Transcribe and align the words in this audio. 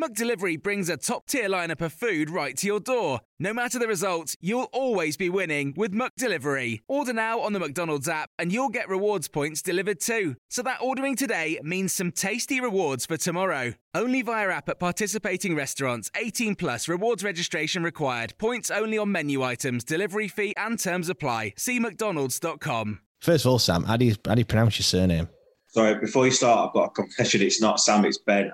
McDelivery 0.00 0.62
brings 0.62 0.88
a 0.88 0.96
top-tier 0.96 1.48
lineup 1.48 1.80
of 1.80 1.92
food 1.92 2.30
right 2.30 2.56
to 2.58 2.68
your 2.68 2.78
door. 2.78 3.20
No 3.40 3.52
matter 3.52 3.80
the 3.80 3.88
result, 3.88 4.36
you'll 4.40 4.68
always 4.72 5.16
be 5.16 5.28
winning 5.28 5.74
with 5.76 5.92
McDelivery. 5.92 6.82
Order 6.86 7.12
now 7.12 7.40
on 7.40 7.52
the 7.52 7.58
McDonald's 7.58 8.08
app 8.08 8.30
and 8.38 8.52
you'll 8.52 8.68
get 8.68 8.88
rewards 8.88 9.26
points 9.26 9.60
delivered 9.60 10.00
too. 10.00 10.36
So 10.50 10.62
that 10.62 10.78
ordering 10.80 11.16
today 11.16 11.58
means 11.64 11.92
some 11.92 12.12
tasty 12.12 12.60
rewards 12.60 13.06
for 13.06 13.16
tomorrow. 13.16 13.74
Only 13.92 14.22
via 14.22 14.50
app 14.50 14.68
at 14.68 14.78
participating 14.78 15.56
restaurants. 15.56 16.12
18 16.14 16.54
plus 16.54 16.86
rewards 16.86 17.24
registration 17.24 17.82
required. 17.82 18.34
Points 18.38 18.70
only 18.70 18.98
on 18.98 19.10
menu 19.10 19.42
items, 19.42 19.82
delivery 19.82 20.28
fee 20.28 20.54
and 20.56 20.78
terms 20.78 21.08
apply. 21.08 21.54
See 21.56 21.80
mcdonalds.com. 21.80 23.00
First 23.20 23.46
of 23.46 23.50
all, 23.50 23.58
Sam, 23.58 23.82
how 23.82 23.96
do 23.96 24.04
you, 24.04 24.14
how 24.24 24.36
do 24.36 24.40
you 24.40 24.44
pronounce 24.44 24.78
your 24.78 24.84
surname? 24.84 25.28
Sorry, 25.66 25.98
before 25.98 26.24
you 26.24 26.30
start, 26.30 26.68
I've 26.68 26.74
got 26.74 26.84
a 26.84 26.90
confession. 26.90 27.42
It's 27.42 27.60
not 27.60 27.80
Sam, 27.80 28.04
it's 28.04 28.18
Ben. 28.18 28.52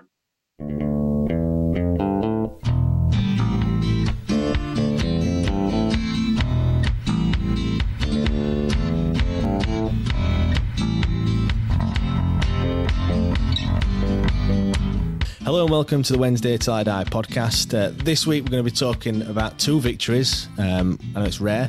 Hello 15.45 15.61
and 15.63 15.71
welcome 15.71 16.03
to 16.03 16.13
the 16.15 16.19
Wednesday 16.19 16.57
Till 16.57 16.73
I 16.73 16.83
Die 16.85 17.05
podcast. 17.05 17.75
Uh, 17.79 17.93
this 18.03 18.27
week 18.27 18.45
we're 18.45 18.51
going 18.51 18.65
to 18.65 18.71
be 18.71 18.75
talking 18.75 19.21
about 19.23 19.59
two 19.59 19.79
victories. 19.79 20.49
Um, 20.59 20.99
I 21.15 21.21
know 21.21 21.27
it's 21.27 21.39
rare, 21.41 21.69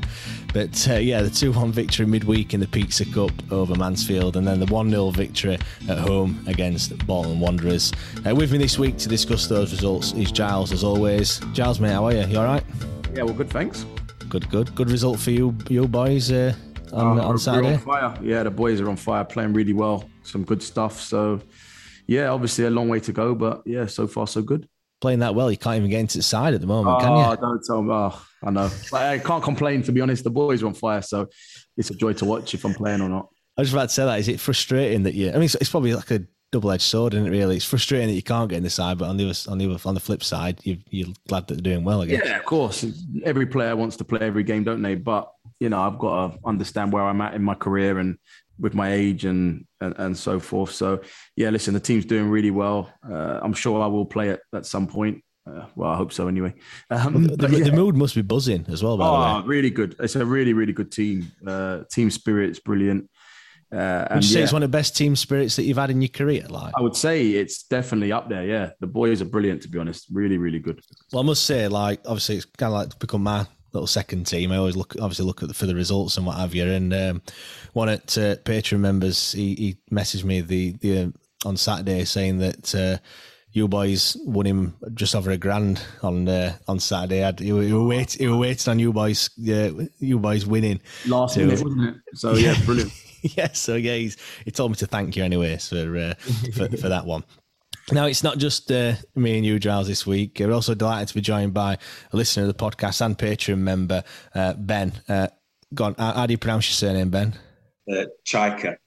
but 0.54 0.88
uh, 0.90 0.94
yeah, 0.94 1.22
the 1.22 1.30
2 1.30 1.52
1 1.52 1.74
victory 1.74 2.06
midweek 2.06 2.54
in 2.54 2.62
the 2.62 2.68
Pizza 2.68 3.04
Cup 3.06 3.32
over 3.52 3.76
Mansfield, 3.76 4.38
and 4.38 4.48
then 4.48 4.62
the 4.62 4.66
1 4.68 4.90
0 4.90 5.10
victory 5.12 5.58
at 5.90 5.98
home 5.98 6.42
against 6.48 6.98
Bolton 7.06 7.42
Wanderers. 7.42 7.92
Uh, 8.26 8.34
with 8.34 8.52
me 8.54 8.58
this 8.58 8.80
week 8.80 8.98
to 9.00 9.10
discuss 9.10 9.48
those 9.48 9.72
results 9.74 10.14
is 10.14 10.32
Giles, 10.32 10.72
as 10.72 10.84
always. 10.84 11.40
Giles, 11.52 11.82
mate, 11.82 11.92
how 11.92 12.06
are 12.06 12.14
you? 12.14 12.26
You 12.28 12.38
all 12.40 12.46
right? 12.46 12.64
Yeah, 13.14 13.24
well, 13.24 13.34
good, 13.34 13.50
thanks. 13.50 13.86
Good, 14.30 14.50
good. 14.50 14.74
Good 14.74 14.90
result 14.90 15.20
for 15.20 15.32
you, 15.32 15.54
you 15.70 15.86
boys 15.88 16.32
uh, 16.32 16.54
on, 16.94 17.20
Uh, 17.20 17.24
on 17.24 17.38
Saturday. 17.38 17.74
on 17.74 17.80
fire. 17.80 18.18
Yeah, 18.22 18.44
the 18.44 18.52
boys 18.52 18.80
are 18.80 18.90
on 18.90 18.96
fire, 18.96 19.26
playing 19.26 19.52
really 19.52 19.74
well. 19.74 20.10
Some 20.24 20.44
good 20.46 20.64
stuff. 20.64 21.00
So, 21.02 21.42
yeah, 22.08 22.30
obviously 22.30 22.66
a 22.66 22.70
long 22.70 22.90
way 22.90 23.00
to 23.02 23.12
go, 23.12 23.36
but 23.36 23.62
yeah, 23.66 23.86
so 23.86 24.08
far 24.08 24.28
so 24.28 24.42
good. 24.42 24.68
Playing 25.02 25.20
that 25.20 25.36
well, 25.36 25.52
you 25.52 25.58
can't 25.58 25.78
even 25.78 25.90
get 25.90 26.00
into 26.00 26.18
the 26.18 26.24
side 26.24 26.54
at 26.54 26.62
the 26.62 26.68
moment, 26.68 27.00
can 27.02 27.10
ah, 27.12 27.28
Oh, 27.28 27.32
you? 27.32 27.38
don't 27.38 27.64
tell 27.66 27.82
me. 27.82 27.92
Oh, 27.92 28.26
I 28.44 28.52
know. 28.52 28.70
I 28.94 29.20
can't 29.20 29.44
complain, 29.44 29.84
to 29.84 29.92
be 29.92 30.02
honest. 30.02 30.24
The 30.24 30.30
boys 30.30 30.64
are 30.64 30.68
on 30.68 30.74
fire, 30.74 31.02
so 31.02 31.28
it's 31.78 31.90
a 31.90 31.96
joy 31.96 32.14
to 32.14 32.26
watch 32.26 32.54
if 32.54 32.64
I'm 32.66 32.74
playing 32.74 33.02
or 33.02 33.10
not. 33.10 33.30
I 33.58 33.62
was 33.62 33.74
about 33.74 33.90
to 33.90 33.94
say 33.94 34.06
that. 34.06 34.20
Is 34.20 34.28
it 34.28 34.40
frustrating 34.40 35.04
that 35.04 35.14
you? 35.14 35.30
I 35.30 35.34
mean, 35.34 35.44
it's, 35.44 35.56
it's 35.56 35.70
probably 35.70 35.94
like 35.94 36.12
a 36.12 36.26
double-edged 36.52 36.82
sword, 36.82 37.14
isn't 37.14 37.28
it? 37.28 37.30
Really, 37.30 37.58
it's 37.58 37.66
frustrating 37.66 38.08
that 38.08 38.14
you 38.14 38.24
can't 38.24 38.50
get 38.50 38.58
in 38.58 38.64
the 38.64 38.70
side, 38.70 38.98
but 38.98 39.10
on 39.10 39.18
the 39.18 39.30
other, 39.30 39.52
on 39.52 39.58
the 39.58 39.70
other, 39.70 39.80
on 39.86 39.94
the 39.94 40.00
flip 40.00 40.24
side, 40.24 40.60
you, 40.64 40.78
you're 40.90 41.10
glad 41.28 41.48
that 41.48 41.56
they're 41.56 41.74
doing 41.74 41.84
well. 41.84 42.02
I 42.02 42.06
guess. 42.06 42.22
Yeah, 42.26 42.38
of 42.38 42.46
course. 42.46 42.86
Every 43.24 43.46
player 43.46 43.76
wants 43.76 43.98
to 43.98 44.06
play 44.06 44.20
every 44.22 44.44
game, 44.44 44.64
don't 44.64 44.82
they? 44.82 44.96
But 44.96 45.30
you 45.60 45.70
know, 45.70 45.82
I've 45.82 46.00
got 46.00 46.34
to 46.34 46.40
understand 46.46 46.94
where 46.94 47.04
I'm 47.04 47.22
at 47.22 47.34
in 47.34 47.44
my 47.44 47.56
career 47.56 48.00
and 48.00 48.18
with 48.60 48.74
my 48.74 48.92
age 48.92 49.26
and 49.26 49.66
and, 49.82 49.94
and 49.98 50.18
so 50.18 50.40
forth. 50.40 50.72
So 50.72 51.02
yeah, 51.36 51.50
listen, 51.50 51.74
the 51.74 51.80
team's 51.80 52.06
doing 52.06 52.30
really 52.30 52.52
well. 52.52 52.92
Uh, 53.08 53.40
I'm 53.42 53.54
sure 53.54 53.82
I 53.82 53.88
will 53.88 54.06
play 54.06 54.30
it 54.30 54.40
at 54.54 54.66
some 54.66 54.88
point. 54.88 55.24
Uh, 55.48 55.66
well, 55.76 55.92
I 55.92 55.96
hope 55.96 56.12
so 56.12 56.28
anyway. 56.28 56.56
Um, 56.90 57.24
The, 57.26 57.48
the 57.48 57.66
yeah. 57.66 57.72
mood 57.76 57.96
must 57.96 58.16
be 58.16 58.24
buzzing 58.24 58.66
as 58.68 58.82
well. 58.82 58.98
By 58.98 59.08
Oh, 59.08 59.12
the 59.12 59.42
way, 59.42 59.48
really 59.48 59.70
good. 59.70 59.96
It's 60.00 60.16
a 60.16 60.26
really, 60.26 60.54
really 60.54 60.74
good 60.74 60.92
team. 60.92 61.32
Uh, 61.46 61.84
team 61.92 62.10
spirit's 62.10 62.60
brilliant. 62.60 63.10
Uh, 63.72 63.78
would 63.78 64.12
and 64.12 64.24
you 64.24 64.30
say 64.30 64.40
yeah, 64.40 64.44
it's 64.46 64.54
one 64.54 64.64
of 64.64 64.72
the 64.72 64.76
best 64.78 64.96
team 64.96 65.16
spirits 65.16 65.56
that 65.58 65.64
you've 65.64 65.78
had 65.78 65.92
in 65.92 66.02
your 66.02 66.10
career? 66.10 66.46
Like, 66.50 66.74
I 66.78 66.82
would 66.82 66.96
say 66.96 67.28
it's 67.32 67.64
definitely 67.64 68.12
up 68.12 68.28
there. 68.30 68.44
Yeah, 68.46 68.72
the 68.80 68.88
boys 68.88 69.22
are 69.22 69.26
brilliant. 69.26 69.62
To 69.64 69.70
be 69.70 69.78
honest, 69.78 70.08
really, 70.12 70.38
really 70.38 70.60
good. 70.60 70.80
well, 71.12 71.22
I 71.22 71.26
must 71.26 71.44
say, 71.44 71.68
like, 71.68 72.00
obviously, 72.06 72.38
it's 72.38 72.46
kind 72.46 72.74
of 72.74 72.80
like 72.80 73.00
become 73.00 73.22
my 73.24 73.46
little 73.76 73.88
second 73.88 74.26
team. 74.26 74.52
I 74.52 74.58
always 74.58 74.76
look, 74.76 74.96
obviously, 75.00 75.26
look 75.26 75.42
at 75.44 75.50
the, 75.50 75.54
for 75.54 75.66
the 75.68 75.76
results 75.76 76.18
and 76.18 76.26
what 76.26 76.38
have 76.38 76.56
you. 76.56 76.66
And 76.66 76.94
um, 76.94 77.22
one 77.74 77.90
at 77.90 78.18
uh, 78.18 78.36
Patreon 78.38 78.80
members, 78.80 79.34
he, 79.34 79.54
he 79.56 79.78
messaged 79.92 80.24
me 80.24 80.42
the 80.42 80.72
the 80.82 81.00
uh, 81.00 81.08
on 81.48 81.58
Saturday 81.58 82.04
saying 82.06 82.40
that. 82.40 82.74
Uh, 82.76 82.98
you 83.52 83.70
boys 83.70 84.18
won 84.26 84.46
him 84.46 84.76
just 84.96 85.16
over 85.16 85.32
a 85.32 85.38
grand 85.38 85.82
on 86.04 86.28
uh, 86.28 86.58
on 86.68 86.78
Saturday. 86.78 87.24
I'd, 87.24 87.40
you, 87.40 87.56
were- 87.56 87.64
you 87.64 87.76
were 87.82 87.88
wait, 87.88 88.20
you 88.20 88.32
were 88.32 88.38
waiting 88.38 88.70
on 88.70 88.80
you 88.80 88.92
boys, 88.92 89.30
uh, 89.48 89.72
you 89.98 90.20
boys 90.20 90.46
winning. 90.46 90.82
Last 91.08 91.38
minute, 91.38 91.64
wasn't 91.64 91.96
it? 91.96 91.96
So 92.16 92.34
yeah, 92.34 92.54
brilliant. 92.66 92.92
yeah, 93.22 93.54
so 93.54 93.76
yeah, 93.76 93.96
he's, 93.96 94.18
he 94.44 94.52
told 94.52 94.72
me 94.72 94.76
to 94.80 94.88
thank 94.88 95.16
you 95.16 95.24
anyways 95.24 95.70
for 95.70 95.98
uh, 95.98 96.14
for, 96.52 96.68
for 96.76 96.90
that 96.90 97.06
one. 97.06 97.24
Now 97.92 98.06
it's 98.06 98.24
not 98.24 98.40
just 98.40 98.72
uh, 98.72 98.94
me 99.16 99.38
and 99.38 99.46
you, 99.46 99.60
Giles, 99.60 99.88
this 99.88 100.08
week. 100.08 100.38
We're 100.40 100.52
also 100.52 100.74
delighted 100.74 101.10
to 101.10 101.14
be 101.14 101.22
joined 101.22 101.54
by 101.54 101.78
a 102.12 102.18
listener 102.18 102.44
of 102.44 102.48
the 102.48 102.54
podcast 102.56 103.00
and 103.06 103.18
Patreon 103.18 103.60
member, 103.60 104.04
uh, 104.34 104.54
Ben. 104.54 104.92
Uh, 105.08 105.28
go 105.74 105.86
on, 105.86 105.96
how, 106.00 106.14
how 106.14 106.26
do 106.26 106.34
you 106.34 106.38
pronounce 106.40 106.68
your 106.68 106.74
surname, 106.90 107.10
Ben? 107.12 107.34
Uh, 107.92 108.06
Chaika. 108.26 108.78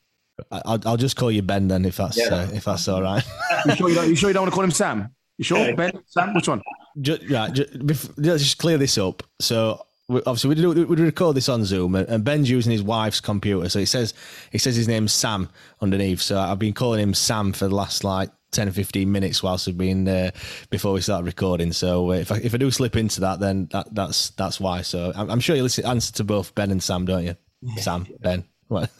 I- 0.51 0.63
I'll, 0.65 0.81
I'll 0.85 0.97
just 0.97 1.17
call 1.17 1.31
you 1.31 1.43
Ben 1.43 1.69
then, 1.69 1.85
if 1.85 1.97
that's 1.99 2.17
Yeah. 2.19 2.27
uh, 2.35 2.49
if 2.53 2.65
that's 2.65 2.89
all 2.89 3.03
right. 3.03 3.23
You 3.67 3.75
sure 3.77 3.89
you 3.89 3.95
don't? 3.95 4.09
You 4.09 4.17
sure 4.17 4.31
you 4.31 4.35
don't 4.35 4.43
want 4.43 4.53
to 4.53 4.55
call 4.55 4.65
him 4.65 4.71
Sam? 4.73 5.15
You 5.37 5.45
sure, 5.45 5.59
Yeah. 5.59 5.75
Ben? 5.75 5.93
Sam? 6.07 6.35
Which 6.35 6.49
one? 6.49 6.63
just, 7.01 7.29
right, 7.31 7.53
just, 7.53 7.73
bef- 7.79 8.13
let's 8.17 8.43
just 8.43 8.59
clear 8.59 8.79
this 8.79 8.99
up. 8.99 9.23
So 9.41 9.85
we, 10.09 10.19
obviously 10.27 10.49
we 10.49 10.55
do 10.57 10.87
we 10.87 10.97
record 10.97 11.37
this 11.37 11.49
on 11.49 11.65
Zoom, 11.65 11.95
and, 11.95 12.09
and 12.09 12.25
Ben's 12.25 12.51
using 12.51 12.73
his 12.73 12.83
wife's 12.83 13.21
computer. 13.21 13.69
So 13.69 13.79
he 13.79 13.85
says 13.87 14.15
it 14.53 14.61
says 14.61 14.75
his 14.75 14.89
name's 14.89 15.13
Sam 15.13 15.49
underneath. 15.81 16.21
So 16.21 16.39
I've 16.39 16.59
been 16.59 16.73
calling 16.75 17.01
him 17.01 17.15
Sam 17.15 17.53
for 17.53 17.69
the 17.69 17.75
last 17.75 18.03
like. 18.03 18.31
10 18.51 18.69
or 18.69 18.73
15 18.73 19.11
minutes 19.11 19.43
whilst 19.43 19.67
we've 19.67 19.79
been 19.79 20.09
uh, 20.09 20.31
before 20.71 20.93
we 20.93 21.01
start 21.01 21.25
recording 21.25 21.73
so 21.73 22.11
uh, 22.11 22.15
if, 22.15 22.33
I, 22.33 22.37
if 22.37 22.55
I 22.55 22.57
do 22.57 22.71
slip 22.71 22.97
into 22.97 23.21
that 23.21 23.41
then 23.41 23.69
that, 23.73 23.95
that's 23.95 24.31
that's 24.31 24.59
why 24.59 24.83
so 24.83 25.13
I'm, 25.15 25.31
I'm 25.31 25.41
sure 25.41 25.55
you 25.55 25.63
listen 25.63 25.85
answer 25.85 26.13
to 26.15 26.25
both 26.25 26.55
Ben 26.55 26.71
and 26.71 26.83
Sam 26.83 27.05
don't 27.05 27.25
you 27.25 27.37
Sam 27.77 28.07
Ben 28.21 28.45
what 28.69 28.91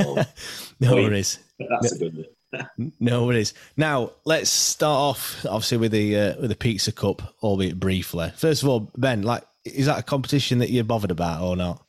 no 0.80 0.94
worries 0.94 1.38
That's 1.58 1.92
a 1.92 1.98
good 1.98 2.16
one. 2.16 2.24
no 3.00 3.26
worries. 3.26 3.54
Now 3.76 4.12
let's 4.24 4.50
start 4.50 4.98
off, 4.98 5.44
obviously, 5.46 5.78
with 5.78 5.92
the 5.92 6.18
uh, 6.18 6.40
with 6.40 6.50
the 6.50 6.56
Pizza 6.56 6.92
Cup, 6.92 7.22
albeit 7.42 7.78
briefly. 7.78 8.32
First 8.36 8.62
of 8.62 8.68
all, 8.68 8.92
Ben, 8.96 9.22
like, 9.22 9.44
is 9.64 9.86
that 9.86 9.98
a 9.98 10.02
competition 10.02 10.58
that 10.58 10.70
you're 10.70 10.84
bothered 10.84 11.10
about 11.10 11.42
or 11.42 11.56
not? 11.56 11.84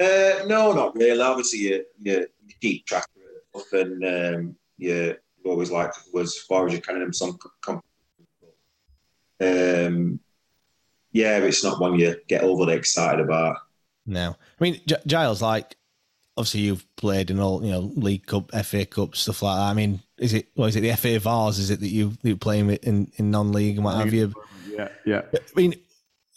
Uh, 0.00 0.44
no, 0.46 0.72
not 0.72 0.94
really. 0.94 1.20
Obviously, 1.20 1.60
you, 1.60 1.84
you, 2.00 2.26
you 2.46 2.54
keep 2.60 2.86
track 2.86 3.06
of 3.54 3.62
it 3.72 3.86
and 3.86 4.04
um, 4.04 4.56
you 4.78 5.16
always 5.44 5.70
like 5.70 5.92
was 6.12 6.38
Forage 6.38 6.74
and 6.74 6.86
Cannon 6.86 7.12
some 7.12 7.38
com- 7.60 7.82
um, 9.40 10.20
yeah, 11.12 11.38
it's 11.38 11.64
not 11.64 11.80
one 11.80 11.98
you 11.98 12.16
get 12.28 12.42
overly 12.42 12.74
excited 12.74 13.20
about. 13.20 13.56
No. 14.06 14.30
I 14.30 14.64
mean, 14.64 14.80
G- 14.86 14.96
Giles, 15.06 15.42
like, 15.42 15.76
obviously, 16.36 16.60
you've 16.60 16.86
played 16.96 17.30
in 17.30 17.40
all, 17.40 17.64
you 17.64 17.70
know, 17.70 17.90
League 17.96 18.26
Cup, 18.26 18.50
FA 18.64 18.86
Cup, 18.86 19.16
stuff 19.16 19.42
like 19.42 19.56
that. 19.56 19.70
I 19.70 19.74
mean, 19.74 20.00
is 20.18 20.32
it, 20.34 20.48
well, 20.56 20.68
is 20.68 20.76
it 20.76 20.80
the 20.82 20.94
FA 20.94 21.18
Vase? 21.18 21.58
Is 21.58 21.70
it 21.70 21.80
that 21.80 21.88
you 21.88 22.12
you 22.22 22.36
play 22.36 22.58
in 22.60 22.70
in 23.16 23.30
non 23.30 23.52
league 23.52 23.76
and 23.76 23.84
what 23.84 23.96
have 23.96 24.14
you? 24.14 24.32
Yeah, 24.70 24.88
yeah. 25.04 25.22
I 25.34 25.38
mean, 25.54 25.74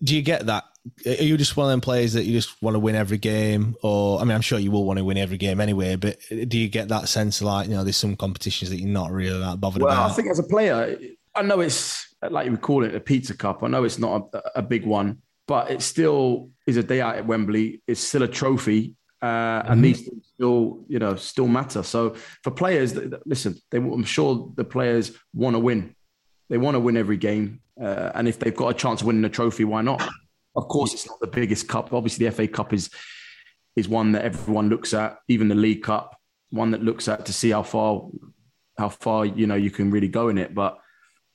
do 0.03 0.15
you 0.15 0.21
get 0.21 0.45
that? 0.47 0.65
Are 1.06 1.24
you 1.24 1.38
just 1.38 1.56
one 1.57 1.65
of 1.65 1.71
them 1.71 1.81
players 1.81 2.13
that 2.13 2.25
you 2.25 2.33
just 2.33 2.62
want 2.62 2.75
to 2.75 2.80
win 2.80 2.95
every 2.95 3.18
game? 3.18 3.75
Or, 3.81 4.19
I 4.19 4.24
mean, 4.24 4.36
I'm 4.36 4.41
sure 4.41 4.59
you 4.59 4.71
will 4.71 4.86
want 4.86 4.97
to 4.97 5.06
win 5.06 5.18
every 5.18 5.38
game 5.38 5.59
anyway, 5.59 5.95
but 5.95 6.18
do 6.30 6.57
you 6.57 6.68
get 6.68 6.88
that 6.89 7.09
sense 7.09 7.41
of 7.41 7.47
like, 7.47 7.68
you 7.68 7.75
know, 7.75 7.83
there's 7.83 7.97
some 7.97 8.15
competitions 8.15 8.69
that 8.69 8.80
you're 8.80 8.89
not 8.89 9.12
really 9.12 9.39
that 9.39 9.59
bothered 9.59 9.81
Well, 9.81 9.91
about? 9.91 10.03
Well, 10.03 10.12
I 10.12 10.13
think 10.13 10.30
as 10.30 10.39
a 10.39 10.44
player, 10.44 10.97
I 11.36 11.41
know 11.41 11.59
it's 11.59 12.13
like 12.30 12.45
you 12.45 12.51
would 12.51 12.62
call 12.62 12.83
it 12.83 12.95
a 12.95 13.00
pizza 13.00 13.36
cup. 13.36 13.63
I 13.63 13.68
know 13.68 13.83
it's 13.83 14.00
not 14.00 14.30
a, 14.33 14.59
a 14.59 14.62
big 14.62 14.86
one, 14.86 15.21
but 15.47 15.71
it 15.71 15.81
still 15.81 16.50
is 16.68 16.77
a 16.77 16.83
day 16.83 17.01
out 17.01 17.15
at 17.15 17.25
Wembley. 17.25 17.81
It's 17.88 18.01
still 18.01 18.24
a 18.24 18.27
trophy, 18.27 18.95
uh, 19.21 19.25
mm-hmm. 19.25 19.71
and 19.71 19.83
these 19.83 20.01
things 20.01 20.30
still, 20.33 20.85
you 20.88 21.00
know, 21.00 21.15
still 21.15 21.47
matter. 21.47 21.81
So 21.83 22.15
for 22.44 22.51
players, 22.51 22.95
listen, 23.25 23.57
they, 23.71 23.77
I'm 23.77 24.03
sure 24.03 24.51
the 24.56 24.63
players 24.63 25.12
want 25.33 25.56
to 25.56 25.59
win. 25.59 25.95
They 26.50 26.57
want 26.57 26.75
to 26.75 26.80
win 26.80 26.97
every 26.97 27.18
game, 27.18 27.62
uh, 27.81 28.12
and 28.15 28.27
if 28.27 28.39
they've 28.39 28.56
got 28.56 28.69
a 28.69 28.74
chance 28.74 29.01
of 29.01 29.07
winning 29.07 29.25
a 29.25 29.30
trophy, 29.30 29.63
why 29.63 29.81
not? 29.81 30.07
Of 30.55 30.67
course, 30.67 30.93
it's 30.93 31.07
not 31.07 31.19
the 31.19 31.27
biggest 31.27 31.67
cup. 31.67 31.93
Obviously, 31.93 32.25
the 32.25 32.31
FA 32.31 32.47
Cup 32.47 32.73
is 32.73 32.89
is 33.75 33.87
one 33.87 34.11
that 34.13 34.25
everyone 34.25 34.69
looks 34.69 34.93
at. 34.93 35.17
Even 35.27 35.47
the 35.47 35.55
League 35.55 35.83
Cup, 35.83 36.19
one 36.49 36.71
that 36.71 36.83
looks 36.83 37.07
at 37.07 37.25
to 37.27 37.33
see 37.33 37.51
how 37.51 37.63
far 37.63 38.07
how 38.77 38.89
far 38.89 39.25
you 39.25 39.47
know 39.47 39.55
you 39.55 39.71
can 39.71 39.91
really 39.91 40.07
go 40.07 40.29
in 40.29 40.37
it. 40.37 40.53
But 40.55 40.77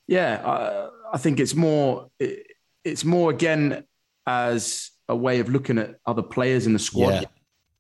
yeah, 0.07 0.43
I, 0.45 0.89
I 1.15 1.19
think 1.19 1.41
it's 1.41 1.55
more 1.55 2.09
it, 2.19 2.47
it's 2.85 3.05
more 3.05 3.31
again 3.31 3.85
as 4.27 4.91
a 5.09 5.17
way 5.17 5.41
of 5.41 5.49
looking 5.49 5.79
at 5.79 5.97
other 6.07 6.23
players 6.23 6.67
in 6.67 6.73
the 6.73 6.79
squad. 6.79 7.11
Yeah. 7.11 7.25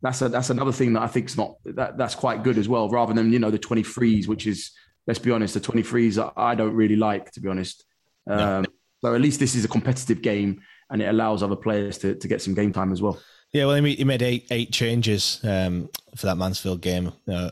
That's 0.02 0.20
a, 0.20 0.28
that's 0.28 0.50
another 0.50 0.72
thing 0.72 0.92
that 0.92 1.02
I 1.02 1.06
think 1.06 1.30
is 1.30 1.36
not 1.36 1.56
that 1.64 1.96
that's 1.96 2.14
quite 2.14 2.42
good 2.42 2.58
as 2.58 2.68
well. 2.68 2.88
Rather 2.90 3.14
than 3.14 3.32
you 3.32 3.38
know 3.38 3.50
the 3.50 3.58
23s, 3.58 4.28
which 4.28 4.46
is 4.46 4.70
let's 5.06 5.18
be 5.18 5.30
honest, 5.30 5.54
the 5.54 5.60
23s 5.60 6.32
I 6.36 6.54
don't 6.54 6.74
really 6.74 6.96
like 6.96 7.30
to 7.32 7.40
be 7.40 7.48
honest. 7.48 7.84
Um, 8.28 8.66
So 9.02 9.14
at 9.14 9.20
least 9.20 9.38
this 9.38 9.54
is 9.54 9.64
a 9.66 9.68
competitive 9.68 10.22
game, 10.22 10.62
and 10.94 11.02
it 11.02 11.06
allows 11.06 11.42
other 11.42 11.56
players 11.56 11.98
to, 11.98 12.14
to 12.14 12.28
get 12.28 12.40
some 12.40 12.54
game 12.54 12.72
time 12.72 12.92
as 12.92 13.02
well. 13.02 13.18
Yeah, 13.52 13.66
well, 13.66 13.82
he 13.82 14.04
made 14.04 14.22
eight 14.22 14.46
eight 14.50 14.72
changes 14.72 15.40
um, 15.44 15.90
for 16.16 16.26
that 16.26 16.36
Mansfield 16.36 16.80
game. 16.80 17.12
Uh, 17.28 17.50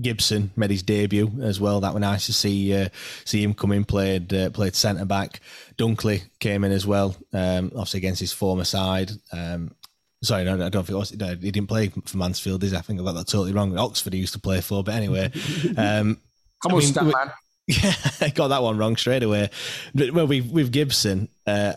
Gibson 0.00 0.50
made 0.54 0.70
his 0.70 0.82
debut 0.82 1.30
as 1.42 1.58
well. 1.58 1.80
That 1.80 1.94
was 1.94 2.00
nice 2.02 2.26
to 2.26 2.32
see 2.34 2.74
uh, 2.74 2.90
see 3.24 3.42
him 3.42 3.54
come 3.54 3.72
in. 3.72 3.84
Played 3.84 4.32
uh, 4.32 4.50
played 4.50 4.74
centre 4.74 5.06
back. 5.06 5.40
Dunkley 5.78 6.24
came 6.38 6.64
in 6.64 6.72
as 6.72 6.86
well, 6.86 7.16
um, 7.32 7.72
obviously 7.74 7.98
against 7.98 8.20
his 8.20 8.32
former 8.32 8.64
side. 8.64 9.10
Um, 9.32 9.74
sorry, 10.22 10.44
no, 10.44 10.54
I 10.54 10.68
don't 10.68 10.84
think 10.84 10.90
it 10.90 10.94
was. 10.96 11.16
No, 11.16 11.28
he 11.28 11.50
didn't 11.50 11.68
play 11.68 11.88
for 11.88 12.18
Mansfield, 12.18 12.62
is 12.62 12.72
he? 12.72 12.76
I 12.76 12.82
think 12.82 13.00
I 13.00 13.04
got 13.04 13.14
that 13.14 13.28
totally 13.28 13.52
wrong. 13.52 13.76
Oxford 13.78 14.12
he 14.12 14.20
used 14.20 14.34
to 14.34 14.40
play 14.40 14.60
for, 14.60 14.84
but 14.84 14.94
anyway. 14.94 15.32
Um, 15.78 16.20
Come 16.62 16.74
on, 16.74 16.78
mean, 16.78 17.12
man. 17.12 17.32
Yeah, 17.66 17.94
I 18.20 18.28
got 18.30 18.48
that 18.48 18.62
one 18.62 18.78
wrong 18.78 18.96
straight 18.96 19.22
away. 19.22 19.50
But, 19.94 20.12
well, 20.12 20.26
with 20.26 20.50
with 20.50 20.72
Gibson, 20.72 21.28
uh, 21.46 21.74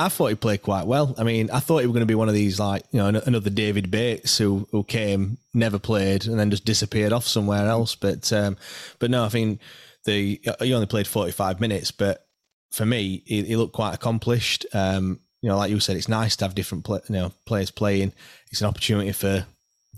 I 0.00 0.08
thought 0.08 0.28
he 0.28 0.34
played 0.34 0.62
quite 0.62 0.86
well. 0.86 1.14
I 1.18 1.24
mean, 1.24 1.50
I 1.50 1.60
thought 1.60 1.78
he 1.78 1.86
was 1.86 1.92
going 1.92 2.00
to 2.00 2.06
be 2.06 2.14
one 2.14 2.28
of 2.28 2.34
these 2.34 2.58
like 2.58 2.84
you 2.90 2.98
know 2.98 3.20
another 3.26 3.50
David 3.50 3.90
Bates 3.90 4.38
who 4.38 4.66
who 4.70 4.82
came, 4.82 5.38
never 5.52 5.78
played, 5.78 6.26
and 6.26 6.38
then 6.38 6.50
just 6.50 6.64
disappeared 6.64 7.12
off 7.12 7.26
somewhere 7.26 7.66
else. 7.66 7.94
But 7.94 8.32
um, 8.32 8.56
but 8.98 9.10
no, 9.10 9.24
I 9.24 9.28
mean 9.28 9.58
the 10.04 10.40
he 10.60 10.74
only 10.74 10.86
played 10.86 11.06
forty 11.06 11.32
five 11.32 11.60
minutes, 11.60 11.90
but 11.90 12.26
for 12.70 12.86
me, 12.86 13.22
he, 13.26 13.42
he 13.42 13.56
looked 13.56 13.74
quite 13.74 13.94
accomplished. 13.94 14.64
Um, 14.72 15.20
you 15.42 15.48
know, 15.48 15.56
like 15.56 15.70
you 15.70 15.80
said, 15.80 15.96
it's 15.96 16.08
nice 16.08 16.36
to 16.36 16.44
have 16.44 16.54
different 16.54 16.84
play, 16.84 17.00
you 17.08 17.14
know 17.14 17.32
players 17.44 17.70
playing. 17.70 18.12
It's 18.50 18.60
an 18.60 18.68
opportunity 18.68 19.12
for 19.12 19.46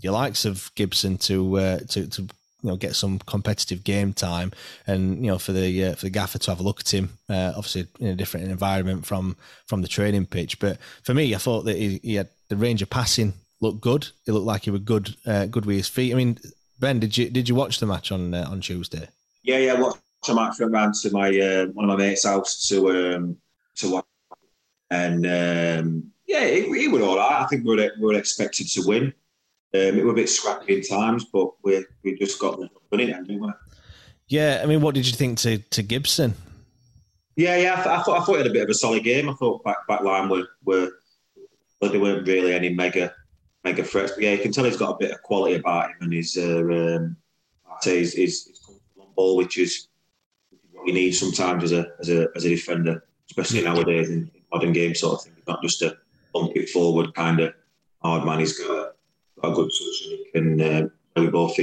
your 0.01 0.13
likes 0.13 0.43
of 0.43 0.71
Gibson 0.75 1.17
to 1.19 1.57
uh, 1.59 1.79
to 1.89 2.07
to 2.07 2.27
you 2.63 2.69
know 2.69 2.75
get 2.77 2.95
some 2.95 3.19
competitive 3.19 3.83
game 3.83 4.13
time, 4.13 4.51
and 4.87 5.23
you 5.23 5.31
know 5.31 5.37
for 5.37 5.51
the 5.51 5.85
uh, 5.85 5.95
for 5.95 6.05
the 6.05 6.09
gaffer 6.09 6.39
to 6.39 6.51
have 6.51 6.59
a 6.59 6.63
look 6.63 6.79
at 6.79 6.93
him, 6.93 7.17
uh, 7.29 7.53
obviously 7.55 7.87
in 7.99 8.07
a 8.07 8.15
different 8.15 8.49
environment 8.49 9.05
from 9.05 9.35
from 9.65 9.81
the 9.81 9.87
training 9.87 10.25
pitch. 10.25 10.59
But 10.59 10.77
for 11.03 11.13
me, 11.13 11.35
I 11.35 11.37
thought 11.37 11.63
that 11.65 11.77
he, 11.77 11.99
he 12.01 12.15
had 12.15 12.29
the 12.49 12.55
range 12.55 12.81
of 12.81 12.89
passing 12.89 13.33
looked 13.59 13.81
good. 13.81 14.07
It 14.27 14.33
looked 14.33 14.45
like 14.45 14.63
he 14.63 14.71
was 14.71 14.81
good 14.81 15.15
uh, 15.25 15.45
good 15.47 15.65
with 15.65 15.77
his 15.77 15.87
feet. 15.87 16.13
I 16.13 16.15
mean, 16.15 16.37
Ben, 16.79 16.99
did 16.99 17.17
you 17.17 17.29
did 17.29 17.49
you 17.49 17.55
watch 17.55 17.79
the 17.79 17.85
match 17.85 18.11
on 18.11 18.33
uh, 18.33 18.47
on 18.49 18.61
Tuesday? 18.61 19.07
Yeah, 19.43 19.57
yeah, 19.57 19.73
I 19.73 19.81
watched 19.81 20.01
the 20.25 20.35
match. 20.35 20.59
Went 20.59 20.71
round 20.71 20.93
to 20.95 21.11
my 21.11 21.29
uh, 21.39 21.65
one 21.67 21.89
of 21.89 21.97
my 21.97 22.05
mates' 22.05 22.25
house 22.25 22.67
to 22.67 23.15
um, 23.15 23.37
to 23.75 23.91
watch, 23.91 24.05
and 24.89 25.25
um, 25.25 26.11
yeah, 26.27 26.45
he, 26.45 26.79
he 26.79 26.87
was 26.87 27.01
all 27.01 27.17
right. 27.17 27.41
I 27.41 27.47
think 27.47 27.65
we 27.65 27.75
were, 27.75 27.91
we 27.99 28.05
were 28.05 28.15
expected 28.15 28.67
to 28.69 28.83
win. 28.85 29.13
Um, 29.75 29.97
it 29.97 30.05
was 30.05 30.11
a 30.11 30.15
bit 30.15 30.29
scrappy 30.29 30.77
in 30.77 30.83
times, 30.83 31.25
but 31.25 31.51
we 31.63 31.85
we 32.03 32.15
just 32.15 32.39
got 32.39 32.59
the 32.59 32.69
winning 32.91 33.11
end, 33.11 33.27
didn't 33.27 33.41
we? 33.41 33.51
Yeah, 34.27 34.61
I 34.63 34.67
mean, 34.67 34.81
what 34.81 34.95
did 34.95 35.07
you 35.07 35.13
think 35.13 35.39
to 35.39 35.57
to 35.57 35.83
Gibson? 35.83 36.35
Yeah, 37.35 37.57
yeah, 37.57 37.73
I, 37.73 37.75
th- 37.75 37.87
I 37.87 38.03
thought 38.03 38.21
I 38.21 38.23
thought 38.23 38.33
he 38.33 38.37
had 38.37 38.47
a 38.47 38.53
bit 38.53 38.63
of 38.63 38.69
a 38.69 38.75
solid 38.75 39.03
game. 39.03 39.29
I 39.29 39.33
thought 39.33 39.63
back 39.63 39.87
back 39.87 40.01
line 40.01 40.29
were 40.29 40.47
were 40.63 40.91
but 41.83 41.91
there 41.91 41.99
weren't 42.01 42.25
really 42.25 42.53
any 42.53 42.69
mega 42.69 43.13
mega 43.63 43.83
threats. 43.83 44.13
But 44.13 44.23
yeah, 44.23 44.31
you 44.31 44.39
can 44.39 44.51
tell 44.51 44.63
he's 44.63 44.77
got 44.77 44.91
a 44.91 44.97
bit 44.97 45.11
of 45.11 45.21
quality 45.23 45.55
about 45.55 45.89
him, 45.89 45.97
and 46.01 46.13
he's 46.13 46.37
uh, 46.37 46.61
um, 46.61 47.17
I'd 47.69 47.83
say 47.83 47.99
he's, 47.99 48.13
he's, 48.13 48.45
he's 48.45 48.61
on 48.97 49.07
ball, 49.15 49.35
which 49.35 49.57
is 49.57 49.87
what 50.71 50.87
you 50.87 50.93
need 50.93 51.11
sometimes 51.11 51.63
as 51.63 51.71
a 51.73 51.87
as 51.99 52.09
a 52.09 52.29
as 52.35 52.45
a 52.45 52.49
defender, 52.49 53.03
especially 53.29 53.63
nowadays 53.63 54.09
in 54.09 54.31
modern 54.51 54.71
game 54.71 54.95
sort 54.95 55.15
of 55.15 55.23
thing. 55.23 55.33
Not 55.47 55.61
just 55.61 55.81
a 55.81 55.97
bump 56.33 56.55
it 56.55 56.69
forward 56.69 57.13
kind 57.15 57.39
of 57.41 57.53
hard 58.01 58.25
man. 58.25 58.39
He's 58.39 58.57
got 58.57 58.92
a 59.43 59.51
good 59.51 59.69
touch 59.69 60.09
and 60.33 60.61
uh, 60.61 61.29
both. 61.29 61.57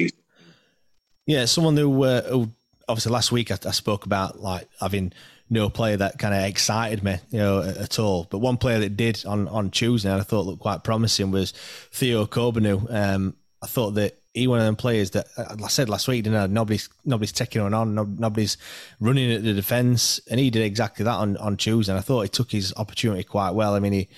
Yeah, 1.26 1.44
someone 1.44 1.76
who, 1.76 2.04
uh, 2.04 2.22
who 2.22 2.50
obviously 2.88 3.12
last 3.12 3.32
week 3.32 3.50
I, 3.50 3.58
I, 3.66 3.70
spoke 3.70 4.04
about 4.04 4.40
like 4.40 4.68
having 4.80 5.12
no 5.48 5.68
player 5.68 5.96
that 5.96 6.18
kind 6.18 6.34
of 6.34 6.44
excited 6.44 7.02
me, 7.02 7.18
you 7.30 7.38
know, 7.38 7.62
at, 7.62 7.98
all. 7.98 8.26
But 8.30 8.38
one 8.38 8.56
player 8.56 8.78
that 8.80 8.96
did 8.96 9.24
on 9.26 9.48
on 9.48 9.70
Tuesday, 9.70 10.10
and 10.10 10.20
I 10.20 10.24
thought 10.24 10.46
looked 10.46 10.62
quite 10.62 10.84
promising, 10.84 11.30
was 11.30 11.52
Theo 11.92 12.26
Corbeanu. 12.26 12.92
Um, 12.92 13.36
I 13.62 13.66
thought 13.66 13.92
that 13.92 14.16
he 14.32 14.46
one 14.46 14.60
of 14.60 14.64
them 14.64 14.76
players 14.76 15.10
that 15.10 15.26
I 15.36 15.68
said 15.68 15.88
last 15.88 16.06
week, 16.06 16.24
didn't 16.24 16.38
I? 16.38 16.46
Nobody's 16.46 16.88
nobody's 17.04 17.32
taking 17.32 17.62
on 17.62 17.74
on, 17.74 17.94
nobody's 17.94 18.56
running 19.00 19.32
at 19.32 19.42
the 19.42 19.52
defence, 19.52 20.20
and 20.30 20.38
he 20.38 20.50
did 20.50 20.62
exactly 20.62 21.04
that 21.04 21.16
on 21.16 21.36
on 21.38 21.56
Tuesday. 21.56 21.92
And 21.92 21.98
I 21.98 22.02
thought 22.02 22.22
he 22.22 22.28
took 22.28 22.50
his 22.50 22.72
opportunity 22.76 23.24
quite 23.24 23.50
well. 23.50 23.74
I 23.74 23.80
mean, 23.80 23.92
he 23.92 24.08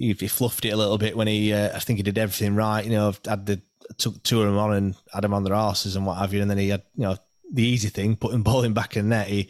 he, 0.00 0.14
he 0.14 0.28
fluffed 0.28 0.64
it 0.64 0.70
a 0.70 0.76
little 0.76 0.96
bit 0.96 1.14
when 1.14 1.26
he. 1.26 1.52
Uh, 1.52 1.76
I 1.76 1.78
think 1.78 1.98
he 1.98 2.02
did 2.02 2.16
everything 2.16 2.54
right. 2.56 2.82
You 2.82 2.90
know, 2.90 3.14
had 3.26 3.44
the 3.44 3.60
took 3.98 4.22
two 4.22 4.40
of 4.40 4.46
them 4.46 4.56
on 4.56 4.72
and 4.72 4.94
had 5.12 5.22
them 5.22 5.34
on 5.34 5.44
their 5.44 5.54
asses 5.54 5.94
and 5.94 6.06
what 6.06 6.16
have 6.16 6.32
you, 6.32 6.40
and 6.40 6.50
then 6.50 6.56
he 6.56 6.70
had 6.70 6.82
you 6.96 7.02
know 7.02 7.16
the 7.52 7.62
easy 7.62 7.90
thing, 7.90 8.16
putting 8.16 8.42
ball 8.42 8.62
in 8.62 8.72
back 8.72 8.96
in 8.96 9.10
net. 9.10 9.28
He 9.28 9.48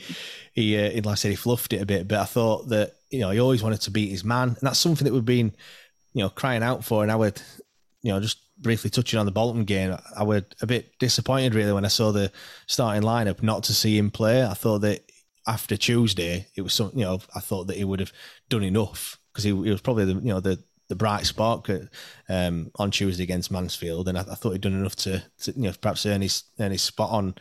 he, 0.52 0.76
uh, 0.76 0.91
like 0.97 1.06
I 1.06 1.14
said, 1.14 1.31
he 1.31 1.37
fluffed 1.37 1.73
it 1.73 1.81
a 1.81 1.87
bit, 1.87 2.08
but 2.08 2.19
I 2.19 2.25
thought 2.25 2.69
that 2.70 2.97
you 3.11 3.20
know 3.20 3.31
he 3.31 3.38
always 3.38 3.62
wanted 3.62 3.81
to 3.82 3.93
beat 3.93 4.11
his 4.11 4.25
man, 4.25 4.49
and 4.49 4.58
that's 4.61 4.81
something 4.81 5.05
that 5.05 5.14
we've 5.14 5.25
been 5.25 5.55
you 6.14 6.25
know 6.25 6.31
crying 6.31 6.64
out 6.64 6.85
for. 6.85 7.05
And 7.05 7.12
I 7.12 7.17
would 7.17 7.41
you 8.02 8.12
know 8.12 8.19
just 8.19 8.38
briefly 8.58 8.91
touching 8.91 9.20
on 9.20 9.26
the 9.26 9.32
Bolton 9.32 9.64
game, 9.64 9.97
I 10.17 10.25
was 10.25 10.43
a 10.61 10.67
bit 10.67 10.99
disappointed 10.99 11.55
really 11.55 11.73
when 11.73 11.85
I 11.85 11.88
saw 11.88 12.11
the 12.11 12.32
starting 12.67 13.02
lineup 13.02 13.41
not 13.41 13.62
to 13.64 13.73
see 13.73 13.97
him 13.97 14.11
play. 14.11 14.44
I 14.44 14.55
thought 14.55 14.81
that 14.81 15.08
after 15.47 15.76
Tuesday, 15.76 16.49
it 16.56 16.62
was 16.62 16.75
some 16.75 16.91
you 16.93 17.05
know 17.05 17.20
I 17.37 17.38
thought 17.41 17.69
that 17.69 17.76
he 17.76 17.85
would 17.85 18.00
have 18.00 18.12
done 18.49 18.64
enough 18.64 19.19
because 19.42 19.60
he, 19.60 19.64
he, 19.64 19.72
was 19.72 19.81
probably 19.81 20.04
the 20.04 20.14
you 20.14 20.32
know 20.32 20.40
the 20.40 20.62
the 20.88 20.96
bright 20.96 21.25
spark 21.25 21.70
um, 22.28 22.70
on 22.76 22.90
Tuesday 22.90 23.22
against 23.22 23.50
Mansfield, 23.50 24.08
and 24.08 24.19
I, 24.19 24.22
I, 24.22 24.34
thought 24.34 24.50
he'd 24.50 24.60
done 24.60 24.72
enough 24.72 24.96
to, 24.96 25.22
to, 25.42 25.52
you 25.52 25.62
know 25.62 25.72
perhaps 25.81 26.04
earn 26.04 26.20
his 26.20 26.44
earn 26.58 26.72
his 26.72 26.82
spot 26.82 27.10
on 27.10 27.34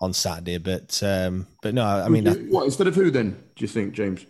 on 0.00 0.12
Saturday. 0.12 0.58
But 0.58 1.02
um, 1.02 1.46
but 1.62 1.74
no, 1.74 1.84
I 1.84 2.08
mean, 2.08 2.26
what 2.50 2.64
instead 2.64 2.86
of 2.86 2.94
who 2.94 3.10
then? 3.10 3.30
Do 3.56 3.64
you 3.64 3.68
think, 3.68 3.94
James? 3.94 4.24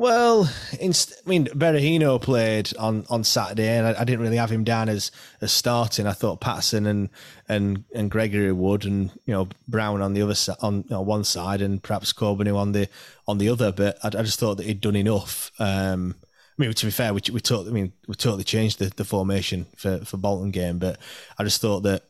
Well, 0.00 0.50
inst- 0.80 1.12
I 1.26 1.28
mean, 1.28 1.44
Berahino 1.48 2.18
played 2.22 2.74
on, 2.78 3.04
on 3.10 3.22
Saturday, 3.22 3.68
and 3.68 3.86
I, 3.86 4.00
I, 4.00 4.04
didn't 4.04 4.22
really 4.22 4.38
have 4.38 4.48
him 4.48 4.64
down 4.64 4.88
as, 4.88 5.12
as 5.42 5.52
starting. 5.52 6.06
I 6.06 6.14
thought 6.14 6.40
Paterson 6.40 6.86
and 6.86 7.10
and 7.50 7.84
and 7.94 8.10
Gregory 8.10 8.50
would, 8.50 8.86
and 8.86 9.10
you 9.26 9.34
know 9.34 9.48
Brown 9.68 10.00
on 10.00 10.14
the 10.14 10.22
other 10.22 10.34
side, 10.34 10.56
on 10.62 10.86
know, 10.88 11.02
one 11.02 11.22
side, 11.22 11.60
and 11.60 11.82
perhaps 11.82 12.14
Corbeanu 12.14 12.56
on 12.56 12.72
the 12.72 12.88
on 13.28 13.36
the 13.36 13.50
other. 13.50 13.72
But 13.72 13.98
I, 14.02 14.06
I 14.06 14.22
just 14.22 14.40
thought 14.40 14.54
that 14.54 14.64
he'd 14.64 14.80
done 14.80 14.96
enough. 14.96 15.52
Um, 15.58 16.14
I 16.58 16.62
mean, 16.62 16.72
to 16.72 16.86
be 16.86 16.92
fair, 16.92 17.12
we 17.12 17.20
we 17.30 17.40
totally, 17.40 17.68
I 17.68 17.74
mean, 17.74 17.92
we 18.08 18.14
totally 18.14 18.44
changed 18.44 18.78
the, 18.78 18.86
the 18.86 19.04
formation 19.04 19.66
for 19.76 19.98
for 20.06 20.16
Bolton 20.16 20.50
game, 20.50 20.78
but 20.78 20.98
I 21.38 21.44
just 21.44 21.60
thought 21.60 21.80
that 21.80 22.04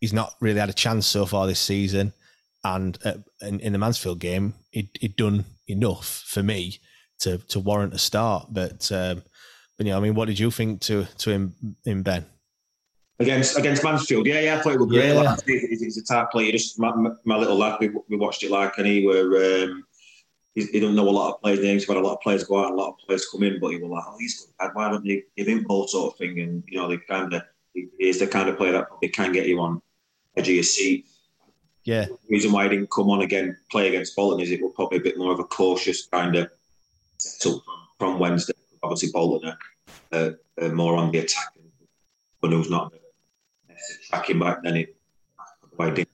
he's 0.00 0.12
not 0.12 0.34
really 0.40 0.58
had 0.58 0.68
a 0.68 0.72
chance 0.72 1.06
so 1.06 1.26
far 1.26 1.46
this 1.46 1.60
season, 1.60 2.12
and 2.64 2.98
uh, 3.04 3.18
in, 3.40 3.60
in 3.60 3.72
the 3.72 3.78
Mansfield 3.78 4.18
game, 4.18 4.54
he'd, 4.72 4.90
he'd 5.00 5.14
done 5.14 5.44
enough 5.68 6.24
for 6.26 6.42
me 6.42 6.80
to 7.24 7.38
to 7.38 7.60
warrant 7.60 7.94
a 7.94 7.98
start. 7.98 8.48
But 8.50 8.90
um, 8.92 9.22
but 9.76 9.86
yeah, 9.86 9.96
I 9.96 10.00
mean, 10.00 10.14
what 10.14 10.26
did 10.26 10.38
you 10.38 10.50
think 10.50 10.80
to 10.82 11.06
to 11.18 11.30
him 11.30 11.76
in 11.84 12.02
Ben? 12.02 12.26
Against 13.20 13.58
against 13.58 13.84
Mansfield, 13.84 14.26
yeah, 14.26 14.40
yeah, 14.40 14.58
I 14.58 14.60
thought 14.60 14.74
it 14.74 14.80
was 14.80 14.88
great. 14.88 15.14
Yeah. 15.14 15.20
Like, 15.20 15.44
he's, 15.46 15.80
he's, 15.80 15.98
a 15.98 16.04
type 16.04 16.30
player. 16.32 16.50
Just 16.50 16.80
my, 16.80 16.92
my, 17.24 17.36
little 17.36 17.56
lad, 17.56 17.78
we, 17.78 17.90
we 18.08 18.16
watched 18.16 18.42
it 18.42 18.50
like, 18.50 18.76
and 18.78 18.86
he 18.86 19.06
were. 19.06 19.64
Um, 19.64 19.84
he, 20.56 20.64
he 20.66 20.80
don't 20.80 20.94
know 20.94 21.08
a 21.08 21.10
lot 21.10 21.34
of 21.34 21.40
players' 21.40 21.60
names. 21.60 21.82
He's 21.82 21.88
had 21.88 21.96
a 21.96 22.00
lot 22.00 22.14
of 22.14 22.20
players 22.20 22.44
go 22.44 22.58
out, 22.58 22.70
and 22.70 22.78
a 22.78 22.82
lot 22.82 22.90
of 22.90 22.98
players 23.06 23.26
come 23.30 23.42
in, 23.44 23.60
but 23.60 23.70
he 23.70 23.78
was 23.78 23.90
like, 23.90 24.04
"Oh, 24.06 24.16
he's 24.18 24.48
good. 24.58 24.70
Why 24.72 24.90
don't 24.90 25.04
they 25.04 25.22
give 25.36 25.46
him 25.46 25.64
ball 25.64 25.86
sort 25.86 26.12
of 26.12 26.18
thing?" 26.18 26.40
And 26.40 26.64
you 26.66 26.78
know, 26.78 26.88
they 26.88 26.98
kind 27.08 27.32
of 27.32 27.42
he 27.72 27.88
is 28.00 28.18
the 28.18 28.26
kind 28.26 28.48
of 28.48 28.56
player 28.56 28.72
that 28.72 28.88
probably 28.88 29.08
can 29.08 29.32
get 29.32 29.46
you 29.46 29.60
on 29.60 29.80
edge 30.36 30.48
of 30.48 30.54
your 30.54 30.64
seat. 30.64 31.06
Yeah. 31.84 32.06
The 32.06 32.18
reason 32.30 32.50
why 32.50 32.64
he 32.64 32.70
didn't 32.70 32.90
come 32.90 33.10
on 33.10 33.22
again, 33.22 33.56
play 33.70 33.88
against 33.88 34.16
Bolton, 34.16 34.40
is 34.40 34.50
it 34.50 34.62
was 34.62 34.72
probably 34.74 34.98
a 34.98 35.02
bit 35.02 35.18
more 35.18 35.32
of 35.32 35.38
a 35.38 35.44
cautious 35.44 36.06
kind 36.06 36.34
of 36.34 36.50
set 37.24 37.52
up 37.52 37.62
from 37.98 38.18
Wednesday. 38.18 38.54
Obviously, 38.82 39.10
Bolton 39.12 39.54
are, 40.12 40.36
uh, 40.60 40.68
more 40.68 40.96
on 40.96 41.10
the 41.10 41.18
attack, 41.18 41.52
but 42.40 42.52
it 42.52 42.56
was 42.56 42.70
not 42.70 42.92
tracking 44.08 44.38
back. 44.38 44.62
Then 44.62 44.76
it, 44.76 44.96
I 45.78 45.90
didn't. 45.90 46.08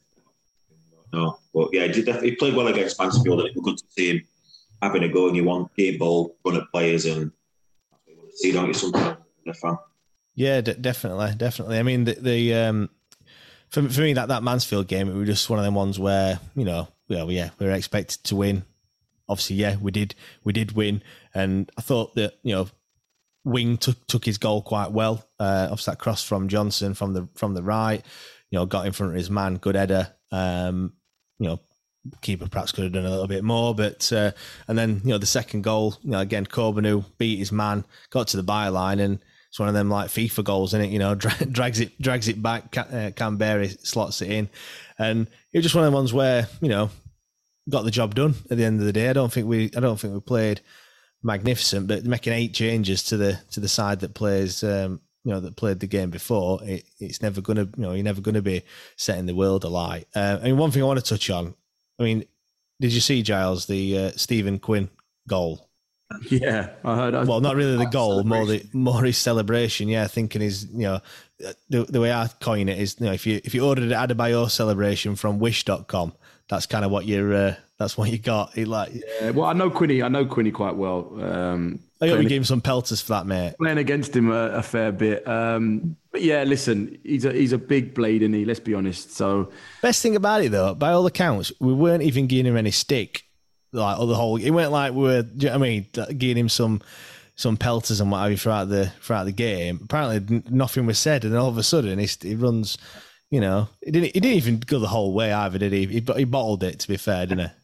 No, 1.12 1.38
but 1.52 1.70
yeah, 1.72 1.86
he, 1.88 2.02
did, 2.02 2.22
he 2.22 2.36
played 2.36 2.54
well 2.54 2.68
against 2.68 2.98
Mansfield, 2.98 3.40
and 3.40 3.48
it 3.48 3.56
was 3.56 3.64
good 3.64 3.78
to 3.78 3.84
see 3.88 4.10
him 4.10 4.22
having 4.80 5.02
a 5.02 5.08
go. 5.08 5.26
And 5.26 5.36
you 5.36 5.44
want 5.44 5.74
game 5.74 5.98
ball, 5.98 6.36
run 6.44 6.56
at 6.56 6.70
players, 6.72 7.04
and 7.04 7.32
see, 8.34 8.52
don't 8.52 8.68
you? 8.68 8.74
Sometimes, 8.74 9.16
fan. 9.60 9.76
Yeah, 10.36 10.60
d- 10.60 10.74
definitely, 10.80 11.34
definitely. 11.36 11.78
I 11.78 11.82
mean, 11.82 12.04
the, 12.04 12.14
the 12.14 12.54
um, 12.54 12.90
for 13.68 13.88
for 13.88 14.00
me 14.02 14.12
that 14.12 14.28
that 14.28 14.44
Mansfield 14.44 14.86
game, 14.86 15.08
it 15.08 15.14
was 15.14 15.26
just 15.26 15.50
one 15.50 15.58
of 15.58 15.64
them 15.64 15.74
ones 15.74 15.98
where 15.98 16.38
you 16.54 16.64
know, 16.64 16.88
well, 17.08 17.30
yeah, 17.30 17.50
we 17.58 17.66
were 17.66 17.72
expected 17.72 18.22
to 18.24 18.36
win. 18.36 18.64
Obviously, 19.30 19.56
yeah, 19.56 19.76
we 19.80 19.90
did, 19.90 20.14
we 20.44 20.52
did 20.52 20.72
win, 20.72 21.02
and 21.32 21.70
I 21.78 21.82
thought 21.82 22.14
that 22.16 22.34
you 22.42 22.54
know, 22.54 22.68
Wing 23.44 23.78
took 23.78 24.06
took 24.06 24.24
his 24.24 24.38
goal 24.38 24.60
quite 24.60 24.92
well. 24.92 25.24
Uh, 25.38 25.68
obviously, 25.70 25.92
that 25.92 25.98
cross 25.98 26.22
from 26.22 26.48
Johnson 26.48 26.94
from 26.94 27.14
the 27.14 27.28
from 27.34 27.54
the 27.54 27.62
right, 27.62 28.04
you 28.50 28.58
know, 28.58 28.66
got 28.66 28.86
in 28.86 28.92
front 28.92 29.12
of 29.12 29.16
his 29.16 29.30
man, 29.30 29.56
good 29.56 29.76
header. 29.76 30.12
Um, 30.32 30.92
you 31.38 31.48
know, 31.48 31.60
keeper 32.20 32.48
perhaps 32.48 32.72
could 32.72 32.84
have 32.84 32.92
done 32.92 33.06
a 33.06 33.10
little 33.10 33.26
bit 33.26 33.44
more, 33.44 33.74
but 33.74 34.12
uh, 34.12 34.32
and 34.68 34.76
then 34.78 35.00
you 35.04 35.10
know 35.10 35.18
the 35.18 35.26
second 35.26 35.62
goal, 35.62 35.96
you 36.02 36.10
know, 36.10 36.20
again 36.20 36.46
Corbeanu 36.46 37.04
beat 37.18 37.38
his 37.38 37.52
man, 37.52 37.84
got 38.10 38.28
to 38.28 38.36
the 38.36 38.44
byline, 38.44 39.00
and 39.00 39.20
it's 39.48 39.58
one 39.58 39.68
of 39.68 39.74
them 39.74 39.90
like 39.90 40.10
FIFA 40.10 40.44
goals, 40.44 40.74
in 40.74 40.80
it? 40.80 40.90
You 40.90 40.98
know, 40.98 41.14
drags 41.14 41.80
it 41.80 42.00
drags 42.00 42.28
it 42.28 42.42
back, 42.42 42.72
Can- 42.72 42.84
uh, 42.84 43.10
Kamberi 43.14 43.84
slots 43.86 44.22
it 44.22 44.30
in, 44.30 44.48
and 44.98 45.28
it 45.52 45.58
was 45.58 45.64
just 45.64 45.74
one 45.74 45.84
of 45.84 45.90
the 45.90 45.96
ones 45.96 46.12
where 46.12 46.46
you 46.60 46.68
know 46.68 46.90
got 47.68 47.82
the 47.84 47.90
job 47.90 48.14
done 48.14 48.34
at 48.50 48.56
the 48.56 48.64
end 48.64 48.80
of 48.80 48.86
the 48.86 48.92
day. 48.92 49.08
I 49.08 49.12
don't 49.12 49.32
think 49.32 49.46
we 49.46 49.70
I 49.76 49.80
don't 49.80 49.98
think 49.98 50.14
we 50.14 50.20
played 50.20 50.60
magnificent, 51.22 51.86
but 51.86 52.04
making 52.04 52.32
eight 52.32 52.54
changes 52.54 53.02
to 53.04 53.16
the 53.16 53.40
to 53.52 53.60
the 53.60 53.68
side 53.68 54.00
that 54.00 54.14
plays. 54.14 54.62
Um, 54.62 55.00
you 55.22 55.32
know 55.32 55.40
that 55.40 55.54
played 55.54 55.80
the 55.80 55.86
game 55.86 56.08
before, 56.08 56.60
it, 56.64 56.82
it's 56.98 57.20
never 57.20 57.42
gonna, 57.42 57.68
you 57.76 57.82
know, 57.82 57.92
you're 57.92 58.02
never 58.02 58.22
gonna 58.22 58.40
be 58.40 58.62
setting 58.96 59.26
the 59.26 59.34
world 59.34 59.64
alight. 59.64 60.06
Uh, 60.16 60.38
I 60.40 60.44
mean, 60.46 60.56
one 60.56 60.70
thing 60.70 60.82
I 60.82 60.86
want 60.86 60.98
to 60.98 61.04
touch 61.04 61.28
on 61.28 61.54
I 62.00 62.02
mean, 62.02 62.24
did 62.80 62.92
you 62.92 63.00
see 63.00 63.22
Giles 63.22 63.66
the 63.66 63.98
uh, 63.98 64.10
Stephen 64.16 64.58
Quinn 64.58 64.88
goal? 65.28 65.68
Yeah, 66.28 66.70
I 66.84 66.96
heard. 66.96 67.14
I 67.14 67.22
well, 67.22 67.40
not 67.40 67.54
really 67.54 67.76
the 67.76 67.86
goal, 67.86 68.24
more 68.24 68.44
the 68.44 68.66
more 68.72 69.04
his 69.04 69.16
celebration. 69.16 69.86
Yeah, 69.86 70.08
thinking 70.08 70.42
is 70.42 70.66
you 70.72 70.80
know 70.80 71.00
the, 71.68 71.84
the 71.84 72.00
way 72.00 72.12
I 72.12 72.28
coin 72.40 72.68
it 72.68 72.80
is 72.80 72.96
you 72.98 73.06
know 73.06 73.12
if 73.12 73.28
you 73.28 73.40
if 73.44 73.54
you 73.54 73.64
ordered 73.64 73.84
an 73.84 73.90
Adebayor 73.92 74.50
celebration 74.50 75.14
from 75.14 75.38
Wish.com, 75.38 76.12
that's 76.50 76.66
kind 76.66 76.84
of 76.84 76.90
what 76.90 77.06
you're 77.06 77.32
uh, 77.32 77.54
that's 77.78 77.96
what 77.96 78.10
you 78.10 78.18
got. 78.18 78.58
It 78.58 78.68
like 78.68 78.92
yeah, 78.92 79.30
well, 79.30 79.46
I 79.46 79.54
know 79.54 79.70
Quinny. 79.70 80.02
I 80.02 80.08
know 80.08 80.26
Quinny 80.26 80.50
quite 80.50 80.76
well. 80.76 81.18
Um, 81.22 81.80
I 82.02 82.08
hope 82.08 82.20
gave 82.22 82.30
him 82.32 82.44
some 82.44 82.60
pelters 82.60 83.00
for 83.00 83.12
that, 83.12 83.26
mate. 83.26 83.54
Playing 83.58 83.78
against 83.78 84.14
him 84.14 84.30
a, 84.30 84.50
a 84.50 84.62
fair 84.62 84.90
bit. 84.90 85.26
Um, 85.28 85.96
but 86.10 86.22
yeah, 86.22 86.42
listen, 86.42 86.98
he's 87.04 87.24
a 87.24 87.32
he's 87.32 87.52
a 87.52 87.58
big 87.58 87.94
blade, 87.94 88.22
and 88.22 88.34
he. 88.34 88.44
Let's 88.44 88.60
be 88.60 88.74
honest. 88.74 89.16
So 89.16 89.50
best 89.80 90.02
thing 90.02 90.16
about 90.16 90.42
it, 90.42 90.50
though, 90.50 90.74
by 90.74 90.92
all 90.92 91.06
accounts, 91.06 91.52
we 91.60 91.72
weren't 91.72 92.02
even 92.02 92.26
giving 92.26 92.46
him 92.46 92.56
any 92.56 92.70
stick. 92.72 93.22
Like 93.72 94.00
or 94.00 94.08
the 94.08 94.16
whole, 94.16 94.36
it 94.36 94.50
went 94.50 94.72
like 94.72 94.92
we 94.92 95.02
were. 95.02 95.24
You 95.36 95.48
know 95.48 95.54
I 95.54 95.58
mean, 95.58 95.86
giving 96.18 96.36
him 96.36 96.48
some 96.48 96.82
some 97.36 97.56
pelters 97.56 98.00
and 98.00 98.10
what 98.10 98.18
have 98.18 98.30
you 98.32 98.36
throughout 98.36 98.68
the 98.68 98.86
throughout 99.00 99.24
the 99.24 99.32
game. 99.32 99.80
Apparently, 99.84 100.42
nothing 100.50 100.86
was 100.86 100.98
said, 100.98 101.24
and 101.24 101.32
then 101.32 101.40
all 101.40 101.48
of 101.48 101.58
a 101.58 101.62
sudden, 101.62 101.98
he, 101.98 102.08
he 102.22 102.34
runs. 102.34 102.76
You 103.30 103.40
know, 103.40 103.68
he 103.84 103.92
didn't. 103.92 104.12
He 104.12 104.20
didn't 104.20 104.36
even 104.36 104.58
go 104.60 104.78
the 104.78 104.88
whole 104.88 105.12
way 105.12 105.32
either, 105.32 105.58
did 105.58 105.72
he? 105.72 105.86
He, 105.86 106.04
he 106.16 106.24
bottled 106.24 106.64
it. 106.64 106.80
To 106.80 106.88
be 106.88 106.96
fair, 106.96 107.26
didn't 107.26 107.48
he? 107.48 107.54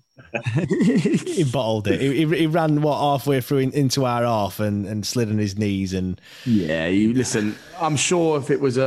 he 1.35 1.45
bottled 1.45 1.89
it. 1.89 2.01
He, 2.01 2.25
he, 2.25 2.47
ran 2.47 2.81
what 2.81 2.99
halfway 2.99 3.41
through 3.41 3.59
in, 3.59 3.73
into 3.73 4.05
our 4.05 4.23
half 4.23 4.61
and, 4.61 4.87
and 4.87 5.07
slid 5.07 5.29
on 5.29 5.39
his 5.39 5.59
knees 5.59 5.93
and 5.93 6.21
yeah. 6.45 6.87
You 6.87 7.13
listen. 7.13 7.57
I'm 7.79 7.97
sure 7.97 8.39
if 8.39 8.51
it 8.51 8.61
was 8.61 8.79
a 8.79 8.85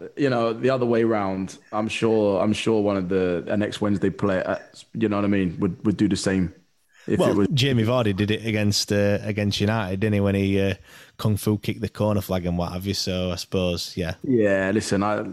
uh, 0.00 0.08
you 0.16 0.30
know 0.30 0.52
the 0.52 0.70
other 0.70 0.86
way 0.86 1.04
round, 1.04 1.58
I'm 1.72 1.88
sure 1.88 2.42
I'm 2.42 2.52
sure 2.52 2.80
one 2.82 2.96
of 2.96 3.08
the 3.08 3.46
uh, 3.48 3.56
next 3.56 3.80
Wednesday 3.80 4.10
play, 4.10 4.42
uh, 4.42 4.58
you 4.94 5.08
know 5.08 5.16
what 5.16 5.24
I 5.24 5.28
mean, 5.28 5.58
would 5.60 5.84
would 5.84 5.96
do 5.96 6.08
the 6.08 6.16
same. 6.16 6.54
If 7.06 7.20
well, 7.20 7.30
it 7.30 7.36
was 7.36 7.48
Jamie 7.52 7.84
Vardy 7.84 8.16
did 8.16 8.30
it 8.30 8.46
against 8.46 8.90
uh, 8.90 9.18
against 9.22 9.60
United, 9.60 10.00
didn't 10.00 10.14
he? 10.14 10.20
When 10.20 10.34
he 10.34 10.60
uh, 10.60 10.74
kung 11.18 11.36
fu 11.36 11.58
kicked 11.58 11.82
the 11.82 11.88
corner 11.88 12.20
flag 12.20 12.46
and 12.46 12.58
what 12.58 12.72
have 12.72 12.86
you. 12.86 12.94
So 12.94 13.30
I 13.30 13.36
suppose, 13.36 13.96
yeah. 13.96 14.14
Yeah. 14.22 14.70
Listen, 14.72 15.02
I 15.02 15.24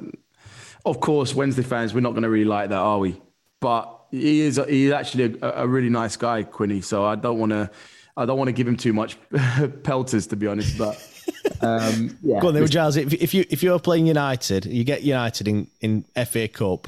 of 0.85 0.99
course 0.99 1.33
Wednesday 1.33 1.63
fans, 1.63 1.93
we're 1.93 2.01
not 2.01 2.11
going 2.11 2.23
to 2.23 2.29
really 2.29 2.45
like 2.45 2.69
that, 2.69 2.79
are 2.79 2.99
we? 2.99 3.21
But 3.59 3.99
he 4.11 4.41
is 4.41 4.59
he's 4.67 4.91
actually 4.91 5.37
a, 5.41 5.63
a 5.63 5.67
really 5.67 5.89
nice 5.89 6.17
guy, 6.17 6.43
Quinny. 6.43 6.81
So 6.81 7.05
I 7.05 7.15
don't 7.15 7.39
want 7.39 7.51
to 7.51 7.69
I 8.17 8.25
don't 8.25 8.37
want 8.37 8.49
to 8.49 8.53
give 8.53 8.67
him 8.67 8.77
too 8.77 8.93
much 8.93 9.17
pelters, 9.83 10.27
to 10.27 10.35
be 10.35 10.47
honest. 10.47 10.77
But 10.77 10.95
um, 11.61 12.17
yeah. 12.21 12.39
Go 12.39 12.49
on, 12.49 12.53
then, 12.53 12.67
Giles. 12.67 12.97
If, 12.97 13.13
if 13.13 13.33
you 13.33 13.45
if 13.49 13.63
you're 13.63 13.79
playing 13.79 14.07
United, 14.07 14.65
you 14.65 14.83
get 14.83 15.03
United 15.03 15.47
in, 15.47 15.67
in 15.79 16.05
FA 16.25 16.47
Cup, 16.47 16.87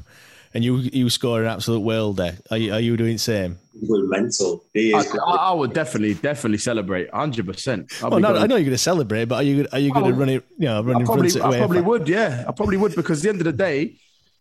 and 0.54 0.64
you 0.64 0.78
you 0.78 1.10
score 1.10 1.42
an 1.42 1.48
absolute 1.48 1.82
worlder. 1.82 2.36
Are 2.52 2.58
you 2.58 2.74
are 2.74 2.80
you 2.80 2.96
doing 2.98 3.14
the 3.14 3.20
same? 3.20 3.60
mental. 3.82 4.64
I, 4.76 5.04
I, 5.20 5.52
would 5.54 5.74
definitely 5.74 6.14
definitely 6.14 6.60
celebrate, 6.60 7.10
hundred 7.10 7.48
percent. 7.48 7.92
Well, 8.02 8.20
no, 8.20 8.36
I 8.36 8.46
know 8.46 8.56
you're 8.56 8.66
going 8.66 8.72
to 8.72 8.78
celebrate, 8.78 9.26
but 9.26 9.36
are 9.36 9.44
you 9.44 9.68
are 9.72 9.80
you 9.80 9.92
going 9.92 10.06
to 10.06 10.14
run 10.14 10.30
it? 10.30 10.46
You 10.58 10.66
know, 10.66 10.84
run 10.84 11.02
I 11.02 11.06
probably, 11.06 11.42
I 11.42 11.58
probably 11.58 11.82
would. 11.82 12.08
Yeah, 12.08 12.46
I 12.48 12.52
probably 12.52 12.78
would 12.78 12.96
because 12.96 13.20
at 13.20 13.24
the 13.24 13.30
end 13.30 13.40
of 13.40 13.46
the 13.46 13.54
day 13.54 13.96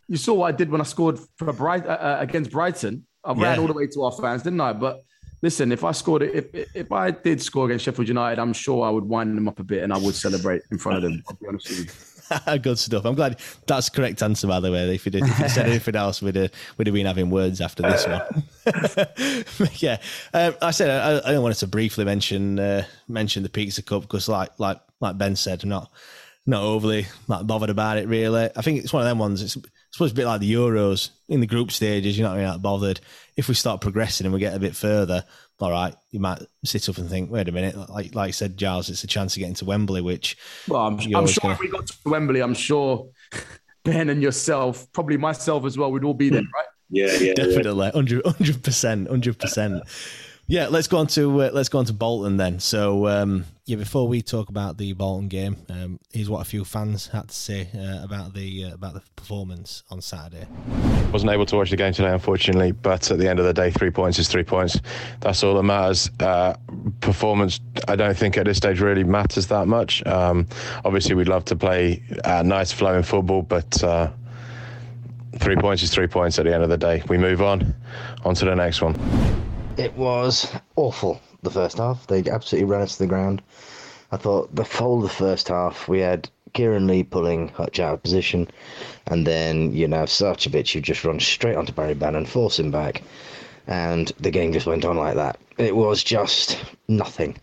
you 0.08 0.16
saw 0.16 0.34
what 0.34 0.54
I 0.54 0.56
did 0.56 0.70
when 0.70 0.80
I 0.80 0.84
scored 0.84 1.18
for 1.36 1.52
Bright, 1.52 1.86
uh, 1.86 1.90
uh, 1.90 2.16
against 2.20 2.50
Brighton. 2.50 3.06
I 3.24 3.32
ran 3.32 3.58
all 3.60 3.68
the 3.68 3.72
way 3.72 3.86
to 3.86 4.02
our 4.02 4.12
fans, 4.12 4.42
didn't 4.42 4.60
I? 4.60 4.72
But 4.72 5.04
listen, 5.42 5.70
if 5.72 5.84
I 5.84 5.92
scored 5.92 6.22
it, 6.22 6.34
if 6.34 6.76
if 6.76 6.92
I 6.92 7.12
did 7.12 7.40
score 7.40 7.66
against 7.66 7.84
Sheffield 7.84 8.08
United, 8.08 8.40
I'm 8.40 8.52
sure 8.52 8.84
I 8.84 8.90
would 8.90 9.04
wind 9.04 9.36
them 9.36 9.48
up 9.48 9.58
a 9.60 9.64
bit 9.64 9.82
and 9.82 9.92
I 9.92 9.98
would 9.98 10.14
celebrate 10.14 10.62
in 10.70 10.78
front 10.78 10.98
of 10.98 11.04
them. 11.04 11.22
I'll 11.28 11.36
be 11.36 11.46
honest 11.46 11.68
with 11.68 11.78
you. 11.78 12.11
Good 12.62 12.78
stuff. 12.78 13.04
I'm 13.04 13.14
glad 13.14 13.40
that's 13.66 13.88
the 13.88 13.96
correct 13.96 14.22
answer, 14.22 14.46
by 14.46 14.60
the 14.60 14.70
way. 14.70 14.94
If 14.94 15.06
you 15.06 15.12
did, 15.12 15.24
if 15.24 15.38
you 15.38 15.48
said 15.48 15.66
anything 15.68 15.96
else, 15.96 16.22
we'd 16.22 16.36
have, 16.36 16.50
we'd 16.76 16.86
have 16.86 16.94
been 16.94 17.06
having 17.06 17.30
words 17.30 17.60
after 17.60 17.82
this 17.82 18.06
one. 18.06 19.70
yeah, 19.78 19.98
um, 20.34 20.54
I 20.62 20.70
said 20.70 20.90
I, 20.90 21.32
I 21.32 21.38
wanted 21.38 21.58
to 21.58 21.66
briefly 21.66 22.04
mention 22.04 22.58
uh, 22.58 22.84
mention 23.08 23.42
the 23.42 23.48
Pizza 23.48 23.82
Cup 23.82 24.02
because, 24.02 24.28
like 24.28 24.50
like 24.58 24.80
like 25.00 25.18
Ben 25.18 25.36
said, 25.36 25.62
I'm 25.62 25.68
not 25.68 25.90
not 26.46 26.62
overly 26.62 27.06
not 27.28 27.46
bothered 27.46 27.70
about 27.70 27.98
it 27.98 28.08
really. 28.08 28.50
I 28.56 28.62
think 28.62 28.82
it's 28.82 28.92
one 28.92 29.02
of 29.02 29.08
them 29.08 29.18
ones. 29.18 29.42
It's 29.42 29.56
suppose 29.92 30.12
a 30.12 30.14
bit 30.14 30.26
like 30.26 30.40
the 30.40 30.52
Euros 30.52 31.10
in 31.28 31.40
the 31.40 31.46
group 31.46 31.70
stages. 31.70 32.18
You're 32.18 32.28
not 32.28 32.36
really 32.36 32.50
that 32.50 32.62
bothered. 32.62 33.00
If 33.36 33.48
we 33.48 33.54
start 33.54 33.80
progressing 33.80 34.26
and 34.26 34.34
we 34.34 34.40
get 34.40 34.54
a 34.54 34.60
bit 34.60 34.74
further, 34.74 35.24
all 35.62 35.70
right, 35.70 35.94
you 36.10 36.20
might 36.20 36.42
sit 36.64 36.88
up 36.88 36.98
and 36.98 37.08
think, 37.08 37.30
wait 37.30 37.48
a 37.48 37.52
minute, 37.52 37.76
like 37.88 38.14
like 38.14 38.28
I 38.28 38.30
said, 38.32 38.56
Giles, 38.56 38.90
it's 38.90 39.04
a 39.04 39.06
chance 39.06 39.36
of 39.36 39.40
getting 39.40 39.54
to 39.54 39.64
Wembley. 39.64 40.00
Which, 40.00 40.36
well, 40.68 40.82
I'm, 40.82 40.94
I'm 41.14 41.26
sure 41.26 41.42
gonna... 41.42 41.54
if 41.54 41.60
we 41.60 41.68
got 41.68 41.86
to 41.86 41.94
Wembley, 42.04 42.40
I'm 42.40 42.54
sure 42.54 43.08
Ben 43.84 44.10
and 44.10 44.22
yourself, 44.22 44.90
probably 44.92 45.16
myself 45.16 45.64
as 45.64 45.78
well, 45.78 45.92
we'd 45.92 46.04
all 46.04 46.14
be 46.14 46.28
there, 46.28 46.40
hmm. 46.40 46.46
right? 46.54 46.66
Yeah, 46.90 47.12
yeah, 47.18 47.34
definitely, 47.34 47.90
hundred 47.90 48.62
percent, 48.62 49.08
hundred 49.08 49.38
percent. 49.38 49.82
Yeah, 50.48 50.66
let's 50.68 50.88
go 50.88 50.98
on 50.98 51.06
to 51.08 51.42
uh, 51.42 51.50
let's 51.52 51.68
go 51.68 51.78
on 51.78 51.84
to 51.86 51.92
Bolton 51.92 52.36
then. 52.36 52.58
So 52.58 53.06
um, 53.06 53.44
yeah, 53.64 53.76
before 53.76 54.08
we 54.08 54.22
talk 54.22 54.48
about 54.48 54.76
the 54.76 54.92
Bolton 54.92 55.28
game, 55.28 55.56
um, 55.70 56.00
here's 56.12 56.28
what 56.28 56.40
a 56.40 56.44
few 56.44 56.64
fans 56.64 57.06
had 57.06 57.28
to 57.28 57.34
say 57.34 57.68
uh, 57.74 58.04
about 58.04 58.34
the 58.34 58.64
uh, 58.64 58.74
about 58.74 58.94
the 58.94 59.02
performance 59.14 59.84
on 59.90 60.02
Saturday. 60.02 60.46
Wasn't 61.12 61.30
able 61.30 61.46
to 61.46 61.56
watch 61.56 61.70
the 61.70 61.76
game 61.76 61.92
today, 61.92 62.10
unfortunately, 62.10 62.72
but 62.72 63.10
at 63.10 63.18
the 63.18 63.28
end 63.28 63.38
of 63.38 63.44
the 63.44 63.54
day, 63.54 63.70
three 63.70 63.90
points 63.90 64.18
is 64.18 64.28
three 64.28 64.42
points. 64.42 64.80
That's 65.20 65.44
all 65.44 65.54
that 65.54 65.62
matters. 65.62 66.10
Uh, 66.18 66.54
performance, 67.00 67.60
I 67.86 67.94
don't 67.94 68.16
think 68.16 68.36
at 68.36 68.46
this 68.46 68.56
stage 68.56 68.80
really 68.80 69.04
matters 69.04 69.46
that 69.46 69.68
much. 69.68 70.04
Um, 70.06 70.48
obviously, 70.84 71.14
we'd 71.14 71.28
love 71.28 71.44
to 71.46 71.56
play 71.56 72.02
uh, 72.24 72.42
nice 72.42 72.72
flowing 72.72 73.04
football, 73.04 73.42
but 73.42 73.82
uh, 73.84 74.10
three 75.38 75.56
points 75.56 75.82
is 75.82 75.90
three 75.90 76.08
points 76.08 76.38
at 76.38 76.46
the 76.46 76.54
end 76.54 76.64
of 76.64 76.68
the 76.68 76.78
day. 76.78 77.02
We 77.08 77.16
move 77.16 77.42
on, 77.42 77.74
on 78.24 78.34
to 78.34 78.44
the 78.44 78.56
next 78.56 78.82
one. 78.82 78.96
It 79.78 79.96
was 79.96 80.52
awful 80.76 81.20
the 81.42 81.50
first 81.50 81.78
half. 81.78 82.06
They 82.06 82.18
absolutely 82.30 82.70
ran 82.70 82.82
us 82.82 82.92
to 82.96 83.04
the 83.04 83.06
ground. 83.06 83.42
I 84.10 84.18
thought 84.18 84.54
the 84.54 84.64
whole 84.64 84.98
of 84.98 85.04
the 85.04 85.08
first 85.08 85.48
half 85.48 85.88
we 85.88 86.00
had 86.00 86.28
Kieran 86.52 86.86
Lee 86.86 87.02
pulling 87.02 87.48
Hutch 87.48 87.80
out 87.80 87.94
of 87.94 88.02
position, 88.02 88.48
and 89.06 89.26
then 89.26 89.72
you 89.72 89.88
know 89.88 90.04
Sarcevic 90.04 90.72
who 90.72 90.82
just 90.82 91.04
run 91.04 91.18
straight 91.20 91.56
onto 91.56 91.72
Barry 91.72 91.94
Bannan, 91.94 92.26
force 92.26 92.58
him 92.58 92.70
back, 92.70 93.02
and 93.66 94.12
the 94.20 94.30
game 94.30 94.52
just 94.52 94.66
went 94.66 94.84
on 94.84 94.98
like 94.98 95.14
that. 95.14 95.38
It 95.56 95.74
was 95.74 96.04
just 96.04 96.58
nothing. 96.88 97.38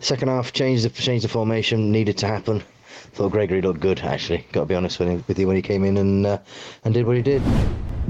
Second 0.00 0.28
half 0.28 0.52
changed 0.52 0.84
the 0.84 0.90
changed 0.90 1.24
the 1.24 1.28
formation 1.28 1.90
needed 1.90 2.16
to 2.18 2.28
happen. 2.28 2.62
Thought 3.12 3.32
Gregory 3.32 3.62
looked 3.62 3.80
good 3.80 3.98
actually. 4.00 4.46
Got 4.52 4.60
to 4.60 4.66
be 4.66 4.74
honest 4.76 5.00
with, 5.00 5.08
him, 5.08 5.24
with 5.26 5.38
you 5.38 5.48
when 5.48 5.56
he 5.56 5.62
came 5.62 5.84
in 5.84 5.96
and 5.96 6.26
uh, 6.26 6.38
and 6.84 6.94
did 6.94 7.06
what 7.06 7.16
he 7.16 7.22
did. 7.22 7.42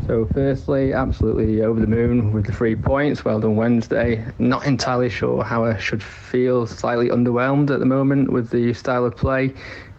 So, 0.07 0.29
firstly, 0.33 0.93
absolutely 0.93 1.63
over 1.63 1.81
the 1.81 1.87
moon 1.89 2.33
with 2.33 2.47
the 2.47 2.53
three 2.53 2.77
points. 2.77 3.25
Well 3.25 3.41
done, 3.41 3.57
Wednesday. 3.57 4.25
Not 4.39 4.65
entirely 4.65 5.11
sure 5.11 5.43
how 5.43 5.65
I 5.65 5.77
should 5.79 6.01
feel. 6.01 6.65
Slightly 6.69 7.09
underwhelmed 7.09 7.71
at 7.71 7.81
the 7.81 7.87
moment 7.87 8.31
with 8.31 8.51
the 8.51 8.73
style 8.73 9.05
of 9.05 9.17
play, 9.17 9.53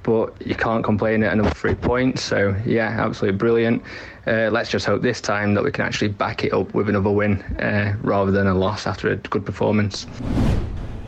but 0.03 0.33
you 0.47 0.55
can't 0.55 0.81
complain 0.81 1.23
at 1.23 1.33
another 1.33 1.49
three 1.49 1.75
points. 1.75 2.23
So, 2.23 2.55
yeah, 2.65 2.87
absolutely 2.87 3.37
brilliant. 3.37 3.83
Uh, 4.25 4.49
let's 4.49 4.69
just 4.69 4.85
hope 4.85 5.01
this 5.01 5.19
time 5.19 5.53
that 5.55 5.63
we 5.65 5.71
can 5.71 5.83
actually 5.83 6.07
back 6.07 6.45
it 6.45 6.53
up 6.53 6.73
with 6.73 6.87
another 6.87 7.11
win 7.11 7.41
uh, 7.59 7.97
rather 8.01 8.31
than 8.31 8.47
a 8.47 8.53
loss 8.53 8.87
after 8.87 9.09
a 9.09 9.17
good 9.17 9.45
performance. 9.45 10.07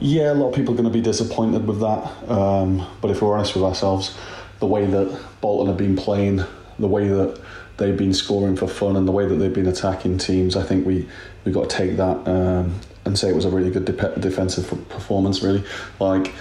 Yeah, 0.01 0.33
a 0.33 0.35
lot 0.35 0.49
of 0.49 0.55
people 0.55 0.73
are 0.73 0.77
going 0.77 0.91
to 0.91 0.93
be 0.93 1.01
disappointed 1.01 1.65
with 1.65 1.79
that. 1.79 2.29
Um, 2.29 2.85
but 2.99 3.11
if 3.11 3.21
we're 3.21 3.33
honest 3.33 3.55
with 3.55 3.63
ourselves, 3.63 4.17
the 4.59 4.67
way 4.67 4.85
that 4.87 5.19
Bolton 5.39 5.67
have 5.67 5.77
been 5.77 5.95
playing, 5.95 6.43
the 6.79 6.87
way 6.87 7.07
that 7.07 7.41
they've 7.79 7.97
been 7.97 8.13
scoring 8.13 8.55
for 8.55 8.67
fun 8.67 8.95
and 8.95 9.07
the 9.07 9.11
way 9.11 9.25
that 9.25 9.35
they've 9.35 9.53
been 9.53 9.67
attacking 9.67 10.17
teams, 10.17 10.55
I 10.55 10.63
think 10.63 10.85
we 10.85 11.07
we 11.45 11.51
got 11.51 11.69
to 11.69 11.75
take 11.75 11.97
that 11.97 12.27
um, 12.27 12.79
and 13.05 13.17
say 13.17 13.29
it 13.29 13.35
was 13.35 13.45
a 13.45 13.49
really 13.49 13.71
good 13.71 13.85
de- 13.85 14.19
defensive 14.19 14.67
performance. 14.89 15.41
Really, 15.41 15.63
like 15.99 16.33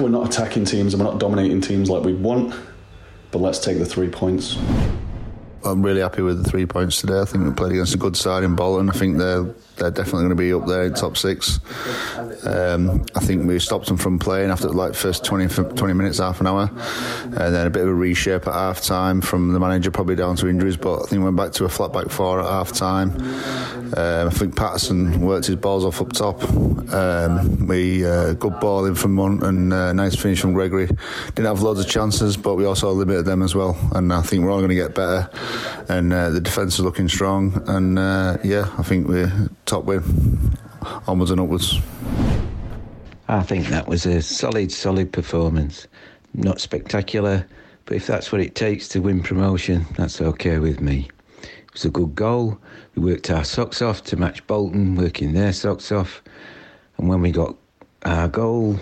we're 0.00 0.08
not 0.08 0.26
attacking 0.26 0.64
teams 0.64 0.94
and 0.94 1.02
we're 1.02 1.10
not 1.10 1.18
dominating 1.18 1.60
teams 1.60 1.90
like 1.90 2.04
we 2.04 2.14
want, 2.14 2.54
but 3.30 3.40
let's 3.40 3.58
take 3.58 3.78
the 3.78 3.86
three 3.86 4.08
points. 4.08 4.56
I'm 5.64 5.82
really 5.82 6.00
happy 6.00 6.22
with 6.22 6.42
the 6.42 6.48
three 6.48 6.66
points 6.66 7.00
today. 7.00 7.20
I 7.20 7.24
think 7.24 7.44
we 7.44 7.50
played 7.52 7.72
against 7.72 7.94
a 7.94 7.98
good 7.98 8.16
side 8.16 8.44
in 8.44 8.54
Bolton. 8.54 8.88
I 8.88 8.92
think 8.92 9.18
they're 9.18 9.54
they're 9.78 9.90
definitely 9.90 10.22
going 10.22 10.30
to 10.30 10.34
be 10.34 10.52
up 10.52 10.66
there 10.66 10.84
in 10.84 10.94
top 10.94 11.16
six. 11.16 11.60
Um, 12.44 13.04
I 13.14 13.20
think 13.20 13.46
we 13.46 13.58
stopped 13.58 13.86
them 13.86 13.96
from 13.96 14.18
playing 14.18 14.50
after 14.50 14.68
like 14.68 14.94
first 14.94 15.24
20, 15.24 15.74
20 15.74 15.92
minutes, 15.94 16.18
half 16.18 16.40
an 16.40 16.46
hour, 16.46 16.70
and 17.24 17.54
then 17.54 17.66
a 17.66 17.70
bit 17.70 17.82
of 17.82 17.88
a 17.88 17.94
reshape 17.94 18.46
at 18.46 18.54
half 18.54 18.80
time 18.80 19.20
from 19.20 19.52
the 19.52 19.60
manager, 19.60 19.90
probably 19.90 20.16
down 20.16 20.36
to 20.36 20.48
injuries. 20.48 20.76
But 20.76 21.02
I 21.02 21.06
think 21.06 21.20
we 21.20 21.24
went 21.24 21.36
back 21.36 21.52
to 21.52 21.64
a 21.64 21.68
flat 21.68 21.92
back 21.92 22.10
four 22.10 22.40
at 22.40 22.46
half 22.46 22.72
time. 22.72 23.10
Um, 23.96 24.28
I 24.28 24.30
think 24.30 24.56
Paterson 24.56 25.20
worked 25.20 25.46
his 25.46 25.56
balls 25.56 25.84
off 25.84 26.00
up 26.00 26.12
top. 26.12 26.42
Um, 26.92 27.66
we 27.66 28.04
uh, 28.04 28.34
good 28.34 28.60
ball 28.60 28.84
in 28.86 28.94
from 28.94 29.16
Hunt 29.16 29.42
and 29.42 29.72
uh, 29.72 29.92
nice 29.92 30.14
finish 30.14 30.40
from 30.40 30.52
Gregory. 30.52 30.86
Didn't 30.86 31.46
have 31.46 31.62
loads 31.62 31.80
of 31.80 31.88
chances, 31.88 32.36
but 32.36 32.54
we 32.56 32.64
also 32.64 32.90
limited 32.92 33.24
them 33.24 33.42
as 33.42 33.54
well. 33.54 33.76
And 33.94 34.12
I 34.12 34.22
think 34.22 34.44
we're 34.44 34.50
all 34.50 34.58
going 34.58 34.70
to 34.70 34.74
get 34.74 34.94
better. 34.94 35.30
And 35.88 36.12
uh, 36.12 36.30
the 36.30 36.40
defence 36.40 36.74
is 36.74 36.80
looking 36.80 37.08
strong. 37.08 37.62
And 37.66 37.98
uh, 37.98 38.38
yeah, 38.44 38.72
I 38.78 38.82
think 38.82 39.08
we're 39.08 39.48
top 39.68 39.84
win, 39.84 40.02
onwards 41.06 41.30
and 41.30 41.40
upwards. 41.40 41.78
I 43.28 43.42
think 43.42 43.66
that 43.66 43.86
was 43.86 44.06
a 44.06 44.22
solid, 44.22 44.72
solid 44.72 45.12
performance. 45.12 45.86
Not 46.32 46.58
spectacular, 46.58 47.46
but 47.84 47.98
if 47.98 48.06
that's 48.06 48.32
what 48.32 48.40
it 48.40 48.54
takes 48.54 48.88
to 48.88 49.00
win 49.00 49.22
promotion, 49.22 49.84
that's 49.98 50.22
okay 50.22 50.58
with 50.58 50.80
me. 50.80 51.10
It 51.42 51.72
was 51.74 51.84
a 51.84 51.90
good 51.90 52.14
goal. 52.14 52.58
We 52.94 53.12
worked 53.12 53.30
our 53.30 53.44
socks 53.44 53.82
off 53.82 54.02
to 54.04 54.16
match 54.16 54.46
Bolton, 54.46 54.94
working 54.96 55.34
their 55.34 55.52
socks 55.52 55.92
off. 55.92 56.22
And 56.96 57.06
when 57.06 57.20
we 57.20 57.30
got 57.30 57.54
our 58.06 58.26
goal, 58.26 58.80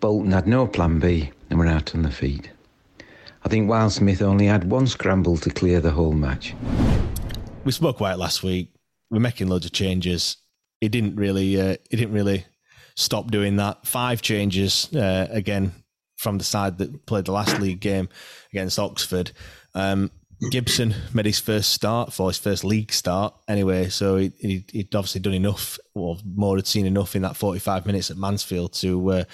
Bolton 0.00 0.32
had 0.32 0.46
no 0.46 0.66
plan 0.66 1.00
B 1.00 1.30
and 1.50 1.58
were 1.58 1.66
out 1.66 1.94
on 1.94 2.00
the 2.00 2.10
feet. 2.10 2.50
I 3.44 3.50
think 3.50 3.68
Wildsmith 3.68 4.22
only 4.22 4.46
had 4.46 4.70
one 4.70 4.86
scramble 4.86 5.36
to 5.36 5.50
clear 5.50 5.80
the 5.80 5.90
whole 5.90 6.12
match. 6.12 6.54
We 7.64 7.72
spoke 7.72 7.98
about 7.98 8.14
it 8.14 8.18
last 8.18 8.42
week 8.42 8.70
we're 9.12 9.20
making 9.20 9.48
loads 9.48 9.66
of 9.66 9.72
changes. 9.72 10.38
He 10.80 10.88
didn't 10.88 11.16
really, 11.16 11.60
uh, 11.60 11.76
didn't 11.90 12.12
really 12.12 12.46
stop 12.96 13.30
doing 13.30 13.56
that. 13.56 13.86
Five 13.86 14.22
changes 14.22 14.92
uh, 14.94 15.28
again 15.30 15.72
from 16.16 16.38
the 16.38 16.44
side 16.44 16.78
that 16.78 17.04
played 17.06 17.26
the 17.26 17.32
last 17.32 17.60
league 17.60 17.80
game 17.80 18.08
against 18.52 18.78
Oxford. 18.78 19.32
Um, 19.74 20.10
Gibson 20.50 20.94
made 21.12 21.26
his 21.26 21.38
first 21.38 21.72
start 21.72 22.12
for 22.12 22.28
his 22.28 22.38
first 22.38 22.64
league 22.64 22.92
start 22.92 23.34
anyway, 23.46 23.88
so 23.88 24.16
he, 24.16 24.32
he, 24.40 24.64
would 24.74 24.94
obviously 24.94 25.20
done 25.20 25.34
enough, 25.34 25.78
or 25.94 26.16
more 26.24 26.56
had 26.56 26.66
seen 26.66 26.84
enough 26.84 27.14
in 27.14 27.22
that 27.22 27.36
45 27.36 27.86
minutes 27.86 28.10
at 28.10 28.16
Mansfield 28.16 28.72
to 28.74 29.12
uh, 29.12 29.24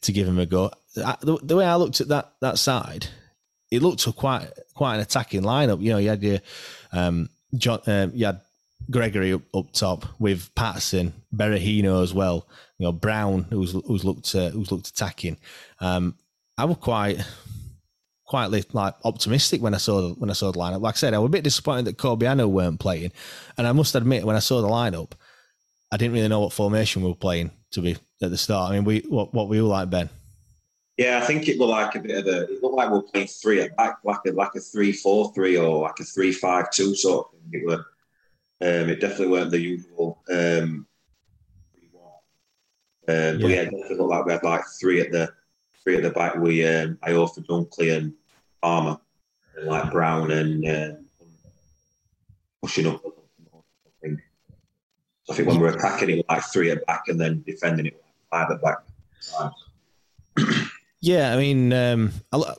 to 0.00 0.12
give 0.12 0.26
him 0.26 0.38
a 0.38 0.46
go. 0.46 0.70
The, 0.94 1.38
the, 1.42 1.56
way 1.56 1.66
I 1.66 1.74
looked 1.74 2.00
at 2.00 2.08
that 2.08 2.32
that 2.40 2.58
side, 2.58 3.08
it 3.70 3.82
looked 3.82 4.06
quite 4.16 4.48
quite 4.74 4.94
an 4.94 5.00
attacking 5.00 5.42
lineup. 5.42 5.82
You 5.82 5.92
know, 5.92 5.98
you 5.98 6.08
had 6.08 6.22
your 6.22 6.38
um, 6.92 7.28
John, 7.54 7.80
uh, 7.86 8.08
you 8.14 8.24
had 8.24 8.40
Gregory 8.90 9.32
up, 9.32 9.42
up 9.54 9.72
top 9.72 10.06
with 10.18 10.54
Paterson, 10.54 11.12
Berahino 11.34 12.02
as 12.02 12.12
well. 12.12 12.48
You 12.78 12.86
know 12.86 12.92
Brown, 12.92 13.46
who's 13.50 13.72
who's 13.86 14.04
looked 14.04 14.34
uh, 14.34 14.50
who's 14.50 14.70
looked 14.70 14.88
attacking. 14.88 15.38
Um, 15.80 16.16
I 16.58 16.64
was 16.66 16.76
quite 16.78 17.24
quietly 18.24 18.64
like 18.72 18.94
optimistic 19.04 19.62
when 19.62 19.74
I 19.74 19.78
saw 19.78 20.00
the, 20.00 20.14
when 20.14 20.30
I 20.30 20.34
saw 20.34 20.50
the 20.52 20.58
lineup. 20.58 20.80
Like 20.80 20.94
I 20.94 20.98
said, 20.98 21.14
I 21.14 21.18
was 21.18 21.28
a 21.28 21.30
bit 21.30 21.44
disappointed 21.44 21.86
that 21.86 21.98
Corbeanu 21.98 22.48
weren't 22.48 22.80
playing, 22.80 23.12
and 23.56 23.66
I 23.66 23.72
must 23.72 23.94
admit 23.94 24.24
when 24.24 24.36
I 24.36 24.40
saw 24.40 24.60
the 24.60 24.68
lineup, 24.68 25.12
I 25.92 25.96
didn't 25.96 26.14
really 26.14 26.28
know 26.28 26.40
what 26.40 26.52
formation 26.52 27.02
we 27.02 27.08
were 27.08 27.14
playing 27.14 27.50
to 27.72 27.80
be 27.80 27.96
at 28.22 28.30
the 28.30 28.38
start. 28.38 28.70
I 28.70 28.74
mean, 28.74 28.84
we 28.84 29.00
what 29.08 29.32
what 29.32 29.48
were 29.48 29.54
you 29.54 29.66
like, 29.66 29.90
Ben? 29.90 30.10
Yeah, 30.96 31.18
I 31.20 31.26
think 31.26 31.48
it 31.48 31.58
looked 31.58 31.70
like 31.70 31.94
a 31.96 32.00
bit 32.00 32.18
of 32.18 32.26
a. 32.26 32.42
It 32.52 32.62
looked 32.62 32.76
like 32.76 32.90
we 32.90 32.98
are 32.98 33.02
playing 33.02 33.26
three 33.26 33.60
at 33.60 33.76
back, 33.76 33.98
like 34.04 34.20
a 34.26 34.30
like 34.32 34.54
a 34.54 34.60
three 34.60 34.92
four 34.92 35.32
three 35.34 35.56
or 35.56 35.82
like 35.82 35.98
a 36.00 36.04
three 36.04 36.32
five 36.32 36.70
two 36.70 36.94
sort 36.94 37.26
of 37.26 37.32
thing. 37.32 37.60
It 37.60 37.66
were 37.66 37.84
um, 38.60 38.88
it 38.88 39.00
definitely 39.00 39.28
weren't 39.28 39.50
the 39.50 39.60
usual. 39.60 40.22
Um, 40.30 40.86
um, 43.06 43.14
yeah. 43.16 43.32
But 43.32 43.50
yeah, 43.50 43.60
it 43.62 43.64
definitely 43.64 43.96
looked 43.96 44.10
like 44.10 44.26
we 44.26 44.32
had 44.32 44.42
like 44.42 44.64
three 44.80 45.00
at 45.00 45.12
the 45.12 45.32
three 45.82 45.96
at 45.96 46.02
the 46.02 46.10
back. 46.10 46.36
We 46.36 46.66
um, 46.66 46.98
offered 47.06 47.46
Dunkley 47.46 47.96
and 47.96 48.14
Palmer, 48.62 48.98
and 49.56 49.66
like 49.66 49.90
Brown 49.90 50.30
and 50.30 50.66
uh, 50.66 50.94
pushing 52.62 52.86
up. 52.86 53.02
I 53.04 53.90
think. 54.00 54.20
I 55.30 55.34
think 55.34 55.48
when 55.48 55.60
we 55.60 55.66
are 55.66 55.76
attacking 55.76 56.10
it, 56.10 56.26
like 56.28 56.44
three 56.44 56.70
at 56.70 56.84
back, 56.86 57.08
and 57.08 57.20
then 57.20 57.42
defending 57.46 57.86
it, 57.86 58.02
five 58.30 58.50
at 58.50 58.62
back. 58.62 58.78
yeah, 61.00 61.34
I 61.34 61.36
mean, 61.36 61.72
um, 61.72 62.12
I, 62.32 62.54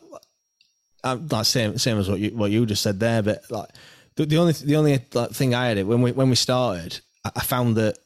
I'm 1.03 1.27
like 1.27 1.45
same 1.45 1.77
same 1.77 1.97
as 1.97 2.09
what 2.09 2.19
you 2.19 2.31
what 2.31 2.51
you 2.51 2.65
just 2.65 2.83
said 2.83 2.99
there, 2.99 3.21
but 3.21 3.49
like 3.49 3.69
the, 4.15 4.25
the 4.25 4.37
only 4.37 4.53
the 4.53 4.75
only 4.75 4.97
thing 4.97 5.53
I 5.53 5.67
had 5.67 5.77
it 5.77 5.87
when 5.87 6.01
we 6.01 6.11
when 6.11 6.29
we 6.29 6.35
started, 6.35 6.99
I, 7.23 7.41
found 7.41 7.77
that 7.77 7.97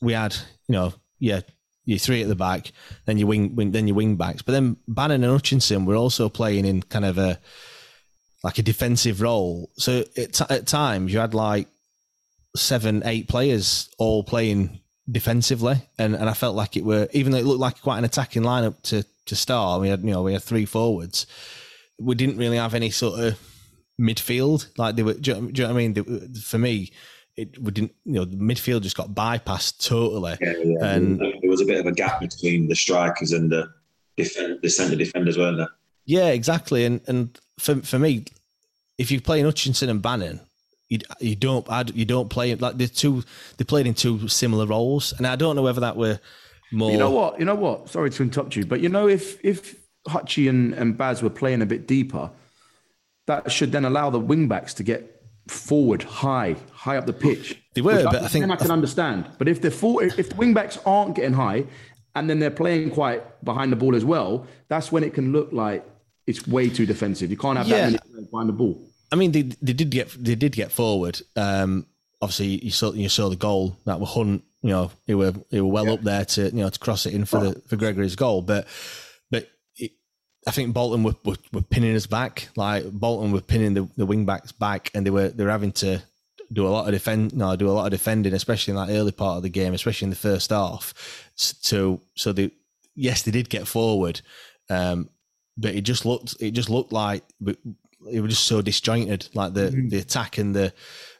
we 0.00 0.12
had 0.12 0.34
you 0.68 0.74
know 0.74 0.94
yeah 1.18 1.40
you 1.84 1.98
three 1.98 2.22
at 2.22 2.28
the 2.28 2.36
back, 2.36 2.70
then 3.06 3.16
you 3.16 3.26
wing, 3.26 3.56
wing 3.56 3.72
then 3.72 3.88
your 3.88 3.96
wing 3.96 4.16
backs, 4.16 4.42
but 4.42 4.52
then 4.52 4.76
Bannan 4.86 5.24
and 5.24 5.32
Hutchinson 5.32 5.86
were 5.86 5.96
also 5.96 6.28
playing 6.28 6.66
in 6.66 6.82
kind 6.82 7.04
of 7.04 7.16
a 7.16 7.40
like 8.44 8.58
a 8.58 8.62
defensive 8.62 9.22
role. 9.22 9.70
So 9.78 10.04
at, 10.16 10.50
at 10.50 10.66
times 10.66 11.12
you 11.12 11.18
had 11.18 11.32
like 11.32 11.66
seven, 12.54 13.02
eight 13.06 13.26
players 13.26 13.88
all 13.98 14.22
playing 14.22 14.80
defensively, 15.10 15.76
and, 15.98 16.14
and 16.14 16.28
I 16.28 16.34
felt 16.34 16.54
like 16.54 16.76
it 16.76 16.84
were 16.84 17.08
even 17.12 17.32
though 17.32 17.38
it 17.38 17.46
looked 17.46 17.60
like 17.60 17.80
quite 17.80 17.98
an 17.98 18.04
attacking 18.04 18.42
lineup 18.42 18.80
to 18.82 19.04
to 19.24 19.34
start. 19.34 19.80
We 19.80 19.88
had 19.88 20.02
you 20.02 20.10
know 20.10 20.22
we 20.22 20.34
had 20.34 20.42
three 20.42 20.66
forwards. 20.66 21.26
We 21.98 22.14
didn't 22.14 22.36
really 22.36 22.58
have 22.58 22.74
any 22.74 22.90
sort 22.90 23.18
of 23.18 23.38
midfield. 24.00 24.68
Like 24.76 24.96
they 24.96 25.02
were, 25.02 25.14
do 25.14 25.32
you, 25.32 25.52
do 25.52 25.62
you 25.62 25.68
know 25.68 25.74
what 25.74 25.80
I 25.80 25.86
mean? 25.86 25.92
They, 25.94 26.40
for 26.40 26.58
me, 26.58 26.92
it 27.36 27.60
we 27.62 27.70
didn't, 27.70 27.94
you 28.04 28.14
know, 28.14 28.24
the 28.24 28.36
midfield 28.36 28.82
just 28.82 28.96
got 28.96 29.10
bypassed 29.10 29.86
totally. 29.86 30.36
Yeah, 30.40 30.54
yeah. 30.64 30.84
And 30.84 31.20
there 31.20 31.50
was 31.50 31.60
a 31.60 31.64
bit 31.64 31.78
of 31.78 31.86
a 31.86 31.92
gap 31.92 32.20
between 32.20 32.68
the 32.68 32.74
strikers 32.74 33.32
and 33.32 33.50
the 33.50 33.72
defend, 34.16 34.60
the 34.62 34.68
centre 34.68 34.96
defenders, 34.96 35.38
weren't 35.38 35.58
there? 35.58 35.70
Yeah, 36.04 36.28
exactly. 36.28 36.84
And 36.84 37.00
and 37.06 37.38
for 37.58 37.76
for 37.76 37.98
me, 37.98 38.24
if 38.98 39.10
you're 39.10 39.20
playing 39.20 39.44
Hutchinson 39.44 39.88
and 39.88 40.02
Bannan, 40.02 40.40
you 40.88 40.98
you 41.20 41.36
don't 41.36 41.66
you 41.94 42.04
don't 42.04 42.28
play 42.28 42.54
like 42.54 42.78
the 42.78 42.88
two 42.88 43.22
they 43.56 43.64
played 43.64 43.86
in 43.86 43.94
two 43.94 44.26
similar 44.28 44.66
roles, 44.66 45.12
and 45.12 45.26
I 45.26 45.36
don't 45.36 45.54
know 45.54 45.62
whether 45.62 45.80
that 45.80 45.96
were 45.96 46.18
more. 46.72 46.90
You 46.90 46.98
know 46.98 47.10
what? 47.10 47.38
You 47.38 47.44
know 47.44 47.54
what? 47.54 47.88
Sorry 47.88 48.10
to 48.10 48.22
interrupt 48.22 48.56
you, 48.56 48.66
but 48.66 48.80
you 48.80 48.88
know 48.88 49.06
if 49.06 49.42
if 49.44 49.76
Hutchie 50.08 50.48
and, 50.48 50.74
and 50.74 50.96
Baz 50.96 51.22
were 51.22 51.30
playing 51.30 51.62
a 51.62 51.66
bit 51.66 51.86
deeper, 51.86 52.30
that 53.28 53.52
should 53.52 53.72
then 53.72 53.84
allow 53.84 54.10
the 54.10 54.18
wing 54.18 54.48
backs 54.48 54.74
to 54.74 54.82
get 54.82 55.22
forward, 55.46 56.02
high, 56.02 56.56
high 56.72 56.96
up 56.96 57.06
the 57.06 57.12
pitch. 57.12 57.62
They 57.74 57.82
were, 57.82 58.02
but 58.04 58.22
I, 58.22 58.24
I 58.24 58.28
think 58.28 58.50
I 58.50 58.56
can 58.56 58.70
understand. 58.70 59.26
But 59.38 59.48
if 59.48 59.60
the 59.60 59.70
full, 59.70 60.00
if 60.00 60.30
the 60.30 60.34
wing 60.34 60.54
backs 60.54 60.78
aren't 60.84 61.14
getting 61.14 61.34
high, 61.34 61.66
and 62.14 62.28
then 62.28 62.40
they're 62.40 62.50
playing 62.50 62.90
quite 62.90 63.44
behind 63.44 63.70
the 63.70 63.76
ball 63.76 63.94
as 63.94 64.04
well, 64.04 64.46
that's 64.68 64.90
when 64.90 65.04
it 65.04 65.14
can 65.14 65.30
look 65.32 65.52
like 65.52 65.88
it's 66.26 66.48
way 66.48 66.68
too 66.68 66.86
defensive. 66.86 67.30
You 67.30 67.36
can't 67.36 67.56
have 67.56 67.68
yeah. 67.68 67.90
that 67.90 68.10
many 68.10 68.26
behind 68.26 68.48
the 68.48 68.54
ball. 68.54 68.82
I 69.12 69.16
mean, 69.16 69.32
they, 69.32 69.42
they 69.42 69.72
did 69.72 69.90
get 69.90 70.08
they 70.18 70.34
did 70.34 70.52
get 70.52 70.72
forward. 70.72 71.20
Um, 71.36 71.86
obviously, 72.20 72.64
you 72.64 72.70
saw 72.70 72.92
you 72.92 73.08
saw 73.08 73.28
the 73.28 73.36
goal 73.36 73.76
that 73.84 74.00
were 74.00 74.06
Hunt. 74.06 74.42
You 74.62 74.70
know, 74.70 74.90
they 75.06 75.14
were 75.14 75.32
they 75.50 75.60
were 75.60 75.68
well 75.68 75.86
yeah. 75.86 75.92
up 75.92 76.00
there 76.02 76.24
to 76.24 76.46
you 76.46 76.62
know 76.62 76.68
to 76.68 76.78
cross 76.78 77.06
it 77.06 77.14
in 77.14 77.24
for 77.26 77.40
the 77.40 77.62
for 77.68 77.76
Gregory's 77.76 78.16
goal, 78.16 78.42
but 78.42 78.66
I 80.48 80.50
think 80.50 80.72
Bolton 80.72 81.02
were, 81.02 81.14
were, 81.24 81.36
were, 81.52 81.62
pinning 81.62 81.94
us 81.94 82.06
back. 82.06 82.48
Like 82.56 82.90
Bolton 82.90 83.32
were 83.32 83.42
pinning 83.42 83.74
the, 83.74 83.88
the 83.96 84.06
wing 84.06 84.24
backs 84.24 84.50
back, 84.50 84.90
and 84.94 85.04
they 85.04 85.10
were 85.10 85.28
they 85.28 85.44
were 85.44 85.50
having 85.50 85.72
to 85.72 86.02
do 86.50 86.66
a 86.66 86.70
lot 86.70 86.86
of 86.86 86.92
defend, 86.92 87.36
no, 87.36 87.54
do 87.56 87.68
a 87.68 87.72
lot 87.72 87.84
of 87.84 87.90
defending, 87.90 88.32
especially 88.32 88.72
in 88.72 88.76
that 88.76 88.92
early 88.92 89.12
part 89.12 89.36
of 89.36 89.42
the 89.42 89.50
game, 89.50 89.74
especially 89.74 90.06
in 90.06 90.10
the 90.10 90.16
first 90.16 90.50
half. 90.50 91.30
So 91.34 92.00
so 92.14 92.32
they 92.32 92.50
yes 92.94 93.22
they 93.22 93.30
did 93.30 93.50
get 93.50 93.68
forward, 93.68 94.22
um, 94.70 95.10
but 95.56 95.74
it 95.74 95.82
just 95.82 96.06
looked 96.06 96.36
it 96.40 96.52
just 96.52 96.70
looked 96.70 96.92
like 96.92 97.24
it 98.10 98.20
was 98.20 98.30
just 98.30 98.44
so 98.44 98.62
disjointed, 98.62 99.28
like 99.34 99.54
the 99.54 99.68
mm-hmm. 99.68 99.88
the 99.88 99.98
attack 99.98 100.38
and 100.38 100.54
the 100.54 100.72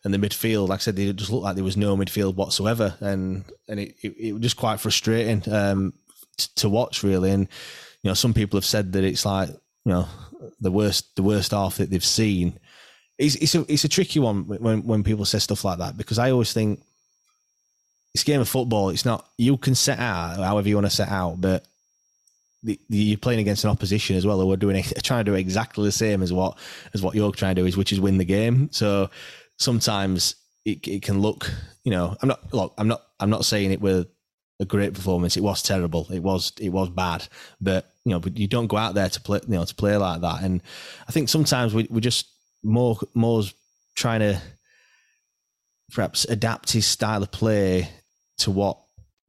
and 0.04 0.14
the 0.14 0.18
midfield. 0.18 0.68
Like 0.68 0.80
I 0.80 0.82
said, 0.82 0.98
it 0.98 1.16
just 1.16 1.30
looked 1.30 1.44
like 1.44 1.56
there 1.56 1.64
was 1.64 1.76
no 1.76 1.96
midfield 1.96 2.34
whatsoever, 2.34 2.94
and 3.00 3.44
and 3.68 3.80
it 3.80 3.96
it, 4.02 4.16
it 4.18 4.32
was 4.32 4.42
just 4.42 4.56
quite 4.56 4.80
frustrating 4.80 5.42
um, 5.52 5.92
to, 6.38 6.54
to 6.56 6.68
watch 6.68 7.02
really 7.02 7.30
and 7.30 7.48
you 8.02 8.10
know, 8.10 8.14
some 8.14 8.34
people 8.34 8.56
have 8.56 8.64
said 8.64 8.92
that 8.92 9.04
it's 9.04 9.24
like, 9.24 9.48
you 9.48 9.92
know, 9.92 10.08
the 10.60 10.70
worst, 10.70 11.16
the 11.16 11.22
worst 11.22 11.52
half 11.52 11.76
that 11.76 11.90
they've 11.90 12.04
seen. 12.04 12.58
It's, 13.18 13.34
it's 13.36 13.54
a, 13.54 13.64
it's 13.72 13.84
a 13.84 13.88
tricky 13.88 14.20
one 14.20 14.46
when, 14.46 14.84
when 14.84 15.02
people 15.02 15.24
say 15.24 15.38
stuff 15.38 15.64
like 15.64 15.78
that 15.78 15.96
because 15.96 16.18
I 16.18 16.30
always 16.30 16.52
think 16.52 16.80
it's 18.14 18.24
game 18.24 18.40
of 18.40 18.48
football. 18.48 18.90
It's 18.90 19.04
not, 19.04 19.26
you 19.36 19.56
can 19.56 19.74
set 19.74 19.98
out 19.98 20.36
however 20.38 20.68
you 20.68 20.76
want 20.76 20.86
to 20.86 20.94
set 20.94 21.08
out, 21.08 21.40
but 21.40 21.64
the, 22.62 22.78
the, 22.88 22.96
you're 22.96 23.18
playing 23.18 23.40
against 23.40 23.64
an 23.64 23.70
opposition 23.70 24.16
as 24.16 24.26
well, 24.26 24.40
who 24.40 24.52
are 24.52 24.56
doing 24.56 24.82
trying 25.02 25.24
to 25.24 25.30
do 25.30 25.34
exactly 25.34 25.84
the 25.84 25.92
same 25.92 26.22
as 26.22 26.32
what 26.32 26.58
as 26.94 27.02
what 27.02 27.14
you're 27.14 27.32
trying 27.32 27.54
to 27.54 27.62
do 27.62 27.66
is, 27.66 27.76
which 27.76 27.92
is 27.92 28.00
win 28.00 28.18
the 28.18 28.24
game. 28.24 28.68
So 28.72 29.10
sometimes 29.58 30.34
it, 30.64 30.86
it 30.86 31.02
can 31.02 31.20
look, 31.20 31.50
you 31.84 31.92
know, 31.92 32.16
I'm 32.20 32.28
not 32.28 32.52
look, 32.52 32.74
I'm 32.78 32.88
not 32.88 33.02
I'm 33.20 33.30
not 33.30 33.44
saying 33.44 33.72
it 33.72 33.80
with 33.80 34.08
a 34.60 34.64
great 34.64 34.94
performance. 34.94 35.36
It 35.36 35.42
was 35.42 35.62
terrible. 35.62 36.06
It 36.10 36.22
was 36.22 36.52
it 36.60 36.70
was 36.70 36.88
bad. 36.90 37.26
But 37.60 37.90
you 38.04 38.12
know, 38.12 38.20
but 38.20 38.36
you 38.36 38.46
don't 38.46 38.66
go 38.66 38.76
out 38.76 38.94
there 38.94 39.08
to 39.08 39.20
play 39.20 39.40
you 39.46 39.54
know 39.54 39.64
to 39.64 39.74
play 39.74 39.96
like 39.96 40.20
that. 40.20 40.42
And 40.42 40.62
I 41.08 41.12
think 41.12 41.28
sometimes 41.28 41.74
we 41.74 41.86
we 41.90 42.00
just 42.00 42.26
more 42.62 42.98
Moore's 43.14 43.54
trying 43.94 44.20
to 44.20 44.40
perhaps 45.92 46.24
adapt 46.24 46.72
his 46.72 46.86
style 46.86 47.22
of 47.22 47.30
play 47.30 47.88
to 48.38 48.50
what 48.50 48.78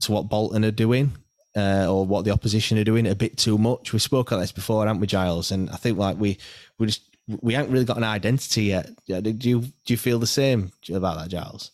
to 0.01 0.11
what 0.11 0.29
Bolton 0.29 0.65
are 0.65 0.71
doing. 0.71 1.11
Uh, 1.57 1.87
or 1.89 2.05
what 2.05 2.25
the 2.25 2.31
opposition 2.31 2.77
are 2.77 2.83
doing 2.83 3.07
a 3.07 3.15
bit 3.15 3.35
too 3.35 3.57
much. 3.57 3.91
We 3.91 3.97
spoke 3.97 4.31
about 4.31 4.41
this 4.41 4.51
before, 4.51 4.85
haven't 4.85 5.01
we, 5.01 5.07
Giles? 5.07 5.51
And 5.51 5.67
I 5.71 5.77
think 5.77 5.97
like 5.97 6.17
we 6.17 6.37
we 6.77 6.85
just 6.85 7.01
we 7.41 7.55
haven't 7.55 7.71
really 7.71 7.85
got 7.85 7.97
an 7.97 8.03
identity 8.03 8.65
yet. 8.65 8.91
Do 9.07 9.49
you 9.49 9.61
do 9.61 9.71
you 9.87 9.97
feel 9.97 10.19
the 10.19 10.27
same 10.27 10.71
about 10.93 11.17
that, 11.17 11.29
Giles? 11.29 11.71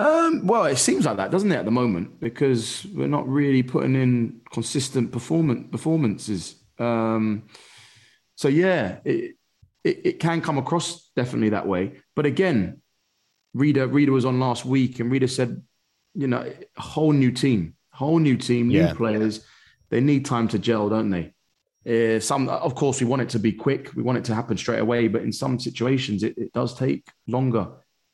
Um, 0.00 0.46
well, 0.46 0.64
it 0.64 0.76
seems 0.78 1.04
like 1.04 1.18
that, 1.18 1.30
doesn't 1.30 1.52
it, 1.52 1.56
at 1.56 1.64
the 1.66 1.70
moment? 1.70 2.20
Because 2.20 2.86
we're 2.94 3.06
not 3.06 3.28
really 3.28 3.62
putting 3.62 3.94
in 3.94 4.40
consistent 4.50 5.12
performance 5.12 5.68
performances. 5.70 6.56
Um, 6.78 7.44
so 8.36 8.48
yeah, 8.48 9.00
it, 9.04 9.36
it, 9.84 10.00
it 10.04 10.20
can 10.20 10.40
come 10.40 10.56
across 10.56 11.10
definitely 11.14 11.50
that 11.50 11.66
way. 11.66 12.00
But 12.16 12.24
again, 12.24 12.80
Reader 13.52 13.88
Reader 13.88 14.12
was 14.12 14.24
on 14.24 14.40
last 14.40 14.64
week, 14.64 15.00
and 15.00 15.10
Reader 15.12 15.28
said, 15.28 15.62
you 16.14 16.28
know, 16.28 16.50
a 16.76 16.80
whole 16.80 17.12
new 17.12 17.30
team, 17.30 17.74
whole 17.92 18.18
new 18.18 18.36
team, 18.36 18.68
new 18.68 18.80
Yeah. 18.80 18.94
players. 18.94 19.44
They 19.90 20.00
need 20.00 20.24
time 20.24 20.48
to 20.48 20.58
gel, 20.58 20.88
don't 20.88 21.10
they? 21.10 21.34
Uh, 21.84 22.20
some, 22.20 22.48
of 22.48 22.74
course, 22.74 23.00
we 23.00 23.06
want 23.06 23.22
it 23.22 23.28
to 23.30 23.38
be 23.38 23.52
quick. 23.52 23.94
We 23.94 24.02
want 24.02 24.18
it 24.18 24.24
to 24.26 24.34
happen 24.34 24.56
straight 24.56 24.80
away. 24.80 25.08
But 25.08 25.22
in 25.22 25.32
some 25.32 25.58
situations, 25.58 26.22
it, 26.22 26.38
it 26.38 26.52
does 26.52 26.74
take 26.74 27.06
longer 27.26 27.68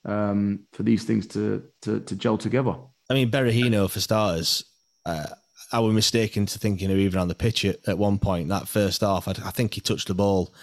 um, 0.07 0.61
for 0.73 0.83
these 0.83 1.05
things 1.05 1.27
to, 1.29 1.62
to 1.83 2.01
to 2.01 2.16
gel 2.16 2.38
together. 2.38 2.75
I 3.11 3.14
mean, 3.14 3.31
Berahino 3.31 3.90
for 3.90 4.01
starters. 4.01 4.64
Uh, 5.05 5.27
I 5.73 5.81
was 5.81 5.95
mistaken 5.95 6.47
to 6.47 6.59
thinking 6.59 6.90
of 6.90 6.99
even 6.99 7.21
on 7.21 7.29
the 7.29 7.35
pitch 7.35 7.64
at, 7.64 7.87
at 7.88 7.99
one 7.99 8.19
point. 8.19 8.49
That 8.49 8.69
first 8.69 9.01
half, 9.01 9.29
I, 9.29 9.33
I 9.45 9.51
think 9.51 9.75
he 9.75 9.81
touched 9.81 10.09
the 10.09 10.14
ball 10.14 10.55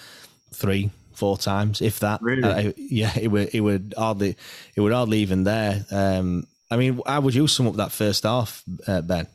three, 0.54 0.92
four 1.14 1.38
times, 1.38 1.82
if 1.82 2.00
that. 2.00 2.22
Really? 2.22 2.44
Uh, 2.44 2.72
yeah, 2.78 3.12
it 3.20 3.28
would. 3.28 3.54
It 3.54 3.62
would 3.62 3.94
hardly. 3.98 4.38
It 4.76 4.82
would 4.82 4.94
hardly 4.94 5.20
even 5.20 5.44
there. 5.44 5.86
Um, 5.92 6.48
I 6.72 6.78
mean, 6.78 7.02
how 7.06 7.22
would 7.22 7.36
you 7.36 7.48
sum 7.48 7.68
up 7.68 7.76
that 7.76 7.92
first 7.92 8.24
half, 8.24 8.64
uh, 8.88 9.02
Ben? 9.02 9.28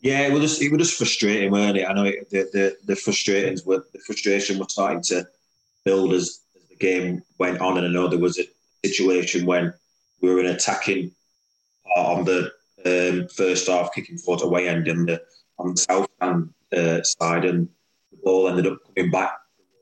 Yeah, 0.00 0.26
it 0.26 0.32
was 0.32 0.42
just 0.42 0.62
it 0.62 0.70
was 0.70 0.88
just 0.88 0.98
frustrating, 0.98 1.50
weren't 1.50 1.78
it? 1.78 1.88
I 1.88 1.92
know 1.92 2.04
it, 2.04 2.30
the 2.30 2.48
the 2.52 2.76
the 2.84 2.96
frustrations 2.96 3.64
were 3.64 3.84
the 3.92 4.00
frustration 4.00 4.58
was 4.58 4.72
starting 4.72 5.02
to 5.04 5.26
build 5.84 6.12
as, 6.12 6.40
as 6.54 6.68
the 6.68 6.76
game 6.76 7.22
went 7.38 7.60
on, 7.60 7.78
and 7.78 7.86
I 7.86 7.90
know 7.90 8.08
there 8.08 8.18
was 8.18 8.38
a 8.38 8.44
situation 8.84 9.46
when 9.46 9.72
we 10.20 10.32
were 10.32 10.40
in 10.40 10.46
attacking 10.46 11.12
on 11.96 12.24
the 12.24 12.50
um, 12.84 13.28
first 13.28 13.66
half, 13.68 13.94
kicking 13.94 14.18
forward 14.18 14.44
away 14.44 14.68
end 14.68 14.88
in 14.88 15.06
the 15.06 15.22
on 15.58 15.72
the 15.72 15.76
south 15.76 16.08
hand 16.20 16.50
uh, 16.76 17.02
side, 17.02 17.44
and 17.44 17.68
the 18.10 18.18
ball 18.22 18.48
ended 18.48 18.66
up 18.66 18.78
coming 18.94 19.10
back 19.10 19.32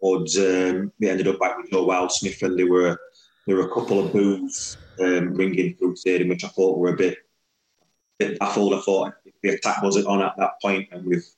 towards. 0.01 0.39
Um, 0.39 0.93
we 0.99 1.09
ended 1.09 1.29
up 1.29 1.41
back 1.41 1.57
with 1.57 1.71
Joe 1.71 1.87
Wildsmith, 1.87 2.43
and 2.43 2.59
there 2.59 2.71
were 2.71 2.99
there 3.47 3.57
were 3.57 3.67
a 3.67 3.75
couple 3.75 4.05
of 4.05 4.13
boos 4.13 4.77
um, 5.01 5.35
ringing 5.35 5.75
through 5.77 5.91
the 5.91 5.97
stadium, 5.97 6.29
which 6.29 6.45
I 6.45 6.49
thought 6.49 6.79
were 6.79 6.95
a 6.95 6.97
bit 6.97 7.19
bit 8.19 8.39
baffled. 8.39 8.75
I 8.75 8.81
thought 8.81 9.15
if 9.25 9.35
the 9.43 9.51
attack 9.51 9.83
wasn't 9.83 10.07
on 10.07 10.23
at 10.23 10.37
that 10.39 10.61
point 10.63 10.89
and 10.93 11.05
with 11.07 11.35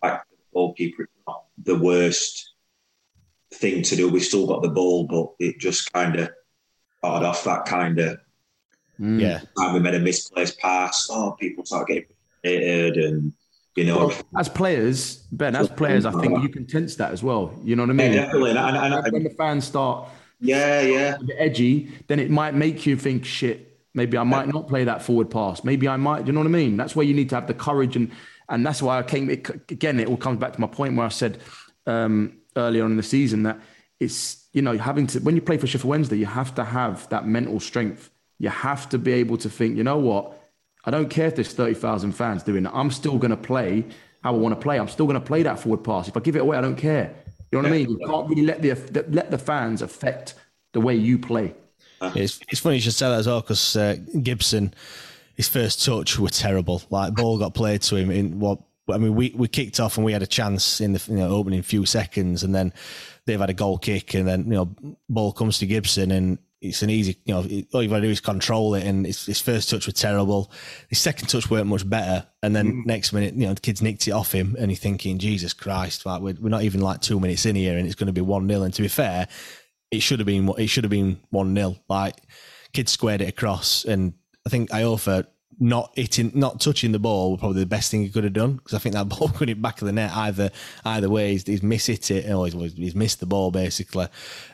back 0.00 0.26
the 0.30 0.36
goalkeeper, 0.54 1.02
it's 1.04 1.12
not 1.26 1.44
the 1.62 1.78
worst 1.78 2.54
thing 3.52 3.82
to 3.82 3.96
do. 3.96 4.08
We've 4.08 4.22
still 4.22 4.46
got 4.46 4.62
the 4.62 4.68
ball, 4.68 5.06
but 5.06 5.44
it 5.44 5.58
just 5.58 5.92
kind 5.92 6.16
of 6.16 6.30
started 7.02 7.26
off 7.26 7.42
that 7.44 7.64
kind 7.66 7.98
of 7.98 8.18
Yeah. 8.98 9.40
time 9.58 9.74
we 9.74 9.80
made 9.80 9.94
a 9.94 9.98
misplaced 9.98 10.58
pass. 10.60 11.08
Oh, 11.10 11.32
people 11.32 11.64
start 11.64 11.88
getting 11.88 12.04
frustrated 12.42 12.96
and 12.96 13.32
you 13.74 13.84
know. 13.84 14.06
Well, 14.08 14.12
as 14.38 14.48
players, 14.48 15.16
Ben, 15.32 15.56
as 15.56 15.68
players, 15.68 16.04
I 16.06 16.12
think 16.12 16.40
you 16.42 16.48
can 16.48 16.66
tense 16.66 16.94
that 16.96 17.10
as 17.10 17.22
well. 17.22 17.58
You 17.64 17.74
know 17.74 17.82
what 17.84 17.90
I 17.90 17.94
mean? 17.94 18.12
Yeah, 18.12 18.24
definitely. 18.26 18.50
And- 18.50 18.58
and- 18.58 18.94
and- 18.94 19.12
when 19.12 19.24
the 19.24 19.30
fans 19.30 19.64
start, 19.64 20.08
yeah, 20.40 20.82
yeah, 20.82 21.16
a 21.18 21.24
bit 21.24 21.36
edgy, 21.38 21.90
then 22.06 22.20
it 22.20 22.30
might 22.30 22.54
make 22.54 22.86
you 22.86 22.96
think, 22.96 23.24
shit. 23.24 23.68
Maybe 23.94 24.16
I 24.16 24.24
might 24.24 24.48
not 24.48 24.68
play 24.68 24.84
that 24.84 25.02
forward 25.02 25.30
pass. 25.30 25.64
Maybe 25.64 25.86
I 25.88 25.96
might. 25.96 26.26
You 26.26 26.32
know 26.32 26.40
what 26.40 26.46
I 26.46 26.50
mean? 26.50 26.76
That's 26.76 26.94
where 26.96 27.04
you 27.04 27.12
need 27.14 27.28
to 27.30 27.34
have 27.34 27.46
the 27.46 27.54
courage, 27.54 27.96
and 27.96 28.10
and 28.48 28.64
that's 28.64 28.80
why 28.82 28.98
I 28.98 29.02
came. 29.02 29.28
It, 29.30 29.48
again, 29.70 29.98
it 29.98 30.06
all 30.08 30.16
comes 30.16 30.38
back 30.38 30.52
to 30.52 30.60
my 30.60 30.66
point 30.66 30.96
where 30.96 31.06
I 31.06 31.10
said 31.10 31.38
um, 31.86 32.34
earlier 32.56 32.84
on 32.84 32.92
in 32.92 32.96
the 32.96 33.02
season 33.02 33.42
that 33.44 33.58
it's 34.00 34.41
you 34.52 34.62
know 34.62 34.76
having 34.76 35.06
to 35.08 35.20
when 35.20 35.34
you 35.34 35.42
play 35.42 35.56
for 35.56 35.66
Sheffield 35.66 35.90
Wednesday, 35.90 36.16
you 36.16 36.26
have 36.26 36.54
to 36.56 36.64
have 36.64 37.08
that 37.08 37.26
mental 37.26 37.60
strength. 37.60 38.10
You 38.38 38.48
have 38.48 38.88
to 38.90 38.98
be 38.98 39.12
able 39.12 39.36
to 39.38 39.48
think. 39.48 39.76
You 39.76 39.84
know 39.84 39.98
what? 39.98 40.38
I 40.84 40.90
don't 40.90 41.08
care 41.08 41.28
if 41.28 41.36
there's 41.36 41.52
thirty 41.52 41.74
thousand 41.74 42.12
fans 42.12 42.42
doing 42.42 42.66
it. 42.66 42.72
I'm 42.74 42.90
still 42.90 43.18
going 43.18 43.30
to 43.30 43.36
play 43.36 43.84
how 44.22 44.34
I 44.34 44.38
want 44.38 44.54
to 44.54 44.60
play. 44.60 44.78
I'm 44.78 44.88
still 44.88 45.06
going 45.06 45.20
to 45.20 45.26
play 45.26 45.42
that 45.42 45.58
forward 45.58 45.84
pass. 45.84 46.08
If 46.08 46.16
I 46.16 46.20
give 46.20 46.36
it 46.36 46.40
away, 46.40 46.56
I 46.56 46.60
don't 46.60 46.76
care. 46.76 47.14
You 47.50 47.58
know 47.58 47.68
what 47.68 47.74
I 47.74 47.78
mean? 47.78 47.90
You 47.90 48.06
can't 48.06 48.28
really 48.28 48.42
let 48.42 48.62
the 48.62 49.04
let 49.10 49.30
the 49.30 49.38
fans 49.38 49.82
affect 49.82 50.34
the 50.72 50.80
way 50.80 50.94
you 50.94 51.18
play. 51.18 51.54
It's, 52.00 52.40
it's 52.48 52.60
funny 52.60 52.76
you 52.76 52.82
should 52.82 52.94
say 52.94 53.08
that 53.08 53.20
as 53.20 53.26
well 53.26 53.40
because 53.40 53.76
uh, 53.76 53.96
Gibson, 54.22 54.74
his 55.36 55.48
first 55.48 55.84
touch 55.84 56.18
were 56.18 56.28
terrible. 56.28 56.82
Like 56.90 57.14
ball 57.14 57.38
got 57.38 57.54
played 57.54 57.82
to 57.82 57.96
him 57.96 58.10
in 58.10 58.40
what 58.40 58.58
I 58.90 58.98
mean. 58.98 59.14
We, 59.14 59.32
we 59.36 59.48
kicked 59.48 59.78
off 59.78 59.96
and 59.96 60.04
we 60.04 60.12
had 60.12 60.22
a 60.22 60.26
chance 60.26 60.80
in 60.80 60.94
the 60.94 61.04
you 61.08 61.16
know, 61.16 61.28
opening 61.28 61.62
few 61.62 61.86
seconds, 61.86 62.42
and 62.42 62.54
then 62.54 62.72
they've 63.26 63.40
had 63.40 63.50
a 63.50 63.54
goal 63.54 63.78
kick, 63.78 64.14
and 64.14 64.26
then 64.26 64.44
you 64.44 64.52
know 64.52 64.76
ball 65.08 65.32
comes 65.32 65.58
to 65.58 65.66
Gibson 65.66 66.10
and. 66.10 66.38
It's 66.64 66.80
an 66.80 66.90
easy, 66.90 67.18
you 67.24 67.34
know, 67.34 67.40
all 67.74 67.82
you've 67.82 67.90
got 67.90 67.96
to 67.96 68.02
do 68.02 68.10
is 68.10 68.20
control 68.20 68.76
it. 68.76 68.84
And 68.84 69.04
his, 69.04 69.26
his 69.26 69.40
first 69.40 69.68
touch 69.68 69.86
was 69.86 69.96
terrible. 69.96 70.52
His 70.88 71.00
second 71.00 71.26
touch 71.26 71.50
weren't 71.50 71.66
much 71.66 71.90
better. 71.90 72.24
And 72.40 72.54
then 72.54 72.72
mm. 72.72 72.86
next 72.86 73.12
minute, 73.12 73.34
you 73.34 73.48
know, 73.48 73.54
the 73.54 73.60
kids 73.60 73.82
nicked 73.82 74.06
it 74.06 74.12
off 74.12 74.30
him. 74.30 74.54
And 74.56 74.70
you're 74.70 74.78
thinking, 74.78 75.18
Jesus 75.18 75.54
Christ, 75.54 76.06
like 76.06 76.20
we're, 76.22 76.36
we're 76.40 76.50
not 76.50 76.62
even 76.62 76.80
like 76.80 77.00
two 77.00 77.18
minutes 77.18 77.46
in 77.46 77.56
here 77.56 77.76
and 77.76 77.84
it's 77.84 77.96
going 77.96 78.06
to 78.06 78.12
be 78.12 78.20
1 78.20 78.46
0. 78.46 78.62
And 78.62 78.72
to 78.74 78.82
be 78.82 78.86
fair, 78.86 79.26
it 79.92 80.00
should 80.00 80.18
have 80.18 80.26
been 80.26 80.50
it 80.58 80.66
should 80.68 80.84
have 80.84 80.90
been 80.90 81.20
one 81.30 81.54
0 81.54 81.76
Like 81.88 82.16
kids 82.72 82.90
squared 82.90 83.20
it 83.20 83.28
across, 83.28 83.84
and 83.84 84.14
I 84.44 84.50
think 84.50 84.70
Iorfa 84.70 85.26
not 85.62 85.92
hitting, 85.94 86.32
not 86.34 86.60
touching 86.60 86.90
the 86.90 86.98
ball, 86.98 87.30
was 87.30 87.40
probably 87.40 87.60
the 87.60 87.66
best 87.66 87.88
thing 87.88 88.02
he 88.02 88.08
could 88.08 88.24
have 88.24 88.32
done 88.32 88.54
because 88.54 88.74
I 88.74 88.78
think 88.78 88.96
that 88.96 89.08
ball 89.08 89.28
could 89.28 89.48
hit 89.48 89.62
back 89.62 89.80
of 89.80 89.86
the 89.86 89.92
net 89.92 90.10
either 90.12 90.50
either 90.84 91.08
way. 91.08 91.32
He's, 91.32 91.46
he's 91.46 91.62
miss 91.62 91.86
hit 91.86 92.10
it, 92.10 92.30
or 92.30 92.46
he's, 92.46 92.74
he's 92.74 92.96
missed 92.96 93.20
the 93.20 93.26
ball 93.26 93.52
basically, 93.52 94.08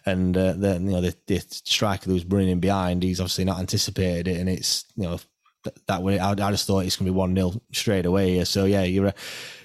and 0.05 0.37
uh, 0.37 0.53
then 0.53 0.85
you 0.85 0.93
know 0.93 1.01
the, 1.01 1.17
the 1.27 1.39
striker 1.49 2.13
was 2.13 2.27
running 2.27 2.51
in 2.51 2.61
behind, 2.61 3.03
he's 3.03 3.21
obviously 3.21 3.47
not 3.47 3.59
anticipated 3.59 4.29
it, 4.29 4.39
and 4.39 4.51
it's 4.51 4.85
you 4.97 5.05
know 5.05 5.19
th- 5.65 5.77
that 5.87 6.03
way. 6.03 6.19
I, 6.19 6.33
I 6.33 6.51
just 6.51 6.67
thought 6.67 6.85
it's 6.85 6.97
going 6.97 7.07
to 7.07 7.13
be 7.13 7.19
one 7.19 7.35
0 7.35 7.55
straight 7.73 8.05
away. 8.05 8.35
Here. 8.35 8.45
So 8.45 8.67
yeah, 8.67 8.83
you're, 8.83 9.15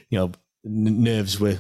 you 0.09 0.19
know, 0.19 0.31
n- 0.65 1.03
nerves 1.03 1.41
were 1.41 1.57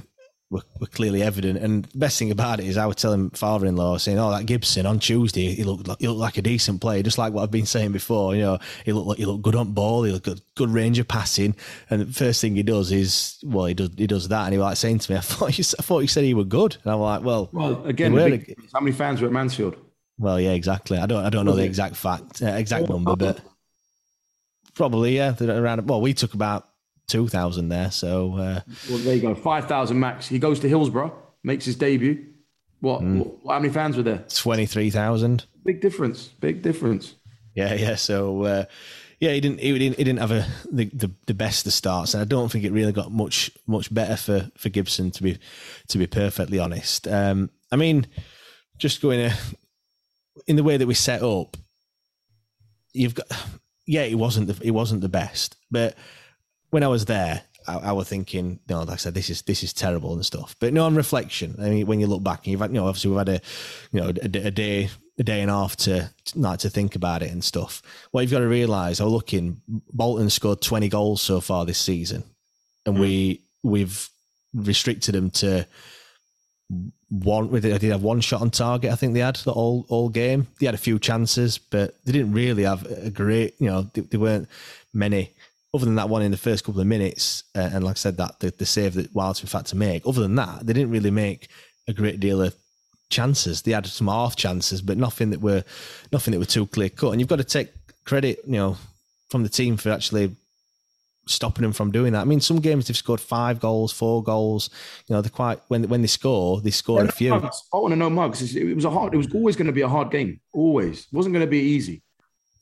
were, 0.53 0.61
were 0.79 0.87
clearly 0.87 1.21
evident. 1.23 1.57
And 1.59 1.85
the 1.85 1.97
best 1.97 2.17
thing 2.19 2.31
about 2.31 2.59
it 2.59 2.67
is 2.67 2.77
I 2.77 2.85
was 2.85 2.95
telling 2.95 3.31
father-in-law 3.31 3.97
saying, 3.97 4.19
"Oh, 4.19 4.31
that 4.31 4.45
Gibson 4.45 4.85
on 4.85 4.99
Tuesday, 4.99 5.53
he 5.53 5.63
looked 5.63 5.87
like, 5.87 5.99
he 5.99 6.07
looked 6.07 6.19
like 6.19 6.37
a 6.37 6.41
decent 6.41 6.79
player, 6.79 7.03
just 7.03 7.17
like 7.17 7.33
what 7.33 7.43
I've 7.43 7.51
been 7.51 7.65
saying 7.65 7.91
before. 7.91 8.35
You 8.35 8.41
know, 8.43 8.59
he 8.85 8.93
looked 8.93 9.07
like 9.07 9.17
he 9.17 9.25
looked 9.25 9.41
good 9.41 9.55
on 9.55 9.73
ball, 9.73 10.03
he 10.03 10.11
looked 10.11 10.25
good, 10.25 10.41
good 10.55 10.69
range 10.69 10.99
of 10.99 11.07
passing. 11.07 11.55
And 11.89 12.01
the 12.01 12.13
first 12.13 12.39
thing 12.39 12.55
he 12.55 12.63
does 12.63 12.91
is, 12.91 13.39
well, 13.43 13.65
he 13.65 13.73
does 13.73 13.89
he 13.97 14.07
does 14.07 14.27
that, 14.29 14.45
and 14.45 14.53
he 14.53 14.57
was 14.59 14.65
like 14.65 14.77
saying 14.77 14.99
to 14.99 15.11
me, 15.11 15.17
"I 15.17 15.21
thought 15.31 15.57
you, 15.57 15.63
I 15.79 15.81
thought 15.81 15.99
you 15.99 16.07
said 16.07 16.23
he 16.23 16.33
were 16.33 16.45
good." 16.45 16.77
And 16.83 16.93
I'm 16.93 16.99
like, 16.99 17.23
"Well, 17.23 17.49
Well, 17.51 17.83
again, 17.85 18.13
big 18.13 18.55
how 18.73 18.79
many 18.79 18.95
fans 18.95 19.19
were 19.21 19.27
at 19.27 19.33
Mansfield? 19.33 19.75
well, 20.19 20.39
yeah, 20.39 20.51
exactly. 20.51 20.97
I 20.97 21.05
don't 21.05 21.25
I 21.25 21.29
don't 21.29 21.45
know 21.45 21.55
the 21.55 21.65
exact 21.65 21.95
fact, 21.95 22.41
uh, 22.41 22.47
exact 22.47 22.87
number, 22.87 23.15
but 23.15 23.41
probably 24.75 25.17
yeah, 25.17 25.33
around. 25.41 25.87
Well, 25.87 26.01
we 26.01 26.13
took 26.13 26.33
about 26.33 26.69
two 27.07 27.27
thousand 27.27 27.69
there, 27.69 27.91
so." 27.91 28.35
Uh, 28.35 28.61
Well, 28.89 28.99
there 28.99 29.15
you 29.15 29.21
go. 29.21 29.35
5,000 29.35 29.99
max. 29.99 30.27
He 30.27 30.39
goes 30.39 30.59
to 30.61 30.69
Hillsborough, 30.69 31.13
makes 31.43 31.65
his 31.65 31.75
debut. 31.75 32.25
What, 32.79 33.01
what? 33.01 33.53
How 33.53 33.59
many 33.59 33.73
fans 33.73 33.95
were 33.95 34.03
there? 34.03 34.25
23,000. 34.33 35.45
Big 35.63 35.79
difference. 35.79 36.27
Big 36.27 36.61
difference. 36.61 37.15
Yeah, 37.55 37.73
yeah. 37.75 37.95
So 37.95 38.43
uh, 38.43 38.65
yeah, 39.19 39.31
he 39.31 39.39
didn't. 39.39 39.59
He 39.61 39.77
didn't. 39.77 39.97
He 39.97 40.03
didn't 40.03 40.19
have 40.19 40.31
a 40.31 40.45
the, 40.69 40.85
the, 40.85 41.11
the 41.27 41.33
best 41.33 41.65
of 41.65 41.71
starts, 41.71 42.13
and 42.13 42.19
I 42.21 42.25
don't 42.25 42.51
think 42.51 42.65
it 42.65 42.71
really 42.73 42.91
got 42.91 43.11
much 43.11 43.51
much 43.67 43.93
better 43.93 44.17
for, 44.17 44.51
for 44.57 44.67
Gibson 44.69 45.11
to 45.11 45.23
be 45.23 45.37
to 45.87 45.97
be 45.97 46.07
perfectly 46.07 46.59
honest. 46.59 47.07
Um, 47.07 47.49
I 47.71 47.77
mean, 47.77 48.07
just 48.77 49.01
going 49.01 49.29
to, 49.29 49.37
in 50.47 50.57
the 50.57 50.63
way 50.63 50.75
that 50.75 50.87
we 50.87 50.93
set 50.93 51.21
up, 51.21 51.55
you've 52.91 53.15
got 53.15 53.27
yeah, 53.85 54.01
it 54.01 54.15
wasn't 54.15 54.47
the 54.47 54.59
it 54.61 54.71
wasn't 54.71 55.01
the 55.01 55.09
best, 55.09 55.55
but 55.71 55.95
when 56.73 56.83
I 56.83 56.87
was 56.87 57.05
there. 57.05 57.43
I, 57.67 57.77
I 57.77 57.91
was 57.93 58.09
thinking, 58.09 58.59
know, 58.67 58.79
like 58.79 58.89
I 58.89 58.95
said, 58.95 59.13
this 59.13 59.29
is 59.29 59.43
this 59.43 59.63
is 59.63 59.71
terrible 59.71 60.13
and 60.13 60.25
stuff. 60.25 60.55
But 60.59 60.73
no, 60.73 60.85
on 60.85 60.95
reflection, 60.95 61.55
I 61.59 61.69
mean, 61.69 61.85
when 61.85 61.99
you 61.99 62.07
look 62.07 62.23
back, 62.23 62.39
and 62.39 62.47
you've 62.47 62.59
had, 62.59 62.71
you 62.71 62.77
know, 62.77 62.87
obviously 62.87 63.11
we've 63.11 63.19
had 63.19 63.29
a, 63.29 63.41
you 63.91 64.01
know, 64.01 64.07
a, 64.07 64.47
a 64.47 64.51
day, 64.51 64.89
a 65.17 65.23
day 65.23 65.41
and 65.41 65.51
a 65.51 65.53
half 65.53 65.77
to 65.77 66.09
not 66.35 66.59
to 66.61 66.69
think 66.69 66.95
about 66.95 67.21
it 67.21 67.31
and 67.31 67.43
stuff. 67.43 67.81
What 68.11 68.21
you've 68.21 68.31
got 68.31 68.39
to 68.39 68.47
realise, 68.47 68.99
I'm 68.99 69.09
looking, 69.09 69.61
Bolton 69.93 70.29
scored 70.29 70.61
20 70.61 70.89
goals 70.89 71.21
so 71.21 71.39
far 71.39 71.63
this 71.63 71.77
season, 71.77 72.23
and 72.85 72.99
we 72.99 73.41
we've 73.61 74.09
restricted 74.53 75.15
them 75.15 75.29
to 75.29 75.65
one. 77.09 77.51
They 77.51 77.77
did 77.77 77.91
have 77.91 78.03
one 78.03 78.19
shot 78.19 78.41
on 78.41 78.49
target. 78.49 78.91
I 78.91 78.95
think 78.95 79.13
they 79.13 79.19
had 79.19 79.35
the 79.37 79.51
all 79.51 79.85
all 79.89 80.09
game. 80.09 80.47
They 80.59 80.65
had 80.65 80.75
a 80.75 80.79
few 80.79 80.97
chances, 80.97 81.59
but 81.59 81.95
they 82.03 82.11
didn't 82.11 82.33
really 82.33 82.63
have 82.63 82.83
a 82.91 83.11
great. 83.11 83.53
You 83.61 83.67
know, 83.67 83.81
they, 83.93 84.01
they 84.01 84.17
weren't 84.17 84.49
many 84.91 85.33
other 85.73 85.85
than 85.85 85.95
that 85.95 86.09
one 86.09 86.21
in 86.21 86.31
the 86.31 86.37
first 86.37 86.63
couple 86.63 86.79
of 86.81 86.87
minutes, 86.87 87.43
uh, 87.55 87.69
and 87.73 87.83
like 87.83 87.95
I 87.95 87.99
said, 87.99 88.17
that 88.17 88.39
the, 88.39 88.51
the 88.57 88.65
save 88.65 88.93
that 88.93 89.13
Wilds 89.13 89.41
in 89.41 89.47
fact 89.47 89.67
to 89.67 89.75
make. 89.75 90.05
Other 90.07 90.21
than 90.21 90.35
that, 90.35 90.65
they 90.65 90.73
didn't 90.73 90.91
really 90.91 91.11
make 91.11 91.49
a 91.87 91.93
great 91.93 92.19
deal 92.19 92.41
of 92.41 92.55
chances. 93.09 93.61
They 93.61 93.71
had 93.71 93.85
some 93.87 94.07
half 94.07 94.35
chances, 94.35 94.81
but 94.81 94.97
nothing 94.97 95.31
that 95.31 95.41
were 95.41 95.63
nothing 96.11 96.31
that 96.33 96.39
were 96.39 96.45
too 96.45 96.67
clear 96.67 96.89
cut. 96.89 97.11
And 97.11 97.19
you've 97.19 97.29
got 97.29 97.37
to 97.37 97.43
take 97.43 97.69
credit, 98.05 98.39
you 98.45 98.53
know, 98.53 98.77
from 99.29 99.43
the 99.43 99.49
team 99.49 99.77
for 99.77 99.89
actually 99.91 100.35
stopping 101.25 101.61
them 101.63 101.73
from 101.73 101.89
doing 101.89 102.13
that. 102.13 102.21
I 102.21 102.25
mean, 102.25 102.41
some 102.41 102.59
games 102.59 102.87
they've 102.87 102.97
scored 102.97 103.21
five 103.21 103.59
goals, 103.59 103.91
four 103.91 104.21
goals. 104.21 104.69
You 105.07 105.15
know, 105.15 105.21
they're 105.21 105.29
quite 105.31 105.59
when 105.69 105.87
when 105.89 106.01
they 106.01 106.07
score, 106.07 106.61
they 106.61 106.69
score 106.69 107.01
Yeah, 107.01 107.09
a 107.09 107.11
few. 107.11 107.29
mugs. 107.31 107.63
I 107.73 107.77
want 107.77 107.93
to 107.93 107.95
know 107.95 108.11
mugs. 108.11 108.55
It 108.55 108.75
was 108.75 108.85
a 108.85 108.91
hard. 108.91 109.13
It 109.15 109.17
was 109.17 109.33
always 109.33 109.55
going 109.55 109.67
to 109.67 109.73
be 109.73 109.81
a 109.81 109.87
hard 109.87 110.11
game. 110.11 110.39
Always. 110.53 111.07
It 111.11 111.13
wasn't 111.13 111.33
going 111.33 111.45
to 111.45 111.49
be 111.49 111.59
easy. 111.59 112.02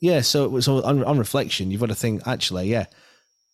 Yeah, 0.01 0.21
so 0.21 0.59
so 0.59 0.83
on, 0.83 1.03
on 1.03 1.19
reflection, 1.19 1.69
you've 1.69 1.79
got 1.79 1.89
to 1.89 1.95
think 1.95 2.27
actually, 2.27 2.69
yeah, 2.69 2.85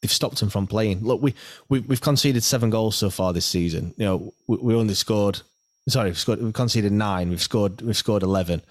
they've 0.02 0.12
stopped 0.12 0.40
them 0.40 0.50
from 0.50 0.66
playing. 0.66 1.04
Look, 1.04 1.22
we, 1.22 1.34
we 1.70 1.82
we've 1.82 2.02
conceded 2.02 2.44
seven 2.44 2.70
goals 2.70 2.96
so 2.96 3.10
far 3.10 3.34
this 3.34 3.46
season. 3.46 3.94
You 3.98 4.06
know, 4.06 4.34
we, 4.48 4.58
we 4.58 4.76
only 4.76 4.94
scored. 4.94 5.42
Sorry, 5.90 6.10
we've 6.10 6.18
scored. 6.18 6.42
We've 6.42 6.54
conceded 6.54 6.92
nine. 6.92 7.30
We've 7.30 7.42
scored. 7.42 7.82
We've 7.82 7.98
scored 7.98 8.24
eleven. 8.24 8.62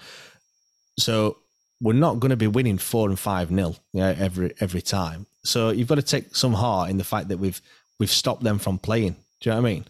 So 0.99 1.37
we're 1.81 1.93
not 1.93 2.19
going 2.19 2.31
to 2.31 2.37
be 2.37 2.47
winning 2.47 2.79
four 2.79 3.09
and 3.09 3.19
five 3.19 3.51
nil 3.51 3.77
yeah, 3.93 4.15
every 4.19 4.55
every 4.61 4.83
time. 4.83 5.27
So 5.45 5.71
you've 5.71 5.89
got 5.89 5.97
to 5.97 6.03
take 6.03 6.35
some 6.35 6.55
heart 6.55 6.91
in 6.91 6.97
the 6.97 7.05
fact 7.05 7.29
that 7.29 7.39
we've 7.39 7.61
we've 8.01 8.11
stopped 8.11 8.43
them 8.43 8.59
from 8.59 8.79
playing. 8.79 9.17
Do 9.41 9.51
you 9.51 9.55
know 9.55 9.63
what 9.63 9.69
I 9.69 9.73
mean? 9.73 9.85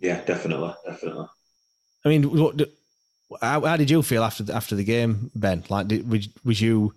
Yeah, 0.00 0.24
definitely, 0.24 0.74
definitely. 0.86 1.26
I 2.04 2.08
mean, 2.08 2.22
what, 2.22 2.60
how, 3.40 3.60
how 3.62 3.76
did 3.76 3.90
you 3.90 4.02
feel 4.02 4.22
after 4.22 4.42
the, 4.42 4.54
after 4.54 4.74
the 4.74 4.84
game, 4.84 5.30
Ben? 5.34 5.64
Like, 5.68 5.88
did, 5.88 6.08
was, 6.08 6.28
was 6.44 6.60
you? 6.60 6.94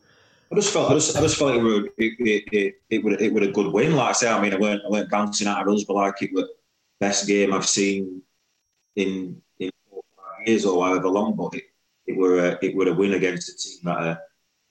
I 0.52 0.56
just 0.56 0.74
felt, 0.74 0.92
I 0.92 0.96
just, 0.96 1.16
I 1.16 1.22
just 1.22 1.38
felt 1.38 1.56
it 1.56 1.62
would, 1.62 1.86
it, 1.98 2.14
it, 2.20 2.44
it, 2.52 2.76
it 2.90 3.04
would, 3.04 3.22
it 3.22 3.34
would 3.34 3.44
a 3.44 3.52
good 3.52 3.72
win. 3.72 3.96
Like 3.96 4.10
I 4.10 4.14
say, 4.14 4.32
I 4.32 4.42
mean, 4.42 4.54
I 4.54 4.58
weren't, 4.58 4.82
I 4.86 4.90
weren't 4.90 5.12
bouncing 5.12 5.48
out 5.48 5.68
of 5.68 5.86
but 5.88 5.94
like 5.94 6.22
it 6.22 6.34
was 6.34 6.50
best 7.00 7.28
game 7.28 7.54
I've 7.54 7.68
seen 7.68 8.22
in 8.96 9.42
in 9.60 9.70
years 10.46 10.66
or 10.66 10.86
however 10.86 11.08
long. 11.08 11.36
But 11.36 11.56
it, 11.56 11.64
it 12.08 12.18
were, 12.18 12.40
a, 12.40 12.58
it 12.62 12.76
were 12.76 12.90
a 12.90 12.94
win 12.94 13.14
against 13.14 13.50
a 13.50 13.56
team 13.58 13.80
that 13.84 14.22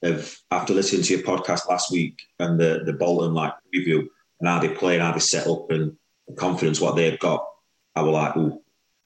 have 0.03 0.37
after 0.51 0.73
listening 0.73 1.03
to 1.03 1.13
your 1.13 1.23
podcast 1.23 1.67
last 1.67 1.91
week 1.91 2.21
and 2.39 2.59
the 2.59 2.83
the 2.85 2.93
Bolton 2.93 3.33
like 3.33 3.53
review 3.73 4.09
and 4.39 4.47
how 4.47 4.59
they 4.59 4.69
play 4.69 4.95
and 4.95 5.03
how 5.03 5.11
they 5.11 5.19
set 5.19 5.47
up 5.47 5.69
and 5.71 5.95
the 6.27 6.33
confidence 6.35 6.79
what 6.79 6.95
they've 6.95 7.19
got. 7.19 7.45
I 7.95 8.01
was 8.01 8.13
like, 8.13 8.37
oh, 8.37 8.61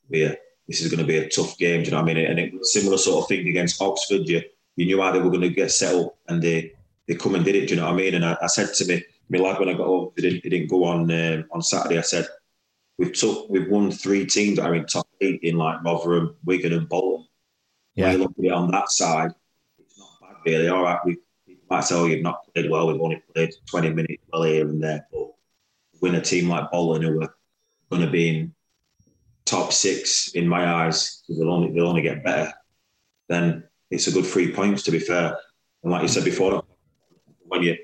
yeah, 0.10 0.36
this 0.68 0.82
is 0.82 0.90
going 0.90 1.00
to 1.00 1.06
be 1.06 1.18
a 1.18 1.30
tough 1.30 1.58
game. 1.58 1.82
Do 1.82 1.86
you 1.86 1.92
know 1.92 2.02
what 2.02 2.12
I 2.12 2.14
mean? 2.14 2.26
And 2.26 2.40
it 2.40 2.54
a 2.54 2.66
similar 2.66 2.98
sort 2.98 3.24
of 3.24 3.28
thing 3.28 3.48
against 3.48 3.82
Oxford. 3.82 4.28
You 4.28 4.42
you 4.76 4.86
knew 4.86 5.02
how 5.02 5.12
they 5.12 5.20
were 5.20 5.30
going 5.30 5.42
to 5.42 5.50
get 5.50 5.72
set 5.72 5.96
up, 5.96 6.16
and 6.28 6.42
they 6.42 6.74
they 7.08 7.16
come 7.16 7.36
and 7.36 7.46
did 7.46 7.56
it. 7.56 7.68
Do 7.68 7.76
you 7.76 7.82
know 7.82 7.88
what 7.88 7.94
I 7.94 7.98
mean? 7.98 8.16
And 8.16 8.26
I, 8.26 8.38
I 8.42 8.48
said 8.48 8.74
to 8.74 8.86
me, 8.86 9.04
my 9.30 9.40
lad 9.40 9.60
when 9.60 9.70
I 9.70 9.74
got 9.74 9.88
home, 9.88 10.12
he 10.16 10.22
didn't, 10.22 10.44
he 10.44 10.50
didn't 10.50 10.70
go 10.70 10.86
on 10.86 11.12
um, 11.12 11.46
on 11.52 11.62
Saturday. 11.62 11.98
I 11.98 12.02
said, 12.02 12.28
we've 12.98 13.14
took 13.14 13.50
we've 13.50 13.70
won 13.70 13.92
three 13.92 14.26
teams 14.26 14.58
that 14.58 14.66
are 14.66 14.76
in 14.76 14.86
top 14.86 15.08
eight 15.22 15.42
in 15.44 15.58
like 15.58 15.84
Rotherham, 15.84 16.36
Wigan, 16.46 16.74
and 16.74 16.88
Bolton. 16.88 17.28
Yeah. 17.96 18.06
When 18.06 18.14
you 18.14 18.24
look 18.24 18.34
at 18.40 18.46
it 18.46 18.52
on 18.52 18.72
that 18.72 18.90
side, 18.90 19.32
it's 19.78 20.00
not 20.00 20.10
bad 20.22 20.38
really. 20.46 20.70
All 20.70 20.84
right, 20.84 21.00
we 21.06 21.18
might 21.70 21.84
say, 21.84 21.96
oh, 21.96 22.06
you've 22.06 22.24
not 22.24 22.52
played 22.54 22.70
well. 22.70 22.88
We've 22.88 23.02
only 23.02 23.22
played 23.34 23.54
twenty 23.70 23.90
minutes 23.90 24.24
well 24.32 24.44
here 24.44 24.68
and 24.68 24.82
there, 24.82 25.08
but 25.12 25.34
win 26.02 26.16
a 26.16 26.22
team 26.22 26.50
like 26.50 26.72
Bolton 26.72 27.04
who 27.04 27.22
are 27.22 27.36
going 27.90 28.02
to 28.02 28.10
be 28.10 28.30
in 28.30 28.56
top 29.46 29.74
six 29.74 30.30
in 30.30 30.48
my 30.48 30.86
eyes 30.86 31.22
because 31.22 31.40
they'll 31.40 31.52
only 31.52 31.72
they'll 31.72 31.88
only 31.88 32.02
get 32.02 32.24
better. 32.24 32.54
Then 33.30 33.64
it's 33.92 34.08
a 34.08 34.12
good 34.12 34.26
three 34.26 34.52
points 34.54 34.84
to 34.84 34.92
be 34.92 35.00
fair. 35.00 35.38
And 35.84 35.92
like 35.92 36.02
you 36.02 36.08
said 36.08 36.26
before, 36.26 36.64
when 37.44 37.64
you 37.64 37.78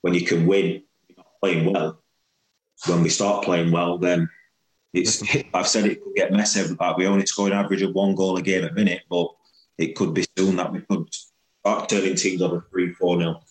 when 0.00 0.14
you 0.14 0.24
can 0.24 0.46
win, 0.46 0.82
you're 1.08 1.16
not 1.18 1.26
playing 1.40 1.72
well. 1.72 1.98
When 2.86 3.02
we 3.02 3.08
start 3.08 3.44
playing 3.44 3.70
well, 3.70 3.98
then 3.98 4.28
it's 4.92 5.22
I've 5.54 5.68
said 5.68 5.86
it 5.86 6.02
could 6.02 6.14
get 6.14 6.32
messy. 6.32 6.62
Like 6.78 6.96
we 6.96 7.06
only 7.06 7.26
score 7.26 7.46
an 7.46 7.52
average 7.52 7.82
of 7.82 7.94
one 7.94 8.14
goal 8.14 8.36
a 8.36 8.42
game 8.42 8.64
a 8.64 8.72
minute, 8.72 9.02
but 9.08 9.28
it 9.78 9.96
could 9.96 10.14
be 10.14 10.24
soon 10.36 10.56
that 10.56 10.72
we 10.72 10.80
could 10.80 11.08
start 11.60 11.88
turning 11.88 12.16
teams 12.16 12.42
over 12.42 12.66
three, 12.70 12.92
four 12.92 13.16
nil. 13.16 13.42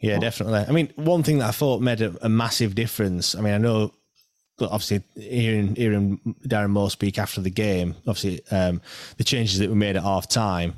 Yeah, 0.00 0.18
definitely. 0.18 0.60
I 0.60 0.72
mean, 0.72 0.92
one 0.96 1.22
thing 1.22 1.38
that 1.38 1.48
I 1.48 1.52
thought 1.52 1.82
made 1.82 2.00
a, 2.00 2.14
a 2.22 2.28
massive 2.28 2.74
difference. 2.74 3.34
I 3.34 3.42
mean, 3.42 3.52
I 3.52 3.58
know, 3.58 3.92
obviously, 4.66 5.02
hearing 5.14 5.74
hearing 5.76 6.18
Darren 6.46 6.70
Moore 6.70 6.90
speak 6.90 7.18
after 7.18 7.40
the 7.40 7.50
game, 7.50 7.94
obviously, 8.06 8.40
um, 8.50 8.80
the 9.16 9.24
changes 9.24 9.58
that 9.58 9.68
were 9.68 9.76
made 9.76 9.96
at 9.96 10.02
half 10.02 10.28
time, 10.28 10.74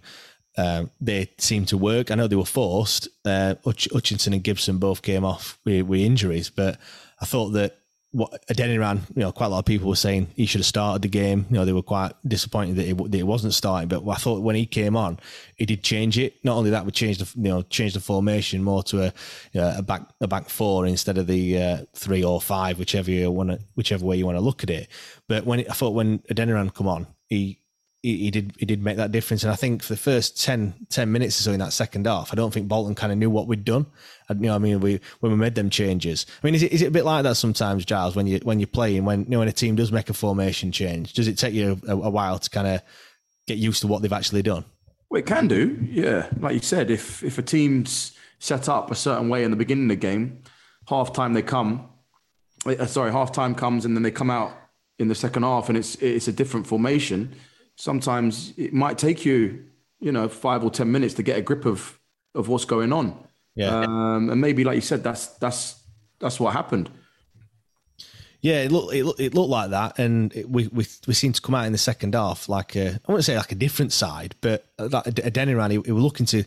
um, 0.57 0.90
they 1.01 1.31
seemed 1.38 1.68
to 1.68 1.79
work. 1.79 2.11
I 2.11 2.14
know 2.14 2.27
they 2.27 2.37
were 2.37 2.45
forced. 2.45 3.09
Uh, 3.25 3.55
Hutch, 3.64 3.88
Hutchinson 3.92 4.33
and 4.33 4.42
Gibson 4.42 4.79
both 4.79 5.03
came 5.03 5.25
off 5.25 5.59
with, 5.64 5.87
with 5.87 6.01
injuries, 6.01 6.51
but 6.51 6.79
I 7.21 7.25
thought 7.25 7.51
that 7.51 7.79
what 8.12 8.46
Adeniran, 8.46 9.01
you 9.16 9.22
know, 9.22 9.33
quite 9.33 9.46
a 9.46 9.48
lot 9.48 9.61
of 9.61 9.64
people 9.64 9.88
were 9.88 9.96
saying 9.96 10.29
he 10.37 10.44
should 10.44 10.61
have 10.61 10.66
started 10.66 11.01
the 11.01 11.09
game. 11.09 11.46
You 11.48 11.57
know, 11.57 11.64
they 11.64 11.72
were 11.72 11.83
quite 11.83 12.12
disappointed 12.27 12.77
that 12.77 12.88
it, 12.88 12.96
that 13.11 13.16
he 13.16 13.22
wasn't 13.22 13.55
starting. 13.55 13.88
But 13.88 14.07
I 14.07 14.16
thought 14.16 14.42
when 14.42 14.55
he 14.55 14.66
came 14.66 14.96
on, 14.96 15.18
he 15.57 15.64
did 15.64 15.83
change 15.83 16.18
it. 16.18 16.35
Not 16.44 16.57
only 16.57 16.70
that, 16.70 16.85
we 16.85 16.92
changed 16.92 17.20
the 17.20 17.40
you 17.40 17.48
know 17.48 17.62
changed 17.62 17.96
the 17.96 18.01
formation 18.01 18.62
more 18.62 18.83
to 18.85 19.05
a 19.05 19.12
you 19.53 19.61
know, 19.61 19.75
a 19.79 19.83
back 19.83 20.03
a 20.20 20.29
back 20.29 20.51
four 20.51 20.87
instead 20.87 21.16
of 21.16 21.27
the 21.27 21.59
uh, 21.59 21.79
three 21.94 22.22
or 22.22 22.40
five, 22.40 22.79
whichever 22.79 23.11
you 23.11 23.31
want 23.31 23.59
whichever 23.75 24.05
way 24.05 24.16
you 24.16 24.27
want 24.27 24.37
to 24.37 24.42
look 24.44 24.62
at 24.62 24.70
it. 24.70 24.88
But 25.27 25.46
when 25.46 25.61
it, 25.61 25.70
I 25.70 25.72
thought 25.72 25.94
when 25.94 26.18
Adeniran 26.31 26.75
come 26.75 26.88
on, 26.88 27.07
he 27.29 27.62
he, 28.03 28.16
he 28.18 28.31
did 28.31 28.53
he 28.59 28.66
did 28.66 28.83
make 28.83 28.96
that 28.96 29.12
difference. 29.12 29.42
And 29.42 29.53
I 29.53 29.57
think 29.57 29.83
for 29.83 29.92
the 29.92 29.98
first 29.98 30.42
10, 30.42 30.87
10 30.90 31.11
minutes 31.11 31.40
or 31.40 31.44
so 31.44 31.53
in 31.53 31.61
that 31.61 31.72
second 31.72 32.07
half, 32.07 32.33
I 32.33 32.37
don't 32.37 32.53
think 32.53 32.68
Bolton 32.68 32.94
kind 32.94 33.12
of 33.12 33.18
knew 33.18 33.31
what 33.31 33.46
we'd 33.46 33.64
done. 33.64 33.87
You 34.40 34.49
know, 34.49 34.55
I 34.55 34.59
mean, 34.59 34.81
we 34.81 35.01
when 35.21 35.33
we 35.33 35.38
made 35.38 35.55
them 35.55 35.71
changes. 35.71 36.27
I 36.42 36.47
mean, 36.47 36.55
is 36.55 36.62
it, 36.62 36.73
is 36.73 36.83
it 36.83 36.87
a 36.87 36.90
bit 36.90 37.05
like 37.05 37.25
that 37.25 37.37
sometimes, 37.37 37.85
Giles, 37.85 38.16
when 38.16 38.27
you 38.27 38.40
when 38.42 38.61
you're 38.61 38.66
playing, 38.66 39.05
when 39.05 39.21
you 39.21 39.31
know 39.31 39.38
when 39.40 39.49
a 39.49 39.53
team 39.53 39.77
does 39.77 39.92
make 39.92 40.11
a 40.11 40.14
formation 40.14 40.73
change, 40.73 41.12
does 41.12 41.29
it 41.29 41.38
take 41.38 41.55
you 41.55 41.81
a, 41.87 41.92
a 41.92 42.11
while 42.11 42.38
to 42.38 42.51
kind 42.51 42.66
of 42.66 42.83
get 43.47 43.59
used 43.59 43.81
to 43.81 43.87
what 43.87 44.03
they've 44.03 44.12
actually 44.12 44.42
done? 44.42 44.64
Well, 45.11 45.18
it 45.21 45.27
can 45.27 45.47
do, 45.47 45.79
yeah. 45.90 46.29
Like 46.40 46.55
you 46.55 46.61
said, 46.61 46.90
if 46.90 47.23
if 47.23 47.38
a 47.38 47.42
team's 47.42 48.12
set 48.38 48.68
up 48.68 48.90
a 48.90 48.95
certain 48.95 49.29
way 49.29 49.45
in 49.45 49.51
the 49.51 49.57
beginning 49.57 49.85
of 49.85 49.90
the 49.90 49.97
game, 49.97 50.42
half 50.88 51.12
time 51.12 51.35
they 51.35 51.42
come, 51.42 51.88
uh, 52.66 52.87
sorry, 52.87 53.12
half 53.12 53.31
time 53.31 53.55
comes 53.55 53.85
and 53.85 53.95
then 53.95 54.03
they 54.03 54.11
come 54.11 54.31
out 54.31 54.53
in 54.99 55.09
the 55.09 55.14
second 55.14 55.42
half 55.42 55.68
and 55.68 55.77
it's 55.77 55.97
it's 55.97 56.29
a 56.29 56.33
different 56.33 56.66
formation. 56.66 57.35
Sometimes 57.77 58.53
it 58.57 58.73
might 58.73 58.99
take 58.99 59.25
you, 59.25 59.64
you 60.01 60.12
know, 60.12 60.29
five 60.29 60.64
or 60.64 60.71
ten 60.71 60.90
minutes 60.90 61.14
to 61.14 61.23
get 61.23 61.37
a 61.37 61.42
grip 61.42 61.66
of 61.66 61.99
of 62.35 62.49
what's 62.49 62.64
going 62.64 62.92
on. 62.92 63.23
Yeah, 63.54 63.80
um, 63.80 64.30
and 64.30 64.40
maybe 64.40 64.64
like 64.64 64.76
you 64.76 64.80
said, 64.80 65.02
that's 65.02 65.26
that's 65.38 65.82
that's 66.18 66.40
what 66.40 66.52
happened. 66.52 66.90
Yeah, 68.42 68.62
it 68.62 68.72
looked 68.72 68.92
it 68.92 69.04
looked, 69.04 69.20
it 69.20 69.34
looked 69.34 69.50
like 69.50 69.70
that, 69.70 69.98
and 70.00 70.34
it, 70.34 70.50
we 70.50 70.66
we 70.68 70.84
we 71.06 71.14
seemed 71.14 71.36
to 71.36 71.40
come 71.42 71.54
out 71.54 71.66
in 71.66 71.72
the 71.72 71.78
second 71.78 72.14
half 72.14 72.48
like 72.48 72.74
a 72.74 73.00
I 73.06 73.12
wouldn't 73.12 73.24
say 73.24 73.36
like 73.36 73.52
a 73.52 73.56
different 73.56 73.92
side, 73.92 74.34
but 74.40 74.66
like 74.78 75.04
Adeniran, 75.04 75.70
he, 75.70 75.80
he 75.84 75.92
was 75.92 76.02
looking 76.02 76.26
to, 76.26 76.42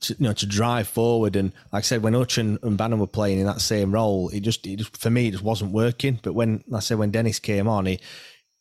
to 0.00 0.16
you 0.18 0.24
know 0.24 0.32
to 0.32 0.46
drive 0.46 0.88
forward, 0.88 1.36
and 1.36 1.52
like 1.72 1.80
I 1.80 1.82
said, 1.82 2.02
when 2.02 2.16
Uch 2.16 2.38
and, 2.38 2.58
and 2.64 2.76
Bannan 2.76 2.98
were 2.98 3.06
playing 3.06 3.38
in 3.38 3.46
that 3.46 3.60
same 3.60 3.92
role, 3.92 4.30
it 4.30 4.40
just 4.40 4.66
it 4.66 4.76
just 4.76 4.96
for 4.96 5.10
me 5.10 5.28
it 5.28 5.32
just 5.32 5.44
wasn't 5.44 5.70
working. 5.70 6.18
But 6.20 6.32
when 6.32 6.64
like 6.66 6.78
I 6.78 6.80
said 6.80 6.98
when 6.98 7.12
Dennis 7.12 7.38
came 7.38 7.68
on, 7.68 7.86
he 7.86 8.00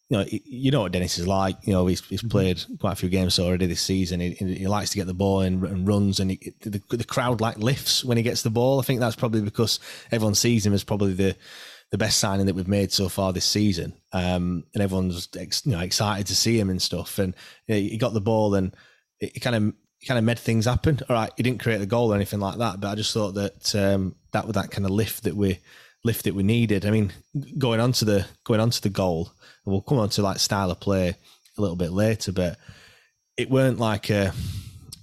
you 0.10 0.17
know, 0.17 0.26
you 0.30 0.72
know 0.72 0.82
what 0.82 0.93
Dennis 0.93 1.17
is 1.17 1.28
like. 1.28 1.58
You 1.63 1.74
know, 1.74 1.88
he's, 1.88 2.06
he's 2.06 2.24
played 2.24 2.63
quite 2.80 2.93
a 2.93 2.96
few 2.96 3.10
games 3.10 3.39
already 3.39 3.65
this 3.65 3.82
season. 3.82 4.22
He, 4.22 4.32
he 4.32 4.67
likes 4.67 4.91
to 4.91 4.98
get 4.98 5.06
the 5.08 5.13
ball 5.13 5.41
and, 5.41 5.63
and 5.63 5.88
runs, 5.88 6.20
and 6.20 6.32
he, 6.32 6.54
the, 6.62 6.82
the 6.89 7.04
crowd 7.04 7.41
like 7.41 7.58
lifts 7.58 8.06
when 8.06 8.17
he 8.17 8.24
gets 8.24 8.41
the 8.41 8.50
ball. 8.50 8.80
I 8.80 8.84
think 8.84 9.00
that's 9.00 9.17
probably 9.17 9.41
because 9.41 9.80
everyone 10.12 10.36
sees 10.36 10.65
him 10.65 10.74
as 10.74 10.84
probably 10.84 11.13
the 11.13 11.36
the 11.89 11.98
best 11.98 12.20
signing 12.20 12.46
that 12.48 12.56
we've 12.56 12.67
made 12.67 12.91
so 12.91 13.08
far 13.08 13.32
this 13.32 13.46
season, 13.46 13.93
um, 14.12 14.65
and 14.74 14.84
everyone's 14.84 15.30
ex, 15.38 15.65
you 15.65 15.72
know 15.74 15.80
excited 15.80 16.28
to 16.28 16.36
see 16.36 16.60
him 16.60 16.70
and 16.70 16.82
stuff. 16.82 17.20
And 17.20 17.34
you 17.67 17.76
know, 17.76 17.82
he 17.82 17.98
got 17.98 18.13
the 18.13 18.22
ball, 18.22 18.56
and 18.56 18.76
it 19.20 19.41
kind 19.41 19.56
of 19.56 19.74
kind 20.08 20.17
of 20.17 20.24
made 20.24 20.39
things 20.39 20.65
happen. 20.65 21.00
All 21.10 21.15
right, 21.15 21.32
he 21.36 21.43
didn't 21.43 21.62
create 21.62 21.80
the 21.80 21.86
goal 21.86 22.12
or 22.12 22.15
anything 22.15 22.39
like 22.39 22.58
that, 22.60 22.80
but 22.80 22.89
I 22.89 22.96
just 22.96 23.13
thought 23.13 23.34
that 23.34 23.76
um, 23.76 24.15
that 24.32 24.46
was 24.46 24.56
that 24.56 24.72
kind 24.72 24.86
of 24.86 24.91
lift 24.91 25.24
that 25.24 25.36
we 25.36 25.60
lift 26.04 26.24
that 26.26 26.36
we 26.36 26.43
needed. 26.43 26.86
I 26.86 26.91
mean, 26.91 27.12
going 27.58 27.80
on 27.80 27.91
to 27.93 28.06
the 28.06 28.26
going 28.43 28.60
on 28.60 28.70
to 28.70 28.82
the 28.82 28.89
goal, 28.89 29.32
we'll 29.72 29.82
come 29.82 30.00
on 30.00 30.10
to 30.10 30.22
like 30.22 30.40
style 30.40 30.72
of 30.72 30.80
play 30.80 31.10
a 31.58 31.62
little 31.62 31.76
bit 31.76 31.92
later, 31.92 32.32
but 32.32 32.58
it 33.36 33.50
weren't 33.50 33.80
like 33.80 34.10
a 34.10 34.34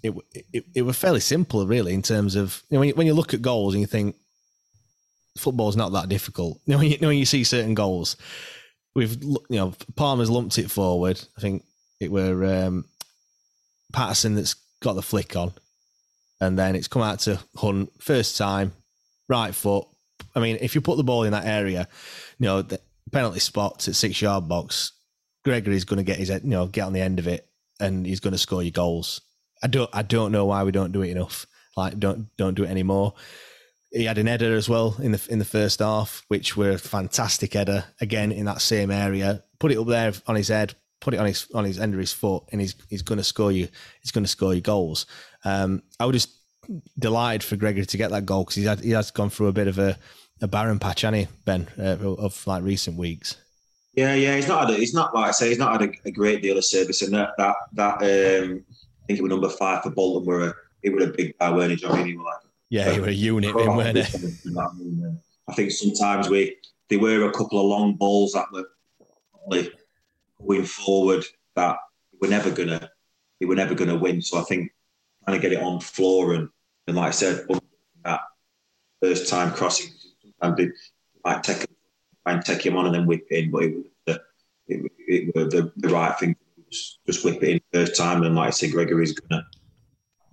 it 0.02 0.14
it, 0.52 0.64
it 0.74 0.82
was 0.82 0.98
fairly 0.98 1.20
simple 1.20 1.66
really 1.66 1.94
in 1.94 2.02
terms 2.02 2.34
of 2.34 2.62
you 2.68 2.76
know 2.76 2.80
when 2.80 2.88
you, 2.88 2.94
when 2.94 3.06
you 3.06 3.14
look 3.14 3.34
at 3.34 3.42
goals 3.42 3.74
and 3.74 3.80
you 3.80 3.86
think 3.86 4.16
football's 5.36 5.76
not 5.76 5.92
that 5.92 6.08
difficult. 6.08 6.60
You 6.66 6.72
know 6.72 6.78
when 6.78 6.86
you, 6.86 6.92
you 6.92 7.00
know, 7.00 7.08
when 7.08 7.18
you 7.18 7.26
see 7.26 7.44
certain 7.44 7.74
goals, 7.74 8.16
we've 8.94 9.22
you 9.22 9.40
know 9.50 9.74
Palmer's 9.96 10.30
lumped 10.30 10.58
it 10.58 10.70
forward. 10.70 11.22
I 11.36 11.40
think 11.40 11.64
it 12.00 12.10
were 12.10 12.44
um, 12.44 12.86
Paterson 13.92 14.34
that's 14.34 14.54
got 14.80 14.94
the 14.94 15.02
flick 15.02 15.36
on, 15.36 15.52
and 16.40 16.58
then 16.58 16.74
it's 16.76 16.88
come 16.88 17.02
out 17.02 17.20
to 17.20 17.38
Hunt 17.56 17.90
first 17.98 18.36
time, 18.36 18.72
right 19.28 19.54
foot. 19.54 19.86
I 20.34 20.40
mean, 20.40 20.58
if 20.60 20.74
you 20.74 20.80
put 20.80 20.96
the 20.96 21.04
ball 21.04 21.24
in 21.24 21.32
that 21.32 21.46
area, 21.46 21.88
you 22.38 22.46
know 22.46 22.62
the 22.62 22.80
penalty 23.14 23.38
spots 23.38 23.88
at 23.88 23.94
six 23.94 24.20
yard 24.20 24.48
box, 24.48 24.92
Gregory's 25.44 25.84
going 25.84 25.98
to 25.98 26.02
get 26.02 26.18
his 26.18 26.28
you 26.28 26.40
know 26.42 26.66
get 26.66 26.82
on 26.82 26.92
the 26.92 27.00
end 27.00 27.18
of 27.18 27.26
it, 27.28 27.48
and 27.80 28.04
he's 28.04 28.20
going 28.20 28.32
to 28.32 28.38
score 28.38 28.62
your 28.62 28.72
goals. 28.72 29.20
I 29.62 29.68
don't 29.68 29.88
I 29.92 30.02
don't 30.02 30.32
know 30.32 30.46
why 30.46 30.64
we 30.64 30.72
don't 30.72 30.92
do 30.92 31.02
it 31.02 31.10
enough. 31.10 31.46
Like 31.76 31.98
don't 31.98 32.28
don't 32.36 32.54
do 32.54 32.64
it 32.64 32.70
anymore. 32.70 33.14
he 33.90 34.04
had 34.04 34.18
an 34.18 34.26
header 34.26 34.54
as 34.54 34.68
well 34.68 34.96
in 35.00 35.12
the 35.12 35.26
in 35.30 35.38
the 35.38 35.44
first 35.44 35.78
half, 35.78 36.24
which 36.28 36.56
were 36.56 36.72
a 36.72 36.78
fantastic 36.78 37.54
header 37.54 37.84
again 38.00 38.32
in 38.32 38.46
that 38.46 38.60
same 38.60 38.90
area. 38.90 39.44
Put 39.60 39.72
it 39.72 39.78
up 39.78 39.86
there 39.86 40.12
on 40.26 40.36
his 40.36 40.48
head, 40.48 40.74
put 41.00 41.14
it 41.14 41.20
on 41.20 41.26
his 41.26 41.46
on 41.54 41.64
his 41.64 41.78
end 41.78 41.94
of 41.94 42.00
his 42.00 42.12
foot, 42.12 42.44
and 42.50 42.60
he's 42.60 42.74
he's 42.90 43.02
going 43.02 43.18
to 43.18 43.24
score 43.24 43.52
you. 43.52 43.68
He's 44.02 44.10
going 44.10 44.24
to 44.24 44.30
score 44.30 44.54
you 44.54 44.60
goals. 44.60 45.06
Um, 45.44 45.82
I 46.00 46.06
was 46.06 46.14
just 46.14 46.30
delighted 46.98 47.44
for 47.44 47.56
Gregory 47.56 47.86
to 47.86 47.96
get 47.96 48.10
that 48.10 48.26
goal 48.26 48.42
because 48.42 48.56
he 48.56 48.64
had 48.64 48.80
he 48.80 48.90
has 48.90 49.10
gone 49.10 49.30
through 49.30 49.48
a 49.48 49.52
bit 49.52 49.68
of 49.68 49.78
a, 49.78 49.98
a 50.44 50.48
barren 50.48 50.78
patch, 50.78 51.00
hasn't 51.00 51.28
Ben, 51.44 51.68
uh, 51.78 51.96
of 52.00 52.46
like 52.46 52.62
recent 52.62 52.96
weeks. 52.96 53.36
Yeah, 53.94 54.14
yeah, 54.14 54.36
he's 54.36 54.48
not 54.48 54.68
had. 54.68 54.76
A, 54.76 54.78
he's 54.78 54.94
not 54.94 55.14
like 55.14 55.28
I 55.28 55.30
say. 55.32 55.48
He's 55.48 55.58
not 55.58 55.80
had 55.80 55.90
a, 55.90 56.08
a 56.08 56.10
great 56.10 56.42
deal 56.42 56.58
of 56.58 56.64
service, 56.64 57.02
and 57.02 57.14
that 57.14 57.30
that 57.38 57.56
that 57.72 57.94
um, 57.94 58.64
I 58.68 59.06
think 59.06 59.18
it 59.18 59.22
was 59.22 59.30
number 59.30 59.48
five 59.48 59.82
for 59.82 59.90
Bolton. 59.90 60.26
Were 60.26 60.48
a 60.48 60.54
it 60.82 60.92
was 60.92 61.04
a 61.04 61.12
big 61.12 61.38
guy, 61.38 61.50
weren't 61.50 61.70
he, 61.70 61.76
Johnny? 61.76 62.04
He 62.04 62.16
was 62.16 62.24
like 62.24 62.50
yeah, 62.70 62.92
he 62.92 63.00
was 63.00 63.08
a 63.08 63.14
unit, 63.14 63.56
in, 63.56 63.76
weren't 63.76 63.98
he? 63.98 64.04
I 65.48 65.54
think 65.54 65.70
sometimes 65.70 66.28
we 66.28 66.56
there 66.90 66.98
were 66.98 67.28
a 67.28 67.32
couple 67.32 67.60
of 67.60 67.66
long 67.66 67.94
balls 67.94 68.32
that 68.32 68.46
were 68.52 68.68
probably 69.32 69.70
going 70.46 70.64
forward 70.64 71.24
that 71.54 71.76
we're 72.20 72.30
never 72.30 72.50
gonna 72.50 72.90
we 73.40 73.46
were 73.46 73.54
never 73.54 73.74
gonna 73.74 73.96
win. 73.96 74.20
So 74.20 74.38
I 74.38 74.42
think 74.42 74.72
trying 75.24 75.40
to 75.40 75.42
get 75.42 75.56
it 75.56 75.62
on 75.62 75.80
floor 75.80 76.34
and 76.34 76.48
and 76.86 76.96
like 76.96 77.08
I 77.08 77.12
said, 77.12 77.46
that 78.04 78.20
first 79.00 79.28
time 79.28 79.52
crossing, 79.52 79.92
and 80.40 80.72
might 81.24 81.42
take 81.42 81.66
and 82.26 82.44
take 82.44 82.64
him 82.64 82.76
on 82.76 82.86
and 82.86 82.94
then 82.94 83.06
whip 83.06 83.26
in, 83.30 83.50
but 83.50 83.64
it 83.64 83.74
was 83.74 83.84
the, 84.06 84.20
it, 84.68 84.92
it 85.06 85.34
was 85.34 85.52
the, 85.52 85.72
the 85.76 85.88
right 85.88 86.18
thing. 86.18 86.34
To 86.34 86.62
just 87.06 87.24
whip 87.24 87.42
it 87.42 87.48
in 87.48 87.60
first 87.72 87.96
time, 87.96 88.22
and 88.22 88.34
like 88.34 88.48
I 88.48 88.50
said, 88.50 88.72
Gregory's 88.72 89.12
gonna 89.12 89.46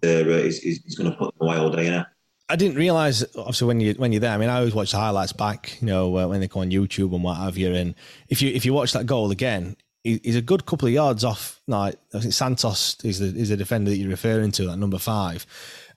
uh, 0.03 0.23
he's, 0.23 0.59
he's 0.59 0.95
gonna 0.95 1.11
put 1.11 1.37
them 1.37 1.47
away 1.47 1.57
all 1.57 1.69
day, 1.69 1.85
you 1.85 1.91
know. 1.91 2.05
I 2.49 2.55
didn't 2.55 2.77
realize 2.77 3.23
obviously 3.35 3.67
when 3.67 3.79
you 3.79 3.93
when 3.93 4.11
you're 4.11 4.21
there. 4.21 4.33
I 4.33 4.37
mean, 4.37 4.49
I 4.49 4.57
always 4.57 4.73
watch 4.73 4.91
the 4.91 4.97
highlights 4.97 5.33
back, 5.33 5.77
you 5.79 5.87
know, 5.87 6.17
uh, 6.17 6.27
when 6.27 6.41
they 6.41 6.47
go 6.47 6.61
on 6.61 6.71
YouTube 6.71 7.13
and 7.13 7.23
what 7.23 7.37
have 7.37 7.57
you. 7.57 7.73
And 7.73 7.95
if 8.27 8.41
you 8.41 8.51
if 8.51 8.65
you 8.65 8.73
watch 8.73 8.93
that 8.93 9.05
goal 9.05 9.31
again, 9.31 9.77
he, 10.03 10.19
he's 10.23 10.35
a 10.35 10.41
good 10.41 10.65
couple 10.65 10.87
of 10.87 10.93
yards 10.93 11.23
off. 11.23 11.61
Like 11.67 11.95
I 12.13 12.19
think 12.19 12.33
Santos 12.33 12.97
is 13.03 13.19
the 13.19 13.27
is 13.27 13.49
the 13.49 13.57
defender 13.57 13.91
that 13.91 13.97
you're 13.97 14.09
referring 14.09 14.51
to, 14.53 14.67
that 14.67 14.77
number 14.77 14.97
five, 14.97 15.45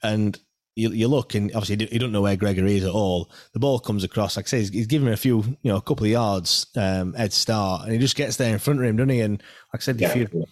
and. 0.02 0.38
You, 0.76 0.90
you 0.90 1.06
look 1.06 1.36
and 1.36 1.54
obviously 1.54 1.88
you 1.92 2.00
don't 2.00 2.10
know 2.10 2.22
where 2.22 2.34
Gregory 2.34 2.76
is 2.76 2.84
at 2.84 2.90
all. 2.90 3.30
The 3.52 3.60
ball 3.60 3.78
comes 3.78 4.02
across, 4.02 4.36
like 4.36 4.46
I 4.46 4.48
say, 4.48 4.58
he's, 4.58 4.70
he's 4.70 4.86
giving 4.88 5.06
him 5.06 5.14
a 5.14 5.16
few, 5.16 5.42
you 5.62 5.70
know, 5.70 5.76
a 5.76 5.82
couple 5.82 6.04
of 6.04 6.10
yards 6.10 6.66
um, 6.76 7.14
head 7.14 7.32
start, 7.32 7.84
and 7.84 7.92
he 7.92 7.98
just 7.98 8.16
gets 8.16 8.36
there 8.36 8.52
in 8.52 8.58
front 8.58 8.80
of 8.80 8.86
him, 8.86 8.96
doesn't 8.96 9.10
he? 9.10 9.20
And 9.20 9.40
like 9.72 9.82
I 9.82 9.84
said, 9.84 10.00
yeah. 10.00 10.16
if 10.16 10.34
you, 10.34 10.46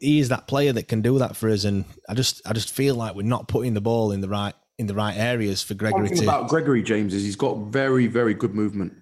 he 0.00 0.20
is 0.20 0.30
that 0.30 0.46
player 0.46 0.72
that 0.72 0.88
can 0.88 1.02
do 1.02 1.18
that 1.18 1.36
for 1.36 1.48
us. 1.50 1.64
And 1.64 1.84
I 2.08 2.14
just 2.14 2.40
I 2.46 2.52
just 2.52 2.70
feel 2.72 2.94
like 2.94 3.14
we're 3.14 3.22
not 3.22 3.46
putting 3.46 3.74
the 3.74 3.80
ball 3.80 4.10
in 4.12 4.20
the 4.22 4.28
right 4.28 4.54
in 4.78 4.86
the 4.86 4.94
right 4.94 5.16
areas 5.16 5.62
for 5.62 5.74
Gregory. 5.74 6.04
One 6.04 6.16
thing 6.16 6.24
about 6.24 6.48
Gregory 6.48 6.82
James 6.82 7.12
is 7.12 7.22
he's 7.22 7.36
got 7.36 7.58
very 7.66 8.06
very 8.06 8.34
good 8.34 8.54
movement. 8.54 8.94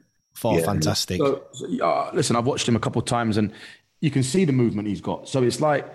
Yeah. 0.43 0.65
fantastic. 0.65 1.19
So, 1.19 1.45
so 1.53 1.85
uh, 1.85 2.11
listen, 2.13 2.35
I've 2.35 2.47
watched 2.47 2.67
him 2.67 2.75
a 2.75 2.81
couple 2.81 3.01
of 3.01 3.07
times, 3.07 3.37
and 3.37 3.53
you 4.01 4.11
can 4.11 4.23
see 4.23 4.45
the 4.45 4.53
movement 4.53 4.89
he's 4.89 5.01
got. 5.01 5.29
So 5.29 5.43
it's 5.43 5.61
like. 5.61 5.87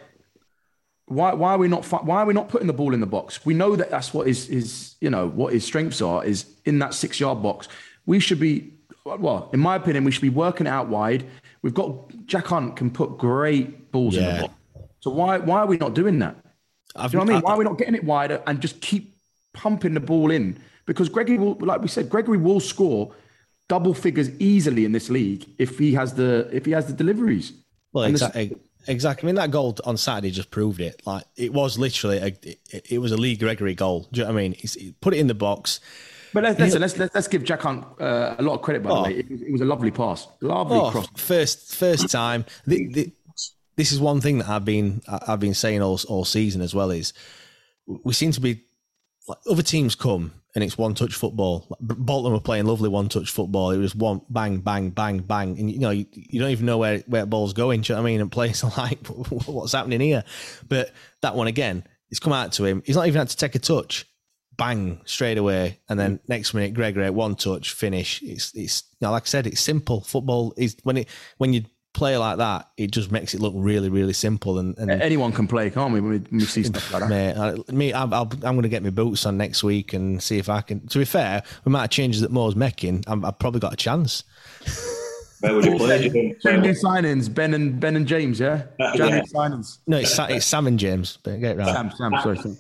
Why, 1.07 1.33
why 1.33 1.51
are 1.51 1.57
we 1.57 1.67
not 1.67 1.85
why 2.03 2.17
are 2.17 2.25
we 2.25 2.33
not 2.33 2.49
putting 2.49 2.67
the 2.67 2.73
ball 2.73 2.93
in 2.93 2.99
the 2.99 3.05
box? 3.05 3.45
We 3.45 3.53
know 3.53 3.75
that 3.75 3.91
that's 3.91 4.13
what 4.13 4.27
his 4.27 4.47
his 4.47 4.95
you 5.01 5.09
know 5.09 5.27
what 5.27 5.53
his 5.53 5.63
strengths 5.63 6.01
are 6.01 6.25
is 6.25 6.45
in 6.65 6.79
that 6.79 6.93
six 6.93 7.19
yard 7.19 7.43
box. 7.43 7.67
We 8.05 8.19
should 8.19 8.39
be 8.39 8.73
well, 9.05 9.49
in 9.53 9.59
my 9.59 9.75
opinion, 9.75 10.03
we 10.03 10.11
should 10.11 10.23
be 10.23 10.29
working 10.29 10.65
it 10.65 10.71
out 10.71 10.87
wide. 10.87 11.25
We've 11.61 11.75
got 11.75 12.25
Jack 12.25 12.47
Hunt 12.47 12.75
can 12.75 12.89
put 12.89 13.17
great 13.19 13.91
balls 13.91 14.15
yeah. 14.15 14.21
in 14.21 14.35
the 14.35 14.41
box. 14.41 14.53
So 14.99 15.11
why 15.11 15.37
why 15.37 15.59
are 15.59 15.67
we 15.67 15.77
not 15.77 15.93
doing 15.93 16.19
that? 16.19 16.37
I've, 16.95 17.13
you 17.13 17.19
know 17.19 17.25
what 17.25 17.31
I 17.31 17.33
mean? 17.33 17.43
I, 17.43 17.45
why 17.45 17.53
are 17.53 17.57
we 17.57 17.65
not 17.65 17.77
getting 17.77 17.95
it 17.95 18.03
wider 18.03 18.41
and 18.47 18.59
just 18.59 18.81
keep 18.81 19.15
pumping 19.53 19.93
the 19.93 19.99
ball 19.99 20.31
in 20.31 20.59
because 20.85 21.09
Gregory 21.09 21.37
will, 21.37 21.55
like 21.59 21.81
we 21.81 21.87
said, 21.87 22.09
Gregory 22.09 22.37
will 22.37 22.59
score 22.59 23.13
double 23.67 23.93
figures 23.93 24.29
easily 24.39 24.85
in 24.85 24.91
this 24.91 25.09
league 25.09 25.47
if 25.57 25.77
he 25.77 25.93
has 25.93 26.13
the 26.13 26.49
if 26.51 26.65
he 26.65 26.71
has 26.71 26.87
the 26.87 26.93
deliveries. 26.93 27.53
Well, 27.91 28.05
exactly. 28.05 28.55
Exactly. 28.87 29.25
I 29.25 29.27
mean, 29.27 29.35
that 29.35 29.51
goal 29.51 29.77
on 29.85 29.97
Saturday 29.97 30.31
just 30.31 30.51
proved 30.51 30.79
it. 30.81 31.01
Like 31.05 31.23
it 31.35 31.53
was 31.53 31.77
literally 31.77 32.17
a, 32.17 32.27
it, 32.27 32.91
it 32.91 32.99
was 32.99 33.11
a 33.11 33.17
Lee 33.17 33.35
Gregory 33.35 33.75
goal. 33.75 34.07
Do 34.11 34.21
you 34.21 34.25
know 34.25 34.33
what 34.33 34.39
I 34.39 34.43
mean? 34.43 34.53
He 34.53 34.93
put 35.01 35.13
it 35.13 35.17
in 35.17 35.27
the 35.27 35.33
box. 35.33 35.79
But 36.33 36.43
let's, 36.43 36.59
listen, 36.59 36.81
let's, 36.81 36.97
let's, 36.97 37.15
let's 37.15 37.27
give 37.29 37.43
Jack 37.45 37.61
Hunt 37.61 37.85
uh, 37.99 38.35
a 38.37 38.41
lot 38.41 38.55
of 38.55 38.61
credit. 38.61 38.83
By 38.83 38.89
oh. 38.89 38.95
the 38.95 39.01
way, 39.03 39.19
it, 39.19 39.31
it, 39.31 39.51
was 39.51 39.61
a 39.61 39.65
lovely 39.65 39.91
pass, 39.91 40.27
lovely 40.41 40.77
oh, 40.77 40.91
cross. 40.91 41.07
First, 41.15 41.75
first 41.75 42.09
time. 42.09 42.45
The, 42.67 42.87
the, 42.87 43.11
this 43.77 43.91
is 43.91 43.99
one 43.99 44.21
thing 44.21 44.39
that 44.39 44.49
I've 44.49 44.65
been 44.65 45.01
I've 45.07 45.39
been 45.39 45.53
saying 45.53 45.81
all 45.81 45.99
all 46.07 46.25
season 46.25 46.61
as 46.61 46.73
well 46.73 46.91
is 46.91 47.13
we 47.85 48.13
seem 48.13 48.31
to 48.31 48.41
be 48.41 48.61
like 49.27 49.37
other 49.49 49.63
teams 49.63 49.95
come 49.95 50.33
and 50.55 50.63
it's 50.63 50.77
one 50.77 50.95
touch 50.95 51.13
football. 51.13 51.67
Bolton 51.81 52.31
were 52.31 52.39
playing 52.39 52.65
lovely 52.65 52.87
one 52.87 53.09
touch 53.09 53.29
football. 53.29 53.71
It 53.71 53.77
was 53.77 53.93
one 53.93 54.21
bang, 54.29 54.59
bang, 54.59 54.89
bang, 54.89 55.19
bang, 55.19 55.59
and 55.59 55.69
you 55.69 55.79
know 55.79 55.89
you, 55.89 56.05
you 56.13 56.39
don't 56.39 56.51
even 56.51 56.65
know 56.65 56.77
where 56.77 56.99
where 57.07 57.25
ball's 57.25 57.53
going. 57.53 57.81
Do 57.81 57.91
you 57.91 57.95
know 57.95 58.01
what 58.01 58.07
I 58.07 58.11
mean? 58.11 58.21
And 58.21 58.31
players 58.31 58.63
are 58.63 58.71
like, 58.77 59.05
what's 59.07 59.73
happening 59.73 59.99
here? 59.99 60.23
But 60.67 60.91
that 61.21 61.35
one 61.35 61.47
again, 61.47 61.83
it's 62.09 62.21
come 62.21 62.33
out 62.33 62.53
to 62.53 62.65
him. 62.65 62.81
He's 62.85 62.95
not 62.95 63.07
even 63.07 63.19
had 63.19 63.29
to 63.29 63.37
take 63.37 63.55
a 63.55 63.59
touch. 63.59 64.05
Bang 64.57 65.01
straight 65.03 65.37
away, 65.37 65.81
and 65.89 65.99
then 65.99 66.21
next 66.29 66.53
minute, 66.53 66.73
Gregory 66.73 67.09
one 67.09 67.35
touch 67.35 67.73
finish. 67.73 68.21
It's 68.23 68.55
it's 68.55 68.83
you 69.01 69.07
know, 69.07 69.11
like 69.11 69.23
I 69.23 69.25
said, 69.25 69.47
it's 69.47 69.59
simple. 69.59 69.99
Football 69.99 70.53
is 70.55 70.77
when 70.83 70.95
it 70.95 71.09
when 71.37 71.51
you 71.51 71.65
play 71.95 72.17
like 72.17 72.37
that, 72.37 72.69
it 72.77 72.91
just 72.91 73.11
makes 73.11 73.33
it 73.33 73.41
look 73.41 73.53
really, 73.55 73.89
really 73.89 74.13
simple. 74.13 74.59
And, 74.59 74.77
and 74.77 74.91
anyone 74.91 75.31
can 75.31 75.47
play, 75.47 75.69
can't 75.69 75.93
we? 75.93 76.01
When 76.01 76.11
we, 76.11 76.17
when 76.17 76.39
we 76.39 76.45
see 76.45 76.63
stuff 76.63 76.93
like 76.93 77.03
that. 77.03 77.09
Mate, 77.09 77.35
I, 77.35 77.71
me, 77.71 77.93
i 77.93 78.03
am 78.03 78.09
going 78.19 78.61
to 78.61 78.69
get 78.69 78.83
my 78.83 78.89
boots 78.89 79.25
on 79.25 79.37
next 79.37 79.63
week 79.63 79.93
and 79.93 80.21
see 80.21 80.37
if 80.37 80.49
I 80.49 80.61
can. 80.61 80.85
To 80.87 80.99
be 80.99 81.05
fair, 81.05 81.41
we 81.63 81.71
might 81.71 81.81
have 81.81 81.89
changes 81.89 82.21
that 82.21 82.31
Moore's 82.31 82.55
making. 82.55 83.03
i 83.07 83.15
have 83.15 83.39
probably 83.39 83.59
got 83.59 83.73
a 83.73 83.77
chance. 83.77 84.23
Where 85.39 85.55
would 85.55 85.65
you 85.65 85.77
play? 85.77 86.09
Two 86.41 86.61
new 86.61 86.73
signings, 86.73 87.33
Ben 87.33 87.53
and 87.53 87.79
Ben 87.79 87.95
and 87.95 88.07
James. 88.07 88.39
Yeah, 88.39 88.63
uh, 88.79 88.91
yeah. 88.95 89.21
signings. 89.23 89.79
No, 89.87 89.97
it's, 89.97 90.17
it's 90.19 90.45
Sam 90.45 90.67
and 90.67 90.79
James. 90.79 91.17
But 91.23 91.39
get 91.39 91.55
it 91.55 91.59
right. 91.59 91.67
Sam, 91.67 91.91
Sam. 91.91 92.13
Sorry. 92.21 92.57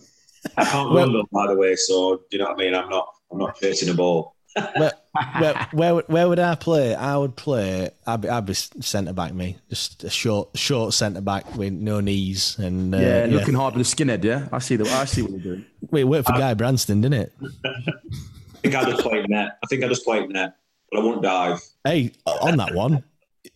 I 0.57 0.65
can't 0.65 0.91
well, 0.91 1.07
remember, 1.07 1.27
by 1.31 1.47
the 1.47 1.55
way. 1.55 1.75
So 1.75 2.21
you 2.31 2.39
know 2.39 2.45
what 2.45 2.53
I 2.53 2.57
mean? 2.57 2.75
I'm 2.75 2.89
not. 2.89 3.07
I'm 3.31 3.39
not 3.39 3.55
chasing 3.57 3.89
the 3.89 3.95
ball 3.95 4.34
where, 4.77 4.91
where, 5.39 5.67
where, 5.73 5.93
where, 5.95 6.29
would 6.29 6.39
I 6.39 6.55
play? 6.55 6.95
I 6.95 7.17
would 7.17 7.35
play. 7.35 7.89
I'd 8.07 8.21
be, 8.21 8.29
I'd 8.29 8.45
be 8.45 8.53
centre 8.53 9.11
back. 9.11 9.33
Me, 9.33 9.57
just 9.69 10.03
a 10.05 10.09
short, 10.09 10.57
short 10.57 10.93
centre 10.93 11.21
back 11.21 11.55
with 11.55 11.73
no 11.73 11.99
knees 11.99 12.57
and 12.57 12.95
uh, 12.95 12.97
yeah, 12.97 13.25
looking 13.29 13.53
yeah. 13.53 13.59
hard 13.59 13.75
with 13.75 13.85
a 13.85 13.95
skinhead. 13.95 14.23
Yeah, 14.23 14.47
I 14.53 14.59
see 14.59 14.77
the. 14.77 14.89
I 14.89 15.05
see 15.05 15.23
what 15.23 15.31
you're 15.31 15.39
doing. 15.41 15.65
Wait, 15.91 16.05
worked 16.05 16.27
for 16.27 16.33
Guy 16.33 16.53
Branston, 16.53 17.01
didn't 17.01 17.21
it? 17.21 17.33
I 17.65 18.57
think 18.61 18.75
I 18.75 18.89
just 18.89 19.01
played 19.01 19.29
net. 19.29 19.57
I 19.61 19.67
think 19.67 19.83
I 19.83 19.87
just 19.89 20.05
played 20.05 20.29
net, 20.29 20.55
but 20.89 21.01
I 21.01 21.03
won't 21.03 21.21
dive. 21.21 21.61
Hey, 21.83 22.13
on 22.25 22.55
that 22.57 22.73
one, 22.73 23.03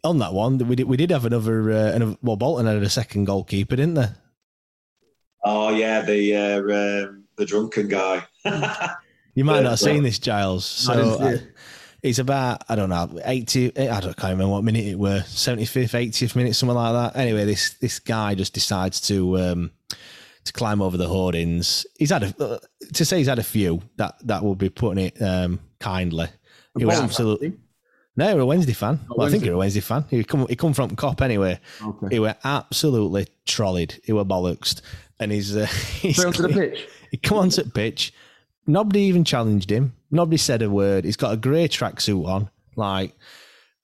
on 0.04 0.20
that 0.20 0.34
one, 0.34 0.58
we 0.58 0.76
did 0.76 0.88
we 0.88 0.98
did 0.98 1.12
have 1.12 1.26
another. 1.26 1.72
Uh, 1.72 1.92
another 1.94 2.18
well, 2.22 2.36
Bolton 2.36 2.66
had 2.66 2.76
a 2.84 2.90
second 2.90 3.24
goalkeeper, 3.24 3.78
didn't 3.78 3.94
they? 3.94 4.10
Oh 5.46 5.70
yeah, 5.70 6.02
the 6.02 6.36
uh, 6.36 7.08
um, 7.08 7.24
the 7.38 7.46
drunken 7.46 7.88
guy. 7.88 8.24
You 9.36 9.46
might 9.46 9.62
not 9.62 9.72
have 9.72 9.80
seen 9.80 10.04
this, 10.04 10.20
Giles. 10.20 10.65
So 10.65 10.94
uh, 10.94 11.38
it's 12.02 12.20
about 12.20 12.63
I 12.70 12.76
don't 12.76 12.89
know 12.89 13.20
eighty. 13.26 13.78
I 13.78 14.00
don't 14.00 14.15
can't 14.15 14.32
remember 14.32 14.54
what 14.54 14.63
minute 14.63 14.86
it 14.86 14.98
were. 14.98 15.22
Seventy 15.24 15.65
fifth, 15.65 15.96
eightieth 15.96 16.36
minute, 16.36 16.56
something 16.56 16.76
like 16.76 16.94
that. 16.94 17.20
Anyway, 17.20 17.46
this 17.46 17.74
this 17.76 18.00
guy 18.00 18.36
just 18.36 18.54
decides 18.54 19.02
to 19.02 19.38
um, 19.39 19.72
to 20.46 20.54
climb 20.54 20.82
over 20.82 20.98
the 20.98 21.08
hoardings. 21.08 21.86
He's 21.98 22.10
had 22.12 22.24
a 22.24 22.44
uh, 22.44 22.60
to 22.94 23.06
say 23.06 23.18
he's 23.18 23.28
had 23.28 23.39
a 23.39 23.44
few. 23.44 23.82
That 23.98 24.15
that 24.28 24.44
would 24.44 24.58
be 24.58 24.70
putting 24.70 25.06
it 25.06 25.22
um, 25.22 25.60
kindly. 25.80 26.28
He 26.78 26.86
was 26.86 27.00
absolutely. 27.00 27.54
No, 28.15 28.30
you're 28.30 28.39
a 28.42 28.46
Wednesday 28.46 28.74
fan. 28.74 29.00
Oh, 29.04 29.06
well, 29.10 29.18
Wednesday. 29.20 29.38
I 29.38 29.39
think 29.39 29.46
you're 29.46 29.56
a 29.56 29.60
Wednesday 29.60 29.80
fan. 29.80 30.06
He 30.10 30.24
come 30.24 30.48
he 30.48 30.56
come 30.56 30.74
from 30.74 30.89
Kop 30.96 31.22
anyway. 31.22 31.60
Okay. 31.82 32.08
He 32.12 32.20
were 32.20 32.36
absolutely 32.44 33.28
trolled. 33.46 33.96
He 34.04 34.12
were 34.12 34.26
bollocks, 34.26 34.82
and 35.20 35.32
he's 35.32 35.56
uh, 35.56 35.65
he's 36.02 36.24
onto 36.24 36.42
the 36.42 36.50
pitch. 36.50 36.88
He 37.12 37.18
come 37.18 37.38
onto 37.38 37.63
the 37.63 37.70
pitch 37.70 38.13
Nobody 38.69 39.01
even 39.01 39.23
challenged 39.23 39.71
him. 39.71 39.93
Nobody 40.12 40.38
said 40.38 40.62
a 40.62 40.69
word. 40.69 41.03
He's 41.03 41.17
got 41.17 41.34
a 41.34 41.38
grey 41.38 41.67
tracksuit 41.67 42.25
on, 42.27 42.49
like, 42.75 43.15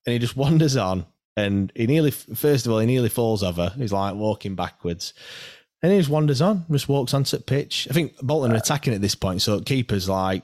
and 0.05 0.13
he 0.13 0.19
just 0.19 0.37
wanders 0.37 0.77
on. 0.77 1.05
And 1.37 1.71
he 1.75 1.85
nearly, 1.87 2.11
first 2.11 2.65
of 2.65 2.71
all, 2.71 2.79
he 2.79 2.85
nearly 2.85 3.09
falls 3.09 3.43
over. 3.43 3.73
He's 3.75 3.91
like 3.91 4.15
walking 4.15 4.55
backwards. 4.55 5.13
And 5.81 5.91
he 5.91 5.97
just 5.97 6.09
wanders 6.09 6.41
on, 6.41 6.65
just 6.71 6.87
walks 6.87 7.13
onto 7.13 7.37
the 7.37 7.43
pitch. 7.43 7.87
I 7.89 7.93
think 7.93 8.17
Bolton 8.21 8.53
are 8.53 8.55
attacking 8.55 8.93
at 8.93 9.01
this 9.01 9.15
point, 9.15 9.41
so 9.41 9.59
keeper's 9.59 10.07
like 10.07 10.43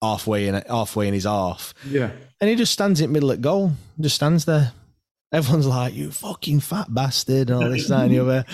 halfway 0.00 0.48
in, 0.48 0.54
halfway 0.54 1.08
in 1.08 1.14
his 1.14 1.24
half. 1.24 1.74
Yeah. 1.86 2.10
And 2.40 2.48
he 2.48 2.56
just 2.56 2.72
stands 2.72 3.00
in 3.00 3.12
middle 3.12 3.30
at 3.30 3.40
goal, 3.40 3.72
just 4.00 4.16
stands 4.16 4.44
there. 4.44 4.72
Everyone's 5.32 5.66
like, 5.66 5.94
"You 5.94 6.10
fucking 6.10 6.60
fat 6.60 6.92
bastard!" 6.92 7.48
and 7.48 7.62
all 7.62 7.70
this 7.70 7.88
that 7.88 8.04
and 8.04 8.12
the 8.12 8.18
other, 8.18 8.44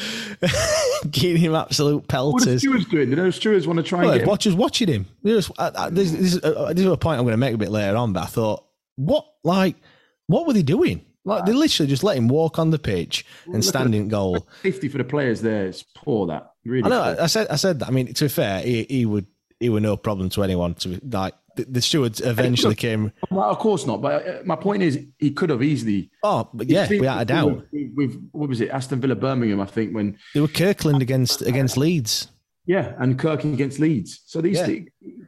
giving 1.11 1.43
him 1.43 1.55
absolute 1.55 2.07
pelters. 2.07 2.47
What 2.47 2.49
are 2.49 2.59
stewards 2.59 2.85
doing? 2.87 3.11
You 3.11 3.17
know, 3.17 3.31
stewards 3.31 3.67
want 3.67 3.79
to 3.79 3.83
try 3.83 4.03
well, 4.03 4.13
and 4.13 4.21
get 4.21 4.29
watchers 4.29 4.55
watching 4.55 4.89
him. 4.89 5.07
Uh, 5.27 5.43
uh, 5.59 5.91
this, 5.91 6.13
this, 6.13 6.35
is, 6.35 6.45
uh, 6.45 6.73
this 6.73 6.85
is 6.85 6.91
a 6.91 6.97
point 6.97 7.19
I'm 7.19 7.25
going 7.25 7.33
to 7.33 7.39
make 7.39 7.55
a 7.55 7.59
bit 7.59 7.71
later 7.71 7.97
on, 7.97 8.13
but 8.13 8.23
I 8.23 8.27
thought, 8.27 8.65
what, 8.95 9.27
like, 9.43 9.75
what 10.29 10.47
were 10.47 10.53
they 10.53 10.63
doing? 10.63 11.05
Like 11.25 11.45
they 11.45 11.53
literally 11.53 11.89
just 11.89 12.03
let 12.03 12.17
him 12.17 12.29
walk 12.29 12.59
on 12.59 12.71
the 12.71 12.79
pitch 12.79 13.27
and 13.47 13.63
stand 13.63 13.95
in 13.95 14.09
goal. 14.09 14.49
Safety 14.63 14.89
for 14.89 14.99
the 14.99 15.05
players 15.05 15.43
there 15.43 15.67
is 15.67 15.85
poor. 15.95 16.27
That 16.29 16.53
really. 16.65 16.85
I 16.85 16.89
know. 16.89 17.15
Poor. 17.15 17.25
I 17.25 17.27
said. 17.27 17.49
I 17.49 17.57
said 17.57 17.81
that. 17.81 17.89
I 17.89 17.91
mean, 17.91 18.15
to 18.15 18.25
be 18.25 18.29
fair, 18.29 18.63
he, 18.63 18.85
he 18.89 19.05
would. 19.05 19.27
He 19.61 19.69
were 19.69 19.81
no 19.81 19.97
problem 19.97 20.31
to 20.31 20.43
anyone. 20.43 20.75
To 20.77 21.01
like 21.11 21.35
the, 21.59 21.65
the 21.71 21.83
stewards 21.83 22.21
eventually 22.21 22.75
came. 22.75 23.13
Well, 23.31 23.51
of 23.51 23.59
course 23.59 23.87
not. 23.87 24.01
But 24.01 24.27
uh, 24.27 24.39
my 24.45 24.57
point 24.57 24.83
is, 24.83 25.05
he 25.19 25.31
could 25.31 25.51
have 25.51 25.63
easily. 25.63 26.11
Oh, 26.23 26.49
but 26.55 26.69
yeah, 26.69 26.89
without 26.89 27.21
a 27.21 27.25
doubt. 27.25 27.65
With, 27.73 27.91
with, 27.95 28.31
what 28.33 28.49
was 28.49 28.61
it, 28.61 28.71
Aston 28.71 29.01
Villa, 29.01 29.15
Birmingham? 29.15 29.61
I 29.61 29.67
think 29.67 29.95
when 29.95 30.19
they 30.35 30.41
were 30.41 30.49
Kirkland 30.49 31.03
against 31.03 31.43
against 31.43 31.77
Leeds. 31.77 32.29
Yeah, 32.67 32.95
and 32.99 33.19
Kirk 33.19 33.45
against 33.45 33.79
Leeds. 33.79 34.21
So 34.27 34.41
these 34.41 34.59
yeah. 34.59 34.81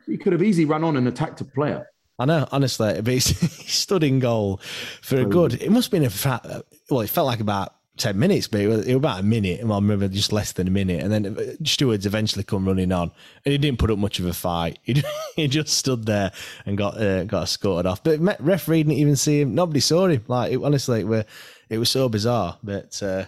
he 0.06 0.16
could 0.18 0.32
have 0.32 0.42
easily 0.42 0.66
run 0.66 0.84
on 0.84 0.96
and 0.96 1.08
attacked 1.08 1.40
a 1.40 1.44
player. 1.44 1.86
I 2.18 2.26
know, 2.26 2.46
honestly, 2.52 3.00
but 3.02 3.12
he 3.12 3.20
stood 3.20 4.04
in 4.04 4.20
goal 4.20 4.60
for 5.02 5.16
a 5.16 5.24
good. 5.24 5.54
It 5.54 5.70
must 5.70 5.86
have 5.86 5.92
been 5.92 6.04
a 6.04 6.10
fat. 6.10 6.44
Well, 6.90 7.00
it 7.00 7.10
felt 7.10 7.26
like 7.26 7.40
about 7.40 7.74
10 8.00 8.18
minutes, 8.18 8.48
but 8.48 8.60
it 8.60 8.66
was, 8.66 8.86
it 8.86 8.94
was 8.94 8.96
about 8.96 9.20
a 9.20 9.22
minute. 9.22 9.62
Well, 9.62 9.74
I 9.74 9.76
remember 9.76 10.08
just 10.08 10.32
less 10.32 10.52
than 10.52 10.66
a 10.66 10.70
minute. 10.70 11.02
And 11.02 11.12
then 11.12 11.64
stewards 11.64 12.06
eventually 12.06 12.42
come 12.42 12.66
running 12.66 12.90
on. 12.90 13.12
And 13.44 13.52
he 13.52 13.58
didn't 13.58 13.78
put 13.78 13.90
up 13.90 13.98
much 13.98 14.18
of 14.18 14.26
a 14.26 14.32
fight. 14.32 14.78
He, 14.90 15.02
he 15.36 15.48
just 15.48 15.74
stood 15.74 16.06
there 16.06 16.32
and 16.66 16.76
got 16.76 17.00
uh, 17.00 17.24
got 17.24 17.44
escorted 17.44 17.86
off. 17.86 18.02
But 18.02 18.20
referee 18.40 18.82
didn't 18.82 18.98
even 18.98 19.16
see 19.16 19.40
him. 19.40 19.54
Nobody 19.54 19.80
saw 19.80 20.06
him. 20.08 20.24
Like, 20.26 20.52
it, 20.52 20.62
honestly, 20.62 21.00
it, 21.00 21.06
were, 21.06 21.24
it 21.68 21.78
was 21.78 21.90
so 21.90 22.08
bizarre. 22.08 22.58
But 22.62 23.00
uh, 23.02 23.26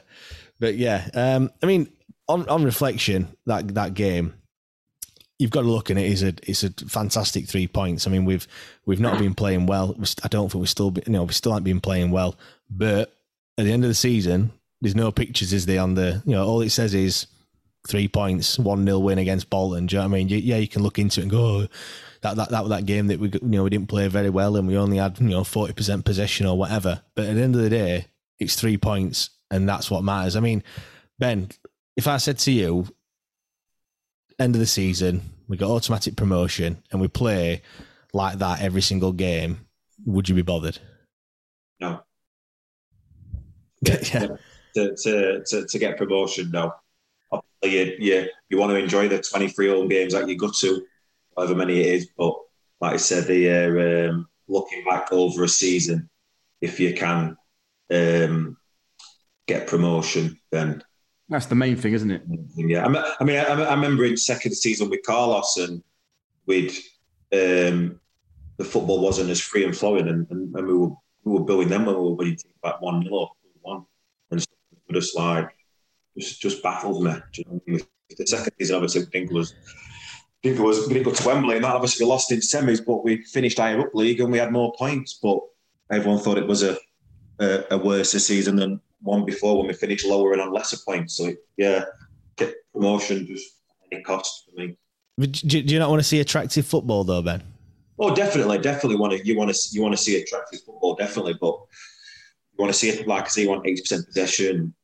but 0.58 0.76
yeah, 0.76 1.08
um, 1.14 1.50
I 1.62 1.66
mean, 1.66 1.92
on, 2.28 2.48
on 2.48 2.64
reflection, 2.64 3.28
that 3.46 3.74
that 3.74 3.94
game, 3.94 4.34
you've 5.38 5.50
got 5.50 5.62
to 5.62 5.68
look 5.68 5.90
at 5.90 5.98
it. 5.98 6.10
It's 6.10 6.22
a 6.22 6.34
it's 6.42 6.64
a 6.64 6.70
fantastic 6.88 7.46
three 7.46 7.66
points. 7.66 8.06
I 8.06 8.10
mean, 8.10 8.24
we've 8.24 8.46
we've 8.86 9.00
not 9.00 9.18
been 9.18 9.34
playing 9.34 9.66
well. 9.66 9.96
I 10.24 10.28
don't 10.28 10.50
think 10.50 10.60
we 10.60 10.66
still 10.66 10.94
you 11.06 11.12
know 11.12 11.24
we 11.24 11.32
still 11.32 11.52
haven't 11.52 11.64
been 11.64 11.80
playing 11.80 12.10
well. 12.10 12.36
But 12.70 13.12
at 13.58 13.64
the 13.64 13.72
end 13.72 13.84
of 13.84 13.88
the 13.88 13.94
season, 13.94 14.52
there's 14.82 14.96
no 14.96 15.12
pictures, 15.12 15.52
is 15.52 15.64
there? 15.64 15.80
On 15.80 15.94
the 15.94 16.22
you 16.26 16.32
know, 16.32 16.44
all 16.44 16.60
it 16.60 16.70
says 16.70 16.92
is 16.92 17.28
three 17.86 18.08
points, 18.08 18.58
one 18.58 18.84
nil 18.84 19.02
win 19.02 19.18
against 19.18 19.48
Bolton. 19.48 19.86
Do 19.86 19.96
you 19.96 20.02
know 20.02 20.08
what 20.08 20.16
I 20.16 20.24
mean? 20.24 20.28
Yeah, 20.28 20.56
you 20.56 20.68
can 20.68 20.82
look 20.82 20.98
into 20.98 21.20
it 21.20 21.24
and 21.24 21.30
go. 21.30 21.38
Oh, 21.38 21.66
that, 22.22 22.36
that 22.36 22.50
that 22.50 22.68
that 22.68 22.86
game 22.86 23.06
that 23.06 23.18
we 23.18 23.28
you 23.28 23.40
know 23.42 23.62
we 23.62 23.70
didn't 23.70 23.88
play 23.88 24.08
very 24.08 24.30
well 24.30 24.56
and 24.56 24.66
we 24.68 24.76
only 24.76 24.98
had 24.98 25.18
you 25.20 25.28
know 25.28 25.44
forty 25.44 25.72
percent 25.72 26.04
possession 26.04 26.46
or 26.46 26.58
whatever. 26.58 27.02
But 27.14 27.26
at 27.26 27.36
the 27.36 27.42
end 27.42 27.54
of 27.54 27.62
the 27.62 27.70
day, 27.70 28.06
it's 28.40 28.56
three 28.56 28.76
points 28.76 29.30
and 29.50 29.68
that's 29.68 29.90
what 29.90 30.04
matters. 30.04 30.34
I 30.34 30.40
mean, 30.40 30.64
Ben, 31.18 31.48
if 31.96 32.08
I 32.08 32.16
said 32.16 32.38
to 32.40 32.50
you, 32.50 32.88
end 34.38 34.56
of 34.56 34.60
the 34.60 34.66
season, 34.66 35.22
we 35.46 35.56
got 35.56 35.70
automatic 35.70 36.16
promotion 36.16 36.82
and 36.90 37.00
we 37.00 37.06
play 37.08 37.62
like 38.12 38.38
that 38.38 38.60
every 38.60 38.82
single 38.82 39.12
game, 39.12 39.66
would 40.04 40.28
you 40.28 40.34
be 40.34 40.42
bothered? 40.42 40.78
No. 41.80 42.02
yeah 43.82 44.28
to, 44.74 44.94
to, 45.02 45.44
to, 45.44 45.66
to 45.66 45.78
get 45.78 45.98
promotion 45.98 46.50
now. 46.50 46.74
You, 47.62 47.94
you, 47.98 48.26
you 48.48 48.58
want 48.58 48.70
to 48.70 48.76
enjoy 48.76 49.08
the 49.08 49.22
23 49.22 49.68
home 49.68 49.88
games 49.88 50.12
that 50.14 50.28
you 50.28 50.36
go 50.36 50.50
to, 50.60 50.84
however 51.36 51.54
many 51.54 51.80
it 51.80 51.86
is. 51.86 52.08
But 52.16 52.34
like 52.80 52.94
I 52.94 52.96
said, 52.96 53.24
the 53.24 54.08
uh, 54.08 54.10
um, 54.10 54.28
looking 54.48 54.84
back 54.84 55.12
over 55.12 55.44
a 55.44 55.48
season, 55.48 56.10
if 56.60 56.80
you 56.80 56.94
can 56.94 57.36
um, 57.92 58.56
get 59.46 59.68
promotion, 59.68 60.38
then 60.50 60.82
that's 61.28 61.46
the 61.46 61.54
main 61.54 61.76
thing, 61.76 61.94
isn't 61.94 62.10
it? 62.10 62.22
Yeah, 62.56 62.84
I 62.84 63.24
mean, 63.24 63.38
I, 63.38 63.44
I 63.44 63.74
remember 63.74 64.04
in 64.04 64.18
second 64.18 64.52
season 64.54 64.90
with 64.90 65.02
Carlos, 65.06 65.56
and 65.56 65.82
with 66.46 66.76
um, 67.32 67.98
the 68.58 68.64
football 68.64 69.00
wasn't 69.00 69.30
as 69.30 69.40
free 69.40 69.64
and 69.64 69.74
flowing, 69.74 70.08
and, 70.08 70.26
and, 70.30 70.54
and 70.54 70.66
we 70.66 70.74
were 70.74 70.90
we 71.24 71.32
were 71.32 71.44
building 71.44 71.68
them 71.68 71.86
when 71.86 71.96
we 71.96 72.02
were 72.02 72.14
winning 72.14 72.36
back 72.62 72.80
one 72.82 73.02
0 73.02 73.30
one, 73.62 73.86
and 74.30 74.44
just 74.92 75.16
like 75.16 75.48
just 76.18 76.40
just 76.40 76.62
baffled 76.62 77.04
me. 77.04 77.14
You 77.34 77.44
know? 77.66 77.78
The 78.18 78.26
second 78.26 78.52
season, 78.58 78.76
obviously, 78.76 79.02
think 79.06 79.30
was 79.30 79.54
it 80.42 80.58
was 80.58 80.86
we 80.86 80.94
didn't 80.94 81.06
go 81.06 81.12
to 81.12 81.26
Wembley, 81.26 81.56
and 81.56 81.64
that 81.64 81.74
obviously 81.74 82.04
we 82.04 82.10
lost 82.10 82.32
in 82.32 82.40
semis, 82.40 82.84
but 82.84 83.04
we 83.04 83.22
finished 83.24 83.58
higher 83.58 83.80
up 83.80 83.94
league 83.94 84.20
and 84.20 84.30
we 84.30 84.38
had 84.38 84.52
more 84.52 84.72
points. 84.76 85.18
But 85.22 85.38
everyone 85.90 86.20
thought 86.20 86.38
it 86.38 86.46
was 86.46 86.62
a 86.62 86.76
a, 87.38 87.64
a 87.70 87.78
worse 87.78 88.12
season 88.12 88.56
than 88.56 88.80
one 89.00 89.24
before 89.24 89.58
when 89.58 89.66
we 89.66 89.72
finished 89.72 90.06
lower 90.06 90.32
and 90.32 90.40
on 90.40 90.52
lesser 90.52 90.76
points. 90.84 91.16
So 91.16 91.32
yeah, 91.56 91.84
get 92.36 92.54
promotion 92.72 93.26
just 93.26 93.46
any 93.90 94.02
cost 94.02 94.48
for 94.48 94.60
me. 94.60 94.76
Do, 95.18 95.26
do 95.62 95.72
you 95.72 95.78
not 95.78 95.90
want 95.90 96.00
to 96.00 96.08
see 96.08 96.20
attractive 96.20 96.66
football 96.66 97.04
though, 97.04 97.22
Ben? 97.22 97.42
Oh, 97.98 98.14
definitely, 98.14 98.58
definitely 98.58 98.96
want 98.96 99.12
to. 99.12 99.24
You 99.24 99.36
want 99.36 99.54
to 99.54 99.68
you 99.72 99.82
want 99.82 99.96
to 99.96 100.02
see 100.02 100.20
attractive 100.20 100.60
football, 100.62 100.94
definitely, 100.96 101.34
but 101.40 101.54
you 102.52 102.58
want 102.58 102.72
to 102.72 102.78
see 102.78 102.88
it 102.88 103.06
like 103.06 103.24
I 103.24 103.28
say, 103.28 103.42
you 103.42 103.48
want 103.48 103.66
eighty 103.66 103.82
percent 103.82 104.06
possession, 104.06 104.74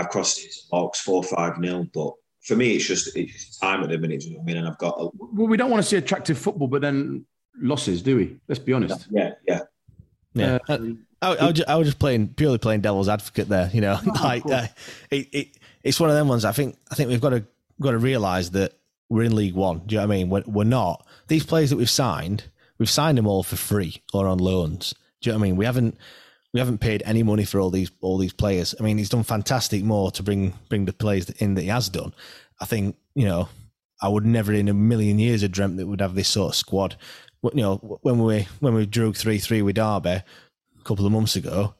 across 0.00 0.36
his 0.38 0.66
box 0.70 1.00
four 1.00 1.22
five 1.22 1.58
nil. 1.58 1.86
But 1.92 2.12
for 2.42 2.56
me, 2.56 2.76
it's 2.76 2.86
just 2.86 3.16
it's 3.16 3.58
time 3.58 3.82
at 3.82 3.90
the 3.90 3.98
minute. 3.98 4.24
You 4.24 4.32
know 4.32 4.38
what 4.38 4.42
I 4.42 4.46
mean? 4.46 4.56
And 4.58 4.68
I've 4.68 4.78
got. 4.78 4.96
A, 4.98 5.08
well, 5.14 5.48
we 5.48 5.56
don't 5.56 5.70
want 5.70 5.82
to 5.82 5.88
see 5.88 5.96
attractive 5.96 6.38
football, 6.38 6.68
but 6.68 6.82
then 6.82 7.24
losses, 7.60 8.02
do 8.02 8.16
we? 8.16 8.36
Let's 8.48 8.58
be 8.58 8.72
honest. 8.72 9.06
Yeah, 9.10 9.32
yeah, 9.46 9.60
yeah. 10.34 10.58
Uh, 10.68 10.78
I, 11.20 11.34
I, 11.34 11.44
was 11.46 11.54
just, 11.54 11.68
I 11.68 11.74
was 11.76 11.88
just 11.88 11.98
playing 11.98 12.28
purely 12.28 12.58
playing 12.58 12.80
devil's 12.80 13.08
advocate 13.08 13.48
there. 13.48 13.70
You 13.72 13.80
know, 13.80 13.98
oh, 14.04 14.20
like 14.22 14.46
uh, 14.46 14.68
it, 15.10 15.28
it, 15.32 15.48
it's 15.82 15.98
one 15.98 16.10
of 16.10 16.16
them 16.16 16.28
ones. 16.28 16.44
I 16.44 16.52
think 16.52 16.76
I 16.90 16.94
think 16.94 17.10
we've 17.10 17.20
got 17.20 17.30
to 17.30 17.44
got 17.80 17.92
to 17.92 17.98
realize 17.98 18.52
that 18.52 18.74
we're 19.08 19.24
in 19.24 19.34
League 19.34 19.54
One. 19.54 19.80
Do 19.86 19.94
you 19.94 20.00
know 20.00 20.06
what 20.06 20.14
I 20.14 20.16
mean? 20.16 20.30
We're, 20.30 20.44
we're 20.46 20.64
not 20.64 21.06
these 21.28 21.44
players 21.44 21.70
that 21.70 21.76
we've 21.76 21.90
signed. 21.90 22.44
We've 22.78 22.90
signed 22.90 23.18
them 23.18 23.26
all 23.26 23.42
for 23.42 23.56
free 23.56 24.02
or 24.12 24.26
on 24.28 24.38
loans. 24.38 24.94
Do 25.20 25.30
you 25.30 25.32
know 25.32 25.38
what 25.38 25.44
I 25.44 25.48
mean? 25.48 25.56
We 25.56 25.64
haven't 25.64 25.98
we 26.52 26.60
haven't 26.60 26.78
paid 26.78 27.02
any 27.04 27.22
money 27.22 27.44
for 27.44 27.60
all 27.60 27.70
these 27.70 27.90
all 28.00 28.18
these 28.18 28.32
players. 28.32 28.74
I 28.78 28.82
mean, 28.82 28.98
he's 28.98 29.08
done 29.08 29.22
fantastic 29.22 29.84
Moore 29.84 30.10
to 30.12 30.22
bring 30.22 30.54
bring 30.68 30.84
the 30.84 30.92
players 30.92 31.28
in 31.30 31.54
that 31.54 31.62
he 31.62 31.68
has 31.68 31.88
done. 31.88 32.14
I 32.60 32.64
think 32.64 32.96
you 33.14 33.26
know 33.26 33.48
I 34.00 34.08
would 34.08 34.24
never 34.24 34.52
in 34.52 34.68
a 34.68 34.74
million 34.74 35.18
years 35.18 35.42
have 35.42 35.52
dreamt 35.52 35.76
that 35.76 35.86
we'd 35.86 36.00
have 36.00 36.14
this 36.14 36.28
sort 36.28 36.52
of 36.52 36.56
squad. 36.56 36.96
You 37.42 37.62
know, 37.62 37.76
when 38.02 38.18
we 38.18 38.48
when 38.60 38.74
we 38.74 38.86
drew 38.86 39.12
three 39.12 39.38
three 39.38 39.62
with 39.62 39.76
Derby 39.76 40.10
a 40.10 40.24
couple 40.84 41.06
of 41.06 41.12
months 41.12 41.36
ago, 41.36 41.74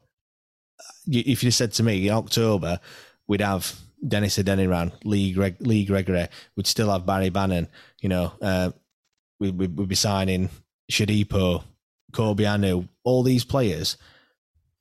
if 1.06 1.42
you 1.42 1.50
said 1.50 1.72
to 1.72 1.82
me 1.82 2.06
in 2.06 2.14
October 2.14 2.80
we'd 3.26 3.40
have 3.40 3.78
Dennis 4.06 4.38
Adeniran, 4.38 4.92
Lee 5.04 5.32
Greg, 5.32 5.56
Lee 5.60 5.84
Gregory, 5.84 6.28
we'd 6.56 6.66
still 6.66 6.90
have 6.90 7.06
Barry 7.06 7.30
Bannan. 7.30 7.68
You 8.00 8.08
know, 8.08 8.32
uh, 8.40 8.70
we, 9.40 9.50
would 9.50 9.76
we'd 9.76 9.88
be 9.88 9.94
signing 9.94 10.50
Shodipo, 10.90 11.64
Kobe 12.12 12.44
Anu, 12.44 12.86
all 13.04 13.22
these 13.22 13.44
players 13.44 13.96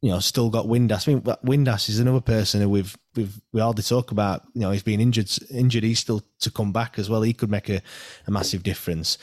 you 0.02 0.12
know, 0.12 0.20
still 0.20 0.50
got 0.50 0.66
Windass. 0.66 1.08
I 1.08 1.14
mean, 1.14 1.22
Windass 1.22 1.90
is 1.90 2.00
another 2.00 2.22
person 2.22 2.62
who 2.62 2.70
we've 2.70 2.96
we've 3.16 3.42
we 3.52 3.62
hardly 3.62 3.84
talk 3.84 4.12
about. 4.12 4.44
You 4.54 4.62
know, 4.62 4.72
he's 4.72 4.84
been 4.84 5.02
injured. 5.02 5.30
Injured, 5.50 5.84
he's 5.84 6.00
still 6.00 6.22
to 6.42 6.52
come 6.52 6.72
back 6.72 7.00
as 7.00 7.10
well. 7.10 7.24
He 7.24 7.34
could 7.34 7.50
make 7.50 7.70
a, 7.70 7.82
a 8.28 8.32
massive 8.32 8.64
difference. 8.64 9.18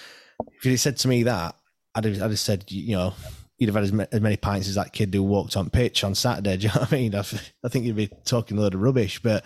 If 0.57 0.65
he 0.65 0.77
said 0.77 0.97
to 0.99 1.09
me 1.09 1.23
that, 1.23 1.55
I'd 1.95 2.05
have, 2.05 2.17
I'd 2.17 2.31
have 2.31 2.39
said, 2.39 2.65
you 2.69 2.97
know, 2.97 3.15
you'd 3.57 3.69
have 3.69 3.77
had 3.77 3.85
as, 3.85 4.09
as, 4.13 4.21
many 4.21 4.37
pints 4.37 4.69
as 4.69 4.75
that 4.75 4.93
kid 4.93 5.15
who 5.15 5.23
walked 5.23 5.57
on 5.57 5.71
pitch 5.71 6.03
on 6.03 6.17
Saturday. 6.17 6.57
Do 6.57 6.67
you 6.67 6.75
know 6.75 6.81
what 6.81 6.93
I 6.93 6.97
mean? 6.97 7.15
I, 7.15 7.25
I 7.65 7.69
think 7.69 7.85
you'd 7.85 7.97
be 7.97 8.11
talking 8.25 8.59
a 8.59 8.61
load 8.61 8.75
of 8.75 8.83
rubbish. 8.83 9.23
But 9.23 9.45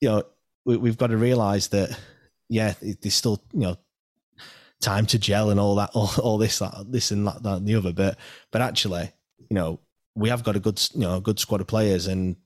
you 0.00 0.08
know, 0.08 0.24
we, 0.64 0.88
have 0.88 0.98
got 0.98 1.08
to 1.08 1.16
realise 1.16 1.68
that, 1.68 1.96
yeah, 2.48 2.74
there's 2.80 3.14
still 3.14 3.40
you 3.52 3.60
know 3.60 3.76
time 4.80 5.06
to 5.06 5.20
gel 5.20 5.50
and 5.50 5.60
all 5.60 5.76
that, 5.76 5.90
all, 5.94 6.10
all 6.20 6.38
this, 6.38 6.58
that, 6.58 6.86
this 6.88 7.12
and 7.12 7.28
that, 7.28 7.44
that, 7.44 7.58
and 7.58 7.66
the 7.68 7.76
other. 7.76 7.92
But 7.92 8.18
but 8.50 8.60
actually, 8.60 9.12
you 9.38 9.54
know 9.54 9.78
we 10.18 10.28
have 10.28 10.42
got 10.42 10.56
a 10.56 10.60
good 10.60 10.80
you 10.94 11.00
know 11.00 11.16
a 11.16 11.20
good 11.20 11.38
squad 11.38 11.60
of 11.60 11.66
players, 11.66 12.06
and 12.06 12.36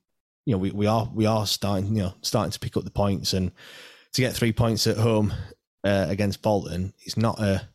you 0.45 0.53
know 0.53 0.59
we, 0.59 0.71
we 0.71 0.87
are 0.87 1.11
we 1.13 1.27
are 1.27 1.47
starting 1.47 1.97
you 1.97 2.03
know 2.03 2.15
starting 2.21 2.53
to 2.53 2.61
pick 2.61 2.77
up 2.77 2.85
the 2.85 2.91
points, 2.91 3.33
and 3.33 3.51
to 4.13 4.21
get 4.21 4.35
three 4.35 4.53
points 4.53 4.87
at 4.87 4.99
home 4.99 5.33
uh, 5.85 6.07
against 6.09 6.43
Bolton, 6.43 6.93
it's 7.01 7.17
not 7.17 7.41
a 7.41 7.67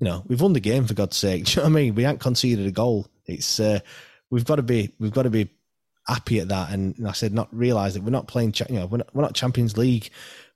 you 0.00 0.04
know 0.04 0.22
we've 0.26 0.40
won 0.40 0.52
the 0.52 0.60
game 0.60 0.86
for 0.86 0.94
God's 0.94 1.16
sake. 1.16 1.44
Do 1.46 1.50
you 1.50 1.56
know 1.56 1.62
what 1.64 1.70
I 1.70 1.82
mean? 1.82 1.94
We 1.94 2.02
haven't 2.02 2.20
conceded 2.20 2.66
a 2.66 2.70
goal. 2.70 3.06
It's 3.26 3.58
uh, 3.58 3.80
we've 4.30 4.44
got 4.44 4.56
to 4.56 4.62
be 4.62 4.94
we've 4.98 5.12
got 5.12 5.22
to 5.22 5.30
be 5.30 5.48
happy 6.06 6.40
at 6.40 6.48
that. 6.48 6.70
And, 6.70 7.06
I 7.06 7.12
said 7.12 7.32
not 7.32 7.48
realize 7.54 7.94
that 7.94 8.02
we're 8.02 8.10
not 8.10 8.28
playing 8.28 8.54
you 8.68 8.76
know 8.76 8.86
we're 8.86 8.98
not, 8.98 9.14
we're 9.14 9.22
not 9.22 9.34
Champions 9.34 9.76
League. 9.76 10.10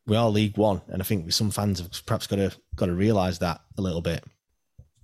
We 0.05 0.16
are 0.16 0.28
League 0.28 0.59
One, 0.59 0.82
and 0.88 1.01
I 1.01 1.05
think 1.05 1.30
some 1.32 1.53
fans 1.53 1.78
have 1.78 2.05
perhaps 2.07 2.26
got 2.26 2.36
to 2.36 2.53
got 2.74 2.86
to 2.86 2.95
realize 2.95 3.38
that 3.38 3.61
a 3.78 3.82
little 3.82 4.03
bit. 4.03 4.24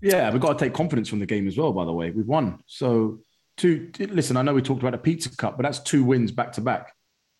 Yeah, 0.00 0.30
we've 0.30 0.40
got 0.40 0.58
to 0.58 0.64
take 0.64 0.74
confidence 0.74 1.08
from 1.08 1.18
the 1.18 1.26
game 1.26 1.48
as 1.48 1.56
well. 1.56 1.72
By 1.72 1.84
the 1.84 1.92
way, 1.92 2.10
we've 2.10 2.26
won, 2.26 2.62
so 2.66 3.18
two. 3.58 3.90
Listen, 3.98 4.36
I 4.36 4.42
know 4.42 4.54
we 4.54 4.62
talked 4.62 4.80
about 4.80 4.92
the 4.92 4.98
Pizza 4.98 5.34
Cup, 5.36 5.56
but 5.56 5.64
that's 5.64 5.80
two 5.80 6.04
wins 6.04 6.32
back 6.32 6.52
to 6.52 6.60
back. 6.62 6.94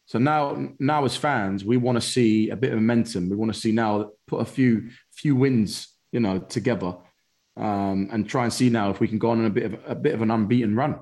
So 0.07 0.19
now, 0.19 0.71
now 0.79 1.05
as 1.05 1.17
fans, 1.17 1.65
we 1.65 1.77
want 1.77 1.97
to 1.97 2.01
see 2.01 2.51
a 2.51 2.57
bit 2.57 2.73
of 2.73 2.77
momentum. 2.77 3.29
We 3.29 3.37
want 3.37 3.53
to 3.53 3.59
see 3.59 3.73
now 3.73 4.11
put 4.27 4.41
a 4.41 4.45
few 4.45 4.91
few 5.13 5.37
wins, 5.37 5.89
you 6.13 6.21
know, 6.21 6.39
together, 6.39 6.95
um, 7.57 8.09
and 8.11 8.29
try 8.29 8.45
and 8.45 8.53
see 8.53 8.71
now 8.71 8.91
if 8.91 9.01
we 9.01 9.09
can 9.09 9.19
go 9.19 9.31
on 9.31 9.45
a 9.45 9.51
bit 9.51 9.65
of 9.65 9.79
a 9.87 9.95
bit 9.95 10.15
of 10.15 10.23
an 10.23 10.31
unbeaten 10.31 10.75
run. 10.75 11.01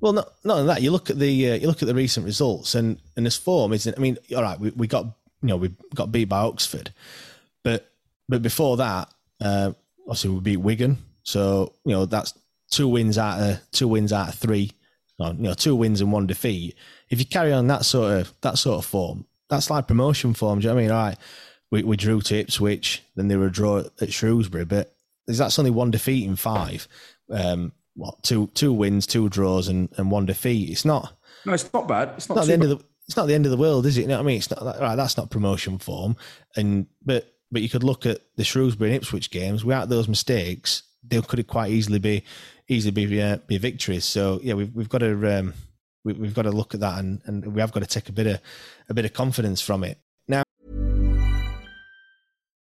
Well, 0.00 0.12
not 0.12 0.28
not 0.44 0.62
that. 0.64 0.82
You 0.82 0.90
look 0.90 1.10
at 1.10 1.18
the 1.18 1.52
uh, 1.52 1.54
you 1.56 1.66
look 1.66 1.82
at 1.82 1.88
the 1.88 1.94
recent 1.94 2.26
results, 2.26 2.74
and 2.74 2.98
and 3.16 3.26
this 3.26 3.36
form 3.36 3.72
isn't. 3.72 3.96
I 3.96 4.00
mean, 4.00 4.18
all 4.34 4.42
right, 4.42 4.58
we, 4.58 4.70
we 4.70 4.86
got 4.86 5.04
you 5.04 5.48
know 5.48 5.56
we 5.56 5.74
got 5.94 6.12
beat 6.12 6.28
by 6.28 6.40
Oxford, 6.40 6.92
but 7.62 7.90
but 8.28 8.42
before 8.42 8.78
that, 8.78 9.12
uh, 9.40 9.72
obviously 10.06 10.30
we 10.30 10.40
beat 10.40 10.56
Wigan. 10.58 10.98
So 11.22 11.74
you 11.84 11.92
know 11.92 12.06
that's 12.06 12.32
two 12.70 12.88
wins 12.88 13.18
out 13.18 13.40
of 13.40 13.60
two 13.72 13.88
wins 13.88 14.12
out 14.12 14.28
of 14.28 14.34
three, 14.34 14.72
or, 15.18 15.28
you 15.28 15.42
know, 15.42 15.54
two 15.54 15.76
wins 15.76 16.00
and 16.00 16.12
one 16.12 16.26
defeat. 16.26 16.74
If 17.08 17.18
you 17.18 17.26
carry 17.26 17.52
on 17.52 17.66
that 17.68 17.84
sort 17.84 18.12
of 18.20 18.32
that 18.40 18.58
sort 18.58 18.78
of 18.78 18.84
form, 18.84 19.24
that's 19.48 19.70
like 19.70 19.86
promotion 19.86 20.34
form. 20.34 20.60
Do 20.60 20.64
you 20.64 20.68
know 20.70 20.74
what 20.74 20.80
I 20.80 20.82
mean? 20.82 20.90
All 20.90 21.04
right, 21.04 21.18
we, 21.70 21.82
we 21.82 21.96
drew 21.96 22.20
to 22.20 22.38
Ipswich, 22.38 23.02
then 23.14 23.28
they 23.28 23.36
were 23.36 23.46
a 23.46 23.52
draw 23.52 23.82
at 24.00 24.12
Shrewsbury, 24.12 24.64
but 24.64 24.94
is 25.26 25.38
that's 25.38 25.58
only 25.58 25.70
one 25.70 25.90
defeat 25.90 26.24
in 26.24 26.36
five. 26.36 26.86
Um, 27.30 27.72
what 27.94 28.22
two 28.22 28.48
two 28.54 28.72
wins, 28.72 29.06
two 29.06 29.28
draws, 29.28 29.68
and, 29.68 29.88
and 29.96 30.10
one 30.10 30.26
defeat. 30.26 30.70
It's 30.70 30.84
not. 30.84 31.16
No, 31.44 31.52
it's 31.52 31.72
not 31.72 31.88
bad. 31.88 32.12
It's 32.16 32.28
not, 32.28 32.36
not 32.36 32.46
the 32.46 32.52
end 32.52 32.62
bad. 32.62 32.70
of 32.70 32.78
the. 32.78 32.84
It's 33.06 33.16
not 33.16 33.26
the 33.26 33.34
end 33.34 33.46
of 33.46 33.52
the 33.52 33.56
world, 33.56 33.86
is 33.86 33.96
it? 33.96 34.02
You 34.02 34.08
know 34.08 34.16
what 34.16 34.24
I 34.24 34.26
mean? 34.26 34.38
It's 34.38 34.50
not 34.50 34.80
right. 34.80 34.96
That's 34.96 35.16
not 35.16 35.30
promotion 35.30 35.78
form, 35.78 36.16
and 36.56 36.86
but 37.04 37.32
but 37.50 37.62
you 37.62 37.68
could 37.68 37.84
look 37.84 38.04
at 38.04 38.20
the 38.36 38.44
Shrewsbury 38.44 38.90
and 38.90 38.96
Ipswich 38.96 39.30
games. 39.30 39.64
Without 39.64 39.88
those 39.88 40.08
mistakes, 40.08 40.82
they 41.06 41.20
could 41.20 41.46
quite 41.46 41.70
easily 41.70 42.00
be 42.00 42.24
easily 42.68 42.92
be 42.92 43.20
uh, 43.20 43.38
be 43.46 43.58
victories. 43.58 44.04
So 44.04 44.40
yeah, 44.42 44.54
we've 44.54 44.74
we've 44.74 44.88
got 44.88 44.98
to 44.98 45.38
um, 45.38 45.54
we, 46.04 46.26
have 46.26 46.34
got 46.34 46.42
to 46.42 46.52
look 46.52 46.74
at 46.74 46.80
that, 46.80 46.98
and, 46.98 47.20
and 47.26 47.54
we 47.54 47.60
have 47.60 47.72
got 47.72 47.80
to 47.80 47.86
take 47.86 48.08
a 48.08 48.12
bit 48.12 48.26
of 48.26 48.40
a 48.88 48.94
bit 48.94 49.04
of 49.04 49.12
confidence 49.12 49.60
from 49.60 49.84
it. 49.84 49.98
Now, 50.28 50.42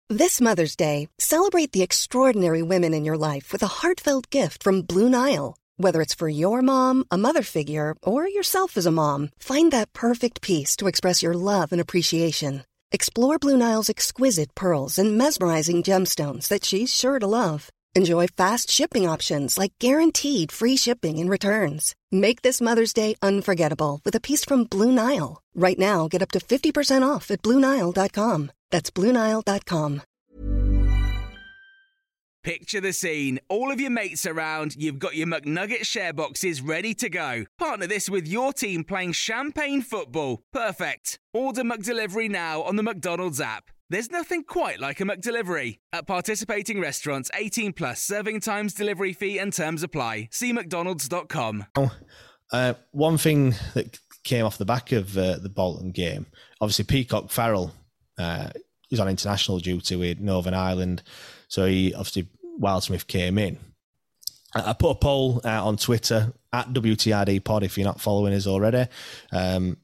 this 0.09 0.41
Mother's 0.41 0.75
Day, 0.75 1.07
celebrate 1.19 1.71
the 1.71 1.83
extraordinary 1.83 2.61
women 2.61 2.93
in 2.93 3.05
your 3.05 3.17
life 3.17 3.51
with 3.51 3.63
a 3.63 3.67
heartfelt 3.67 4.29
gift 4.29 4.63
from 4.63 4.81
Blue 4.81 5.09
Nile. 5.09 5.55
Whether 5.77 6.01
it's 6.01 6.13
for 6.13 6.27
your 6.27 6.61
mom, 6.61 7.05
a 7.09 7.17
mother 7.17 7.41
figure, 7.41 7.95
or 8.03 8.27
yourself 8.27 8.75
as 8.75 8.85
a 8.85 8.91
mom, 8.91 9.29
find 9.39 9.71
that 9.71 9.93
perfect 9.93 10.41
piece 10.41 10.75
to 10.75 10.87
express 10.87 11.23
your 11.23 11.33
love 11.33 11.71
and 11.71 11.79
appreciation. 11.79 12.65
Explore 12.91 13.39
Blue 13.39 13.55
Nile's 13.55 13.89
exquisite 13.89 14.53
pearls 14.55 14.99
and 14.99 15.17
mesmerizing 15.17 15.83
gemstones 15.83 16.49
that 16.49 16.65
she's 16.65 16.93
sure 16.93 17.17
to 17.17 17.27
love. 17.27 17.69
Enjoy 17.99 18.27
fast 18.27 18.71
shipping 18.71 19.05
options 19.09 19.57
like 19.57 19.73
guaranteed 19.77 20.53
free 20.53 20.77
shipping 20.77 21.19
and 21.19 21.29
returns. 21.29 21.93
Make 22.11 22.43
this 22.43 22.61
Mother's 22.61 22.93
Day 22.93 23.15
unforgettable 23.21 23.99
with 24.05 24.15
a 24.15 24.21
piece 24.21 24.45
from 24.45 24.63
Blue 24.63 24.93
Nile. 24.93 25.41
Right 25.53 25.77
now, 25.77 26.07
get 26.07 26.21
up 26.21 26.31
to 26.31 26.39
50% 26.39 27.03
off 27.05 27.29
at 27.29 27.41
BlueNile.com. 27.41 28.51
That's 28.71 28.89
BlueNile.com. 28.91 30.01
Picture 32.41 32.79
the 32.79 32.93
scene. 32.93 33.37
All 33.49 33.69
of 33.69 33.81
your 33.81 33.91
mates 33.91 34.25
around, 34.25 34.77
you've 34.77 34.99
got 34.99 35.17
your 35.17 35.27
McNugget 35.27 35.85
share 35.85 36.13
boxes 36.13 36.61
ready 36.61 36.93
to 36.93 37.09
go. 37.09 37.43
Partner 37.57 37.85
this 37.85 38.09
with 38.09 38.29
your 38.29 38.53
team 38.53 38.85
playing 38.85 39.11
champagne 39.11 39.81
football. 39.81 40.39
Perfect. 40.53 41.19
Order 41.33 41.63
McDelivery 41.63 42.29
now 42.29 42.61
on 42.61 42.77
the 42.77 42.83
McDonald's 42.83 43.41
app. 43.41 43.71
There's 43.91 44.11
nothing 44.11 44.43
quite 44.43 44.79
like 44.79 45.01
a 45.01 45.03
McDelivery. 45.03 45.79
At 45.91 46.05
participating 46.05 46.79
restaurants, 46.79 47.31
18 47.33 47.73
plus 47.73 48.03
serving 48.03 48.39
times, 48.41 48.75
delivery 48.75 49.13
fee, 49.13 49.39
and 49.39 49.51
terms 49.51 49.81
apply. 49.81 50.29
See 50.31 50.53
McDonald's.com. 50.53 51.65
Uh, 52.51 52.73
one 52.91 53.17
thing 53.17 53.55
that 53.73 53.99
came 54.23 54.45
off 54.45 54.59
the 54.59 54.65
back 54.65 54.91
of 54.91 55.17
uh, 55.17 55.37
the 55.39 55.49
Bolton 55.49 55.91
game, 55.91 56.27
obviously 56.61 56.85
Peacock 56.85 57.31
Farrell 57.31 57.73
uh, 58.19 58.49
is 58.91 58.99
on 58.99 59.09
international 59.09 59.57
duty 59.57 59.95
with 59.95 60.19
Northern 60.19 60.53
Ireland, 60.53 61.01
so 61.47 61.65
he 61.65 61.93
obviously 61.95 62.27
Wildsmith 62.59 63.07
came 63.07 63.39
in. 63.39 63.57
I 64.53 64.73
put 64.73 64.91
a 64.91 64.95
poll 64.95 65.41
out 65.45 65.65
on 65.67 65.77
Twitter 65.77 66.33
at 66.53 66.73
WTID 66.73 67.43
Pod 67.43 67.63
if 67.63 67.77
you're 67.77 67.85
not 67.85 68.01
following 68.01 68.33
us 68.33 68.47
already. 68.47 68.87
Um, 69.31 69.77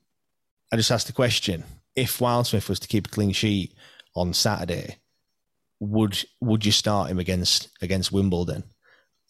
I 0.72 0.76
just 0.76 0.92
asked 0.92 1.08
the 1.08 1.14
question: 1.14 1.64
If 1.96 2.20
Wildsmith 2.20 2.68
was 2.68 2.80
to 2.80 2.88
keep 2.88 3.08
a 3.08 3.10
clean 3.12 3.32
sheet 3.32 3.74
on 4.16 4.34
Saturday, 4.34 4.98
would 5.80 6.24
would 6.42 6.66
you 6.66 6.72
start 6.72 7.10
him 7.10 7.20
against 7.20 7.70
against 7.82 8.12
Wimbledon? 8.12 8.64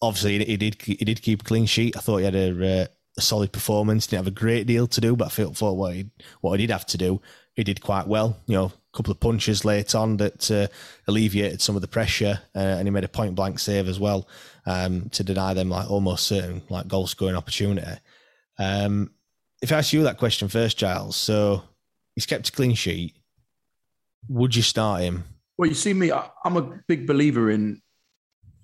Obviously, 0.01 0.43
he, 0.45 0.57
did 0.57 0.81
he 0.81 0.95
did 0.95 1.21
keep 1.21 1.41
a 1.41 1.45
clean 1.45 1.65
sheet. 1.65 1.97
I 1.97 2.01
thought 2.01 2.17
he 2.17 2.25
had 2.25 2.35
a, 2.35 2.81
uh, 2.83 2.87
a 3.17 3.21
solid 3.21 3.51
performance. 3.51 4.07
Didn't 4.07 4.25
have 4.25 4.27
a 4.27 4.31
great 4.31 4.67
deal 4.67 4.87
to 4.87 5.01
do, 5.01 5.15
but 5.15 5.25
I 5.25 5.29
felt 5.29 5.57
for 5.57 5.75
what 5.75 5.95
he 5.95 6.05
what 6.41 6.59
he 6.59 6.67
did 6.67 6.73
have 6.73 6.85
to 6.87 6.97
do, 6.97 7.21
he 7.55 7.63
did 7.63 7.81
quite 7.81 8.07
well. 8.07 8.37
You 8.45 8.55
know, 8.55 8.65
a 8.65 8.97
couple 8.97 9.11
of 9.11 9.19
punches 9.19 9.65
late 9.65 9.95
on 9.95 10.17
that 10.17 10.51
uh, 10.51 10.67
alleviated 11.07 11.61
some 11.61 11.75
of 11.75 11.81
the 11.81 11.87
pressure, 11.87 12.39
uh, 12.55 12.59
and 12.59 12.87
he 12.87 12.91
made 12.91 13.03
a 13.03 13.09
point 13.09 13.35
blank 13.35 13.59
save 13.59 13.87
as 13.87 13.99
well 13.99 14.27
um, 14.65 15.09
to 15.09 15.23
deny 15.23 15.53
them 15.53 15.69
like 15.69 15.89
almost 15.89 16.27
certain 16.27 16.61
like 16.69 16.87
goal 16.87 17.07
scoring 17.07 17.35
opportunity. 17.35 17.99
Um, 18.59 19.11
if 19.61 19.71
I 19.71 19.77
ask 19.77 19.93
you 19.93 20.03
that 20.03 20.17
question 20.17 20.47
first, 20.47 20.77
Giles, 20.77 21.15
so 21.15 21.63
he's 22.13 22.25
kept 22.25 22.49
a 22.49 22.51
clean 22.51 22.75
sheet 22.75 23.15
would 24.27 24.55
you 24.55 24.61
start 24.61 25.01
him? 25.01 25.23
Well, 25.57 25.69
you 25.69 25.75
see 25.75 25.93
me, 25.93 26.11
I, 26.11 26.29
am 26.43 26.57
a 26.57 26.79
big 26.87 27.07
believer 27.07 27.49
in 27.49 27.81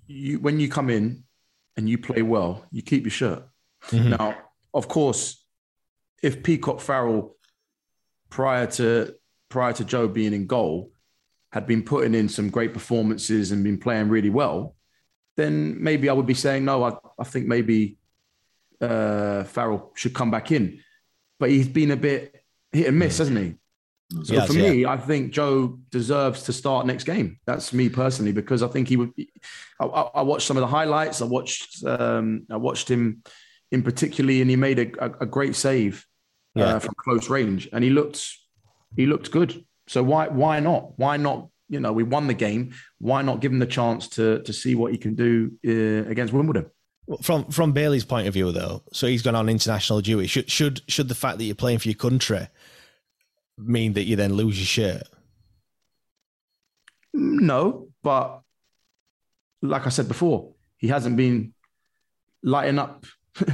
you 0.06 0.38
when 0.38 0.60
you 0.60 0.68
come 0.68 0.90
in 0.90 1.24
and 1.76 1.88
you 1.88 1.98
play 1.98 2.22
well, 2.22 2.64
you 2.70 2.82
keep 2.82 3.04
your 3.04 3.10
shirt. 3.10 3.44
Mm-hmm. 3.88 4.10
Now, 4.10 4.36
of 4.74 4.88
course, 4.88 5.44
if 6.22 6.42
Peacock 6.42 6.80
Farrell 6.80 7.36
prior 8.30 8.66
to 8.66 9.14
prior 9.48 9.72
to 9.74 9.84
Joe 9.84 10.08
being 10.08 10.32
in 10.32 10.46
goal 10.46 10.92
had 11.52 11.66
been 11.66 11.82
putting 11.82 12.14
in 12.14 12.28
some 12.28 12.48
great 12.48 12.72
performances 12.72 13.52
and 13.52 13.62
been 13.62 13.78
playing 13.78 14.08
really 14.08 14.30
well, 14.30 14.74
then 15.36 15.82
maybe 15.82 16.08
I 16.08 16.12
would 16.12 16.26
be 16.26 16.34
saying 16.34 16.64
no. 16.64 16.84
I, 16.84 16.92
I 17.18 17.24
think 17.24 17.46
maybe 17.46 17.98
uh, 18.80 19.44
Farrell 19.44 19.92
should 19.94 20.14
come 20.14 20.30
back 20.30 20.50
in, 20.50 20.80
but 21.38 21.50
he's 21.50 21.68
been 21.68 21.90
a 21.90 21.96
bit 21.96 22.44
hit 22.72 22.88
and 22.88 22.98
miss, 22.98 23.18
hasn't 23.18 23.38
he? 23.38 23.54
So 24.24 24.34
yes, 24.34 24.46
for 24.46 24.52
me, 24.52 24.82
yeah. 24.82 24.90
I 24.90 24.96
think 24.98 25.32
Joe 25.32 25.78
deserves 25.90 26.42
to 26.44 26.52
start 26.52 26.86
next 26.86 27.04
game. 27.04 27.38
That's 27.46 27.72
me 27.72 27.88
personally 27.88 28.32
because 28.32 28.62
I 28.62 28.68
think 28.68 28.88
he 28.88 28.96
would. 28.96 29.14
Be, 29.14 29.32
I, 29.80 29.84
I, 29.86 30.22
watched 30.22 30.46
some 30.46 30.56
of 30.56 30.60
the 30.60 30.66
highlights. 30.66 31.22
I 31.22 31.24
watched. 31.24 31.84
Um, 31.84 32.46
I 32.50 32.56
watched 32.56 32.90
him 32.90 33.22
in 33.70 33.82
particularly, 33.82 34.40
and 34.40 34.50
he 34.50 34.56
made 34.56 34.78
a, 34.78 35.22
a, 35.22 35.26
great 35.26 35.56
save 35.56 36.06
uh, 36.56 36.60
yeah. 36.60 36.66
uh, 36.66 36.78
from 36.78 36.94
close 36.98 37.30
range, 37.30 37.68
and 37.72 37.82
he 37.82 37.90
looked. 37.90 38.26
He 38.96 39.06
looked 39.06 39.30
good. 39.30 39.64
So 39.88 40.02
why 40.02 40.28
why 40.28 40.60
not? 40.60 40.98
Why 40.98 41.16
not? 41.16 41.48
You 41.68 41.80
know, 41.80 41.92
we 41.92 42.02
won 42.02 42.26
the 42.26 42.34
game. 42.34 42.74
Why 42.98 43.22
not 43.22 43.40
give 43.40 43.50
him 43.50 43.60
the 43.60 43.66
chance 43.66 44.08
to 44.10 44.42
to 44.42 44.52
see 44.52 44.74
what 44.74 44.92
he 44.92 44.98
can 44.98 45.14
do 45.14 45.52
uh, 45.66 46.08
against 46.10 46.34
Wimbledon? 46.34 46.70
From 47.22 47.46
from 47.46 47.72
Bailey's 47.72 48.04
point 48.04 48.28
of 48.28 48.34
view, 48.34 48.52
though, 48.52 48.82
so 48.92 49.06
he's 49.06 49.22
gone 49.22 49.34
on 49.34 49.48
international 49.48 50.02
duty. 50.02 50.26
Should 50.26 50.50
should 50.50 50.82
should 50.86 51.08
the 51.08 51.14
fact 51.14 51.38
that 51.38 51.44
you're 51.44 51.54
playing 51.54 51.78
for 51.78 51.88
your 51.88 51.96
country 51.96 52.48
mean 53.58 53.94
that 53.94 54.04
you 54.04 54.16
then 54.16 54.34
lose 54.34 54.58
your 54.58 54.66
shirt? 54.66 55.08
No, 57.14 57.88
but 58.02 58.40
like 59.60 59.86
I 59.86 59.90
said 59.90 60.08
before, 60.08 60.54
he 60.78 60.88
hasn't 60.88 61.16
been 61.16 61.54
lighting 62.42 62.78
up, 62.78 63.04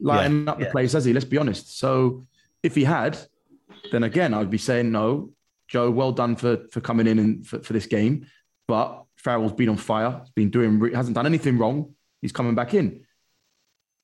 lighting 0.00 0.44
yeah, 0.44 0.52
up 0.52 0.58
the 0.58 0.66
yeah. 0.66 0.70
place, 0.70 0.92
has 0.92 1.04
he? 1.04 1.12
Let's 1.12 1.24
be 1.24 1.38
honest. 1.38 1.78
So 1.78 2.26
if 2.62 2.74
he 2.74 2.84
had, 2.84 3.18
then 3.90 4.04
again, 4.04 4.34
I'd 4.34 4.50
be 4.50 4.58
saying 4.58 4.92
no, 4.92 5.30
Joe. 5.68 5.90
Well 5.90 6.12
done 6.12 6.36
for 6.36 6.66
for 6.70 6.80
coming 6.80 7.06
in 7.06 7.18
and 7.18 7.46
for, 7.46 7.60
for 7.60 7.72
this 7.72 7.86
game, 7.86 8.26
but 8.66 9.04
Farrell's 9.16 9.52
been 9.52 9.70
on 9.70 9.76
fire. 9.76 10.20
He's 10.20 10.30
been 10.30 10.50
doing, 10.50 10.94
hasn't 10.94 11.14
done 11.14 11.26
anything 11.26 11.58
wrong. 11.58 11.94
He's 12.20 12.32
coming 12.32 12.54
back 12.54 12.74
in, 12.74 13.04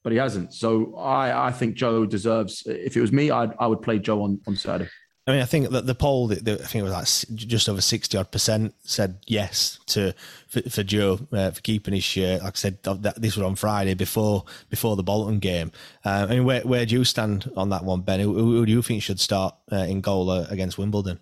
but 0.03 0.13
he 0.13 0.19
hasn't. 0.19 0.55
So 0.55 0.97
I 0.97 1.49
I 1.49 1.53
think 1.53 1.75
Joe 1.75 2.07
deserves. 2.07 2.63
If 2.67 2.97
it 2.97 3.01
was 3.01 3.13
me, 3.13 3.31
I'd 3.31 3.55
I 3.59 3.67
would 3.67 3.83
play 3.83 3.99
Joe 3.99 4.23
on 4.23 4.41
on 4.47 4.57
Saturday. 4.57 4.91
I 5.27 5.33
mean, 5.33 5.41
I 5.41 5.47
think 5.47 5.71
that 5.71 5.87
the 5.87 5.95
poll, 5.95 6.31
I 6.31 6.35
think 6.35 6.75
it 6.75 6.83
was 6.83 6.93
like 6.93 7.39
just 7.39 7.69
over 7.71 7.81
sixty 7.81 8.19
odd 8.19 8.31
percent 8.31 8.75
said 8.85 9.21
yes 9.27 9.79
to 9.87 10.13
for, 10.49 10.61
for 10.69 10.83
Joe 10.83 11.19
uh, 11.33 11.51
for 11.51 11.63
keeping 11.63 11.95
his 11.95 12.05
shirt. 12.05 12.43
Like 12.43 12.53
I 12.53 12.57
said, 12.57 12.83
that, 12.83 13.23
this 13.23 13.35
was 13.35 13.43
on 13.43 13.55
Friday 13.55 13.95
before 13.95 14.45
before 14.69 14.97
the 14.97 15.03
Bolton 15.03 15.39
game. 15.39 15.73
Uh, 16.05 16.27
I 16.29 16.35
mean, 16.35 16.45
where 16.45 16.61
where 16.61 16.85
do 16.85 16.95
you 16.95 17.05
stand 17.05 17.51
on 17.57 17.71
that 17.71 17.85
one, 17.85 18.03
Ben? 18.03 18.21
Who, 18.21 18.35
who 18.35 18.67
do 18.67 18.73
you 18.73 18.83
think 18.83 19.03
should 19.03 19.19
start 19.19 19.55
uh, 19.73 19.77
in 19.77 20.03
goal 20.03 20.29
uh, 20.29 20.47
against 20.51 20.77
Wimbledon? 20.77 21.19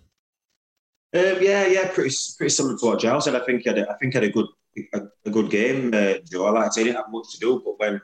Um, 1.15 1.37
yeah, 1.39 1.67
yeah, 1.67 1.87
pretty 1.87 2.13
pretty 2.37 2.49
similar 2.49 2.77
to 2.77 2.85
what 2.85 2.99
Giles 2.99 3.23
said. 3.23 3.35
I 3.35 3.45
think 3.45 3.61
he 3.61 3.69
had 3.69 3.79
a, 3.79 3.89
I 3.89 3.93
think 3.99 4.15
had 4.15 4.25
a 4.25 4.29
good 4.31 4.47
a, 4.93 5.01
a 5.25 5.29
good 5.29 5.49
game. 5.49 5.93
Uh, 5.93 6.15
Joe, 6.29 6.51
like 6.51 6.69
I 6.69 6.73
didn't 6.75 6.95
have 6.95 7.09
much 7.09 7.31
to 7.35 7.39
do, 7.39 7.61
but 7.63 7.79
when 7.79 8.01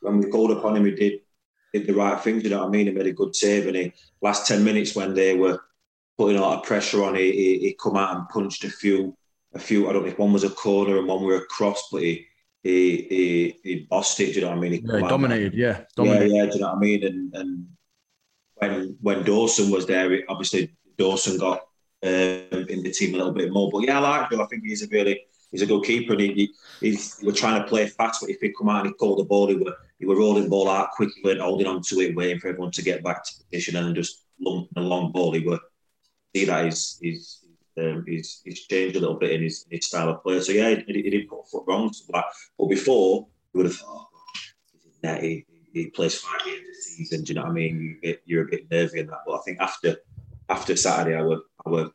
when 0.00 0.18
we 0.18 0.28
called 0.28 0.50
upon 0.50 0.76
him, 0.76 0.86
he 0.86 0.90
did 0.90 1.20
did 1.72 1.86
the 1.86 1.94
right 1.94 2.20
things, 2.20 2.44
You 2.44 2.50
know 2.50 2.60
what 2.60 2.68
I 2.68 2.70
mean? 2.70 2.86
He 2.86 2.92
made 2.92 3.06
a 3.06 3.12
good 3.12 3.34
save, 3.34 3.66
and 3.66 3.76
he 3.76 3.92
last 4.22 4.46
ten 4.46 4.64
minutes 4.64 4.94
when 4.94 5.14
they 5.14 5.36
were 5.36 5.60
putting 6.18 6.38
a 6.38 6.40
lot 6.40 6.58
of 6.58 6.64
pressure 6.64 7.04
on, 7.04 7.14
he, 7.14 7.32
he, 7.32 7.58
he 7.58 7.78
come 7.80 7.96
out 7.96 8.16
and 8.16 8.28
punched 8.28 8.64
a 8.64 8.70
few, 8.70 9.16
a 9.54 9.58
few. 9.58 9.88
I 9.88 9.92
don't 9.92 10.02
know 10.02 10.08
if 10.08 10.18
one 10.18 10.32
was 10.32 10.44
a 10.44 10.50
corner 10.50 10.98
and 10.98 11.06
one 11.06 11.22
were 11.22 11.36
a 11.36 11.46
cross, 11.46 11.88
but 11.92 12.02
he 12.02 12.26
he 12.62 13.06
he, 13.08 13.60
he 13.62 13.86
bossed 13.90 14.18
it. 14.20 14.34
You 14.34 14.42
know 14.42 14.48
what 14.48 14.58
I 14.58 14.60
mean? 14.60 14.72
He 14.72 14.82
yeah, 14.84 15.08
dominated. 15.08 15.54
Yeah, 15.54 15.80
dominated. 15.94 16.30
yeah, 16.30 16.42
yeah. 16.42 16.50
Do 16.50 16.54
you 16.54 16.60
know 16.60 16.68
what 16.68 16.76
I 16.76 16.80
mean? 16.80 17.04
And 17.04 17.34
and 17.34 17.66
when 18.54 18.96
when 19.00 19.24
Dawson 19.24 19.70
was 19.70 19.86
there, 19.86 20.12
it, 20.12 20.24
obviously 20.28 20.74
Dawson 20.96 21.38
got 21.38 21.60
um, 22.02 22.66
in 22.68 22.82
the 22.82 22.92
team 22.92 23.14
a 23.14 23.18
little 23.18 23.32
bit 23.32 23.52
more. 23.52 23.70
But 23.70 23.80
yeah, 23.80 23.98
I 23.98 24.00
like 24.00 24.32
him. 24.32 24.40
I 24.40 24.46
think 24.46 24.64
he's 24.64 24.82
a 24.82 24.88
really 24.88 25.20
he's 25.50 25.62
a 25.62 25.66
good 25.66 25.84
keeper, 25.84 26.12
and 26.12 26.22
he, 26.22 26.32
he, 26.32 26.54
he's, 26.80 27.20
we're 27.22 27.32
trying 27.32 27.60
to 27.62 27.68
play 27.68 27.86
fast. 27.86 28.20
But 28.20 28.30
if 28.30 28.40
he 28.40 28.52
come 28.56 28.68
out 28.68 28.84
and 28.84 28.88
he 28.88 28.94
called 28.94 29.18
the 29.18 29.24
ball, 29.24 29.48
he 29.48 29.56
were 29.56 29.76
he 29.98 30.06
were 30.06 30.18
rolling 30.18 30.48
ball 30.48 30.68
out 30.68 30.90
quickly, 30.90 31.22
weren't 31.24 31.40
holding 31.40 31.66
on 31.66 31.82
to 31.82 32.00
it, 32.00 32.16
waiting 32.16 32.38
for 32.38 32.48
everyone 32.48 32.72
to 32.72 32.82
get 32.82 33.02
back 33.02 33.24
to 33.24 33.32
position, 33.44 33.76
and 33.76 33.94
just 33.94 34.24
lumping 34.40 34.82
a 34.82 34.86
long 34.86 35.12
ball. 35.12 35.32
He 35.32 35.40
were 35.40 35.60
see 36.34 36.44
that 36.44 36.64
he's 36.64 37.44
um, 37.78 38.04
he's, 38.06 38.40
he's 38.44 38.66
changed 38.66 38.96
a 38.96 39.00
little 39.00 39.18
bit 39.18 39.32
in 39.32 39.42
his, 39.42 39.66
his 39.70 39.86
style 39.86 40.08
of 40.08 40.22
play. 40.22 40.40
So 40.40 40.52
yeah, 40.52 40.70
he, 40.70 40.82
he 40.86 41.10
didn't 41.10 41.28
put 41.28 41.40
a 41.40 41.44
foot 41.50 41.64
wrong. 41.66 41.92
But, 42.10 42.24
before, 42.68 43.26
you 43.52 43.58
would 43.58 43.66
have 43.66 43.76
thought, 43.76 44.08
oh, 45.04 45.14
he, 45.20 45.44
he 45.72 45.86
plays 45.88 46.18
five 46.18 46.44
games 46.44 46.60
a 46.60 46.82
season. 46.82 47.22
Do 47.22 47.32
you 47.32 47.34
know 47.34 47.42
what 47.42 47.50
I 47.50 47.54
mean? 47.54 47.98
You 48.02 48.16
you're 48.24 48.44
a 48.44 48.50
bit 48.50 48.70
nervy 48.70 49.00
in 49.00 49.06
that. 49.08 49.20
But 49.26 49.34
I 49.34 49.40
think 49.44 49.60
after 49.60 49.96
after 50.48 50.74
Saturday, 50.74 51.16
I 51.16 51.22
were 51.22 51.42
I 51.64 51.70
were 51.70 51.90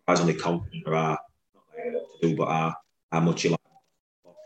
surprisingly 0.00 0.34
confident 0.34 0.86
of 0.86 0.92
our 0.92 1.18
not 1.54 2.02
to 2.20 2.28
do, 2.28 2.36
but 2.36 2.48
our 2.48 2.76
how 3.10 3.20
much 3.20 3.44
you 3.44 3.50
like 3.50 3.60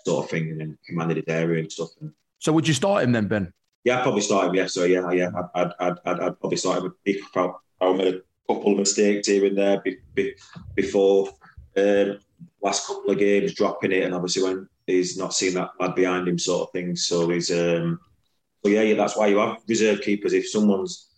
sort 0.06 0.24
of 0.24 0.30
thing, 0.30 0.50
and 0.50 0.60
then 0.60 0.78
commanded 0.86 1.16
his 1.16 1.26
area 1.28 1.60
and 1.60 1.72
stuff. 1.72 1.90
And, 2.00 2.12
So 2.40 2.52
would 2.52 2.66
you 2.66 2.74
start 2.74 3.04
him 3.04 3.12
then, 3.12 3.28
Ben? 3.28 3.52
yeah, 3.84 3.98
I'd 3.98 4.02
probably 4.02 4.20
start 4.20 4.48
him. 4.48 4.54
Yeah, 4.54 4.66
so 4.66 4.84
yeah, 4.84 5.10
yeah, 5.12 5.30
I'd, 5.54 5.72
I'd, 5.78 5.98
I'd, 6.04 6.20
I'd, 6.20 6.40
probably 6.40 6.56
start 6.56 6.82
him. 6.82 6.94
I 7.80 7.92
made 7.92 8.14
a 8.14 8.20
couple 8.48 8.72
of 8.72 8.78
mistakes 8.78 9.28
here 9.28 9.46
and 9.46 9.56
there 9.56 9.80
be, 9.80 9.98
be, 10.14 10.34
before 10.74 11.30
um, 11.76 12.18
last 12.62 12.86
couple 12.86 13.10
of 13.10 13.18
games, 13.18 13.54
dropping 13.54 13.92
it, 13.92 14.04
and 14.04 14.14
obviously 14.14 14.42
when 14.42 14.68
he's 14.86 15.16
not 15.16 15.32
seen 15.32 15.54
that 15.54 15.70
lad 15.78 15.94
behind 15.94 16.28
him, 16.28 16.38
sort 16.38 16.68
of 16.68 16.72
thing. 16.72 16.94
So 16.94 17.30
he's, 17.30 17.50
um, 17.50 18.00
so 18.62 18.70
yeah, 18.70 18.82
yeah, 18.82 18.96
that's 18.96 19.16
why 19.16 19.28
you 19.28 19.38
have 19.38 19.58
reserve 19.66 20.02
keepers. 20.02 20.34
If 20.34 20.48
someone's 20.48 21.08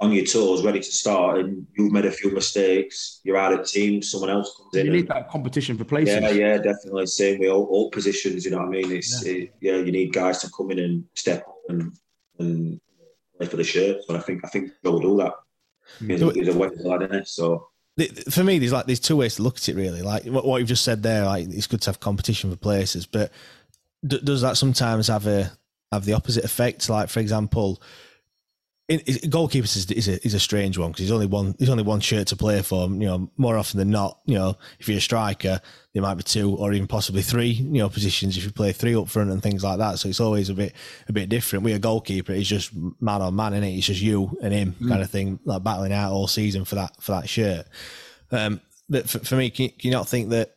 on 0.00 0.12
your 0.12 0.24
toes, 0.26 0.62
ready 0.62 0.78
to 0.78 0.84
start, 0.92 1.38
and 1.38 1.66
you've 1.76 1.92
made 1.92 2.04
a 2.04 2.10
few 2.10 2.30
mistakes, 2.30 3.20
you're 3.24 3.36
out 3.38 3.52
of 3.52 3.66
team. 3.66 4.02
Someone 4.02 4.28
else 4.30 4.54
comes 4.56 4.74
in. 4.74 4.86
You 4.86 4.92
and- 4.92 5.00
need 5.00 5.08
that 5.08 5.30
competition 5.30 5.78
for 5.78 5.84
places. 5.84 6.20
yeah, 6.20 6.30
yeah, 6.30 6.56
definitely. 6.58 7.06
Same 7.06 7.38
with 7.40 7.48
all, 7.48 7.64
all 7.64 7.90
positions. 7.90 8.44
You 8.44 8.50
know 8.50 8.58
what 8.58 8.66
I 8.66 8.70
mean? 8.70 8.92
It's 8.92 9.24
it- 9.24 9.54
yeah. 9.60 9.76
you 9.76 9.92
need 9.92 10.12
guys 10.12 10.38
to 10.40 10.50
come 10.54 10.70
in 10.70 10.78
and 10.80 11.04
step 11.14 11.46
up 11.48 11.56
and 11.68 11.92
and 12.38 12.80
play 13.38 13.46
for 13.46 13.56
the 13.56 13.64
shirt. 13.64 13.98
So 14.06 14.14
I 14.14 14.20
think 14.20 14.44
I 14.44 14.48
think 14.48 14.70
Joe 14.84 14.92
will 14.92 15.00
do 15.00 15.16
that. 15.18 15.32
Hmm. 15.98 16.10
He's, 16.10 16.22
a- 16.22 16.32
he's 16.32 16.48
a 16.48 16.58
weapons 16.58 16.84
lad, 16.84 17.02
isn't 17.02 17.18
he? 17.18 17.24
So 17.24 17.68
For 18.30 18.44
me, 18.44 18.58
there's 18.58 18.72
like 18.72 18.84
there's 18.86 19.00
two 19.00 19.16
ways 19.16 19.36
to 19.36 19.42
look 19.42 19.56
at 19.56 19.68
it. 19.70 19.76
Really, 19.76 20.02
like 20.02 20.24
what, 20.26 20.44
what 20.44 20.58
you've 20.58 20.68
just 20.68 20.84
said 20.84 21.02
there. 21.02 21.24
Like 21.24 21.48
it's 21.48 21.66
good 21.66 21.80
to 21.82 21.88
have 21.90 22.00
competition 22.00 22.50
for 22.50 22.56
places, 22.58 23.06
but 23.06 23.32
d- 24.06 24.20
does 24.22 24.42
that 24.42 24.58
sometimes 24.58 25.08
have 25.08 25.26
a 25.26 25.52
have 25.90 26.04
the 26.04 26.12
opposite 26.12 26.44
effect? 26.44 26.90
Like 26.90 27.08
for 27.08 27.20
example, 27.20 27.80
in, 28.88 29.00
goalkeepers 29.00 29.76
is, 29.76 29.90
is 29.90 30.06
a 30.08 30.24
is 30.24 30.34
a 30.34 30.38
strange 30.40 30.78
one 30.78 30.90
because 30.92 31.00
he's 31.00 31.10
only 31.10 31.26
one 31.26 31.54
there's 31.58 31.70
only 31.70 31.82
one 31.82 31.98
shirt 32.00 32.28
to 32.28 32.36
play 32.36 32.62
for. 32.62 32.88
You 32.88 33.06
know, 33.06 33.30
more 33.36 33.56
often 33.58 33.78
than 33.78 33.90
not, 33.90 34.20
you 34.26 34.34
know, 34.34 34.56
if 34.78 34.88
you're 34.88 34.98
a 34.98 35.00
striker, 35.00 35.60
there 35.92 36.02
might 36.02 36.14
be 36.14 36.22
two 36.22 36.54
or 36.56 36.72
even 36.72 36.86
possibly 36.86 37.22
three. 37.22 37.48
You 37.48 37.78
know, 37.78 37.88
positions 37.88 38.36
if 38.36 38.44
you 38.44 38.52
play 38.52 38.70
three 38.72 38.94
up 38.94 39.08
front 39.08 39.30
and 39.30 39.42
things 39.42 39.64
like 39.64 39.78
that. 39.78 39.98
So 39.98 40.08
it's 40.08 40.20
always 40.20 40.50
a 40.50 40.54
bit 40.54 40.72
a 41.08 41.12
bit 41.12 41.28
different. 41.28 41.64
We 41.64 41.72
a 41.72 41.78
goalkeeper, 41.80 42.32
it's 42.32 42.48
just 42.48 42.70
man 43.00 43.22
on 43.22 43.34
man, 43.34 43.54
is 43.54 43.64
it? 43.64 43.76
It's 43.76 43.86
just 43.86 44.00
you 44.00 44.38
and 44.42 44.54
him 44.54 44.76
Mm. 44.80 44.88
kind 44.88 45.02
of 45.02 45.10
thing, 45.10 45.40
like 45.44 45.64
battling 45.64 45.92
out 45.92 46.12
all 46.12 46.28
season 46.28 46.64
for 46.64 46.76
that 46.76 46.92
for 47.02 47.12
that 47.12 47.28
shirt. 47.28 47.66
Um, 48.30 48.60
but 48.88 49.10
for, 49.10 49.18
for 49.20 49.34
me, 49.36 49.50
can, 49.50 49.64
you- 49.64 49.70
can 49.70 49.88
you 49.88 49.96
not 49.96 50.08
think 50.08 50.30
that? 50.30 50.52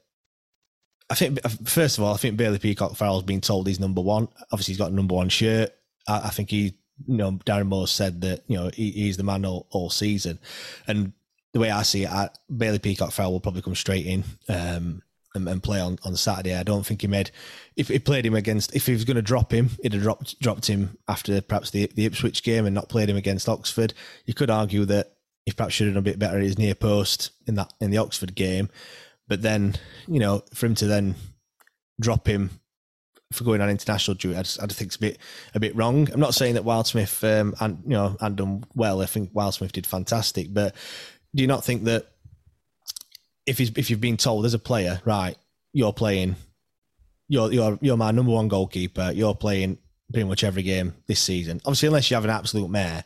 I 1.10 1.16
think 1.16 1.40
first 1.68 1.98
of 1.98 2.04
all, 2.04 2.14
I 2.14 2.18
think 2.18 2.38
Bailey 2.38 2.60
Peacock 2.60 2.96
Farrell's 2.96 3.24
been 3.24 3.42
told 3.42 3.66
he's 3.66 3.80
number 3.80 4.02
one. 4.02 4.28
Obviously, 4.52 4.74
he's 4.74 4.78
got 4.78 4.92
a 4.92 4.96
number 4.96 5.16
one 5.16 5.30
shirt. 5.30 5.72
I, 6.08 6.28
I 6.28 6.30
think 6.30 6.52
he, 6.52 6.76
you 7.08 7.18
know, 7.18 7.34
Darren 7.46 7.68
Moore 7.68 7.88
said 7.88 8.22
that 8.22 8.44
you 8.48 8.58
know 8.58 8.70
he, 8.74 8.92
he's 8.92 9.18
the 9.18 9.24
man 9.24 9.46
all, 9.46 9.68
all 9.72 9.90
season, 9.90 10.40
and 10.88 11.14
the 11.54 11.60
way 11.60 11.72
I 11.72 11.84
see 11.84 12.04
it, 12.04 12.10
I, 12.10 12.30
Bailey 12.56 12.80
Peacock 12.80 13.12
Farrell 13.12 13.32
will 13.32 13.40
probably 13.40 13.62
come 13.62 13.76
straight 13.76 14.06
in 14.06 14.24
um, 14.48 15.02
and, 15.34 15.48
and 15.48 15.64
play 15.64 15.80
on, 15.80 15.98
on 16.04 16.16
Saturday. 16.16 16.56
I 16.56 16.64
don't 16.64 16.86
think 16.86 17.02
he 17.02 17.08
made 17.08 17.32
if 17.76 17.88
he 17.88 18.00
played 18.00 18.26
him 18.26 18.36
against 18.36 18.76
if 18.76 18.86
he 18.86 18.94
was 18.94 19.06
going 19.06 19.16
to 19.16 19.22
drop 19.22 19.54
him, 19.54 19.72
he'd 19.82 19.94
have 19.94 20.02
dropped 20.02 20.40
dropped 20.40 20.68
him 20.68 20.98
after 21.08 21.42
perhaps 21.42 21.72
the 21.72 21.88
the 21.96 22.06
Ipswich 22.06 22.44
game 22.44 22.66
and 22.66 22.76
not 22.76 22.90
played 22.90 23.10
him 23.10 23.18
against 23.18 23.50
Oxford. 23.50 23.94
You 24.26 24.34
could 24.34 24.50
argue 24.50 24.86
that 24.86 25.14
he 25.46 25.52
perhaps 25.52 25.74
should 25.74 25.88
have 25.88 25.96
done 25.96 26.02
a 26.02 26.04
bit 26.04 26.20
better 26.20 26.38
at 26.38 26.44
his 26.44 26.60
near 26.60 26.76
post 26.76 27.32
in 27.48 27.56
that 27.56 27.74
in 27.80 27.92
the 27.92 27.98
Oxford 27.98 28.36
game. 28.36 28.70
But 29.28 29.42
then, 29.42 29.76
you 30.08 30.20
know, 30.20 30.44
for 30.54 30.66
him 30.66 30.76
to 30.76 30.88
then 30.88 31.16
drop 32.00 32.28
him 32.28 32.60
for 33.32 33.44
going 33.44 33.62
on 33.62 33.70
international 33.70 34.16
duty, 34.16 34.36
I 34.36 34.42
just, 34.42 34.62
I 34.62 34.66
just 34.66 34.80
think 34.80 34.90
it's 34.90 34.96
a 34.96 35.00
bit 35.00 35.18
a 35.54 35.60
bit 35.60 35.76
wrong. 35.76 36.10
I'm 36.12 36.20
not 36.20 36.34
saying 36.34 36.56
that 36.56 36.64
Wildsmith 36.64 37.24
um, 37.40 37.54
and 37.60 37.82
you 37.84 37.92
know 37.92 38.18
and 38.20 38.36
done 38.36 38.64
well. 38.74 39.02
I 39.02 39.06
think 39.06 39.34
Wildsmith 39.34 39.72
did 39.72 39.86
fantastic, 39.86 40.54
but 40.54 40.76
do 41.36 41.42
you 41.42 41.48
not 41.48 41.64
think 41.64 41.84
that 41.84 42.08
if 43.46 43.58
he's 43.58 43.72
if 43.78 43.90
you've 43.90 44.02
been 44.02 44.18
told 44.18 44.46
as 44.46 44.54
a 44.54 44.60
player, 44.60 45.02
right, 45.06 45.38
you're 45.74 45.94
playing, 45.94 46.36
you're 47.28 47.52
you're 47.52 47.78
you're 47.82 47.98
my 47.98 48.12
number 48.12 48.32
one 48.32 48.48
goalkeeper, 48.48 49.12
you're 49.14 49.36
playing 49.36 49.78
pretty 50.12 50.28
much 50.28 50.44
every 50.44 50.64
game 50.64 50.96
this 51.08 51.20
season. 51.20 51.62
Obviously, 51.66 51.88
unless 51.88 52.10
you 52.10 52.16
have 52.16 52.24
an 52.24 52.32
absolute 52.32 52.70
mare, 52.70 53.04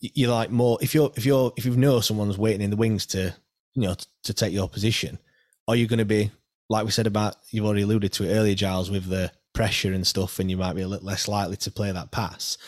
you're 0.00 0.32
like 0.32 0.50
more 0.50 0.78
if 0.80 0.94
you're 0.94 1.12
if 1.16 1.24
you're 1.24 1.52
if 1.56 1.64
you 1.64 1.76
know 1.76 2.00
someone's 2.00 2.38
waiting 2.38 2.60
in 2.60 2.70
the 2.70 2.76
wings 2.76 3.06
to 3.06 3.34
you 3.74 3.82
know 3.82 3.94
to, 3.94 4.06
to 4.24 4.34
take 4.34 4.52
your 4.52 4.68
position, 4.68 5.20
are 5.68 5.76
you 5.76 5.86
going 5.86 6.00
to 6.00 6.04
be 6.04 6.32
like 6.68 6.84
we 6.84 6.90
said 6.90 7.06
about 7.06 7.36
you've 7.50 7.64
already 7.64 7.82
alluded 7.82 8.12
to 8.14 8.24
it 8.24 8.34
earlier, 8.34 8.54
Giles, 8.54 8.90
with 8.90 9.06
the 9.06 9.32
pressure 9.52 9.92
and 9.92 10.06
stuff, 10.06 10.38
and 10.38 10.50
you 10.50 10.56
might 10.56 10.74
be 10.74 10.82
a 10.82 10.88
little 10.88 11.06
less 11.06 11.28
likely 11.28 11.56
to 11.56 11.70
play 11.70 11.90
that 11.90 12.10
pass. 12.10 12.58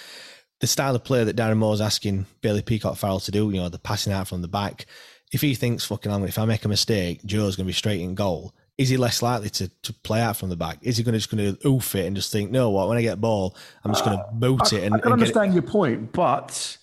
The 0.61 0.67
style 0.67 0.97
of 0.97 1.05
play 1.05 1.23
that 1.23 1.37
Darren 1.37 1.59
Moore's 1.59 1.81
asking 1.81 2.27
Bailey 2.41 2.63
Peacock 2.63 2.97
Farrell 2.97 3.21
to 3.21 3.31
do, 3.31 3.51
you 3.51 3.59
know, 3.59 3.69
the 3.69 3.79
passing 3.79 4.13
out 4.13 4.27
from 4.27 4.43
the 4.43 4.49
back. 4.49 4.87
If 5.31 5.41
he 5.41 5.55
thinks, 5.55 5.85
fucking, 5.85 6.11
hell, 6.11 6.25
if 6.25 6.39
I 6.39 6.47
make 6.47 6.65
a 6.65 6.69
mistake, 6.69 7.23
Joe's 7.25 7.55
going 7.55 7.67
to 7.67 7.69
be 7.69 7.75
straight 7.75 8.01
in 8.01 8.15
goal. 8.15 8.55
Is 8.79 8.89
he 8.89 8.97
less 8.97 9.23
likely 9.23 9.51
to, 9.51 9.69
to 9.69 9.93
play 9.93 10.21
out 10.21 10.37
from 10.37 10.49
the 10.49 10.57
back? 10.57 10.79
Is 10.83 10.97
he 10.97 11.03
going 11.03 11.13
to 11.13 11.19
just 11.19 11.31
going 11.31 11.55
to 11.55 11.69
oof 11.69 11.95
it 11.95 12.07
and 12.07 12.17
just 12.17 12.33
think, 12.33 12.51
no, 12.51 12.71
what? 12.71 12.89
When 12.89 12.97
I 12.97 13.03
get 13.03 13.21
ball, 13.21 13.57
I'm 13.85 13.93
just 13.93 14.05
going 14.05 14.17
to 14.17 14.25
uh, 14.25 14.33
boot 14.33 14.73
it 14.73 14.85
and, 14.85 14.95
I 14.95 14.99
can 14.99 15.13
and 15.13 15.13
understand 15.13 15.53
your 15.53 15.63
point, 15.63 16.13
but 16.13 16.79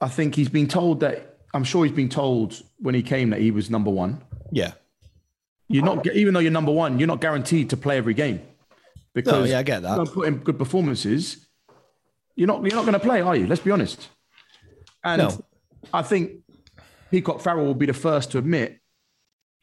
I 0.00 0.08
think 0.08 0.34
he's 0.34 0.48
been 0.48 0.68
told 0.68 1.00
that. 1.00 1.38
I'm 1.52 1.64
sure 1.64 1.84
he's 1.84 1.94
been 1.94 2.08
told 2.08 2.62
when 2.78 2.94
he 2.94 3.02
came 3.02 3.30
that 3.30 3.40
he 3.40 3.50
was 3.50 3.70
number 3.70 3.90
one. 3.90 4.22
Yeah. 4.52 4.72
You're 5.72 5.84
not, 5.84 6.04
even 6.08 6.34
though 6.34 6.40
you're 6.40 6.50
number 6.50 6.72
one, 6.72 6.98
you're 6.98 7.06
not 7.06 7.20
guaranteed 7.20 7.70
to 7.70 7.76
play 7.76 7.96
every 7.96 8.12
game 8.12 8.42
because 9.14 9.32
No, 9.32 9.44
yeah, 9.44 9.60
I 9.60 9.62
get 9.62 9.82
that. 9.82 9.90
You 9.90 9.96
don't 10.04 10.12
put 10.12 10.26
in 10.26 10.38
good 10.38 10.58
performances. 10.58 11.46
You're 12.34 12.48
not. 12.48 12.62
You're 12.62 12.74
not 12.74 12.82
going 12.82 12.94
to 12.94 13.00
play, 13.00 13.20
are 13.20 13.36
you? 13.36 13.46
Let's 13.46 13.60
be 13.62 13.70
honest. 13.70 14.08
And 15.04 15.22
No. 15.22 15.44
I 15.92 16.02
think 16.02 16.40
Peacock 17.12 17.40
Farrell 17.40 17.64
will 17.66 17.74
be 17.74 17.86
the 17.86 17.94
first 17.94 18.32
to 18.32 18.38
admit, 18.38 18.80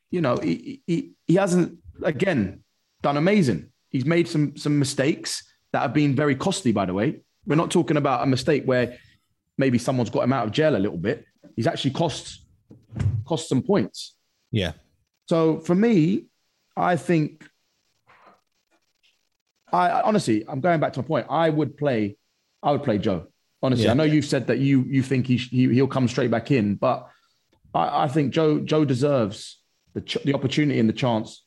you 0.10 0.22
know, 0.22 0.38
he, 0.38 0.82
he 0.88 1.12
he 1.28 1.36
hasn't 1.36 1.78
again 2.04 2.64
done 3.02 3.18
amazing. 3.18 3.70
He's 3.90 4.06
made 4.06 4.30
some 4.30 4.56
some 4.56 4.80
mistakes 4.80 5.44
that 5.74 5.82
have 5.82 5.94
been 5.94 6.16
very 6.16 6.36
costly. 6.36 6.72
By 6.72 6.86
the 6.86 6.94
way, 6.94 7.22
we're 7.46 7.56
not 7.56 7.70
talking 7.70 7.98
about 7.98 8.24
a 8.24 8.28
mistake 8.28 8.64
where 8.64 8.98
maybe 9.58 9.78
someone's 9.78 10.10
got 10.10 10.24
him 10.24 10.32
out 10.32 10.46
of 10.46 10.54
jail 10.54 10.76
a 10.76 10.80
little 10.80 10.98
bit. 10.98 11.26
He's 11.58 11.68
actually 11.68 11.92
cost 11.92 12.46
cost 13.26 13.50
some 13.50 13.62
points. 13.62 14.16
Yeah. 14.52 14.72
So 15.28 15.60
for 15.60 15.76
me, 15.76 16.26
I 16.76 16.96
think 16.96 17.46
I 19.72 20.02
honestly, 20.02 20.46
I'm 20.48 20.62
going 20.62 20.80
back 20.80 20.94
to 20.94 21.02
my 21.02 21.08
point. 21.08 21.28
I 21.30 21.50
would 21.50 21.78
play, 21.78 22.18
I 22.64 22.72
would 22.72 22.84
play 22.84 22.98
Joe. 22.98 23.28
Honestly, 23.62 23.86
Yeah. 23.86 23.92
I 23.92 23.96
know 23.96 24.04
you've 24.04 24.26
said 24.26 24.48
that 24.48 24.60
you 24.60 24.84
you 24.88 25.02
think 25.04 25.28
he, 25.28 25.38
he 25.38 25.68
he'll 25.74 25.88
come 25.88 26.08
straight 26.08 26.32
back 26.32 26.52
in, 26.52 26.76
but 26.76 27.10
I, 27.74 28.04
I 28.04 28.08
think 28.08 28.32
Joe 28.34 28.60
Joe 28.60 28.86
deserves 28.86 29.60
the 29.94 30.02
ch- 30.02 30.24
the 30.24 30.34
opportunity 30.34 30.80
and 30.80 30.88
the 30.88 30.94
chance 30.94 31.44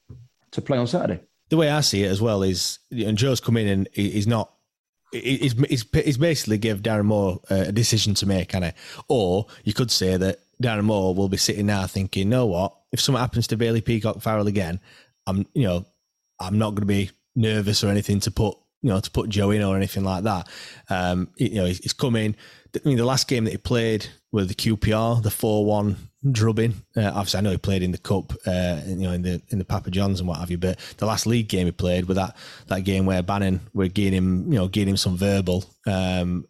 to 0.51 0.61
play 0.61 0.77
on 0.77 0.87
Saturday. 0.87 1.23
the 1.49 1.57
way 1.57 1.71
I 1.71 1.81
see 1.81 2.03
it 2.03 2.09
as 2.11 2.21
well 2.21 2.43
is, 2.43 2.79
and 2.91 3.17
Joe's 3.17 3.41
come 3.41 3.57
in 3.57 3.69
and 3.69 3.89
he's 3.93 4.27
not. 4.27 4.53
he- 5.13 5.39
He's, 5.39 5.53
he's, 5.69 5.85
he's 5.93 6.19
basically 6.19 6.59
give 6.59 6.83
Darren 6.83 7.05
Moore 7.07 7.41
a 7.49 7.69
a 7.69 7.73
decision 7.73 8.15
to 8.15 8.27
make, 8.27 8.49
can 8.51 8.65
it? 8.65 8.75
Or 9.09 9.47
you 9.65 9.73
could 9.73 9.91
say 9.91 10.17
that 10.17 10.41
Darren 10.63 10.85
Moore 10.85 11.15
will 11.15 11.29
be 11.29 11.37
sitting 11.37 11.67
now 11.67 11.87
thinking, 11.87 12.25
you 12.25 12.29
"Know 12.29 12.47
what? 12.47 12.75
If 12.93 13.01
something 13.01 13.21
happens 13.21 13.47
to 13.49 13.57
Bailey 13.57 13.81
Peacock 13.81 14.21
Farrell 14.21 14.47
again, 14.47 14.81
I'm, 15.27 15.47
you 15.55 15.65
know, 15.65 15.87
I'm 16.41 16.59
not 16.59 16.71
going 16.71 16.83
to 16.83 16.87
be 16.87 17.11
nervous 17.37 17.85
or 17.85 17.89
anything 17.89 18.21
to 18.21 18.31
put, 18.31 18.57
you 18.83 18.91
know, 18.91 19.01
to 19.01 19.11
put 19.11 19.29
Joe 19.29 19.51
in 19.51 19.63
or 19.63 19.77
anything 19.77 20.05
like 20.05 20.25
that. 20.25 20.49
Um, 20.89 21.29
you 21.37 21.55
know, 21.55 21.67
he's, 21.67 21.79
he's. 21.79 21.95
I 22.03 22.09
mean, 22.09 22.37
the 22.73 23.05
last 23.05 23.29
game 23.29 23.45
that 23.45 23.51
he 23.51 23.59
played 23.59 24.07
with 24.33 24.49
the 24.49 24.55
QPR, 24.55 25.23
the 25.23 25.31
four-one 25.31 25.97
drubbing. 26.31 26.75
Uh, 26.97 27.11
obviously, 27.15 27.39
I 27.39 27.41
know 27.41 27.51
he 27.51 27.59
played 27.59 27.83
in 27.83 27.93
the 27.93 27.99
cup, 27.99 28.33
uh, 28.47 28.81
you 28.87 28.97
know, 28.97 29.13
in 29.13 29.23
the 29.23 29.43
in 29.49 29.59
the 29.59 29.65
Papa 29.65 29.91
Johns 29.91 30.21
and 30.21 30.29
what 30.29 30.39
have 30.39 30.51
you. 30.51 30.59
But 30.59 30.79
the 30.99 31.07
last 31.07 31.27
league 31.27 31.49
game 31.49 31.67
he 31.67 31.73
played 31.73 32.07
with 32.07 32.17
that 32.17 32.37
that 32.69 32.85
game 32.85 33.07
where 33.07 33.23
Bannan 33.23 33.61
were 33.73 33.89
giving 33.89 34.13
him, 34.13 34.53
you 34.53 34.59
know, 34.59 34.69
giving 34.69 34.91
him 34.91 34.97
some 34.97 35.17
verbal 35.17 35.65
um, 35.87 36.47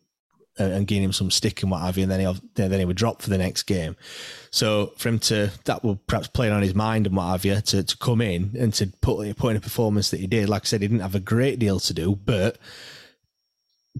and 0.60 0.72
and 0.72 0.90
him 0.90 1.12
some 1.12 1.30
stick 1.30 1.62
and 1.62 1.70
what 1.70 1.80
have 1.80 1.96
you, 1.96 2.02
and 2.02 2.12
then 2.12 2.20
he 2.20 2.40
then 2.54 2.78
he 2.78 2.84
would 2.84 2.96
drop 2.96 3.22
for 3.22 3.30
the 3.30 3.38
next 3.38 3.64
game. 3.64 3.96
So 4.50 4.92
for 4.96 5.08
him 5.08 5.18
to 5.20 5.50
that 5.64 5.82
will 5.82 5.96
perhaps 6.06 6.28
play 6.28 6.50
on 6.50 6.62
his 6.62 6.74
mind 6.74 7.06
and 7.06 7.16
what 7.16 7.30
have 7.30 7.44
you 7.44 7.60
to, 7.60 7.82
to 7.82 7.96
come 7.96 8.20
in 8.20 8.54
and 8.58 8.72
to 8.74 8.86
put 9.00 9.36
put 9.36 9.50
in 9.50 9.56
a 9.56 9.60
performance 9.60 10.10
that 10.10 10.20
he 10.20 10.26
did. 10.26 10.48
Like 10.48 10.62
I 10.62 10.66
said, 10.66 10.82
he 10.82 10.88
didn't 10.88 11.02
have 11.02 11.14
a 11.14 11.20
great 11.20 11.58
deal 11.58 11.80
to 11.80 11.94
do, 11.94 12.14
but 12.16 12.58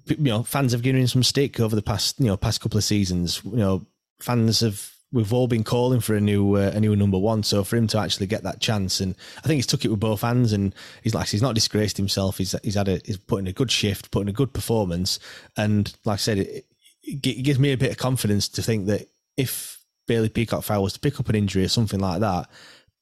you 0.06 0.16
know, 0.18 0.42
fans 0.42 0.72
have 0.72 0.82
given 0.82 1.00
him 1.00 1.06
some 1.08 1.22
stick 1.22 1.60
over 1.60 1.74
the 1.74 1.82
past, 1.82 2.20
you 2.20 2.26
know, 2.26 2.36
past 2.36 2.60
couple 2.60 2.78
of 2.78 2.84
seasons. 2.84 3.40
You 3.44 3.56
know, 3.56 3.86
fans 4.20 4.60
have 4.60 4.92
we've 5.12 5.32
all 5.32 5.48
been 5.48 5.64
calling 5.64 6.00
for 6.00 6.14
a 6.14 6.20
new 6.20 6.56
uh, 6.56 6.72
a 6.74 6.80
new 6.80 6.94
number 6.94 7.18
one. 7.18 7.42
So 7.42 7.64
for 7.64 7.76
him 7.76 7.86
to 7.88 7.98
actually 7.98 8.26
get 8.26 8.42
that 8.44 8.60
chance, 8.60 9.00
and 9.00 9.14
I 9.38 9.46
think 9.46 9.56
he's 9.56 9.66
took 9.66 9.84
it 9.84 9.90
with 9.90 10.00
both 10.00 10.22
hands, 10.22 10.52
and 10.52 10.74
he's 11.02 11.14
like 11.14 11.28
he's 11.28 11.42
not 11.42 11.54
disgraced 11.54 11.96
himself. 11.96 12.38
He's 12.38 12.54
he's 12.62 12.74
had 12.74 12.88
a 12.88 13.00
he's 13.04 13.16
put 13.16 13.40
in 13.40 13.46
a 13.46 13.52
good 13.52 13.70
shift, 13.70 14.10
put 14.10 14.22
in 14.22 14.28
a 14.28 14.32
good 14.32 14.52
performance, 14.52 15.18
and 15.56 15.92
like 16.04 16.14
I 16.14 16.16
said, 16.16 16.38
it, 16.38 16.66
it 17.02 17.42
gives 17.42 17.58
me 17.58 17.72
a 17.72 17.76
bit 17.76 17.90
of 17.90 17.96
confidence 17.96 18.48
to 18.48 18.62
think 18.62 18.86
that 18.86 19.08
if 19.36 19.80
Bailey 20.06 20.28
Peacock 20.28 20.64
Farrell 20.64 20.82
was 20.82 20.92
to 20.94 21.00
pick 21.00 21.18
up 21.18 21.28
an 21.28 21.34
injury 21.34 21.64
or 21.64 21.68
something 21.68 22.00
like 22.00 22.20
that, 22.20 22.48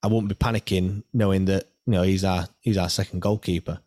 I 0.02 0.06
wouldn't 0.06 0.28
be 0.28 0.34
panicking 0.34 1.02
knowing 1.12 1.46
that 1.46 1.64
you 1.86 1.92
know 1.92 2.02
he's 2.02 2.24
our 2.24 2.48
he's 2.60 2.78
our 2.78 2.88
second 2.88 3.20
goalkeeper. 3.20 3.80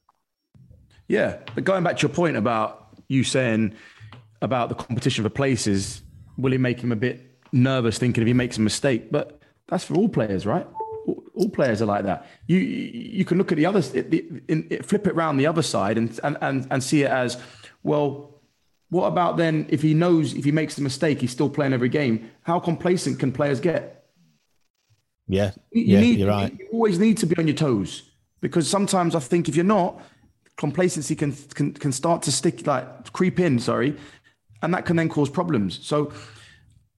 Yeah, 1.08 1.38
but 1.56 1.66
going 1.66 1.84
back 1.84 1.98
to 1.98 2.08
your 2.08 2.14
point 2.14 2.38
about 2.38 2.88
you 3.08 3.24
saying 3.24 3.76
about 4.42 4.70
the 4.70 4.76
competition 4.76 5.24
for 5.24 5.30
places, 5.30 6.02
will 6.38 6.54
it 6.54 6.60
make 6.60 6.80
him 6.80 6.92
a 6.92 6.96
bit 6.96 7.31
nervous 7.52 7.97
thinking 7.97 8.22
if 8.22 8.28
he 8.28 8.34
makes 8.34 8.58
a 8.58 8.62
mistake? 8.62 9.12
But 9.12 9.39
that's 9.68 9.84
for 9.84 9.95
all 9.95 10.10
players, 10.10 10.45
right? 10.45 10.68
all 11.34 11.49
players 11.49 11.82
are 11.82 11.86
like 11.86 12.04
that. 12.04 12.28
You 12.47 12.58
you 12.58 13.26
can 13.26 13.38
look 13.38 13.52
at 13.52 13.58
the 13.58 14.41
in, 14.47 14.84
flip 14.84 15.08
it 15.08 15.14
around 15.14 15.38
the 15.38 15.47
other 15.47 15.62
side, 15.62 15.97
and, 15.97 16.20
and 16.24 16.38
and 16.41 16.68
and 16.70 16.84
see 16.84 17.04
it 17.04 17.12
as 17.12 17.38
well. 17.84 18.41
What 18.89 19.08
about 19.08 19.38
then 19.38 19.68
if 19.70 19.82
he 19.82 19.93
knows 19.93 20.34
if 20.34 20.43
he 20.43 20.52
makes 20.52 20.76
the 20.76 20.82
mistake, 20.82 21.22
he's 21.22 21.32
still 21.32 21.49
playing 21.49 21.74
every 21.74 21.89
game? 21.89 22.30
How 22.43 22.60
complacent 22.60 23.20
can 23.20 23.32
players 23.32 23.60
get? 23.60 24.06
Yeah, 25.28 25.52
You 25.72 25.84
yeah, 25.84 25.99
need, 26.02 26.20
you're 26.20 26.28
right. 26.28 26.54
You 26.60 26.68
always 26.74 26.99
need 26.99 27.18
to 27.20 27.26
be 27.26 27.38
on 27.38 27.47
your 27.47 27.56
toes 27.56 28.10
because 28.41 28.70
sometimes 28.70 29.16
I 29.16 29.20
think 29.20 29.47
if 29.47 29.56
you're 29.56 29.64
not, 29.64 30.02
complacency 30.58 31.16
can 31.16 31.32
can 31.56 31.74
can 31.74 31.91
start 31.93 32.22
to 32.24 32.32
stick 32.32 32.68
like 32.68 33.14
creep 33.14 33.39
in. 33.39 33.60
Sorry, 33.60 33.95
and 34.62 34.74
that 34.74 34.86
can 34.86 34.97
then 34.97 35.08
cause 35.08 35.30
problems. 35.30 35.80
So, 35.88 36.12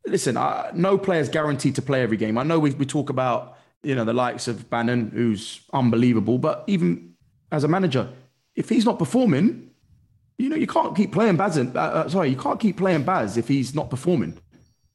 listen, 0.05 0.37
I, 0.37 0.71
no 0.73 0.97
player 0.97 1.21
is 1.21 1.29
guaranteed 1.29 1.75
to 1.75 1.81
play 1.81 2.01
every 2.01 2.17
game. 2.17 2.37
I 2.37 2.43
know 2.43 2.59
we 2.59 2.71
we 2.71 2.85
talk 2.85 3.09
about 3.09 3.57
you 3.83 3.95
know 3.95 4.05
the 4.05 4.13
likes 4.13 4.47
of 4.47 4.69
Bannan, 4.69 5.11
who's 5.11 5.61
unbelievable, 5.73 6.37
but 6.37 6.63
even 6.67 7.13
as 7.51 7.63
a 7.63 7.67
manager, 7.67 8.09
if 8.55 8.69
he's 8.69 8.85
not 8.85 8.99
performing, 8.99 9.69
you 10.37 10.49
know 10.49 10.55
you 10.55 10.67
can't 10.67 10.95
keep 10.95 11.11
playing 11.11 11.37
Baz. 11.37 11.57
Uh, 11.57 11.71
uh, 11.75 12.09
sorry, 12.09 12.29
you 12.29 12.37
can't 12.37 12.59
keep 12.59 12.77
playing 12.77 13.03
Baz 13.03 13.37
if 13.37 13.47
he's 13.47 13.75
not 13.75 13.89
performing. 13.89 14.37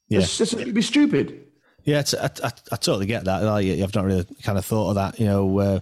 Yeah. 0.09 0.21
It's 0.21 0.39
just 0.39 0.55
it'd 0.55 0.75
be 0.75 0.83
stupid. 0.83 1.45
Yeah, 1.85 2.01
it's, 2.01 2.13
I, 2.13 2.27
I, 2.45 2.51
I 2.73 2.77
totally 2.77 3.07
get 3.07 3.25
that. 3.25 3.43
Like, 3.43 3.67
I've 3.67 3.95
not 3.95 4.05
really 4.05 4.27
kind 4.43 4.59
of 4.59 4.65
thought 4.65 4.91
of 4.91 4.95
that. 4.97 5.19
You 5.19 5.27
know, 5.27 5.59
uh, 5.59 5.81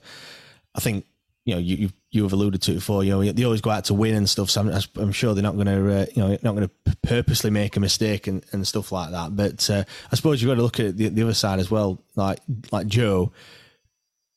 I 0.75 0.81
think 0.81 1.05
you 1.47 1.55
know 1.55 1.61
you, 1.61 1.77
you 1.77 1.91
you 2.11 2.23
have 2.25 2.33
alluded 2.33 2.61
to 2.63 2.73
it 2.73 2.77
before. 2.77 3.05
You 3.05 3.13
know, 3.13 3.33
they 3.33 3.45
always 3.45 3.61
go 3.61 3.71
out 3.71 3.85
to 3.85 3.95
win 3.95 4.17
and 4.17 4.29
stuff. 4.29 4.51
So 4.51 4.63
I'm, 4.63 4.83
I'm 4.97 5.13
sure 5.13 5.33
they're 5.33 5.45
not 5.45 5.55
going 5.55 5.67
to 5.67 6.03
uh, 6.03 6.07
you 6.13 6.23
know 6.23 6.31
not 6.43 6.57
going 6.57 6.69
to 6.69 6.97
purposely 7.05 7.51
make 7.51 7.77
a 7.77 7.81
mistake 7.81 8.27
and, 8.27 8.45
and 8.53 8.67
stuff 8.67 8.91
like 8.91 9.13
that. 9.13 9.37
But 9.37 9.71
uh, 9.71 9.85
I 10.11 10.17
suppose 10.17 10.43
you've 10.43 10.51
got 10.51 10.57
to 10.57 10.63
look 10.63 10.81
at 10.81 10.97
the, 10.97 11.09
the 11.09 11.23
other 11.23 11.35
side 11.35 11.61
as 11.61 11.71
well. 11.71 12.03
Like 12.17 12.41
like 12.73 12.89
Joe, 12.89 13.33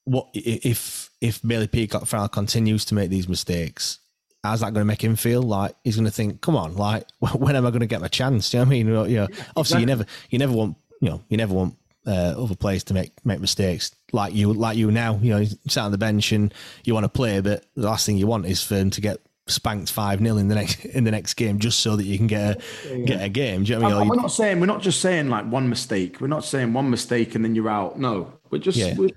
what 0.05 0.27
if 0.33 1.09
if 1.19 1.41
Bailey 1.41 1.67
Peacock 1.67 2.05
Farrell 2.05 2.29
continues 2.29 2.85
to 2.85 2.95
make 2.95 3.09
these 3.09 3.27
mistakes? 3.27 3.99
How's 4.43 4.59
that 4.59 4.73
going 4.73 4.81
to 4.81 4.85
make 4.85 5.03
him 5.03 5.15
feel? 5.15 5.41
Like 5.41 5.75
he's 5.83 5.95
going 5.95 6.05
to 6.05 6.11
think, 6.11 6.41
"Come 6.41 6.55
on, 6.55 6.75
like 6.75 7.07
when 7.33 7.55
am 7.55 7.65
I 7.65 7.71
going 7.71 7.81
to 7.81 7.87
get 7.87 8.01
my 8.01 8.07
chance?" 8.07 8.51
Do 8.51 8.57
you 8.57 8.63
know 8.63 8.67
what 8.67 8.69
I 8.69 8.77
mean? 8.77 8.87
You 8.87 8.93
know, 8.93 9.05
know, 9.05 9.27
obviously 9.55 9.79
you 9.79 9.87
never 9.87 10.05
you 10.29 10.37
never 10.37 10.53
want 10.53 10.77
you 11.01 11.09
know 11.09 11.23
you 11.27 11.37
never 11.37 11.55
want 11.55 11.75
uh, 12.07 12.33
other 12.37 12.55
players 12.55 12.83
to 12.85 12.93
make 12.93 13.11
make 13.25 13.39
mistakes 13.39 13.91
like 14.11 14.33
you 14.33 14.53
like 14.53 14.77
you 14.77 14.91
now. 14.91 15.19
You 15.21 15.31
know, 15.31 15.37
you 15.39 15.47
sat 15.67 15.83
on 15.83 15.91
the 15.91 15.97
bench 15.97 16.31
and 16.31 16.53
you 16.83 16.93
want 16.93 17.03
to 17.03 17.09
play, 17.09 17.39
but 17.41 17.65
the 17.75 17.83
last 17.87 18.05
thing 18.05 18.17
you 18.17 18.27
want 18.27 18.45
is 18.45 18.63
for 18.63 18.75
him 18.75 18.89
to 18.91 19.01
get 19.01 19.19
spanked 19.47 19.91
five 19.91 20.19
0 20.19 20.37
in 20.37 20.47
the 20.47 20.53
next 20.55 20.85
in 20.97 21.03
the 21.03 21.11
next 21.11 21.33
game 21.33 21.57
just 21.59 21.79
so 21.79 21.95
that 21.95 22.05
you 22.05 22.17
can 22.17 22.27
get 22.27 22.61
a 22.85 23.05
get 23.05 23.21
a 23.23 23.29
game. 23.29 23.63
Do 23.63 23.73
you 23.73 23.79
know 23.79 23.85
what 23.85 23.93
I 23.93 23.99
mean? 23.99 24.07
Or 24.07 24.15
we're 24.15 24.21
not 24.21 24.31
saying 24.31 24.59
we're 24.59 24.65
not 24.67 24.81
just 24.81 25.01
saying 25.01 25.29
like 25.29 25.45
one 25.45 25.69
mistake. 25.69 26.21
We're 26.21 26.27
not 26.27 26.43
saying 26.45 26.73
one 26.73 26.89
mistake 26.89 27.35
and 27.35 27.43
then 27.43 27.55
you're 27.55 27.69
out. 27.69 27.99
No, 27.99 28.33
we're 28.49 28.59
just 28.59 28.77
Yeah. 28.77 28.95
we're, 28.95 29.09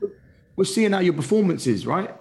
we're 0.56 0.64
seeing 0.64 0.92
how 0.92 1.00
your 1.00 1.14
performance 1.14 1.66
is, 1.66 1.86
right? 1.86 2.14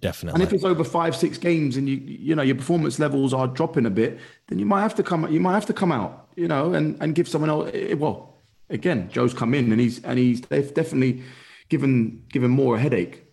definitely. 0.00 0.38
And 0.42 0.46
if 0.46 0.52
it's 0.52 0.64
over 0.64 0.84
five, 0.84 1.16
six 1.16 1.38
games 1.38 1.76
and 1.76 1.88
you 1.88 1.96
you 1.96 2.34
know 2.34 2.42
your 2.42 2.56
performance 2.56 2.98
levels 2.98 3.32
are 3.32 3.46
dropping 3.46 3.86
a 3.86 3.90
bit, 3.90 4.18
then 4.48 4.58
you 4.58 4.66
might 4.66 4.82
have 4.82 4.94
to 4.96 5.02
come 5.02 5.30
you 5.32 5.40
might 5.40 5.54
have 5.54 5.66
to 5.66 5.72
come 5.72 5.90
out, 5.92 6.28
you 6.36 6.46
know, 6.48 6.74
and 6.74 6.96
and 7.00 7.14
give 7.14 7.26
someone 7.28 7.50
else. 7.50 7.70
eh, 7.74 7.94
Well, 7.94 8.33
again, 8.70 9.08
Joe's 9.10 9.34
come 9.34 9.54
in 9.54 9.70
and 9.72 9.80
he's 9.80 10.02
and 10.04 10.18
he's 10.18 10.40
they've 10.42 10.72
definitely 10.72 11.22
given 11.68 12.24
given 12.30 12.50
Moore 12.50 12.76
a 12.76 12.80
headache. 12.80 13.24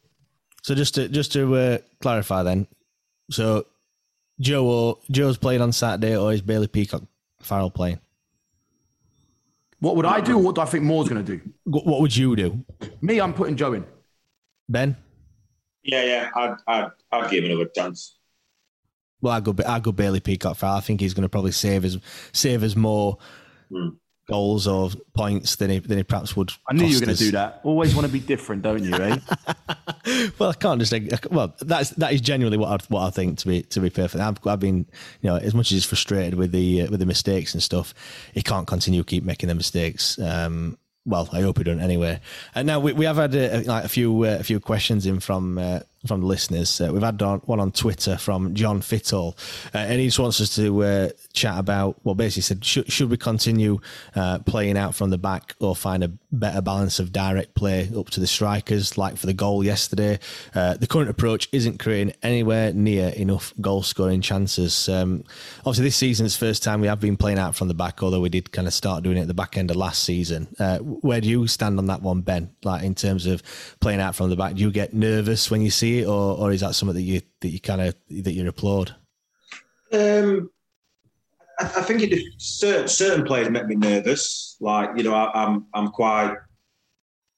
So 0.63 0.75
just 0.75 0.95
to 0.95 1.07
just 1.09 1.33
to 1.33 1.55
uh, 1.55 1.77
clarify 2.01 2.43
then, 2.43 2.67
so 3.29 3.65
Joe 4.39 4.65
or 4.65 4.97
Joe's 5.09 5.37
playing 5.37 5.61
on 5.61 5.71
Saturday, 5.71 6.15
or 6.15 6.33
is 6.33 6.41
Bailey 6.41 6.67
Peacock 6.67 7.03
Farrell 7.41 7.71
playing? 7.71 7.99
What 9.79 9.95
would 9.95 10.05
I 10.05 10.21
do? 10.21 10.37
Or 10.37 10.43
what 10.43 10.55
do 10.55 10.61
I 10.61 10.65
think 10.65 10.83
Moore's 10.83 11.09
going 11.09 11.25
to 11.25 11.37
do? 11.37 11.41
What, 11.63 11.87
what 11.87 12.01
would 12.01 12.15
you 12.15 12.35
do, 12.35 12.63
Me, 13.01 13.19
I'm 13.19 13.33
putting 13.33 13.55
Joe 13.55 13.73
in. 13.73 13.83
Ben? 14.69 14.95
Yeah, 15.83 16.03
yeah, 16.03 16.29
I'd, 16.35 16.55
I'd, 16.67 16.91
I'd 17.11 17.31
give 17.31 17.43
him 17.43 17.51
another 17.51 17.69
chance. 17.75 18.19
Well, 19.21 19.33
I 19.33 19.39
go 19.39 19.55
I 19.67 19.79
go 19.79 19.91
Bailey 19.91 20.19
Peacock 20.19 20.57
Farrell. 20.57 20.75
I 20.75 20.81
think 20.81 21.01
he's 21.01 21.15
going 21.15 21.23
to 21.23 21.29
probably 21.29 21.51
save 21.51 21.85
us 21.85 21.97
save 22.31 22.61
us 22.63 22.75
more 22.75 23.17
goals 24.31 24.65
or 24.65 24.89
points 25.13 25.57
than 25.57 25.69
he 25.69 25.79
than 25.79 25.97
he 25.97 26.03
perhaps 26.03 26.35
would. 26.35 26.51
I 26.69 26.73
knew 26.73 26.85
you 26.85 26.99
were 26.99 27.05
going 27.05 27.17
to 27.17 27.23
do 27.23 27.31
that. 27.31 27.59
Always 27.63 27.93
want 27.93 28.07
to 28.07 28.13
be 28.13 28.19
different, 28.19 28.63
don't 28.63 28.83
you, 28.83 28.95
eh? 28.95 29.17
Well, 30.39 30.49
I 30.49 30.53
can't 30.53 30.81
just. 30.81 30.93
Well, 31.29 31.53
that's 31.59 31.91
that 31.91 32.13
is 32.13 32.21
genuinely 32.21 32.57
what 32.57 32.69
I 32.69 32.85
what 32.89 33.01
I 33.01 33.09
think 33.11 33.37
to 33.39 33.47
be 33.47 33.61
to 33.63 33.79
be 33.79 33.89
perfect. 33.89 34.21
I've, 34.21 34.45
I've 34.47 34.59
been, 34.59 34.87
you 35.21 35.29
know, 35.29 35.35
as 35.35 35.53
much 35.53 35.67
as 35.67 35.71
he's 35.75 35.85
frustrated 35.85 36.35
with 36.35 36.51
the 36.51 36.83
uh, 36.83 36.87
with 36.89 36.99
the 36.99 37.05
mistakes 37.05 37.53
and 37.53 37.61
stuff, 37.61 37.93
he 38.33 38.41
can't 38.41 38.67
continue 38.67 39.01
to 39.01 39.05
keep 39.05 39.23
making 39.23 39.49
the 39.49 39.55
mistakes. 39.55 40.17
Um, 40.17 40.77
well, 41.05 41.29
I 41.31 41.41
hope 41.41 41.57
he 41.57 41.63
don't 41.63 41.79
anyway. 41.79 42.19
And 42.55 42.67
now 42.67 42.79
we, 42.79 42.93
we 42.93 43.05
have 43.05 43.17
had 43.17 43.35
a, 43.35 43.63
like 43.63 43.85
a 43.85 43.89
few 43.89 44.25
uh, 44.25 44.37
a 44.39 44.43
few 44.43 44.59
questions 44.59 45.05
in 45.05 45.19
from 45.19 45.57
uh, 45.57 45.79
from 46.05 46.21
the 46.21 46.27
listeners. 46.27 46.81
Uh, 46.81 46.89
we've 46.91 47.01
had 47.01 47.21
on, 47.21 47.39
one 47.41 47.59
on 47.59 47.71
Twitter 47.71 48.17
from 48.17 48.53
John 48.55 48.81
Fittall, 48.81 49.35
uh, 49.73 49.77
and 49.77 49.99
he 49.99 50.07
just 50.07 50.19
wants 50.19 50.41
us 50.41 50.55
to 50.55 50.83
uh, 50.83 51.09
chat 51.33 51.57
about. 51.59 51.99
Well, 52.03 52.15
basically 52.15 52.41
said, 52.41 52.65
should, 52.65 52.91
should 52.91 53.09
we 53.09 53.17
continue 53.17 53.79
uh, 54.15 54.39
playing 54.39 54.77
out 54.77 54.95
from 54.95 55.09
the 55.09 55.17
back 55.17 55.55
or 55.59 55.75
find 55.75 56.03
a 56.03 56.11
better 56.31 56.61
balance 56.61 56.99
of 56.99 57.11
direct 57.11 57.55
play 57.55 57.89
up 57.95 58.09
to 58.11 58.19
the 58.19 58.27
strikers, 58.27 58.97
like 58.97 59.17
for 59.17 59.27
the 59.27 59.33
goal 59.33 59.63
yesterday? 59.63 60.19
Uh, 60.55 60.75
the 60.75 60.87
current 60.87 61.09
approach 61.09 61.47
isn't 61.51 61.79
creating 61.79 62.13
anywhere 62.23 62.73
near 62.73 63.09
enough 63.09 63.53
goal 63.61 63.83
scoring 63.83 64.21
chances. 64.21 64.89
Um, 64.89 65.23
obviously, 65.59 65.83
this 65.85 65.95
season's 65.95 66.35
first 66.35 66.63
time 66.63 66.81
we 66.81 66.87
have 66.87 66.99
been 66.99 67.17
playing 67.17 67.39
out 67.39 67.55
from 67.55 67.67
the 67.67 67.73
back, 67.73 68.01
although 68.01 68.21
we 68.21 68.29
did 68.29 68.51
kind 68.51 68.67
of 68.67 68.73
start 68.73 69.03
doing 69.03 69.17
it 69.17 69.21
at 69.21 69.27
the 69.27 69.33
back 69.33 69.57
end 69.57 69.69
of 69.69 69.77
last 69.77 70.03
season. 70.03 70.47
Uh, 70.59 70.79
where 70.79 71.21
do 71.21 71.29
you 71.29 71.45
stand 71.47 71.77
on 71.77 71.85
that 71.87 72.01
one, 72.01 72.21
Ben? 72.21 72.51
Like 72.63 72.83
in 72.83 72.95
terms 72.95 73.27
of 73.27 73.43
playing 73.79 73.99
out 73.99 74.15
from 74.15 74.29
the 74.29 74.35
back, 74.35 74.55
do 74.55 74.61
you 74.61 74.71
get 74.71 74.93
nervous 74.93 75.51
when 75.51 75.61
you 75.61 75.69
see 75.69 75.90
or, 75.99 76.37
or 76.37 76.51
is 76.51 76.61
that 76.61 76.75
something 76.75 76.95
that 76.95 77.01
you 77.01 77.21
that 77.41 77.49
you 77.49 77.59
kind 77.59 77.81
of 77.81 77.95
that 78.09 78.33
you 78.33 78.47
applaud? 78.47 78.95
Um, 79.93 80.49
I, 81.59 81.65
I 81.65 81.81
think 81.81 82.01
it, 82.01 82.33
certain, 82.37 82.87
certain 82.87 83.25
players 83.25 83.49
make 83.49 83.67
me 83.67 83.75
nervous. 83.75 84.57
Like 84.59 84.91
you 84.97 85.03
know, 85.03 85.13
I, 85.13 85.43
I'm 85.43 85.65
I'm 85.73 85.89
quite 85.89 86.35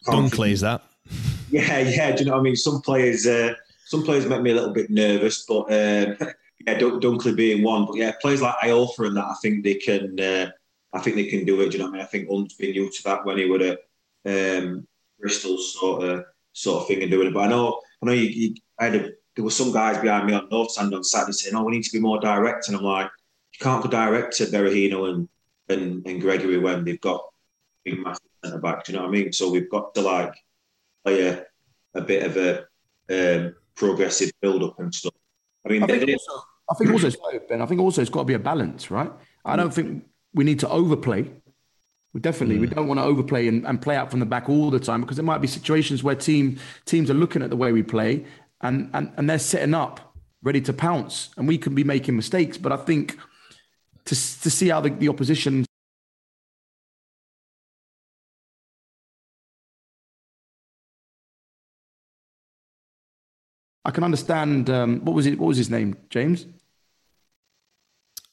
Dunkley, 0.06 0.52
is 0.52 0.62
that? 0.62 0.84
Yeah, 1.50 1.80
yeah. 1.82 2.12
Do 2.12 2.24
you 2.24 2.30
know 2.32 2.34
what 2.36 2.40
I 2.40 2.44
mean? 2.44 2.56
Some 2.56 2.82
players, 2.82 3.28
uh, 3.28 3.54
some 3.86 4.04
players 4.04 4.26
make 4.26 4.42
me 4.42 4.50
a 4.50 4.56
little 4.56 4.74
bit 4.74 4.90
nervous, 4.90 5.46
but 5.46 5.66
um, 5.66 6.18
yeah, 6.66 6.80
Dun- 6.80 7.00
Dunkley 7.00 7.36
being 7.36 7.62
one. 7.62 7.86
But 7.86 7.98
yeah, 7.98 8.14
players 8.20 8.42
like 8.42 8.56
Iorfa 8.56 9.06
and 9.06 9.18
that, 9.18 9.26
I 9.26 9.36
think 9.40 9.64
they 9.64 9.76
can. 9.76 10.20
Uh, 10.20 10.50
I 10.94 11.00
think 11.00 11.16
they 11.16 11.28
can 11.28 11.46
do 11.46 11.62
it. 11.62 11.70
Do 11.70 11.78
you 11.78 11.84
know 11.84 11.86
what 11.86 11.96
I 11.96 11.98
mean? 11.98 12.02
I 12.02 12.08
think 12.08 12.28
Hunt's 12.28 12.56
been 12.56 12.74
used 12.74 12.98
to 12.98 13.04
that 13.04 13.24
when 13.24 13.38
he 13.38 13.46
would 13.46 13.62
at 13.62 13.80
um, 14.26 14.88
Bristol 15.20 15.60
sort 15.60 16.04
of 16.04 16.26
sort 16.54 16.82
of 16.82 16.88
thing 16.88 17.04
and 17.04 17.12
doing 17.12 17.28
it. 17.28 17.34
But 17.36 17.42
I 17.42 17.48
know, 17.48 17.80
I 18.04 18.06
know 18.08 18.14
you. 18.14 18.30
you 18.30 18.56
I 18.80 18.86
had 18.86 18.96
a, 18.96 19.10
there 19.36 19.44
were 19.46 19.50
some 19.52 19.72
guys 19.72 19.98
behind 19.98 20.28
me 20.28 20.34
on 20.34 20.48
North 20.50 20.72
Stand 20.72 20.94
on 20.94 21.04
Saturday 21.04 21.34
saying, 21.34 21.56
"Oh, 21.56 21.64
we 21.64 21.72
need 21.72 21.84
to 21.84 21.92
be 21.92 22.00
more 22.00 22.20
direct," 22.20 22.68
and 22.68 22.78
I'm 22.78 22.84
like, 22.84 23.10
"You 23.54 23.64
can't 23.64 23.84
go 23.84 23.90
direct 23.90 24.36
to 24.38 24.46
Berahino 24.46 25.10
and 25.10 25.30
and, 25.70 26.06
and 26.06 26.22
Gregory 26.22 26.58
when 26.60 26.84
they've 26.84 27.02
got 27.02 27.24
big 27.84 28.00
massive 28.00 28.22
centre 28.44 28.60
backs." 28.60 28.88
Do 28.88 28.92
you 28.94 28.98
know 29.00 29.06
what 29.06 29.10
I 29.10 29.12
mean? 29.12 29.34
So 29.34 29.50
we've 29.52 29.70
got 29.70 29.94
to 29.96 30.02
like 30.02 30.34
play 31.04 31.28
a, 31.28 31.46
a 31.96 32.02
bit 32.02 32.24
of 32.24 32.38
a 32.38 32.66
um, 33.10 33.56
progressive 33.76 34.32
build 34.42 34.64
up 34.64 34.80
and 34.80 34.94
stuff. 34.94 35.14
I 35.66 35.70
mean, 35.70 35.84
I 35.84 35.88
think, 35.88 36.06
they- 36.06 36.14
also, 36.14 36.46
I 36.70 36.74
think 36.76 36.92
also, 36.92 37.10
Ben, 37.50 37.62
I 37.62 37.66
think 37.66 37.82
also 37.82 38.02
it's 38.02 38.10
got 38.12 38.22
to 38.22 38.26
be 38.26 38.34
a 38.34 38.40
balance, 38.40 38.92
right? 38.92 39.12
I 39.46 39.56
don't 39.56 39.74
think 39.74 40.06
we 40.34 40.44
need 40.44 40.60
to 40.60 40.70
overplay. 40.70 41.32
We 42.14 42.20
definitely 42.20 42.60
we 42.60 42.68
don't 42.68 42.88
want 42.88 43.00
to 43.00 43.04
overplay 43.04 43.48
and, 43.48 43.66
and 43.66 43.82
play 43.82 43.96
out 43.96 44.12
from 44.12 44.20
the 44.20 44.26
back 44.28 44.48
all 44.48 44.70
the 44.70 44.80
time 44.80 45.02
because 45.02 45.18
there 45.18 45.26
might 45.26 45.42
be 45.42 45.48
situations 45.48 46.04
where 46.04 46.14
team 46.16 46.60
teams 46.86 47.10
are 47.10 47.16
looking 47.16 47.42
at 47.42 47.50
the 47.50 47.56
way 47.58 47.72
we 47.72 47.82
play 47.82 48.26
and 48.62 48.90
and, 48.94 49.12
and 49.18 49.28
they're 49.30 49.40
setting 49.40 49.74
up 49.74 50.14
ready 50.44 50.62
to 50.62 50.74
pounce 50.74 51.30
and 51.38 51.48
we 51.48 51.58
can 51.58 51.74
be 51.74 51.84
making 51.84 52.16
mistakes. 52.16 52.56
But 52.58 52.72
I 52.72 52.78
think 52.78 53.18
to 54.06 54.16
to 54.16 54.50
see 54.52 54.70
how 54.70 54.82
the, 54.82 54.92
the 54.92 55.10
opposition 55.10 55.66
I 63.86 63.92
can 63.92 64.04
understand. 64.04 64.70
Um, 64.70 65.04
what 65.04 65.14
was 65.14 65.26
it? 65.26 65.38
What 65.40 65.48
was 65.48 65.58
his 65.58 65.70
name? 65.70 65.96
James, 66.10 66.46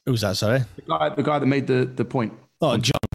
Who 0.06 0.12
was 0.12 0.20
that? 0.20 0.36
Sorry. 0.36 0.60
the 0.76 0.82
guy, 0.82 1.08
the 1.08 1.22
guy 1.22 1.38
that 1.38 1.46
made 1.46 1.66
the 1.66 1.84
the 1.86 2.04
point. 2.04 2.32
Oh, 2.60 2.76
John. 2.76 3.09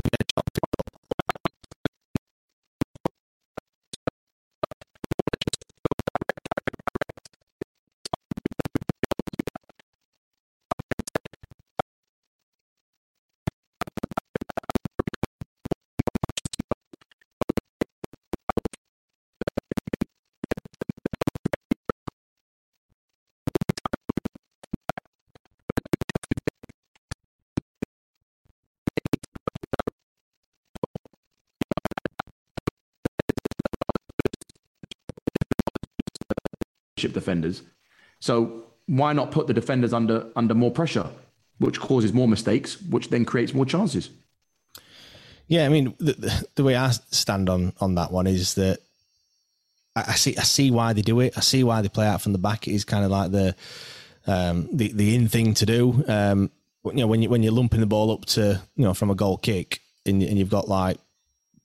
Defenders. 37.25 37.63
So 38.19 38.63
why 38.87 39.13
not 39.13 39.31
put 39.31 39.47
the 39.47 39.53
defenders 39.53 39.93
under 39.93 40.27
under 40.35 40.53
more 40.53 40.71
pressure, 40.71 41.07
which 41.57 41.79
causes 41.79 42.13
more 42.13 42.27
mistakes, 42.27 42.81
which 42.81 43.09
then 43.09 43.25
creates 43.25 43.53
more 43.53 43.65
chances? 43.65 44.09
Yeah, 45.47 45.65
I 45.65 45.69
mean, 45.69 45.93
the, 45.99 46.47
the 46.55 46.63
way 46.63 46.75
I 46.75 46.89
stand 47.11 47.49
on 47.49 47.73
on 47.79 47.95
that 47.95 48.11
one 48.11 48.27
is 48.27 48.55
that 48.55 48.79
I, 49.95 50.01
I 50.07 50.15
see 50.15 50.37
I 50.37 50.43
see 50.43 50.71
why 50.71 50.93
they 50.93 51.01
do 51.01 51.19
it. 51.19 51.37
I 51.37 51.41
see 51.41 51.63
why 51.63 51.81
they 51.81 51.89
play 51.89 52.07
out 52.07 52.21
from 52.21 52.33
the 52.33 52.39
back. 52.39 52.67
It 52.67 52.73
is 52.73 52.85
kind 52.85 53.05
of 53.05 53.11
like 53.11 53.31
the 53.31 53.55
um, 54.27 54.69
the 54.71 54.91
the 54.93 55.15
in 55.15 55.27
thing 55.27 55.53
to 55.55 55.65
do. 55.65 56.03
Um, 56.07 56.51
you 56.85 56.93
know, 56.93 57.07
when 57.07 57.21
you 57.21 57.29
when 57.29 57.43
you're 57.43 57.53
lumping 57.53 57.79
the 57.79 57.87
ball 57.87 58.11
up 58.11 58.25
to 58.25 58.61
you 58.75 58.85
know 58.85 58.93
from 58.93 59.09
a 59.09 59.15
goal 59.15 59.37
kick, 59.37 59.81
and, 60.05 60.21
and 60.23 60.37
you've 60.37 60.49
got 60.49 60.67
like 60.67 60.97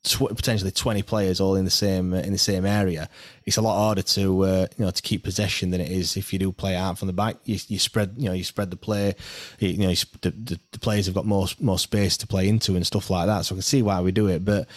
tw- 0.02 0.34
potentially 0.34 0.70
20 0.70 1.02
players 1.02 1.40
all 1.40 1.56
in 1.56 1.64
the 1.64 1.70
same 1.70 2.14
uh, 2.14 2.18
in 2.18 2.32
the 2.32 2.38
same 2.38 2.64
area, 2.64 3.08
it's 3.44 3.56
a 3.56 3.62
lot 3.62 3.76
harder 3.76 4.02
to 4.02 4.44
uh, 4.44 4.66
you 4.76 4.84
know 4.84 4.90
to 4.90 5.02
keep 5.02 5.24
possession 5.24 5.70
than 5.70 5.80
it 5.80 5.90
is 5.90 6.16
if 6.16 6.32
you 6.32 6.38
do 6.38 6.52
play 6.52 6.74
out 6.74 6.98
from 6.98 7.06
the 7.06 7.12
back. 7.12 7.36
You, 7.44 7.58
you 7.68 7.78
spread 7.78 8.14
you 8.16 8.26
know 8.26 8.32
you 8.34 8.44
spread 8.44 8.70
the 8.70 8.76
play. 8.76 9.14
You, 9.58 9.68
you 9.68 9.78
know 9.78 9.90
you, 9.90 9.96
the, 10.22 10.30
the, 10.30 10.60
the, 10.72 10.78
players 10.78 11.06
have 11.06 11.14
got 11.14 11.26
more 11.26 11.46
more 11.60 11.78
space 11.78 12.16
to 12.18 12.26
play 12.26 12.48
into 12.48 12.76
and 12.76 12.86
stuff 12.86 13.10
like 13.10 13.26
that. 13.26 13.44
So 13.44 13.54
I 13.54 13.56
can 13.56 13.62
see 13.62 13.82
why 13.82 14.00
we 14.00 14.12
do 14.12 14.28
it. 14.28 14.44
But 14.44 14.68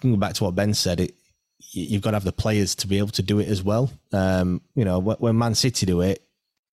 going 0.00 0.18
back 0.18 0.34
to 0.34 0.44
what 0.44 0.54
Ben 0.54 0.74
said, 0.74 1.00
it 1.00 1.14
you've 1.72 2.02
got 2.02 2.12
to 2.12 2.16
have 2.16 2.24
the 2.24 2.32
players 2.32 2.74
to 2.76 2.86
be 2.86 2.98
able 2.98 3.08
to 3.08 3.22
do 3.22 3.38
it 3.38 3.48
as 3.48 3.62
well. 3.62 3.90
Um, 4.12 4.60
you 4.74 4.84
know 4.84 5.00
when 5.00 5.38
Man 5.38 5.54
City 5.54 5.86
do 5.86 6.00
it, 6.00 6.25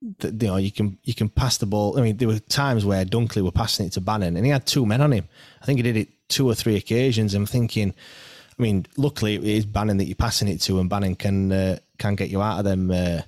you 0.03 0.47
know 0.47 0.57
you 0.57 0.71
can 0.71 0.97
you 1.03 1.13
can 1.13 1.29
pass 1.29 1.57
the 1.57 1.65
ball. 1.65 1.97
I 1.97 2.01
mean, 2.01 2.17
there 2.17 2.27
were 2.27 2.39
times 2.39 2.85
where 2.85 3.05
Dunkley 3.05 3.41
were 3.41 3.51
passing 3.51 3.85
it 3.85 3.93
to 3.93 4.01
Bannan, 4.01 4.35
and 4.35 4.45
he 4.45 4.51
had 4.51 4.65
two 4.65 4.85
men 4.85 5.01
on 5.01 5.11
him. 5.11 5.27
I 5.61 5.65
think 5.65 5.79
he 5.79 5.83
did 5.83 5.97
it 5.97 6.09
two 6.27 6.47
or 6.47 6.55
three 6.55 6.75
occasions. 6.75 7.33
I'm 7.33 7.45
thinking, 7.45 7.93
I 8.57 8.61
mean, 8.61 8.85
luckily 8.97 9.35
it 9.35 9.43
is 9.43 9.65
Bannan 9.65 9.97
that 9.97 10.05
you're 10.05 10.15
passing 10.15 10.47
it 10.47 10.61
to, 10.61 10.79
and 10.79 10.89
Bannan 10.89 11.17
can 11.17 11.51
uh, 11.51 11.79
can 11.97 12.15
get 12.15 12.29
you 12.29 12.41
out 12.41 12.59
of 12.59 12.65
them, 12.65 12.91
uh, 12.91 13.21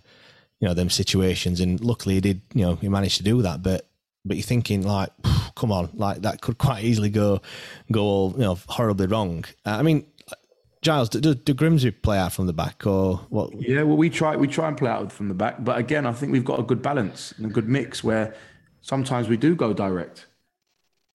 you 0.60 0.68
know, 0.68 0.74
them 0.74 0.90
situations. 0.90 1.62
And 1.62 1.80
luckily 1.80 2.16
he 2.16 2.22
did, 2.22 2.42
you 2.54 2.66
know, 2.66 2.76
he 2.76 2.90
managed 2.90 3.18
to 3.18 3.24
do 3.24 3.42
that. 3.44 3.64
But 3.64 3.88
but 4.26 4.38
you're 4.38 4.44
thinking 4.44 4.86
like, 4.86 5.12
come 5.56 5.72
on, 5.72 5.90
like 5.94 6.22
that 6.24 6.42
could 6.42 6.58
quite 6.58 6.84
easily 6.84 7.10
go 7.10 7.42
go 7.92 8.04
all 8.04 8.32
you 8.34 8.40
know 8.40 8.58
horribly 8.68 9.08
wrong. 9.08 9.46
Uh, 9.66 9.78
I 9.80 9.82
mean. 9.82 10.06
Giles, 10.86 11.10
do, 11.10 11.34
do 11.34 11.54
Grimsby 11.56 11.90
play 11.90 12.20
out 12.20 12.32
from 12.32 12.46
the 12.46 12.54
back 12.54 12.86
or 12.86 13.18
what? 13.30 13.60
Yeah, 13.60 13.82
well, 13.82 13.98
we 13.98 14.08
try 14.08 14.36
we 14.36 14.48
try 14.48 14.68
and 14.68 14.78
play 14.78 14.92
out 14.92 15.12
from 15.12 15.30
the 15.30 15.34
back, 15.34 15.64
but 15.64 15.80
again, 15.80 16.06
I 16.06 16.12
think 16.12 16.32
we've 16.32 16.46
got 16.46 16.60
a 16.60 16.64
good 16.64 16.84
balance 16.84 17.34
and 17.38 17.48
a 17.48 17.50
good 17.50 17.68
mix 17.68 18.04
where 18.04 18.36
sometimes 18.82 19.28
we 19.28 19.36
do 19.36 19.56
go 19.56 19.74
direct. 19.74 20.28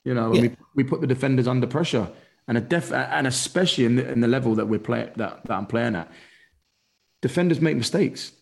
You 0.04 0.14
know, 0.14 0.34
yeah. 0.34 0.40
we, 0.40 0.56
we 0.74 0.82
put 0.82 1.00
the 1.00 1.06
defenders 1.06 1.46
under 1.46 1.68
pressure, 1.68 2.08
and 2.48 2.58
a 2.58 2.60
def 2.60 2.92
and 2.92 3.28
especially 3.28 3.84
in 3.84 3.94
the, 3.94 4.10
in 4.10 4.20
the 4.20 4.26
level 4.26 4.56
that 4.56 4.66
we're 4.66 4.80
playing 4.80 5.10
that, 5.16 5.44
that 5.46 5.52
I'm 5.52 5.66
playing 5.66 5.94
at, 5.94 6.10
defenders 7.22 7.60
make 7.60 7.76
mistakes. 7.76 8.32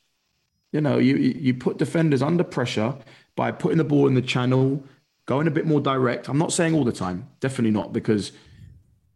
You 0.72 0.80
know, 0.80 0.96
you 0.96 1.16
you 1.16 1.52
put 1.52 1.76
defenders 1.76 2.22
under 2.22 2.42
pressure 2.42 2.94
by 3.36 3.52
putting 3.52 3.76
the 3.76 3.84
ball 3.84 4.06
in 4.06 4.14
the 4.14 4.22
channel, 4.22 4.82
going 5.26 5.46
a 5.46 5.50
bit 5.50 5.66
more 5.66 5.82
direct. 5.82 6.30
I'm 6.30 6.38
not 6.38 6.54
saying 6.54 6.74
all 6.74 6.84
the 6.84 6.92
time, 6.92 7.28
definitely 7.40 7.72
not, 7.72 7.92
because 7.92 8.32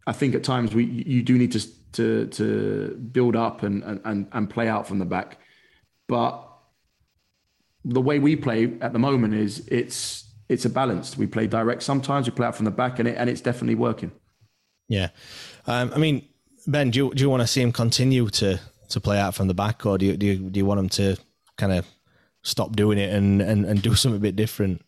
I 0.05 0.11
think 0.11 0.35
at 0.35 0.43
times 0.43 0.75
we 0.75 0.83
you 0.83 1.23
do 1.23 1.39
need 1.39 1.53
to 1.53 1.82
to 1.93 2.27
to 2.27 3.09
build 3.11 3.35
up 3.35 3.63
and 3.63 3.83
and 3.83 4.27
and 4.31 4.49
play 4.49 4.67
out 4.67 4.87
from 4.87 4.99
the 4.99 5.05
back, 5.05 5.37
but 6.07 6.49
the 7.85 8.01
way 8.01 8.19
we 8.19 8.35
play 8.35 8.73
at 8.81 8.93
the 8.93 8.99
moment 8.99 9.33
is 9.33 9.67
it's 9.67 10.25
it's 10.49 10.65
a 10.65 10.69
balance. 10.69 11.17
We 11.17 11.27
play 11.27 11.47
direct 11.47 11.83
sometimes, 11.83 12.27
we 12.27 12.35
play 12.35 12.47
out 12.47 12.55
from 12.55 12.65
the 12.65 12.71
back, 12.71 12.99
and 12.99 13.07
it 13.07 13.15
and 13.17 13.29
it's 13.29 13.41
definitely 13.41 13.75
working. 13.75 14.11
Yeah, 14.87 15.09
um, 15.65 15.91
I 15.95 15.97
mean, 15.97 16.27
Ben, 16.67 16.91
do 16.91 16.97
you, 16.97 17.13
do 17.13 17.21
you 17.21 17.29
want 17.29 17.41
to 17.41 17.47
see 17.47 17.61
him 17.61 17.71
continue 17.71 18.29
to 18.29 18.59
to 18.89 19.01
play 19.01 19.19
out 19.19 19.35
from 19.35 19.47
the 19.47 19.53
back, 19.53 19.85
or 19.85 19.97
do 19.97 20.05
you 20.05 20.17
do 20.17 20.25
you, 20.25 20.49
do 20.49 20.59
you 20.59 20.65
want 20.65 20.79
him 20.79 20.89
to 20.89 21.17
kind 21.57 21.71
of 21.73 21.85
stop 22.43 22.75
doing 22.75 22.97
it 22.97 23.13
and, 23.13 23.41
and, 23.41 23.65
and 23.65 23.81
do 23.81 23.95
something 23.95 24.17
a 24.17 24.21
bit 24.21 24.35
different? 24.35 24.81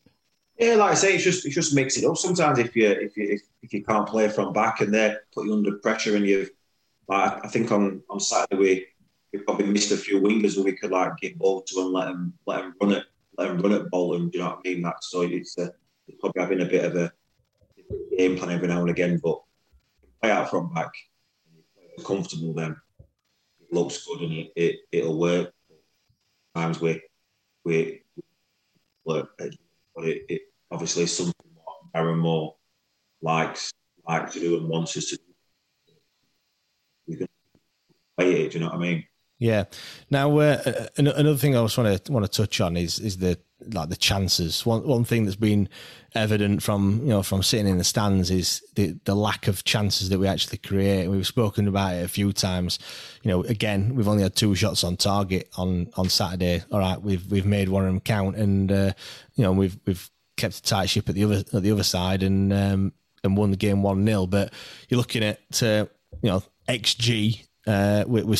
Yeah, 0.57 0.75
like 0.75 0.91
I 0.91 0.95
say, 0.95 1.15
it's 1.15 1.23
just 1.23 1.45
it's 1.45 1.55
just 1.55 1.75
mix 1.75 1.97
it 1.97 2.05
up. 2.05 2.17
Sometimes 2.17 2.59
if 2.59 2.75
you 2.75 2.87
if 2.87 3.17
you 3.17 3.27
if, 3.29 3.41
if 3.61 3.73
you 3.73 3.83
can't 3.83 4.07
play 4.07 4.29
from 4.29 4.53
back 4.53 4.79
and 4.79 4.93
they 4.93 5.15
put 5.33 5.45
you 5.45 5.53
under 5.53 5.73
pressure 5.73 6.15
and 6.15 6.25
you've 6.25 6.51
I 7.09 7.47
think 7.47 7.71
on 7.71 8.01
on 8.09 8.19
Saturday 8.19 8.57
we 8.57 8.87
we 9.31 9.39
probably 9.39 9.67
missed 9.67 9.91
a 9.91 9.97
few 9.97 10.21
wingers 10.21 10.55
where 10.55 10.65
we 10.65 10.77
could 10.77 10.91
like 10.91 11.17
get 11.17 11.37
ball 11.37 11.61
to 11.61 11.81
and 11.81 11.91
let 11.91 12.05
them 12.05 12.33
let 12.45 12.61
them 12.61 12.73
run 12.81 12.93
it 12.93 13.05
let 13.37 13.49
him 13.49 13.59
run 13.59 13.73
at 13.73 13.89
Bolton. 13.89 14.29
Do 14.29 14.37
you 14.37 14.43
know 14.43 14.51
what 14.51 14.59
I 14.65 14.69
mean? 14.69 14.81
That 14.81 15.03
so 15.03 15.21
it's, 15.21 15.57
it's 15.57 16.19
probably 16.19 16.41
having 16.41 16.61
a 16.61 16.65
bit 16.65 16.85
of 16.85 16.95
a 16.95 17.11
game 18.17 18.37
plan 18.37 18.51
every 18.51 18.67
now 18.67 18.81
and 18.81 18.89
again, 18.89 19.19
but 19.23 19.41
play 20.21 20.31
out 20.31 20.49
front 20.49 20.73
back, 20.73 20.91
comfortable 22.03 22.53
then. 22.53 22.75
It 23.59 23.73
looks 23.73 24.05
good 24.05 24.21
and 24.21 24.33
it, 24.33 24.51
it 24.55 24.75
it'll 24.91 25.19
work. 25.19 25.51
Times 26.55 26.79
we 26.79 27.01
we 27.63 28.03
work, 29.03 29.37
but 29.37 30.05
it, 30.05 30.25
it 30.29 30.41
obviously 30.71 31.03
is 31.03 31.15
something 31.15 31.33
Darren 31.93 32.17
Moore 32.17 32.55
likes 33.21 33.71
likes 34.07 34.33
to 34.33 34.39
do 34.39 34.57
and 34.57 34.69
wants 34.69 34.95
us 34.97 35.05
to 35.09 35.17
do. 35.17 35.24
We 37.07 37.17
can 37.17 37.27
play 38.17 38.43
it. 38.43 38.51
Do 38.51 38.57
you 38.57 38.63
know 38.63 38.71
what 38.71 38.77
I 38.77 38.79
mean? 38.79 39.05
Yeah. 39.37 39.65
Now, 40.09 40.37
uh, 40.37 40.87
another 40.97 41.35
thing 41.35 41.57
I 41.57 41.61
just 41.63 41.77
want 41.77 42.05
to 42.05 42.11
want 42.11 42.25
to 42.25 42.31
touch 42.31 42.61
on 42.61 42.77
is 42.77 42.99
is 42.99 43.17
the 43.17 43.37
like 43.73 43.89
the 43.89 43.97
chances. 43.97 44.65
One 44.65 44.87
one 44.87 45.03
thing 45.03 45.25
that's 45.25 45.35
been 45.35 45.67
evident 46.13 46.63
from 46.63 47.01
you 47.01 47.09
know 47.09 47.23
from 47.23 47.43
sitting 47.43 47.67
in 47.67 47.77
the 47.77 47.83
stands 47.83 48.31
is 48.31 48.61
the 48.75 48.97
the 49.03 49.15
lack 49.15 49.47
of 49.47 49.65
chances 49.65 50.09
that 50.09 50.19
we 50.19 50.27
actually 50.27 50.57
create. 50.59 51.09
We've 51.09 51.27
spoken 51.27 51.67
about 51.67 51.95
it 51.95 52.05
a 52.05 52.07
few 52.07 52.31
times. 52.31 52.79
You 53.23 53.31
know, 53.31 53.43
again, 53.43 53.95
we've 53.95 54.07
only 54.07 54.23
had 54.23 54.35
two 54.35 54.55
shots 54.55 54.83
on 54.83 54.95
target 54.95 55.49
on 55.57 55.91
on 55.97 56.07
Saturday. 56.07 56.63
All 56.71 56.79
right, 56.79 57.01
we've 57.01 57.29
we've 57.29 57.45
made 57.45 57.67
one 57.67 57.83
of 57.83 57.89
them 57.89 57.99
count, 57.99 58.37
and 58.37 58.71
uh, 58.71 58.93
you 59.35 59.43
know 59.43 59.51
we've 59.51 59.77
we've 59.85 60.09
kept 60.37 60.55
a 60.55 60.63
tight 60.63 60.89
ship 60.89 61.09
at 61.09 61.15
the 61.15 61.23
other 61.25 61.43
at 61.53 61.63
the 61.63 61.71
other 61.71 61.83
side 61.83 62.23
and 62.23 62.53
um, 62.53 62.93
and 63.23 63.35
won 63.35 63.51
the 63.51 63.57
game 63.57 63.83
one 63.83 64.05
0 64.05 64.27
But 64.27 64.53
you're 64.89 64.97
looking 64.97 65.23
at 65.23 65.63
uh, 65.63 65.87
you 66.21 66.29
know 66.29 66.43
xG 66.67 67.45
uh, 67.67 68.03
we're, 68.07 68.25
we're, 68.25 68.35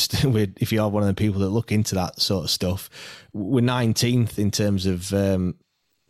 if 0.60 0.72
you 0.72 0.80
are 0.80 0.88
one 0.88 1.02
of 1.02 1.08
the 1.08 1.14
people 1.14 1.40
that 1.40 1.48
look 1.48 1.72
into 1.72 1.94
that 1.96 2.20
sort 2.20 2.44
of 2.44 2.50
stuff, 2.50 2.88
we're 3.32 3.60
19th 3.60 4.38
in 4.38 4.50
terms 4.50 4.86
of 4.86 5.12
um, 5.12 5.56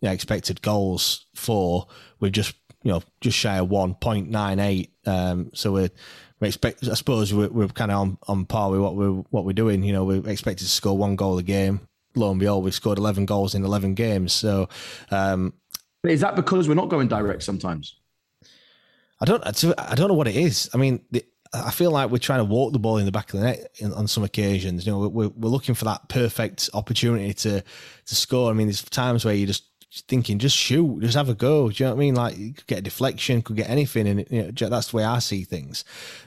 yeah, 0.01 0.11
expected 0.11 0.61
goals 0.61 1.25
for. 1.35 1.87
We're 2.19 2.29
just 2.29 2.55
you 2.83 2.91
know 2.91 3.01
just 3.21 3.37
shy 3.37 3.57
of 3.57 3.69
1.98. 3.69 4.89
Um, 5.05 5.49
so 5.53 5.71
we're 5.71 5.89
we 6.39 6.47
expect. 6.47 6.87
I 6.87 6.93
suppose 6.93 7.33
we're, 7.33 7.49
we're 7.49 7.67
kind 7.69 7.91
of 7.91 7.97
on, 7.97 8.17
on 8.27 8.45
par 8.45 8.69
with 8.69 8.81
what 8.81 8.95
we're 8.95 9.23
what 9.31 9.45
we're 9.45 9.53
doing. 9.53 9.83
You 9.83 9.93
know, 9.93 10.05
we're 10.05 10.27
expected 10.29 10.65
to 10.65 10.71
score 10.71 10.97
one 10.97 11.15
goal 11.15 11.37
a 11.37 11.43
game. 11.43 11.87
Lo 12.15 12.31
and 12.31 12.39
behold, 12.39 12.63
we've 12.63 12.73
scored 12.73 12.97
11 12.97 13.27
goals 13.27 13.53
in 13.53 13.63
11 13.63 13.93
games. 13.93 14.33
So, 14.33 14.69
um, 15.11 15.53
is 16.03 16.21
that 16.21 16.35
because 16.35 16.67
we're 16.67 16.73
not 16.73 16.89
going 16.89 17.07
direct 17.07 17.43
sometimes? 17.43 17.95
I 19.19 19.25
don't. 19.25 19.43
I 19.45 19.95
don't 19.95 20.07
know 20.07 20.13
what 20.13 20.27
it 20.27 20.35
is. 20.35 20.69
I 20.73 20.77
mean, 20.77 21.01
the, 21.09 21.25
I 21.65 21.71
feel 21.71 21.91
like 21.91 22.09
we're 22.09 22.17
trying 22.17 22.39
to 22.39 22.45
walk 22.45 22.73
the 22.73 22.79
ball 22.79 22.97
in 22.97 23.05
the 23.05 23.11
back 23.11 23.33
of 23.33 23.39
the 23.39 23.45
net 23.45 23.71
on 23.95 24.07
some 24.07 24.23
occasions. 24.23 24.85
You 24.85 24.91
know, 24.91 25.07
we're, 25.07 25.29
we're 25.29 25.49
looking 25.49 25.75
for 25.75 25.85
that 25.85 26.09
perfect 26.09 26.69
opportunity 26.73 27.33
to 27.33 27.61
to 27.61 28.15
score. 28.15 28.49
I 28.49 28.53
mean, 28.53 28.67
there's 28.67 28.83
times 28.83 29.25
where 29.25 29.33
you're 29.33 29.47
just 29.47 29.65
thinking, 30.07 30.39
just 30.39 30.55
shoot, 30.55 31.01
just 31.01 31.15
have 31.15 31.29
a 31.29 31.33
go. 31.33 31.69
Do 31.69 31.83
you 31.83 31.85
know 31.87 31.95
what 31.95 31.97
I 31.97 31.99
mean? 31.99 32.15
Like, 32.15 32.37
you 32.37 32.53
could 32.53 32.67
get 32.67 32.79
a 32.79 32.81
deflection, 32.83 33.41
could 33.41 33.55
get 33.55 33.69
anything, 33.69 34.07
and 34.07 34.25
you 34.29 34.43
know, 34.43 34.69
that's 34.69 34.91
the 34.91 34.97
way 34.97 35.03
I 35.03 35.19
see 35.19 35.43
things. 35.43 35.85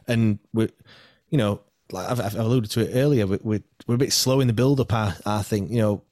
And 0.09 0.39
we're, 0.53 0.71
you 1.29 1.39
know, 1.39 1.61
like 1.93 2.11
I've, 2.11 2.21
I've 2.21 2.37
alluded 2.37 2.71
to 2.73 2.81
it 2.81 2.95
earlier, 2.95 3.27
we're, 3.27 3.41
we're, 3.43 3.63
we're 3.87 3.95
a 3.97 3.99
bit 3.99 4.13
slow 4.13 4.41
in 4.41 4.47
the 4.47 4.53
build 4.53 4.81
up. 4.81 4.93
I, 4.93 5.15
I 5.27 5.43
think, 5.43 5.71
you 5.71 5.79
know, 5.79 6.03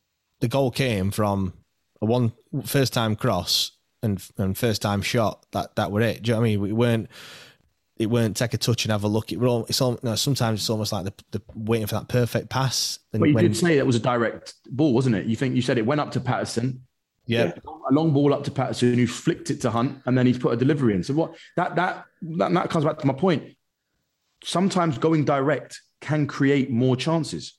the 0.40 0.48
goal 0.48 0.70
came 0.70 1.10
from 1.10 1.54
a 2.00 2.06
one 2.06 2.32
first 2.64 2.92
time 2.92 3.16
cross 3.16 3.72
and 4.02 4.22
and 4.36 4.56
first 4.56 4.82
time 4.82 5.02
shot. 5.02 5.44
That 5.52 5.76
that 5.76 5.90
were 5.90 6.00
it. 6.00 6.22
Do 6.22 6.28
you 6.28 6.34
know 6.34 6.40
what 6.40 6.46
I 6.46 6.48
mean? 6.50 6.60
We 6.60 6.72
weren't 6.72 7.10
it 7.99 8.07
weren't 8.07 8.36
take 8.36 8.55
a 8.55 8.59
touch 8.59 8.84
and 8.84 8.92
have 8.92 9.05
a 9.05 9.09
look. 9.09 9.32
It 9.32 9.42
all, 9.42 9.66
it's 9.68 9.80
all, 9.80 9.99
know, 10.03 10.14
sometimes 10.14 10.61
it's 10.61 10.70
almost 10.70 10.92
like 10.92 11.05
the, 11.05 11.12
the 11.32 11.42
waiting 11.55 11.86
for 11.86 11.96
that 11.96 12.09
perfect 12.09 12.49
pass. 12.49 13.01
And 13.12 13.20
but 13.20 13.28
you 13.28 13.34
when, 13.34 13.44
did 13.44 13.57
say 13.57 13.76
that 13.76 13.86
was 13.86 13.96
a 13.96 14.01
direct 14.01 14.55
ball, 14.70 14.94
wasn't 14.94 15.16
it? 15.16 15.26
You 15.26 15.34
think 15.34 15.57
you 15.57 15.62
said 15.62 15.78
it 15.78 15.86
went 15.86 16.01
up 16.01 16.12
to 16.12 16.20
Paterson. 16.20 16.84
Yeah. 17.26 17.53
A 17.90 17.92
long 17.92 18.12
ball 18.12 18.32
up 18.32 18.44
to 18.44 18.51
Paterson 18.51 18.94
who 18.94 19.07
flicked 19.07 19.51
it 19.51 19.61
to 19.62 19.70
Hunt 19.70 20.01
and 20.07 20.16
then 20.16 20.26
he's 20.26 20.38
put 20.38 20.53
a 20.53 20.57
delivery 20.57 20.94
in. 20.94 21.03
So 21.03 21.12
what 21.14 21.34
that 21.57 21.76
that 21.76 22.05
that, 22.22 22.53
that 22.55 22.70
comes 22.70 22.84
back 22.84 22.99
to 22.99 23.07
my 23.07 23.12
point. 23.12 23.57
Sometimes 24.44 24.96
going 24.96 25.24
direct 25.24 25.80
can 26.01 26.26
create 26.26 26.70
more 26.70 26.96
chances. 26.96 27.59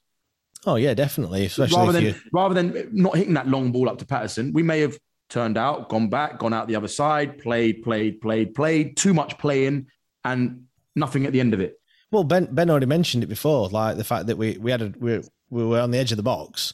Oh 0.65 0.75
yeah, 0.75 0.93
definitely. 0.93 1.45
Especially 1.45 1.77
rather 1.77 1.91
than 1.91 2.03
you... 2.03 2.15
rather 2.33 2.55
than 2.55 2.89
not 2.93 3.15
hitting 3.15 3.33
that 3.35 3.47
long 3.47 3.71
ball 3.71 3.89
up 3.89 3.97
to 3.99 4.05
Paterson, 4.05 4.53
we 4.53 4.63
may 4.63 4.79
have 4.79 4.97
turned 5.29 5.57
out, 5.57 5.89
gone 5.89 6.09
back, 6.09 6.39
gone 6.39 6.53
out 6.53 6.67
the 6.67 6.75
other 6.75 6.87
side, 6.87 7.37
played, 7.37 7.83
played, 7.83 8.21
played, 8.21 8.55
played, 8.55 8.97
too 8.97 9.13
much 9.13 9.37
playing, 9.37 9.85
and 10.23 10.65
nothing 10.95 11.25
at 11.25 11.31
the 11.31 11.39
end 11.39 11.53
of 11.53 11.59
it. 11.59 11.79
Well, 12.11 12.23
Ben 12.23 12.47
Ben 12.51 12.69
already 12.69 12.85
mentioned 12.87 13.23
it 13.23 13.27
before, 13.27 13.69
like 13.69 13.97
the 13.97 14.03
fact 14.03 14.27
that 14.27 14.37
we 14.37 14.57
we 14.57 14.71
had 14.71 14.81
a, 14.81 14.93
we, 14.99 15.21
we 15.49 15.65
were 15.65 15.79
on 15.79 15.91
the 15.91 15.97
edge 15.97 16.11
of 16.11 16.17
the 16.17 16.23
box, 16.23 16.73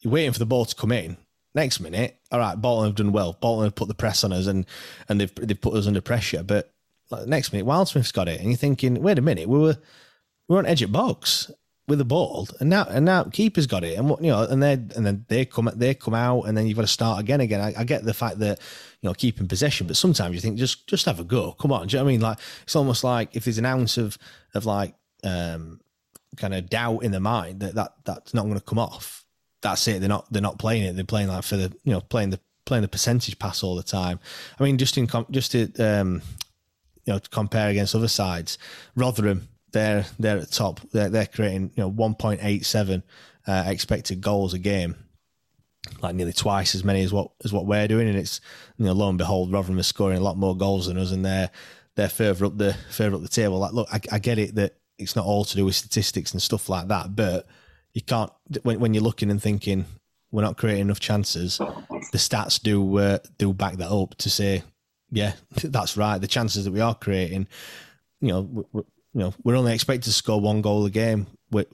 You're 0.00 0.12
waiting 0.12 0.32
for 0.32 0.38
the 0.38 0.46
ball 0.46 0.64
to 0.64 0.74
come 0.74 0.92
in. 0.92 1.16
Next 1.54 1.80
minute, 1.80 2.20
all 2.30 2.38
right, 2.38 2.60
Bolton 2.60 2.86
have 2.86 2.94
done 2.96 3.12
well. 3.12 3.36
Bolton 3.40 3.64
have 3.64 3.74
put 3.74 3.88
the 3.88 3.94
press 3.94 4.22
on 4.24 4.32
us, 4.32 4.46
and 4.46 4.66
and 5.08 5.20
they've 5.20 5.34
they've 5.34 5.60
put 5.60 5.74
us 5.74 5.86
under 5.86 6.00
pressure. 6.00 6.42
But 6.42 6.72
like, 7.10 7.26
next 7.26 7.52
minute, 7.52 7.66
Wildsmith's 7.66 8.12
got 8.12 8.28
it, 8.28 8.40
and 8.40 8.50
you're 8.50 8.56
thinking, 8.56 9.02
wait 9.02 9.18
a 9.18 9.22
minute, 9.22 9.48
we 9.48 9.58
were 9.58 9.76
we 10.48 10.54
were 10.54 10.58
on 10.58 10.66
edge 10.66 10.82
of 10.82 10.92
box. 10.92 11.50
With 11.88 11.98
the 11.98 12.04
ball, 12.04 12.46
and 12.60 12.68
now 12.68 12.84
and 12.84 13.04
now 13.04 13.24
keeper's 13.24 13.66
got 13.66 13.82
it, 13.82 13.98
and 13.98 14.08
what 14.08 14.22
you 14.22 14.28
know, 14.28 14.42
and 14.42 14.62
they 14.62 14.74
and 14.74 15.06
then 15.06 15.24
they 15.28 15.44
come 15.44 15.70
they 15.74 15.94
come 15.94 16.14
out, 16.14 16.42
and 16.42 16.56
then 16.56 16.66
you've 16.66 16.76
got 16.76 16.82
to 16.82 16.88
start 16.88 17.18
again 17.18 17.40
again. 17.40 17.60
I, 17.60 17.74
I, 17.80 17.84
get 17.84 18.04
the 18.04 18.14
fact 18.14 18.38
that 18.40 18.60
you 19.00 19.08
know 19.08 19.14
keeping 19.14 19.48
possession, 19.48 19.86
but 19.86 19.96
sometimes 19.96 20.34
you 20.34 20.40
think 20.40 20.58
just 20.58 20.86
just 20.86 21.06
have 21.06 21.18
a 21.18 21.24
go. 21.24 21.52
Come 21.52 21.72
on, 21.72 21.86
do 21.86 21.96
you 21.96 22.02
know 22.02 22.06
I 22.06 22.12
mean? 22.12 22.20
Like 22.20 22.38
it's 22.62 22.76
almost 22.76 23.02
like 23.02 23.34
if 23.34 23.44
there's 23.44 23.58
an 23.58 23.64
ounce 23.64 23.96
of 23.96 24.18
of 24.54 24.66
like 24.66 24.94
um 25.24 25.80
kind 26.36 26.54
of 26.54 26.68
doubt 26.68 27.02
in 27.02 27.10
the 27.10 27.20
mind 27.20 27.60
that, 27.60 27.74
that 27.74 27.92
that's 28.04 28.34
not 28.34 28.42
going 28.44 28.54
to 28.54 28.60
come 28.60 28.78
off. 28.78 29.24
That's 29.62 29.88
it. 29.88 30.00
They're 30.00 30.08
not 30.08 30.30
they're 30.30 30.42
not 30.42 30.58
playing 30.58 30.84
it. 30.84 30.94
They're 30.94 31.04
playing 31.04 31.28
like 31.28 31.42
for 31.42 31.56
the 31.56 31.74
you 31.84 31.92
know 31.92 32.00
playing 32.00 32.30
the 32.30 32.40
playing 32.66 32.82
the 32.82 32.88
percentage 32.88 33.38
pass 33.38 33.62
all 33.62 33.76
the 33.76 33.82
time. 33.82 34.20
I 34.60 34.62
mean, 34.62 34.76
just 34.76 34.98
in 34.98 35.08
just 35.30 35.52
to 35.52 35.72
um, 35.78 36.20
you 37.06 37.14
know 37.14 37.18
to 37.18 37.30
compare 37.30 37.70
against 37.70 37.94
other 37.94 38.08
sides, 38.08 38.58
Rotherham 38.94 39.48
they're 39.72 40.06
they're 40.18 40.38
at 40.38 40.48
the 40.48 40.54
top. 40.54 40.80
They're, 40.92 41.08
they're 41.08 41.26
creating 41.26 41.72
you 41.74 41.82
know 41.82 41.88
one 41.88 42.14
point 42.14 42.40
eight 42.42 42.64
seven 42.64 43.02
uh, 43.46 43.64
expected 43.66 44.20
goals 44.20 44.54
a 44.54 44.58
game, 44.58 44.96
like 46.02 46.14
nearly 46.14 46.32
twice 46.32 46.74
as 46.74 46.84
many 46.84 47.02
as 47.02 47.12
what 47.12 47.30
as 47.44 47.52
what 47.52 47.66
we're 47.66 47.88
doing. 47.88 48.08
And 48.08 48.18
it's 48.18 48.40
you 48.76 48.84
know 48.84 48.92
lo 48.92 49.08
and 49.08 49.18
behold, 49.18 49.52
Rotherham 49.52 49.78
is 49.78 49.86
scoring 49.86 50.18
a 50.18 50.22
lot 50.22 50.36
more 50.36 50.56
goals 50.56 50.86
than 50.86 50.98
us, 50.98 51.12
and 51.12 51.24
they're 51.24 51.50
they're 51.96 52.08
further 52.08 52.46
up 52.46 52.58
the 52.58 52.74
further 52.90 53.16
up 53.16 53.22
the 53.22 53.28
table. 53.28 53.58
Like, 53.58 53.72
look, 53.72 53.88
I, 53.92 54.00
I 54.12 54.18
get 54.18 54.38
it 54.38 54.54
that 54.56 54.76
it's 54.98 55.16
not 55.16 55.26
all 55.26 55.44
to 55.44 55.56
do 55.56 55.64
with 55.64 55.74
statistics 55.74 56.32
and 56.32 56.42
stuff 56.42 56.68
like 56.68 56.88
that, 56.88 57.14
but 57.14 57.46
you 57.92 58.02
can't 58.02 58.30
when 58.62 58.80
when 58.80 58.94
you're 58.94 59.02
looking 59.02 59.30
and 59.30 59.42
thinking 59.42 59.84
we're 60.30 60.42
not 60.42 60.56
creating 60.56 60.82
enough 60.82 61.00
chances. 61.00 61.58
The 61.58 62.18
stats 62.18 62.60
do 62.62 62.98
uh, 62.98 63.18
do 63.38 63.52
back 63.52 63.76
that 63.76 63.90
up 63.90 64.14
to 64.16 64.30
say, 64.30 64.62
yeah, 65.10 65.32
that's 65.62 65.96
right. 65.96 66.18
The 66.18 66.26
chances 66.26 66.64
that 66.64 66.72
we 66.72 66.80
are 66.80 66.94
creating, 66.94 67.48
you 68.20 68.28
know, 68.28 68.84
you 69.18 69.24
know, 69.24 69.34
we're 69.42 69.56
only 69.56 69.74
expected 69.74 70.04
to 70.04 70.12
score 70.12 70.40
one 70.40 70.62
goal 70.62 70.86
a 70.86 70.90
game. 70.90 71.26
We 71.50 71.66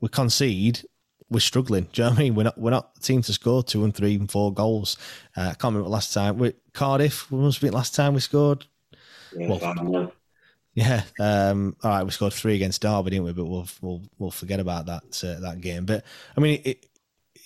we 0.00 0.08
concede, 0.08 0.82
we're 1.30 1.38
struggling. 1.38 1.84
Do 1.92 2.02
you 2.02 2.06
know 2.06 2.10
what 2.10 2.18
I 2.18 2.22
mean? 2.22 2.34
We're 2.34 2.42
not 2.42 2.58
we're 2.58 2.70
not 2.72 2.90
a 2.96 3.00
team 3.00 3.22
to 3.22 3.32
score 3.32 3.62
two 3.62 3.84
and 3.84 3.94
three 3.94 4.16
and 4.16 4.28
four 4.28 4.52
goals. 4.52 4.98
Uh, 5.36 5.42
I 5.42 5.54
can't 5.54 5.74
remember 5.74 5.90
last 5.90 6.12
time. 6.12 6.38
We 6.38 6.54
Cardiff. 6.72 7.30
We 7.30 7.38
must 7.38 7.60
be 7.60 7.70
last 7.70 7.94
time 7.94 8.14
we 8.14 8.20
scored. 8.20 8.66
Yeah, 9.36 9.48
well, 9.48 10.12
yeah. 10.74 11.02
Um, 11.20 11.76
all 11.84 11.90
right, 11.90 12.02
we 12.02 12.10
scored 12.10 12.32
three 12.32 12.56
against 12.56 12.82
Derby, 12.82 13.10
didn't 13.10 13.26
we? 13.26 13.32
But 13.32 13.44
we'll 13.44 13.68
we'll 13.80 14.02
we'll 14.18 14.30
forget 14.32 14.58
about 14.58 14.86
that 14.86 15.22
uh, 15.22 15.38
that 15.40 15.60
game. 15.60 15.86
But 15.86 16.04
I 16.36 16.40
mean, 16.40 16.62
it, 16.64 16.84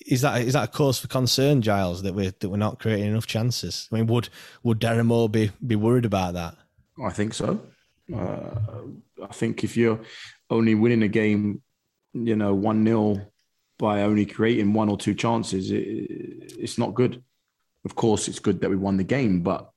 is 0.07 0.22
that 0.22 0.40
is 0.40 0.55
that 0.55 0.70
a 0.70 0.72
cause 0.72 0.98
for 0.98 1.09
concern, 1.09 1.61
Giles, 1.61 2.03
that 2.05 2.14
we're 2.14 2.32
that 2.40 2.48
we're 2.48 2.57
not 2.57 2.78
creating 2.78 3.05
enough 3.05 3.26
chances? 3.26 3.86
I 3.92 3.96
mean, 3.96 4.07
would 4.07 4.30
would 4.62 4.80
Darren 4.80 5.05
Moore 5.05 5.28
be 5.28 5.50
be 5.66 5.76
worried 5.76 6.07
about 6.07 6.32
that? 6.34 6.57
I 7.05 7.11
think 7.11 7.34
so. 7.34 7.61
Uh, 8.15 9.25
I 9.29 9.33
think 9.33 9.65
if 9.65 9.77
you're 9.77 10.01
only 10.51 10.75
winning 10.75 11.03
a 11.03 11.09
game, 11.09 11.63
you 12.13 12.37
know, 12.37 12.55
one 12.55 12.85
0 12.85 13.21
by 13.79 14.03
only 14.03 14.27
creating 14.27 14.73
one 14.73 14.89
or 14.89 14.97
two 14.97 15.15
chances, 15.15 15.71
it, 15.71 15.79
it's 15.79 16.79
not 16.79 16.95
good. 16.95 17.23
Of 17.85 17.95
course, 17.95 18.29
it's 18.29 18.39
good 18.39 18.61
that 18.61 18.71
we 18.71 18.77
won 18.77 18.97
the 18.97 19.05
game, 19.05 19.43
but 19.43 19.71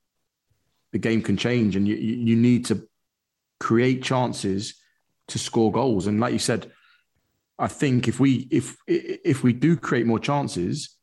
the 0.92 1.00
game 1.00 1.22
can 1.22 1.38
change, 1.38 1.76
and 1.76 1.88
you 1.88 1.96
you 1.96 2.36
need 2.36 2.66
to 2.66 2.88
create 3.60 4.04
chances 4.04 4.76
to 5.28 5.40
score 5.40 5.72
goals. 5.72 6.08
And 6.08 6.20
like 6.20 6.34
you 6.34 6.40
said, 6.40 6.72
I 7.58 7.68
think 7.68 8.08
if 8.08 8.20
we 8.20 8.48
if 8.52 8.76
if 8.88 9.44
we 9.44 9.54
do 9.54 9.78
create 9.78 10.06
more 10.06 10.20
chances, 10.20 10.96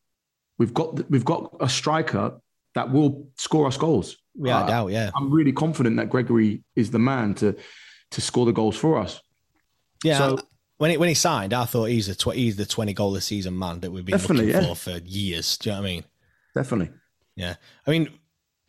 we've 0.57 0.73
got 0.73 1.09
we've 1.09 1.25
got 1.25 1.55
a 1.59 1.67
striker 1.67 2.39
that 2.75 2.91
will 2.91 3.27
score 3.37 3.67
us 3.67 3.77
goals. 3.77 4.17
Yeah, 4.35 4.59
uh, 4.59 4.63
I 4.63 4.67
doubt. 4.67 4.91
Yeah, 4.91 5.11
I'm 5.15 5.31
really 5.31 5.51
confident 5.51 5.97
that 5.97 6.09
Gregory 6.09 6.63
is 6.75 6.91
the 6.91 6.99
man 6.99 7.33
to 7.35 7.55
to 8.11 8.21
score 8.21 8.45
the 8.45 8.53
goals 8.53 8.75
for 8.75 8.97
us. 8.97 9.21
Yeah. 10.03 10.17
So, 10.17 10.39
when 10.77 10.91
he, 10.91 10.97
when 10.97 11.09
he 11.09 11.15
signed, 11.15 11.53
I 11.53 11.65
thought 11.65 11.85
he's 11.85 12.07
the 12.07 12.15
tw- 12.15 12.35
he's 12.35 12.55
the 12.55 12.65
twenty 12.65 12.93
goal 12.93 13.15
a 13.15 13.21
season 13.21 13.57
man 13.57 13.79
that 13.81 13.91
we've 13.91 14.05
been 14.05 14.17
looking 14.17 14.49
yeah. 14.49 14.67
for 14.67 14.75
for 14.75 14.97
years. 15.05 15.57
Do 15.57 15.69
you 15.69 15.75
know 15.75 15.81
what 15.81 15.87
I 15.87 15.91
mean? 15.91 16.03
Definitely. 16.55 16.95
Yeah, 17.35 17.55
I 17.87 17.91
mean, 17.91 18.09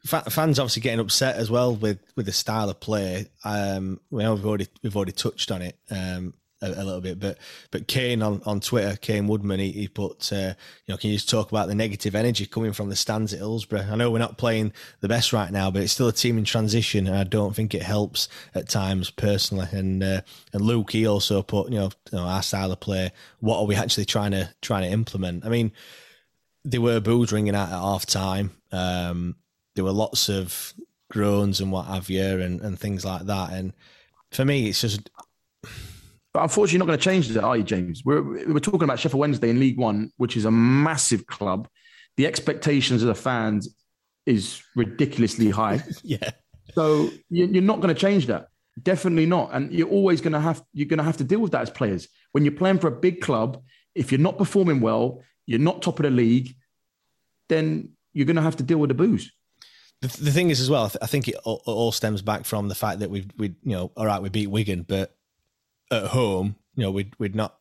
fans 0.04 0.58
obviously 0.58 0.82
getting 0.82 1.00
upset 1.00 1.36
as 1.36 1.50
well 1.50 1.74
with 1.74 1.98
with 2.16 2.26
the 2.26 2.32
style 2.32 2.70
of 2.70 2.80
play. 2.80 3.26
Um, 3.44 4.00
we 4.10 4.22
know 4.22 4.34
we've 4.34 4.46
already 4.46 4.68
we've 4.82 4.96
already 4.96 5.12
touched 5.12 5.50
on 5.50 5.62
it. 5.62 5.78
Um, 5.90 6.34
a, 6.64 6.82
a, 6.82 6.84
little 6.84 7.00
bit. 7.00 7.20
But 7.20 7.38
but 7.70 7.86
Kane 7.86 8.22
on, 8.22 8.42
on 8.46 8.60
Twitter, 8.60 8.96
Kane 8.96 9.26
Woodman, 9.26 9.60
he, 9.60 9.72
he 9.72 9.88
put, 9.88 10.32
uh, 10.32 10.54
you 10.86 10.92
know, 10.92 10.96
can 10.96 11.10
you 11.10 11.16
just 11.16 11.28
talk 11.28 11.50
about 11.50 11.68
the 11.68 11.74
negative 11.74 12.14
energy 12.14 12.46
coming 12.46 12.72
from 12.72 12.88
the 12.88 12.96
stands 12.96 13.32
at 13.32 13.38
Hillsborough? 13.38 13.86
I 13.90 13.96
know 13.96 14.10
we're 14.10 14.18
not 14.18 14.38
playing 14.38 14.72
the 15.00 15.08
best 15.08 15.32
right 15.32 15.50
now, 15.50 15.70
but 15.70 15.82
it's 15.82 15.92
still 15.92 16.08
a 16.08 16.12
team 16.12 16.38
in 16.38 16.44
transition, 16.44 17.06
and 17.06 17.16
I 17.16 17.24
don't 17.24 17.54
think 17.54 17.74
it 17.74 17.82
helps 17.82 18.28
at 18.54 18.68
times 18.68 19.10
personally. 19.10 19.68
And 19.72 20.02
uh, 20.02 20.20
and 20.52 20.62
Luke, 20.62 20.92
he 20.92 21.06
also 21.06 21.42
put, 21.42 21.70
you 21.70 21.78
know, 21.78 21.90
you 22.10 22.18
know, 22.18 22.24
our 22.24 22.42
style 22.42 22.72
of 22.72 22.80
play. 22.80 23.12
What 23.40 23.58
are 23.58 23.66
we 23.66 23.74
actually 23.74 24.06
trying 24.06 24.32
to 24.32 24.50
trying 24.62 24.82
to 24.82 24.90
implement? 24.90 25.44
I 25.44 25.48
mean, 25.48 25.72
there 26.64 26.80
were 26.80 27.00
boos 27.00 27.32
ringing 27.32 27.54
out 27.54 27.68
at 27.68 27.78
half 27.78 28.06
time. 28.06 28.52
Um, 28.72 29.36
there 29.74 29.84
were 29.84 29.92
lots 29.92 30.28
of 30.28 30.72
groans 31.10 31.60
and 31.60 31.70
what 31.70 31.86
have 31.86 32.10
you, 32.10 32.40
and, 32.40 32.60
and 32.60 32.78
things 32.78 33.04
like 33.04 33.26
that. 33.26 33.52
And 33.52 33.72
for 34.30 34.44
me, 34.44 34.68
it's 34.68 34.80
just 34.80 35.10
but 36.34 36.42
unfortunately, 36.42 36.78
you're 36.78 36.86
not 36.86 36.86
going 36.86 36.98
to 36.98 37.04
change 37.04 37.28
that, 37.28 37.44
are 37.44 37.56
you, 37.56 37.62
James? 37.62 38.02
We're, 38.04 38.22
we're 38.22 38.58
talking 38.58 38.82
about 38.82 38.98
Sheffield 38.98 39.20
Wednesday 39.20 39.50
in 39.50 39.60
League 39.60 39.78
One, 39.78 40.10
which 40.16 40.36
is 40.36 40.44
a 40.44 40.50
massive 40.50 41.28
club. 41.28 41.68
The 42.16 42.26
expectations 42.26 43.02
of 43.02 43.08
the 43.08 43.14
fans 43.14 43.72
is 44.26 44.60
ridiculously 44.74 45.50
high. 45.50 45.84
yeah. 46.02 46.32
So 46.74 47.10
you're 47.30 47.62
not 47.62 47.80
going 47.80 47.94
to 47.94 48.00
change 48.00 48.26
that. 48.26 48.48
Definitely 48.82 49.26
not. 49.26 49.50
And 49.52 49.72
you're 49.72 49.88
always 49.88 50.20
going 50.20 50.32
to 50.32 50.40
have 50.40 50.60
you're 50.72 50.88
going 50.88 50.98
to 50.98 51.04
have 51.04 51.18
to 51.18 51.24
deal 51.24 51.38
with 51.38 51.52
that 51.52 51.62
as 51.62 51.70
players. 51.70 52.08
When 52.32 52.44
you're 52.44 52.54
playing 52.54 52.80
for 52.80 52.88
a 52.88 52.92
big 52.92 53.20
club, 53.20 53.62
if 53.94 54.10
you're 54.10 54.20
not 54.20 54.36
performing 54.36 54.80
well, 54.80 55.22
you're 55.46 55.60
not 55.60 55.82
top 55.82 56.00
of 56.00 56.02
the 56.02 56.10
league, 56.10 56.56
then 57.48 57.90
you're 58.12 58.26
going 58.26 58.36
to 58.36 58.42
have 58.42 58.56
to 58.56 58.64
deal 58.64 58.78
with 58.78 58.88
the 58.88 58.94
boos. 58.94 59.30
The, 60.00 60.08
the 60.08 60.32
thing 60.32 60.50
is, 60.50 60.60
as 60.60 60.68
well, 60.68 60.90
I 61.00 61.06
think 61.06 61.28
it 61.28 61.36
all, 61.44 61.62
all 61.64 61.92
stems 61.92 62.22
back 62.22 62.44
from 62.44 62.68
the 62.68 62.74
fact 62.74 62.98
that 63.00 63.10
we've, 63.10 63.30
we, 63.36 63.48
you 63.62 63.76
know, 63.76 63.92
all 63.96 64.06
right, 64.06 64.20
we 64.20 64.28
beat 64.28 64.48
Wigan, 64.48 64.82
but 64.82 65.14
at 65.94 66.10
home, 66.10 66.56
you 66.74 66.82
know, 66.82 66.90
we'd 66.90 67.14
we'd 67.18 67.34
not. 67.34 67.58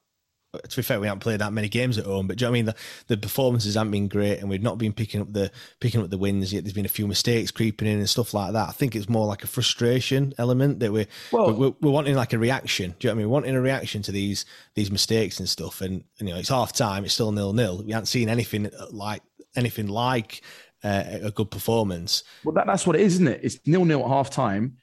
To 0.70 0.76
be 0.76 0.84
fair, 0.84 1.00
we 1.00 1.08
haven't 1.08 1.22
played 1.22 1.40
that 1.40 1.52
many 1.52 1.68
games 1.68 1.98
at 1.98 2.06
home, 2.06 2.28
but 2.28 2.38
do 2.38 2.44
you 2.44 2.46
know 2.46 2.52
what 2.52 2.58
I 2.58 2.60
mean? 2.60 2.66
The, 2.66 2.76
the 3.08 3.18
performances 3.18 3.74
haven't 3.74 3.90
been 3.90 4.08
great, 4.08 4.38
and 4.38 4.48
we've 4.48 4.62
not 4.62 4.78
been 4.78 4.94
picking 4.94 5.20
up 5.20 5.34
the 5.34 5.52
picking 5.80 6.00
up 6.00 6.12
the 6.12 6.18
wins 6.20 6.54
yet. 6.54 6.64
There's 6.64 6.74
been 6.74 6.86
a 6.86 6.90
few 6.90 7.08
mistakes 7.08 7.50
creeping 7.50 7.88
in 7.88 7.98
and 7.98 8.08
stuff 8.08 8.36
like 8.36 8.54
that. 8.54 8.70
I 8.70 8.72
think 8.72 8.96
it's 8.96 9.10
more 9.10 9.26
like 9.26 9.44
a 9.44 9.48
frustration 9.48 10.32
element 10.38 10.80
that 10.82 10.92
we're 10.94 11.08
well, 11.32 11.54
we're, 11.54 11.74
we're, 11.82 11.90
wanting 11.90 12.14
like 12.14 12.34
a 12.34 12.38
reaction. 12.38 12.94
Do 13.00 13.08
you 13.08 13.10
know 13.10 13.16
what 13.16 13.16
I 13.16 13.18
mean? 13.18 13.30
We're 13.30 13.34
wanting 13.34 13.56
a 13.56 13.62
reaction 13.62 14.04
to 14.04 14.12
these 14.12 14.46
these 14.76 14.92
mistakes 14.92 15.40
and 15.40 15.50
stuff. 15.50 15.82
And 15.82 16.04
you 16.20 16.28
know, 16.28 16.38
it's 16.38 16.50
half 16.50 16.72
time. 16.72 17.04
It's 17.04 17.16
still 17.16 17.32
nil 17.32 17.54
nil. 17.54 17.82
We 17.84 17.92
haven't 17.92 18.06
seen 18.06 18.30
anything 18.30 18.70
like 18.92 19.24
anything 19.56 19.88
like 19.88 20.44
uh, 20.84 21.04
a 21.24 21.32
good 21.32 21.50
performance. 21.50 22.24
Well, 22.44 22.54
that, 22.54 22.68
that's 22.68 22.86
what 22.86 22.96
it 22.96 23.02
is, 23.02 23.14
isn't 23.16 23.28
it? 23.28 23.40
It's 23.42 23.60
nil 23.66 23.86
nil 23.86 24.02
at 24.02 24.08
half 24.08 24.30
time 24.30 24.78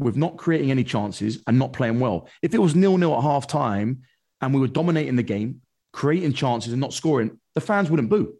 with 0.00 0.16
not 0.16 0.36
creating 0.36 0.70
any 0.70 0.82
chances 0.82 1.42
and 1.46 1.58
not 1.58 1.72
playing 1.72 2.00
well. 2.00 2.28
If 2.42 2.54
it 2.54 2.58
was 2.58 2.74
nil 2.74 2.98
nil 2.98 3.14
at 3.14 3.22
half 3.22 3.46
time 3.46 4.02
and 4.40 4.52
we 4.52 4.60
were 4.60 4.66
dominating 4.66 5.16
the 5.16 5.22
game, 5.22 5.60
creating 5.92 6.32
chances 6.32 6.72
and 6.72 6.80
not 6.80 6.92
scoring, 6.92 7.38
the 7.54 7.60
fans 7.60 7.90
wouldn't 7.90 8.08
boo. 8.08 8.34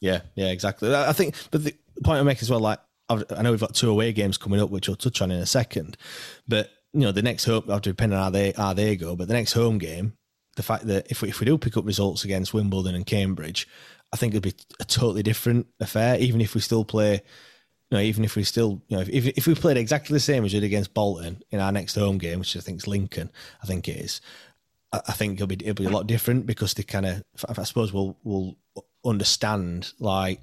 Yeah, 0.00 0.22
yeah, 0.34 0.48
exactly. 0.48 0.94
I 0.94 1.12
think, 1.12 1.34
but 1.50 1.64
the 1.64 1.74
point 2.02 2.20
I 2.20 2.22
make 2.22 2.40
as 2.40 2.50
well, 2.50 2.60
like 2.60 2.80
I 3.10 3.42
know 3.42 3.50
we've 3.50 3.60
got 3.60 3.74
two 3.74 3.90
away 3.90 4.12
games 4.12 4.38
coming 4.38 4.60
up, 4.60 4.70
which 4.70 4.88
we'll 4.88 4.96
touch 4.96 5.22
on 5.22 5.30
in 5.30 5.40
a 5.40 5.46
second, 5.46 5.96
but 6.46 6.70
you 6.92 7.00
know 7.00 7.12
the 7.12 7.22
next 7.22 7.44
home, 7.44 7.64
depending 7.82 8.18
on 8.18 8.24
how 8.24 8.30
they 8.30 8.52
how 8.52 8.72
they 8.72 8.96
go, 8.96 9.16
but 9.16 9.28
the 9.28 9.34
next 9.34 9.52
home 9.52 9.78
game, 9.78 10.14
the 10.56 10.62
fact 10.62 10.86
that 10.86 11.06
if 11.10 11.22
we 11.22 11.28
if 11.28 11.40
we 11.40 11.46
do 11.46 11.58
pick 11.58 11.76
up 11.76 11.86
results 11.86 12.24
against 12.24 12.54
Wimbledon 12.54 12.94
and 12.94 13.06
Cambridge, 13.06 13.66
I 14.12 14.16
think 14.16 14.32
it'd 14.32 14.42
be 14.42 14.54
a 14.80 14.84
totally 14.84 15.22
different 15.22 15.66
affair. 15.80 16.18
Even 16.18 16.40
if 16.40 16.54
we 16.54 16.60
still 16.60 16.84
play 16.84 17.22
you 17.90 17.96
know, 17.96 18.02
even 18.02 18.24
if 18.24 18.36
we 18.36 18.44
still, 18.44 18.82
you 18.88 18.96
know, 18.96 19.02
if, 19.02 19.26
if 19.26 19.46
we 19.46 19.54
played 19.54 19.78
exactly 19.78 20.12
the 20.12 20.20
same 20.20 20.44
as 20.44 20.52
we 20.52 20.60
did 20.60 20.66
against 20.66 20.92
Bolton 20.92 21.42
in 21.50 21.60
our 21.60 21.72
next 21.72 21.94
home 21.94 22.18
game, 22.18 22.38
which 22.40 22.56
I 22.56 22.60
think 22.60 22.78
is 22.78 22.86
Lincoln, 22.86 23.30
I 23.62 23.66
think 23.66 23.88
it 23.88 23.96
is, 23.96 24.20
I, 24.92 25.00
I 25.08 25.12
think 25.12 25.34
it'll 25.34 25.46
be 25.46 25.56
it'll 25.66 25.82
be 25.82 25.86
a 25.86 25.90
lot 25.90 26.06
different 26.06 26.46
because 26.46 26.74
they 26.74 26.82
kind 26.82 27.06
of, 27.06 27.22
I 27.48 27.62
suppose, 27.62 27.92
will 27.92 28.18
will 28.24 28.56
understand 29.04 29.92
like 29.98 30.40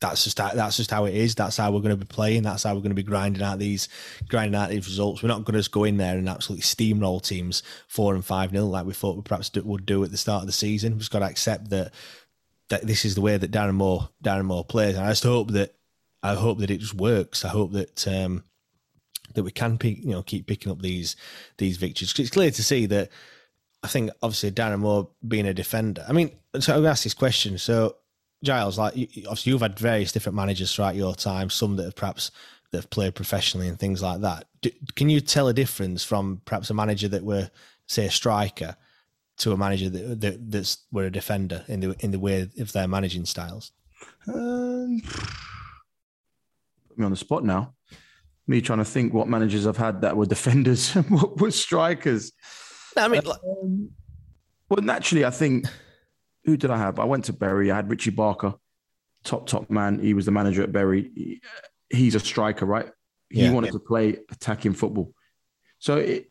that's 0.00 0.24
just 0.24 0.36
that's 0.36 0.76
just 0.76 0.90
how 0.90 1.04
it 1.04 1.14
is. 1.14 1.34
That's 1.34 1.56
how 1.56 1.70
we're 1.70 1.80
going 1.80 1.98
to 1.98 2.04
be 2.04 2.06
playing. 2.06 2.42
That's 2.42 2.62
how 2.62 2.74
we're 2.74 2.80
going 2.80 2.90
to 2.90 2.94
be 2.94 3.02
grinding 3.02 3.42
out 3.42 3.58
these 3.58 3.88
grinding 4.28 4.58
out 4.58 4.70
these 4.70 4.86
results. 4.86 5.22
We're 5.22 5.28
not 5.28 5.44
going 5.44 5.54
to 5.54 5.60
just 5.60 5.70
go 5.70 5.84
in 5.84 5.96
there 5.96 6.16
and 6.16 6.28
absolutely 6.28 6.62
steamroll 6.62 7.22
teams 7.22 7.62
four 7.88 8.14
and 8.14 8.24
five 8.24 8.52
nil 8.52 8.68
like 8.68 8.86
we 8.86 8.92
thought 8.92 9.16
we 9.16 9.22
perhaps 9.22 9.50
would 9.54 9.86
do 9.86 10.02
at 10.04 10.10
the 10.10 10.16
start 10.16 10.42
of 10.42 10.46
the 10.46 10.52
season. 10.52 10.92
We've 10.92 11.00
just 11.00 11.10
got 11.10 11.20
to 11.20 11.26
accept 11.26 11.70
that 11.70 11.92
that 12.68 12.86
this 12.86 13.04
is 13.04 13.14
the 13.14 13.20
way 13.20 13.36
that 13.36 13.50
Darren 13.50 13.74
Moore 13.74 14.08
Darren 14.22 14.46
Moore 14.46 14.64
plays. 14.64 14.96
And 14.96 15.04
I 15.04 15.10
just 15.10 15.24
hope 15.24 15.52
that 15.52 15.74
I 16.24 16.34
hope 16.34 16.58
that 16.58 16.70
it 16.70 16.80
just 16.80 16.94
works. 16.94 17.44
I 17.44 17.48
hope 17.48 17.72
that 17.72 18.08
um, 18.08 18.44
that 19.34 19.42
we 19.42 19.50
can 19.50 19.76
pick, 19.78 19.98
you 19.98 20.10
know 20.10 20.22
keep 20.22 20.46
picking 20.46 20.72
up 20.72 20.80
these 20.80 21.16
these 21.58 21.76
victories. 21.76 22.14
It's 22.18 22.30
clear 22.30 22.50
to 22.50 22.62
see 22.62 22.86
that. 22.86 23.10
I 23.82 23.86
think 23.86 24.10
obviously 24.22 24.50
Darren 24.50 24.78
Moore 24.78 25.10
being 25.28 25.46
a 25.46 25.52
defender. 25.52 26.06
I 26.08 26.12
mean, 26.12 26.30
so 26.58 26.72
I'm 26.72 26.76
going 26.76 26.84
to 26.84 26.88
ask 26.88 27.04
this 27.04 27.12
question. 27.12 27.58
So 27.58 27.96
Giles, 28.42 28.78
like 28.78 28.94
obviously 28.94 29.52
you've 29.52 29.60
had 29.60 29.78
various 29.78 30.10
different 30.10 30.36
managers 30.36 30.74
throughout 30.74 30.94
your 30.94 31.14
time. 31.14 31.50
Some 31.50 31.76
that 31.76 31.84
have 31.84 31.94
perhaps 31.94 32.30
that 32.70 32.78
have 32.78 32.90
played 32.90 33.14
professionally 33.14 33.68
and 33.68 33.78
things 33.78 34.00
like 34.00 34.22
that. 34.22 34.46
Do, 34.62 34.70
can 34.96 35.10
you 35.10 35.20
tell 35.20 35.48
a 35.48 35.52
difference 35.52 36.02
from 36.02 36.40
perhaps 36.46 36.70
a 36.70 36.74
manager 36.74 37.08
that 37.08 37.24
were 37.24 37.50
say 37.86 38.06
a 38.06 38.10
striker 38.10 38.74
to 39.36 39.52
a 39.52 39.56
manager 39.58 39.90
that, 39.90 40.20
that 40.22 40.50
that's 40.50 40.78
were 40.90 41.04
a 41.04 41.12
defender 41.12 41.66
in 41.68 41.80
the 41.80 41.94
in 42.00 42.10
the 42.10 42.18
way 42.18 42.48
of 42.58 42.72
their 42.72 42.88
managing 42.88 43.26
styles? 43.26 43.72
Um, 44.26 45.02
put 46.94 47.00
me 47.00 47.04
on 47.04 47.10
the 47.10 47.16
spot 47.16 47.44
now. 47.44 47.74
Me 48.46 48.60
trying 48.60 48.78
to 48.78 48.84
think 48.84 49.12
what 49.12 49.26
managers 49.28 49.66
I've 49.66 49.76
had 49.76 50.02
that 50.02 50.16
were 50.16 50.26
defenders 50.36 50.94
and 50.94 51.08
what 51.10 51.40
were 51.40 51.50
strikers. 51.50 52.32
I 52.96 53.08
mean, 53.08 53.22
um, 53.26 53.90
well, 54.68 54.82
naturally, 54.82 55.24
I 55.24 55.30
think 55.30 55.66
who 56.44 56.56
did 56.56 56.70
I 56.70 56.76
have? 56.78 56.98
I 56.98 57.04
went 57.04 57.24
to 57.24 57.32
Bury. 57.32 57.70
I 57.72 57.76
had 57.76 57.90
Richie 57.90 58.10
Barker, 58.10 58.54
top 59.24 59.46
top 59.46 59.68
man. 59.70 59.98
He 59.98 60.14
was 60.14 60.26
the 60.26 60.30
manager 60.30 60.62
at 60.62 60.72
Bury. 60.72 61.10
He, 61.14 61.40
he's 61.90 62.14
a 62.14 62.20
striker, 62.20 62.66
right? 62.66 62.88
He 63.30 63.42
Yeah. 63.44 63.52
wanted 63.52 63.72
to 63.72 63.80
play 63.80 64.18
attacking 64.30 64.74
football. 64.74 65.12
So 65.78 65.96
it, 65.96 66.30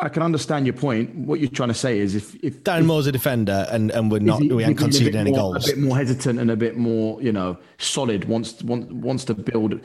I 0.00 0.08
can 0.08 0.22
understand 0.22 0.64
your 0.66 0.74
point. 0.74 1.14
What 1.14 1.40
you're 1.40 1.50
trying 1.50 1.70
to 1.70 1.74
say 1.74 1.98
is 1.98 2.14
if 2.14 2.34
if 2.36 2.62
Darren 2.62 2.86
Moore's 2.86 3.06
a 3.06 3.12
defender, 3.12 3.66
and, 3.70 3.90
and 3.90 4.10
we're 4.10 4.20
not 4.20 4.40
he- 4.42 4.52
we 4.52 4.62
haven't 4.62 4.76
conceded 4.76 5.16
any 5.16 5.30
more- 5.30 5.54
goals. 5.54 5.68
A 5.68 5.72
bit 5.72 5.78
more 5.78 5.96
hesitant 5.96 6.38
and 6.38 6.50
a 6.50 6.56
bit 6.56 6.76
more, 6.76 7.20
you 7.20 7.32
know, 7.32 7.58
solid. 7.78 8.26
Wants 8.26 8.62
wants 8.62 8.92
wants 8.92 9.24
to 9.24 9.34
build 9.34 9.80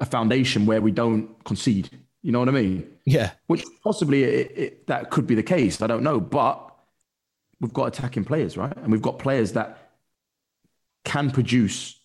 a 0.00 0.06
foundation 0.06 0.64
where 0.64 0.80
we 0.80 0.90
don't 0.90 1.28
concede. 1.44 1.90
You 2.22 2.32
know 2.32 2.38
what 2.38 2.48
I 2.48 2.52
mean? 2.52 2.88
Yeah, 3.04 3.32
Which 3.48 3.64
possibly 3.82 4.22
it, 4.22 4.52
it, 4.56 4.86
that 4.86 5.10
could 5.10 5.26
be 5.26 5.34
the 5.34 5.42
case. 5.42 5.82
I 5.82 5.88
don't 5.88 6.04
know, 6.04 6.20
but 6.20 6.72
we've 7.60 7.72
got 7.72 7.86
attacking 7.88 8.24
players, 8.24 8.56
right? 8.56 8.72
And 8.76 8.92
we've 8.92 9.02
got 9.02 9.18
players 9.18 9.52
that 9.52 9.90
can 11.04 11.32
produce 11.32 11.98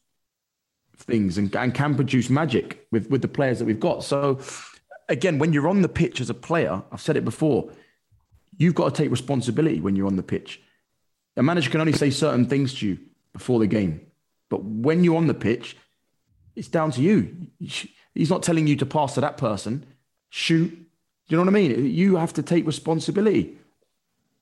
things 0.98 1.38
and, 1.38 1.56
and 1.56 1.74
can 1.76 1.94
produce 1.96 2.30
magic 2.32 2.88
with 2.92 3.10
with 3.10 3.22
the 3.22 3.28
players 3.28 3.60
that 3.60 3.66
we've 3.66 3.80
got. 3.80 4.04
So 4.04 4.40
again, 5.10 5.40
when 5.40 5.54
you're 5.54 5.68
on 5.68 5.82
the 5.82 5.90
pitch 5.90 6.22
as 6.22 6.30
a 6.30 6.34
player, 6.34 6.82
I've 6.92 7.02
said 7.02 7.18
it 7.18 7.26
before, 7.26 7.72
you've 8.58 8.76
got 8.76 8.94
to 8.94 9.02
take 9.02 9.12
responsibility 9.12 9.80
when 9.80 9.96
you're 9.96 10.08
on 10.08 10.16
the 10.16 10.24
pitch. 10.24 10.62
A 11.36 11.44
manager 11.44 11.70
can 11.70 11.82
only 11.82 11.94
say 11.94 12.10
certain 12.10 12.46
things 12.46 12.74
to 12.76 12.88
you 12.88 13.00
before 13.34 13.60
the 13.60 13.68
game, 13.68 14.02
but 14.50 14.64
when 14.64 15.04
you're 15.04 15.18
on 15.18 15.28
the 15.28 15.34
pitch, 15.34 15.78
it's 16.56 16.68
down 16.68 16.92
to 16.92 17.02
you. 17.02 17.48
He's 17.60 18.30
not 18.30 18.42
telling 18.42 18.66
you 18.66 18.76
to 18.78 18.86
pass 18.86 19.14
to 19.14 19.22
that 19.22 19.38
person, 19.38 19.86
shoot. 20.30 20.70
Do 20.70 21.36
you 21.36 21.38
know 21.38 21.44
what 21.44 21.50
I 21.50 21.54
mean? 21.54 21.86
You 21.86 22.16
have 22.16 22.34
to 22.34 22.42
take 22.42 22.66
responsibility. 22.66 23.56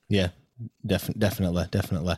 Yeah, 0.08 0.30
definitely, 0.86 1.20
definitely, 1.20 1.66
definitely. 1.72 2.14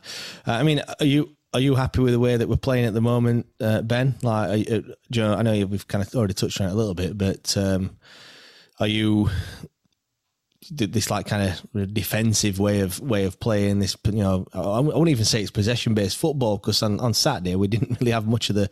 Uh, 0.45 0.52
I 0.52 0.64
mean, 0.64 0.84
are 1.00 1.06
you 1.06 1.36
are 1.54 1.60
you 1.60 1.76
happy 1.76 2.02
with 2.02 2.14
the 2.14 2.20
way 2.20 2.38
that 2.38 2.48
we're 2.48 2.58
playing 2.58 2.86
at 2.86 2.93
the 2.93 3.02
moment, 3.02 3.48
uh, 3.60 3.82
Ben? 3.82 4.16
Like, 4.22 4.50
are 4.50 4.56
you, 4.58 4.76
uh, 4.76 4.93
know, 5.16 5.34
I 5.34 5.41
know 5.41 5.66
we've 5.66 5.88
kind 5.88 6.06
of 6.06 6.14
already 6.14 6.34
touched 6.34 6.60
on 6.62 6.68
it 6.68 6.74
a 6.74 6.76
little 6.76 6.93
bit, 6.93 7.18
but 7.18 7.58
um, 7.58 7.98
are 8.80 8.88
you 8.88 9.30
this 10.69 11.09
like 11.09 11.25
kind 11.25 11.55
of 11.73 11.93
defensive 11.93 12.59
way 12.59 12.82
of 12.82 12.99
way 12.99 13.25
of 13.25 13.39
playing 13.39 13.80
this? 13.80 13.95
You 14.05 14.23
know, 14.23 14.47
I, 14.53 14.59
I 14.59 14.80
wouldn't 14.80 15.09
even 15.09 15.25
say 15.25 15.41
it's 15.41 15.51
possession 15.51 15.93
based 15.93 16.17
football 16.17 16.57
because 16.57 16.84
on, 16.84 16.99
on 16.99 17.13
Saturday 17.13 17.55
we 17.55 17.67
didn't 17.67 17.97
really 17.99 18.11
have 18.11 18.28
much 18.28 18.49
of 18.49 18.55
the 18.55 18.69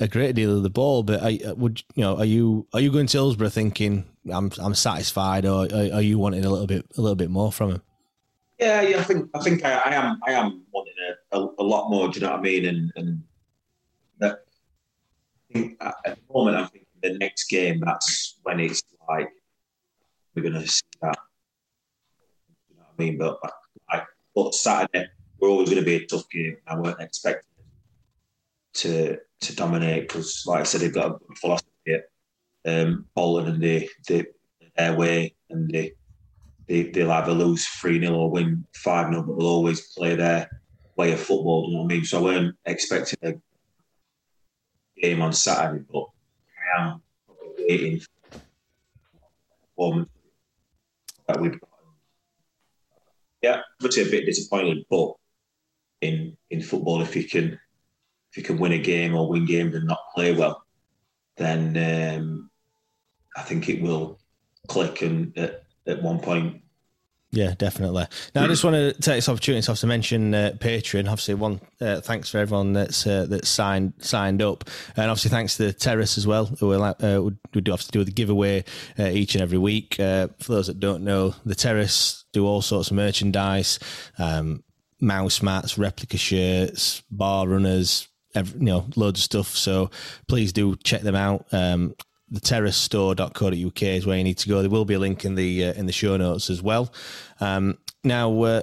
a 0.00 0.08
great 0.08 0.34
deal 0.34 0.56
of 0.56 0.62
the 0.62 0.70
ball. 0.70 1.02
But 1.02 1.22
I, 1.22 1.38
uh, 1.46 1.54
would 1.54 1.82
you 1.94 2.02
know, 2.02 2.16
are 2.16 2.24
you 2.24 2.66
are 2.72 2.80
you 2.80 2.90
going 2.90 3.06
to 3.06 3.18
Hillsborough 3.18 3.48
thinking 3.48 4.04
I'm 4.30 4.50
I'm 4.58 4.74
satisfied, 4.74 5.46
or 5.46 5.68
are, 5.72 6.02
you 6.02 6.18
wanting 6.18 6.44
a 6.44 6.50
little 6.50 6.66
bit 6.66 6.86
a 6.96 7.00
little 7.00 7.16
bit 7.16 7.30
more 7.30 7.52
from 7.52 7.72
him? 7.72 7.82
Yeah, 8.58 8.80
yeah, 8.82 8.98
I 8.98 9.02
think 9.02 9.28
I 9.34 9.40
think 9.40 9.64
I, 9.64 9.74
I 9.74 9.94
am 9.94 10.20
I 10.26 10.32
am 10.32 10.62
wanting 10.72 10.94
a, 11.32 11.38
a, 11.38 11.48
a 11.58 11.64
lot 11.64 11.90
more. 11.90 12.08
Do 12.08 12.18
you 12.18 12.26
know 12.26 12.32
what 12.32 12.40
I 12.40 12.42
mean? 12.42 12.64
And 12.64 12.92
and 12.96 13.22
that 14.18 14.44
I 15.50 15.52
think 15.52 15.76
at 15.80 15.96
the 16.04 16.16
moment, 16.32 16.56
I'm 16.56 16.66
thinking 16.68 16.86
the 17.02 17.18
next 17.18 17.44
game. 17.48 17.80
That's 17.84 18.38
when 18.42 18.60
it's 18.60 18.82
like 19.08 19.30
we're 20.36 20.42
gonna 20.42 20.66
see 20.66 20.82
that. 21.02 21.16
You 22.70 22.76
know 22.76 22.82
what 22.82 22.94
I 22.98 23.02
mean? 23.02 23.18
But 23.18 23.38
I, 23.90 24.02
but 24.34 24.54
Saturday 24.54 25.08
we're 25.38 25.48
always 25.48 25.68
going 25.68 25.82
to 25.82 25.86
be 25.86 25.96
a 25.96 26.06
tough 26.06 26.28
game. 26.30 26.56
I 26.66 26.76
weren't 26.78 27.00
expecting 27.00 27.50
to 28.74 29.18
to 29.40 29.56
dominate 29.56 30.08
because, 30.08 30.44
like 30.46 30.60
I 30.60 30.64
said, 30.64 30.80
they've 30.80 30.92
got 30.92 31.20
a 31.30 31.34
philosophy 31.34 31.94
at 31.94 32.04
um, 32.66 33.06
Bolton 33.14 33.54
and 33.54 33.62
they 33.62 33.88
they 34.08 34.26
their 34.76 34.94
way 34.94 35.34
and 35.50 35.70
they 35.70 35.92
they, 36.68 36.90
they'll 36.90 37.12
either 37.12 37.32
lose 37.32 37.66
3 37.66 38.00
0 38.00 38.14
or 38.14 38.30
win 38.30 38.66
5 38.74 39.12
0, 39.12 39.22
but 39.22 39.38
they'll 39.38 39.46
always 39.46 39.92
play 39.92 40.16
their 40.16 40.50
way 40.96 41.12
of 41.12 41.20
football. 41.20 41.68
You 41.68 41.76
know 41.76 41.82
what 41.82 41.92
I 41.92 41.94
mean? 41.94 42.04
So 42.04 42.18
I 42.18 42.22
weren't 42.22 42.56
expecting 42.64 43.18
a 43.22 43.34
game 45.00 45.22
on 45.22 45.32
Saturday, 45.32 45.84
but 45.92 46.06
I 46.76 46.82
am 46.82 47.02
waiting 47.58 48.00
for 49.76 50.06
that 51.28 51.40
we've 51.40 51.60
got. 51.60 51.70
Yeah, 53.42 53.60
obviously 53.80 54.08
a 54.08 54.10
bit 54.10 54.26
disappointed, 54.26 54.84
but 54.90 55.12
in 56.00 56.36
in 56.50 56.62
football, 56.62 57.02
if 57.02 57.14
you 57.14 57.24
can 57.24 57.58
if 58.30 58.36
you 58.36 58.42
can 58.42 58.58
win 58.58 58.72
a 58.72 58.78
game 58.78 59.14
or 59.14 59.28
win 59.28 59.46
games 59.46 59.74
and 59.74 59.86
not 59.86 59.98
play 60.14 60.34
well, 60.34 60.64
then 61.36 61.76
um, 61.76 62.50
I 63.36 63.42
think 63.42 63.68
it 63.68 63.82
will 63.82 64.18
click 64.68 65.02
and 65.02 65.36
at, 65.38 65.62
at 65.86 66.02
one 66.02 66.18
point 66.18 66.62
Yeah, 67.36 67.52
definitely. 67.58 68.06
Now, 68.34 68.44
I 68.44 68.46
just 68.46 68.64
want 68.64 68.76
to 68.76 68.94
take 68.94 69.18
this 69.18 69.28
opportunity 69.28 69.62
to 69.62 69.72
also 69.72 69.86
mention 69.86 70.34
uh, 70.34 70.52
Patreon. 70.58 71.00
Obviously, 71.00 71.34
one 71.34 71.60
uh, 71.82 72.00
thanks 72.00 72.30
for 72.30 72.38
everyone 72.38 72.72
that's 72.72 73.06
uh, 73.06 73.26
that's 73.28 73.50
signed 73.50 73.92
signed 73.98 74.40
up, 74.40 74.64
and 74.96 75.10
obviously 75.10 75.30
thanks 75.30 75.58
to 75.58 75.66
the 75.66 75.72
Terrace 75.74 76.16
as 76.16 76.26
well, 76.26 76.46
who 76.46 76.68
will, 76.68 76.82
uh, 76.82 77.20
we 77.52 77.60
do 77.60 77.70
have 77.72 77.82
to 77.82 77.90
do 77.90 78.04
the 78.04 78.10
giveaway 78.10 78.64
uh, 78.98 79.08
each 79.08 79.34
and 79.34 79.42
every 79.42 79.58
week. 79.58 80.00
Uh, 80.00 80.28
for 80.38 80.52
those 80.52 80.68
that 80.68 80.80
don't 80.80 81.04
know, 81.04 81.34
the 81.44 81.54
Terrace 81.54 82.24
do 82.32 82.46
all 82.46 82.62
sorts 82.62 82.90
of 82.90 82.96
merchandise, 82.96 83.78
um, 84.18 84.64
mouse 84.98 85.42
mats, 85.42 85.76
replica 85.76 86.16
shirts, 86.16 87.02
bar 87.10 87.46
runners, 87.46 88.08
every, 88.34 88.60
you 88.60 88.64
know, 88.64 88.86
loads 88.96 89.20
of 89.20 89.24
stuff. 89.24 89.48
So 89.48 89.90
please 90.26 90.54
do 90.54 90.74
check 90.76 91.02
them 91.02 91.16
out. 91.16 91.44
Um, 91.52 91.96
the 92.28 92.40
terracestore.co.uk 92.40 93.82
is 93.82 94.06
where 94.06 94.18
you 94.18 94.24
need 94.24 94.38
to 94.38 94.48
go. 94.48 94.60
There 94.60 94.70
will 94.70 94.84
be 94.84 94.94
a 94.94 94.98
link 94.98 95.24
in 95.24 95.34
the 95.34 95.66
uh, 95.66 95.72
in 95.74 95.86
the 95.86 95.92
show 95.92 96.16
notes 96.16 96.50
as 96.50 96.62
well. 96.62 96.92
Um, 97.40 97.78
now, 98.02 98.42
uh, 98.42 98.62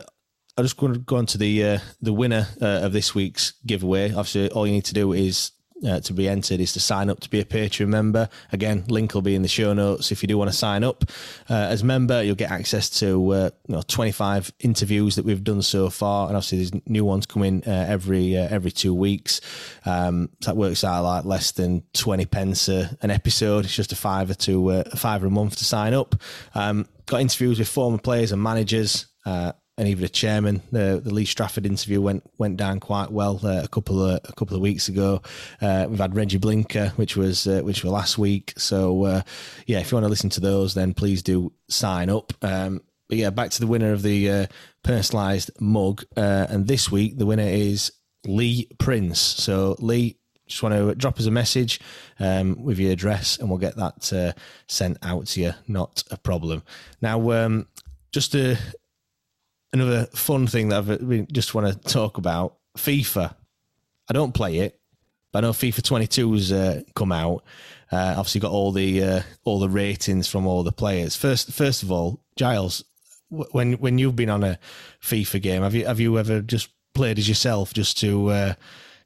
I'm 0.58 0.66
just 0.66 0.78
going 0.78 0.94
to 0.94 1.00
go 1.00 1.18
on 1.18 1.26
to 1.28 1.38
the 1.38 1.64
uh, 1.64 1.80
the 2.02 2.14
winner 2.14 2.48
uh, 2.62 2.82
of 2.84 2.94
this 2.94 3.16
week's 3.16 3.54
giveaway. 3.66 4.10
Obviously, 4.10 4.50
all 4.52 4.68
you 4.68 4.74
need 4.74 4.86
to 4.86 4.94
do 4.94 5.14
is 5.14 5.52
uh, 5.86 6.00
to 6.02 6.14
be 6.14 6.28
entered 6.28 6.60
is 6.60 6.74
to 6.74 6.80
sign 6.80 7.10
up 7.10 7.20
to 7.22 7.30
be 7.30 7.40
a 7.40 7.46
Patreon 7.46 7.88
member. 7.88 8.30
Again, 8.52 8.86
link 8.88 9.14
will 9.14 9.22
be 9.22 9.36
in 9.36 9.42
the 9.42 9.48
show 9.48 9.74
notes. 9.74 10.12
If 10.12 10.22
you 10.24 10.28
do 10.28 10.38
want 10.38 10.52
to 10.52 10.56
sign 10.56 10.84
up 10.84 11.04
uh, 11.50 11.54
as 11.54 11.84
member, 11.84 12.24
you'll 12.24 12.36
get 12.36 12.52
access 12.52 12.90
to 13.00 13.34
uh, 13.34 13.50
you 13.68 13.76
know 13.76 13.82
25 13.82 14.54
interviews 14.60 15.16
that 15.16 15.26
we've 15.26 15.44
done 15.44 15.62
so 15.62 15.90
far, 15.90 16.28
and 16.28 16.36
obviously 16.36 16.60
there's 16.60 16.72
new 16.88 17.06
ones 17.06 17.26
coming 17.26 17.64
uh, 17.66 17.86
every 17.88 18.38
uh, 18.38 18.48
every 18.50 18.72
two 18.72 18.94
weeks. 18.94 19.42
Um, 19.86 20.30
so 20.42 20.52
that 20.52 20.58
works 20.58 20.84
out 20.84 21.04
like 21.04 21.26
less 21.26 21.52
than 21.52 21.84
20 21.94 22.26
pence 22.26 22.68
an 22.68 23.12
episode. 23.12 23.66
It's 23.66 23.76
just 23.76 23.92
a 23.92 23.96
fiver 23.96 24.34
to 24.34 24.72
uh, 24.72 24.84
a 24.92 25.14
a 25.14 25.30
month 25.30 25.58
to 25.58 25.66
sign 25.66 25.94
up. 25.94 26.16
Um, 26.56 26.88
got 27.06 27.22
interviews 27.22 27.60
with 27.60 27.68
former 27.68 27.98
players 27.98 28.32
and 28.32 28.42
managers. 28.42 29.08
Uh, 29.26 29.54
and 29.84 29.92
even 29.92 30.06
a 30.06 30.10
chairman. 30.10 30.62
The 30.72 31.02
the 31.04 31.14
Lee 31.14 31.26
Strafford 31.26 31.66
interview 31.66 32.00
went 32.00 32.24
went 32.38 32.56
down 32.56 32.80
quite 32.80 33.12
well 33.12 33.42
uh, 33.44 33.62
a 33.64 33.68
couple 33.68 34.02
of 34.02 34.22
a 34.24 34.32
couple 34.32 34.56
of 34.56 34.62
weeks 34.62 34.88
ago. 34.88 35.22
Uh, 35.62 35.88
we've 35.90 36.00
had 36.00 36.16
Reggie 36.16 36.38
Blinker, 36.38 36.94
which 36.96 37.18
was 37.18 37.46
uh, 37.48 37.60
which 37.64 37.84
were 37.84 37.90
last 37.90 38.18
week. 38.18 38.54
So 38.58 39.04
uh, 39.04 39.22
yeah, 39.68 39.80
if 39.80 39.92
you 39.92 39.98
want 39.98 40.06
to 40.06 40.10
listen 40.10 40.30
to 40.32 40.40
those, 40.40 40.74
then 40.74 40.94
please 40.94 41.22
do 41.22 41.52
sign 41.68 42.10
up. 42.10 42.32
Um, 42.42 42.82
but 43.10 43.18
yeah, 43.18 43.30
back 43.30 43.50
to 43.52 43.60
the 43.60 43.68
winner 43.68 43.92
of 43.92 44.04
the 44.04 44.30
uh, 44.30 44.46
personalised 44.86 45.50
mug, 45.60 46.06
and 46.16 46.66
this 46.66 46.90
week 46.90 47.18
the 47.18 47.26
winner 47.26 47.44
is 47.44 47.92
Lee 48.26 48.70
Prince. 48.80 49.20
So 49.20 49.76
Lee. 49.80 50.18
Just 50.46 50.62
want 50.62 50.76
to 50.76 50.94
drop 50.94 51.18
us 51.20 51.26
a 51.26 51.32
message 51.32 51.80
um, 52.20 52.62
with 52.62 52.78
your 52.78 52.92
address, 52.92 53.40
and 53.40 53.50
we'll 53.50 53.58
get 53.58 53.78
that 53.78 54.36
sent 54.68 54.98
out 55.02 55.26
to 55.28 55.42
you. 55.42 55.54
Not 55.70 56.04
a 56.12 56.18
problem. 56.18 56.64
Now, 57.02 57.32
um, 57.32 57.68
just 58.12 58.36
a 58.36 58.58
another 59.74 60.06
fun 60.14 60.48
thing 60.48 60.70
that 60.70 60.78
I've 60.90 61.28
just 61.32 61.54
want 61.54 61.68
to 61.68 61.90
talk 61.90 62.18
about 62.18 62.56
FIFA. 62.78 63.34
I 64.10 64.14
don't 64.14 64.34
play 64.34 64.60
it, 64.60 64.80
but 65.32 65.44
I 65.44 65.48
know 65.48 65.54
FIFA 65.54 65.82
22's 65.82 66.52
uh, 66.52 66.84
come 66.96 67.12
out. 67.12 67.44
Uh, 67.92 68.16
obviously, 68.18 68.42
got 68.42 68.52
all 68.52 68.72
the 68.72 69.04
uh, 69.04 69.22
all 69.44 69.60
the 69.60 69.70
ratings 69.70 70.28
from 70.28 70.48
all 70.48 70.64
the 70.64 70.72
players. 70.72 71.16
First, 71.16 71.52
first 71.52 71.84
of 71.84 71.92
all, 71.92 72.22
Giles, 72.36 72.84
wh- 73.30 73.54
when 73.54 73.74
when 73.74 73.98
you've 73.98 74.16
been 74.16 74.30
on 74.30 74.44
a 74.44 74.58
FIFA 75.02 75.42
game, 75.42 75.62
have 75.64 75.76
you 75.76 75.86
have 75.86 76.00
you 76.00 76.18
ever 76.18 76.42
just 76.42 76.70
played 76.94 77.18
as 77.18 77.28
yourself 77.28 77.74
just 77.74 78.00
to 78.00 78.30
uh, 78.30 78.54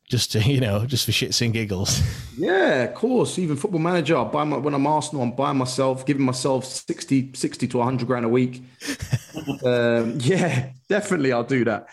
just 0.09 0.31
to 0.33 0.39
you 0.43 0.59
know 0.59 0.85
just 0.85 1.05
for 1.05 1.11
shits 1.11 1.41
and 1.41 1.53
giggles? 1.53 2.01
Yeah, 2.29 2.83
of 2.83 2.93
course. 2.93 3.39
Even 3.39 3.55
football 3.57 3.79
manager, 3.79 4.17
I 4.17 4.23
buy 4.25 4.43
my, 4.43 4.57
when 4.57 4.73
I'm 4.73 4.85
Arsenal, 4.85 5.23
I'm 5.23 5.31
buying 5.35 5.57
myself, 5.57 6.05
giving 6.05 6.23
myself 6.25 6.65
60, 6.65 7.33
60 7.33 7.67
to 7.69 7.77
100 7.77 8.05
grand 8.07 8.25
a 8.25 8.29
week. 8.29 8.63
um, 9.63 10.17
yeah, 10.21 10.71
definitely 10.89 11.31
I'll 11.33 11.43
do 11.43 11.65
that. 11.65 11.87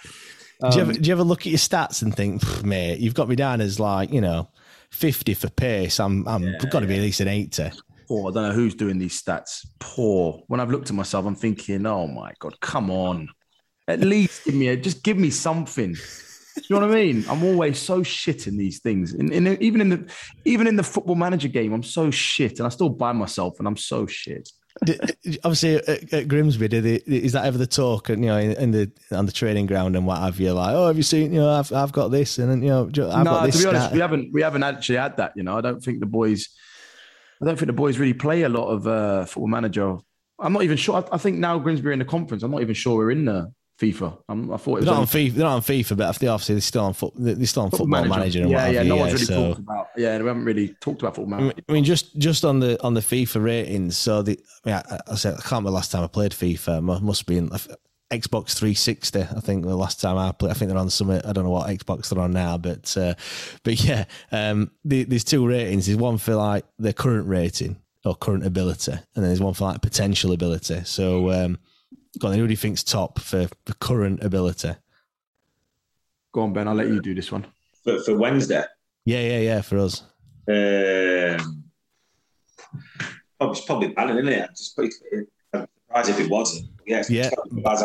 do, 0.69 0.79
you 0.79 0.83
Um, 0.83 0.83
ever, 0.83 0.93
do 0.95 1.09
you 1.09 1.13
ever 1.13 1.25
look 1.25 1.43
at 1.43 1.47
your 1.47 1.59
stats 1.59 2.03
and 2.03 2.15
think, 2.15 2.43
mate, 2.65 2.99
you've 3.01 3.15
got 3.15 3.29
me 3.29 3.37
down 3.37 3.61
as 3.61 3.79
like 3.81 4.13
you 4.13 4.21
know 4.21 4.51
fifty 4.91 5.35
for 5.35 5.49
pace. 5.51 6.01
I'm 6.01 6.27
I'm 6.29 6.57
got 6.71 6.81
to 6.81 6.87
be 6.87 6.97
at 6.97 7.03
least 7.03 7.21
an 7.21 7.29
eighty. 7.29 7.71
Poor. 8.09 8.31
I 8.31 8.35
don't 8.35 8.49
know 8.49 8.55
who's 8.55 8.75
doing 8.75 8.99
these 8.99 9.21
stats. 9.23 9.67
Poor. 9.79 10.43
When 10.49 10.61
I've 10.61 10.71
looked 10.71 10.91
at 10.91 10.97
myself, 10.97 11.25
I'm 11.27 11.35
thinking, 11.35 11.87
oh 11.87 12.07
my 12.07 12.33
God, 12.39 12.59
come 12.61 12.91
on. 12.91 13.29
At 13.89 14.01
least 14.01 14.45
give 14.45 14.55
me 14.55 14.69
a, 14.69 14.77
just 14.77 15.03
give 15.03 15.19
me 15.19 15.31
something. 15.31 15.97
Do 16.57 16.63
you 16.69 16.77
know 16.79 16.87
what 16.87 16.97
I 16.97 17.03
mean? 17.03 17.25
I'm 17.29 17.43
always 17.43 17.79
so 17.79 18.03
shit 18.03 18.47
in 18.47 18.57
these 18.57 18.79
things. 18.79 19.13
In, 19.13 19.33
in 19.33 19.61
even 19.61 19.81
in 19.81 19.89
the 19.89 20.13
even 20.45 20.67
in 20.67 20.77
the 20.77 20.85
football 20.85 21.17
manager 21.17 21.49
game, 21.49 21.73
I'm 21.73 21.83
so 21.83 22.11
shit, 22.13 22.59
and 22.59 22.67
I 22.67 22.69
still 22.69 22.91
buy 22.91 23.13
myself, 23.13 23.59
and 23.59 23.67
I'm 23.67 23.77
so 23.77 24.07
shit. 24.07 24.49
Obviously, 25.45 25.77
at, 25.77 26.13
at 26.13 26.29
Grimsby, 26.29 26.69
did 26.69 26.87
it, 26.87 27.07
is 27.07 27.33
that 27.33 27.45
ever 27.45 27.59
the 27.59 27.67
talk? 27.67 28.09
And 28.09 28.25
you 28.25 28.31
know, 28.31 28.39
in, 28.39 28.53
in, 28.53 28.71
the 28.71 28.91
on 29.11 29.27
the 29.27 29.33
training 29.33 29.67
ground 29.67 29.97
and 29.97 30.07
what 30.07 30.19
have 30.19 30.39
you? 30.39 30.53
Like, 30.53 30.75
oh, 30.75 30.87
have 30.87 30.97
you 30.97 31.03
seen? 31.03 31.33
You 31.33 31.41
know, 31.41 31.51
I've 31.51 31.73
I've 31.73 31.93
got 31.93 32.09
this, 32.09 32.39
and 32.39 32.63
you 32.63 32.69
know, 32.69 32.85
I've 32.87 32.97
no, 32.97 33.25
got 33.25 33.47
this. 33.47 33.57
To 33.57 33.63
be 33.63 33.69
honest, 33.69 33.93
we 33.93 34.01
haven't 34.01 34.33
we 34.33 34.43
haven't 34.43 34.63
actually 34.63 34.99
had 34.99 35.17
that. 35.17 35.33
You 35.35 35.43
know, 35.43 35.59
I 35.59 35.61
don't 35.61 35.83
think 35.83 35.99
the 35.99 36.07
boys, 36.07 36.49
I 37.43 37.47
don't 37.47 37.57
think 37.57 37.67
the 37.67 37.73
boys 37.73 37.99
really 37.99 38.15
play 38.15 38.43
a 38.43 38.49
lot 38.49 38.69
of 38.69 38.87
uh, 38.87 39.25
football 39.25 39.49
manager. 39.49 39.97
I'm 40.39 40.53
not 40.53 40.63
even 40.63 40.77
sure. 40.77 40.97
I, 40.97 41.15
I 41.17 41.19
think 41.19 41.39
now 41.39 41.59
Grimsby 41.59 41.89
are 41.89 41.93
in 41.93 41.99
the 41.99 42.05
conference. 42.05 42.45
I'm 42.45 42.53
not 42.53 42.63
even 42.63 42.75
sure 42.75 42.97
we're 42.97 43.11
in 43.11 43.25
the 43.25 43.53
FIFA. 43.81 44.19
I'm, 44.29 44.53
i 44.53 44.57
thought 44.57 44.71
it 44.71 44.75
was 44.77 44.85
they're 44.85 44.95
not 44.95 45.01
on 45.01 45.07
FIFA. 45.07 45.33
They're 45.33 45.45
not 45.45 45.55
on 45.57 45.63
FIFA, 45.63 45.97
but 45.97 46.07
obviously 46.07 46.55
they're 46.55 46.61
still 46.61 46.85
on 46.85 46.93
foot. 46.93 47.13
They're 47.17 47.47
still 47.47 47.65
on 47.65 47.71
Football, 47.71 47.87
football 47.87 48.05
Manager. 48.05 48.19
manager 48.19 48.43
and 48.43 48.51
yeah, 48.51 48.69
yeah. 48.69 48.83
No 48.85 48.97
one's 48.97 49.15
really 49.15 49.25
so. 49.25 49.49
talked 49.49 49.59
about. 49.59 49.87
Yeah, 49.97 50.19
we 50.19 50.27
haven't 50.27 50.45
really 50.45 50.69
talked 50.81 51.03
about 51.03 51.17
Football 51.17 51.39
Manager. 51.39 51.63
I 51.69 51.73
mean, 51.73 51.85
just 51.85 52.17
just 52.17 52.45
on 52.45 52.61
the 52.61 52.81
on 52.83 52.95
the 52.95 53.01
FIFA 53.01 53.43
ratings. 53.43 53.99
So 53.99 54.23
the 54.23 54.39
yeah, 54.65 54.83
I, 54.89 55.13
I 55.13 55.15
said 55.17 55.35
I 55.35 55.37
can't 55.39 55.51
remember 55.53 55.71
the 55.71 55.77
last 55.77 55.91
time 55.91 56.05
I 56.05 56.07
played 56.07 56.33
FIFA. 56.33 56.83
Must 57.03 57.27
be 57.27 57.37
in 57.37 57.51
Xbox 58.11 58.57
360. 58.57 59.23
I 59.23 59.25
think 59.41 59.65
the 59.65 59.77
last 59.77 60.01
time 60.01 60.19
I 60.19 60.31
played. 60.31 60.53
I 60.53 60.55
think 60.55 60.71
they're 60.71 60.79
on 60.79 60.91
some. 60.91 61.11
I 61.11 61.19
don't 61.33 61.45
know 61.45 61.51
what 61.51 61.69
Xbox 61.69 62.11
they're 62.11 62.23
on 62.23 62.33
now, 62.33 62.57
but 62.57 62.97
uh, 62.97 63.15
but 63.65 63.83
yeah, 63.83 64.05
um, 64.31 64.71
the, 64.85 65.03
there's 65.05 65.25
two 65.25 65.47
ratings. 65.47 65.87
There's 65.87 65.99
one 65.99 66.19
for 66.19 66.37
like 66.37 66.65
their 66.79 66.93
current 66.93 67.27
rating 67.27 67.77
or 68.05 68.15
current 68.15 68.47
ability, 68.47 68.93
and 68.93 69.03
then 69.17 69.25
there's 69.25 69.41
one 69.41 69.55
for 69.55 69.65
like 69.65 69.83
potential 69.83 70.33
ability. 70.33 70.83
So. 70.85 71.33
Um, 71.33 71.59
Go 72.19 72.29
on, 72.29 72.35
who 72.35 72.47
do 72.47 72.53
you 72.53 72.57
think's 72.57 72.85
top 72.85 73.19
for 73.19 73.49
the 73.65 73.75
current 73.75 74.23
ability? 74.23 74.75
Go 76.33 76.43
on, 76.43 76.53
Ben. 76.53 76.69
I'll 76.69 76.75
let 76.75 76.89
you 76.89 77.01
do 77.01 77.15
this 77.15 77.31
one. 77.33 77.47
For, 77.83 77.99
for 78.01 78.17
Wednesday? 78.17 78.65
Yeah, 79.05 79.21
yeah, 79.21 79.39
yeah, 79.39 79.61
for 79.61 79.79
us. 79.79 80.03
Um, 80.49 81.65
it's 83.41 83.61
probably 83.63 83.89
Bannan, 83.89 84.19
isn't 84.19 84.33
it? 84.33 84.51
Just, 84.51 84.79
I'm 84.79 84.91
surprised 85.53 86.11
if 86.11 86.21
it 86.21 86.31
wasn't. 86.31 86.69
Yeah, 86.87 87.03
yeah. 87.09 87.31
Baz, 87.51 87.83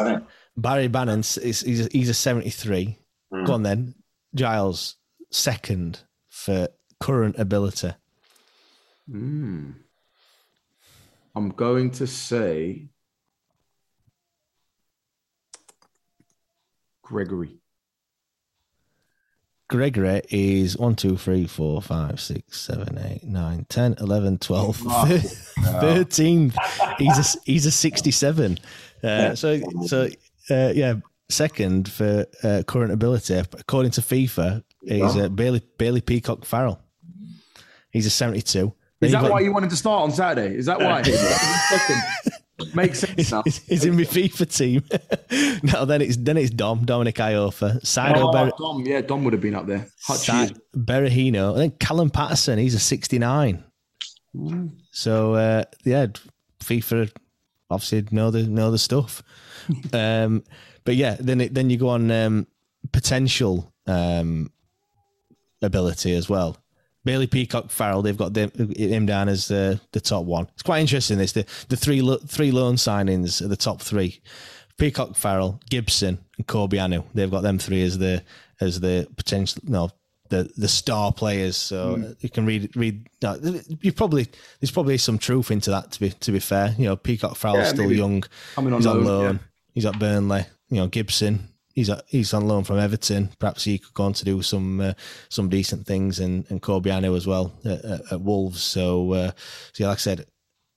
Barry 0.56 0.88
Bannan, 0.88 1.20
he's, 1.20 1.62
he's, 1.62 1.86
a, 1.86 1.90
he's 1.92 2.10
a 2.10 2.14
73. 2.14 2.98
Mm. 3.34 3.46
Go 3.46 3.54
on 3.54 3.64
then. 3.64 3.96
Giles, 4.36 4.96
second 5.32 6.02
for 6.30 6.68
current 7.00 7.38
ability. 7.38 7.94
Mm. 9.10 9.74
I'm 11.36 11.50
going 11.50 11.92
to 11.92 12.08
say 12.08 12.90
Gregory? 17.10 17.58
Gregory 19.68 20.22
is 20.30 20.78
1, 20.78 20.96
2, 20.96 21.18
3, 21.18 21.48
4, 21.48 21.82
5, 21.82 22.22
6, 22.22 22.62
7, 22.62 22.98
8, 23.00 23.24
9, 23.24 23.66
10, 23.68 23.96
11, 24.00 24.38
12, 24.38 24.84
oh, 24.88 25.06
13. 25.58 26.54
he's, 27.00 27.36
a, 27.36 27.40
he's 27.46 27.66
a 27.66 27.72
67. 27.72 28.60
Uh, 29.04 29.34
so, 29.34 29.60
so 29.88 30.08
uh, 30.52 30.72
yeah, 30.76 30.96
second 31.30 31.92
for 31.92 32.28
uh, 32.44 32.62
current 32.68 32.92
ability, 32.92 33.36
according 33.36 33.92
to 33.92 34.02
FIFA, 34.02 34.64
is 34.84 35.18
uh, 35.18 35.30
Bailey, 35.30 35.64
Bailey 35.80 36.02
Peacock 36.02 36.46
Farrell. 36.46 36.80
He's 37.90 38.06
a 38.06 38.12
72. 38.12 38.72
Is 39.02 39.12
that 39.14 39.22
got, 39.24 39.32
why 39.32 39.40
you 39.40 39.52
wanted 39.52 39.72
to 39.72 39.76
start 39.76 40.04
on 40.04 40.12
Saturday? 40.12 40.56
Is 40.56 40.68
that 40.68 40.80
why? 40.80 41.02
Makes 42.74 43.00
sense 43.00 43.32
now. 43.32 43.44
He's 43.44 43.86
in 43.86 43.96
my 43.96 44.04
FIFA 44.04 44.56
team. 44.56 44.84
no, 45.74 45.86
then 45.86 46.02
it's 46.02 46.18
then 46.18 46.38
it's 46.38 46.50
Dom, 46.50 46.86
Dominic 46.86 47.16
Iorfa. 47.16 47.82
Sido 47.82 48.18
oh, 48.18 48.32
Ber- 48.32 48.52
Dom, 48.58 48.86
yeah, 48.86 49.02
Dom 49.02 49.24
would 49.24 49.34
have 49.34 49.42
been 49.42 49.56
up 49.56 49.68
there. 49.68 49.88
Si- 49.98 50.56
Berahino. 50.76 51.52
And 51.54 51.62
then 51.62 51.72
Callum 51.72 52.10
Paterson, 52.10 52.60
he's 52.60 52.76
a 52.76 52.80
69. 52.80 53.64
Mm. 54.36 54.72
So 54.92 55.34
uh, 55.34 55.64
yeah, 55.84 56.08
FIFA 56.60 57.12
obviously 57.70 58.06
know 58.12 58.32
the 58.32 58.44
know 58.44 58.72
the 58.72 58.78
stuff. 58.78 59.24
um, 59.94 60.44
but 60.84 60.96
yeah, 60.96 61.18
then 61.20 61.42
it, 61.42 61.54
then 61.54 61.70
you 61.70 61.78
go 61.78 61.90
on 61.90 62.10
um, 62.12 62.48
potential 62.92 63.72
um, 63.88 64.52
ability 65.62 66.14
as 66.16 66.30
well. 66.30 66.58
Bailey 67.06 67.28
Peacock 67.28 67.70
Farrell, 67.70 68.02
they've 68.02 68.18
got 68.18 68.34
them, 68.34 68.52
him 68.76 69.06
down 69.06 69.30
as 69.30 69.48
the 69.48 69.80
the 69.92 70.02
top 70.02 70.26
one. 70.26 70.48
It's 70.54 70.64
quite 70.64 70.82
interesting. 70.82 71.18
This 71.18 71.32
the 71.32 71.46
the 71.70 71.78
three 71.78 72.02
three 72.28 72.52
loan 72.52 72.76
signings 72.76 73.42
are 73.42 73.48
the 73.48 73.58
top 73.58 73.82
three. 73.82 74.22
Peacock 74.78 75.16
Farrell, 75.16 75.60
Gibson, 75.70 76.20
and 76.38 76.48
Corbeanu. 76.48 77.04
They've 77.14 77.32
got 77.32 77.42
them 77.42 77.58
three 77.58 77.84
as 77.84 77.98
the 77.98 78.24
as 78.62 78.80
the 78.80 79.08
potential 79.16 79.62
no 79.66 79.92
the 80.30 80.50
the 80.58 80.68
star 80.68 81.12
players. 81.14 81.56
So 81.56 81.96
mm. 81.96 82.16
you 82.20 82.30
can 82.30 82.46
read 82.46 82.76
read. 82.76 83.08
you 83.82 83.94
probably 83.94 84.28
there's 84.60 84.72
probably 84.72 84.98
some 84.98 85.18
truth 85.18 85.52
into 85.52 85.72
that. 85.72 85.92
To 85.92 86.00
be 86.00 86.10
to 86.10 86.32
be 86.32 86.40
fair, 86.40 86.76
you 86.78 86.86
know 86.86 86.96
Peacock 86.96 87.36
Farrell's 87.36 87.68
yeah, 87.68 87.74
still 87.74 87.92
young. 87.92 88.24
On 88.58 88.72
he's 88.72 88.86
loan, 88.86 88.98
on 88.98 89.06
loan. 89.06 89.36
Yeah. 89.36 89.40
He's 89.74 89.86
at 89.86 90.00
Burnley. 90.00 90.46
You 90.70 90.78
know 90.78 90.88
Gibson 90.88 91.50
he's 91.80 91.92
he's 92.08 92.34
on 92.34 92.48
loan 92.48 92.64
from 92.64 92.80
Everton. 92.80 93.30
Perhaps 93.40 93.64
he 93.64 93.80
could 93.80 93.94
go 93.94 94.04
on 94.04 94.14
to 94.14 94.26
do 94.26 94.42
some 94.42 94.82
uh, 94.82 94.94
some 95.30 95.50
decent 95.50 95.88
things, 95.88 96.20
and 96.20 96.46
and 96.50 96.62
Corbeanu 96.62 97.16
as 97.16 97.26
well 97.26 97.54
at, 97.66 97.84
at, 97.86 98.12
at 98.12 98.22
Wolves. 98.22 98.62
So, 98.62 99.14
uh, 99.14 99.32
so 99.74 99.84
yeah, 99.84 99.88
like 99.88 99.98
I 99.98 100.02
said, 100.02 100.26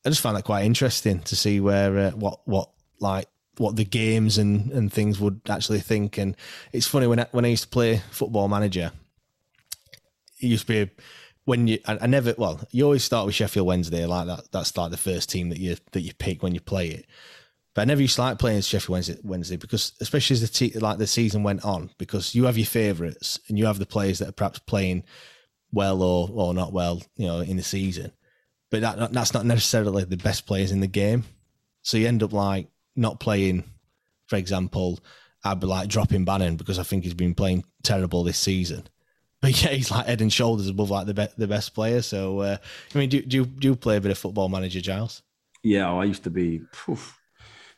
I 0.04 0.08
just 0.08 0.20
found 0.20 0.36
that 0.36 0.44
quite 0.44 0.64
interesting 0.64 1.20
to 1.20 1.36
see 1.36 1.60
where 1.60 1.98
uh, 1.98 2.10
what 2.12 2.40
what 2.44 2.70
like 3.00 3.26
what 3.58 3.76
the 3.76 3.84
games 3.84 4.38
and, 4.38 4.70
and 4.72 4.92
things 4.92 5.20
would 5.20 5.40
actually 5.48 5.80
think. 5.80 6.16
And 6.16 6.36
it's 6.72 6.86
funny 6.86 7.06
when 7.06 7.20
I, 7.20 7.26
when 7.32 7.44
I 7.44 7.48
used 7.48 7.64
to 7.64 7.68
play 7.68 7.98
Football 8.10 8.48
Manager, 8.48 8.92
it 10.40 10.46
used 10.46 10.66
to 10.68 10.86
be 10.86 10.92
when 11.44 11.66
you 11.66 11.78
I, 11.86 11.98
I, 12.02 12.06
never 12.06 12.34
well 12.38 12.60
you 12.70 12.84
always 12.84 13.02
start 13.02 13.26
with 13.26 13.34
Sheffield 13.34 13.66
Wednesday 13.66 14.06
like 14.06 14.26
that. 14.28 14.52
That's 14.52 14.76
like 14.76 14.90
the 14.90 14.96
first 14.96 15.30
team 15.30 15.48
that 15.48 15.58
you 15.58 15.76
that 15.92 16.02
you 16.02 16.12
pick 16.14 16.42
when 16.42 16.54
you 16.54 16.60
play 16.60 16.88
it. 16.88 17.06
But 17.74 17.82
I 17.82 17.84
never 17.86 18.02
used 18.02 18.16
to 18.16 18.22
like 18.22 18.38
playing 18.38 18.60
Sheffield 18.60 18.90
Wednesday, 18.90 19.16
Wednesday 19.22 19.56
because, 19.56 19.92
especially 20.00 20.34
as 20.34 20.40
the 20.42 20.48
te- 20.48 20.78
like 20.78 20.98
the 20.98 21.06
season 21.06 21.42
went 21.42 21.64
on, 21.64 21.90
because 21.96 22.34
you 22.34 22.44
have 22.44 22.58
your 22.58 22.66
favourites 22.66 23.40
and 23.48 23.58
you 23.58 23.64
have 23.66 23.78
the 23.78 23.86
players 23.86 24.18
that 24.18 24.28
are 24.28 24.32
perhaps 24.32 24.58
playing 24.58 25.04
well 25.72 26.02
or 26.02 26.28
or 26.32 26.52
not 26.52 26.72
well, 26.72 27.02
you 27.16 27.26
know, 27.26 27.40
in 27.40 27.56
the 27.56 27.62
season. 27.62 28.12
But 28.70 28.82
that 28.82 29.12
that's 29.12 29.32
not 29.32 29.46
necessarily 29.46 30.04
the 30.04 30.16
best 30.18 30.46
players 30.46 30.70
in 30.70 30.80
the 30.80 30.86
game. 30.86 31.24
So 31.80 31.96
you 31.96 32.08
end 32.08 32.22
up 32.22 32.32
like 32.32 32.68
not 32.94 33.20
playing, 33.20 33.64
for 34.26 34.36
example, 34.36 35.00
I'd 35.42 35.60
be 35.60 35.66
like 35.66 35.88
dropping 35.88 36.24
Bannan 36.24 36.56
because 36.56 36.78
I 36.78 36.82
think 36.82 37.04
he's 37.04 37.14
been 37.14 37.34
playing 37.34 37.64
terrible 37.82 38.22
this 38.22 38.38
season. 38.38 38.86
But 39.40 39.62
yeah, 39.62 39.70
he's 39.70 39.90
like 39.90 40.06
head 40.06 40.20
and 40.20 40.32
shoulders 40.32 40.68
above 40.68 40.90
like 40.90 41.06
the 41.06 41.14
be- 41.14 41.28
the 41.38 41.48
best 41.48 41.74
player. 41.74 42.02
So 42.02 42.40
uh, 42.40 42.56
I 42.94 42.98
mean, 42.98 43.08
do, 43.08 43.22
do 43.22 43.36
you 43.38 43.46
do 43.46 43.68
you 43.68 43.76
play 43.76 43.96
a 43.96 44.00
bit 44.00 44.10
of 44.10 44.18
football 44.18 44.50
manager, 44.50 44.82
Giles? 44.82 45.22
Yeah, 45.62 45.90
I 45.90 46.04
used 46.04 46.24
to 46.24 46.30
be. 46.30 46.60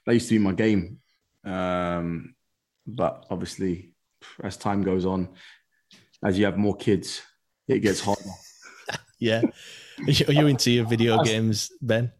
That 0.06 0.14
used 0.14 0.28
to 0.28 0.35
be 0.35 0.39
my 0.39 0.52
game. 0.52 0.98
Um, 1.44 2.35
but 2.86 3.26
obviously, 3.31 3.93
as 4.43 4.56
time 4.56 4.82
goes 4.82 5.06
on, 5.06 5.28
as 6.22 6.39
you 6.39 6.44
have 6.44 6.56
more 6.56 6.76
kids, 6.76 7.22
it 7.68 7.81
gets 7.81 8.01
harder. 8.01 8.22
yeah. 9.18 9.43
Are 10.06 10.32
you 10.32 10.47
into 10.47 10.70
your 10.70 10.86
video 10.86 11.22
games, 11.22 11.70
Ben? 11.81 12.12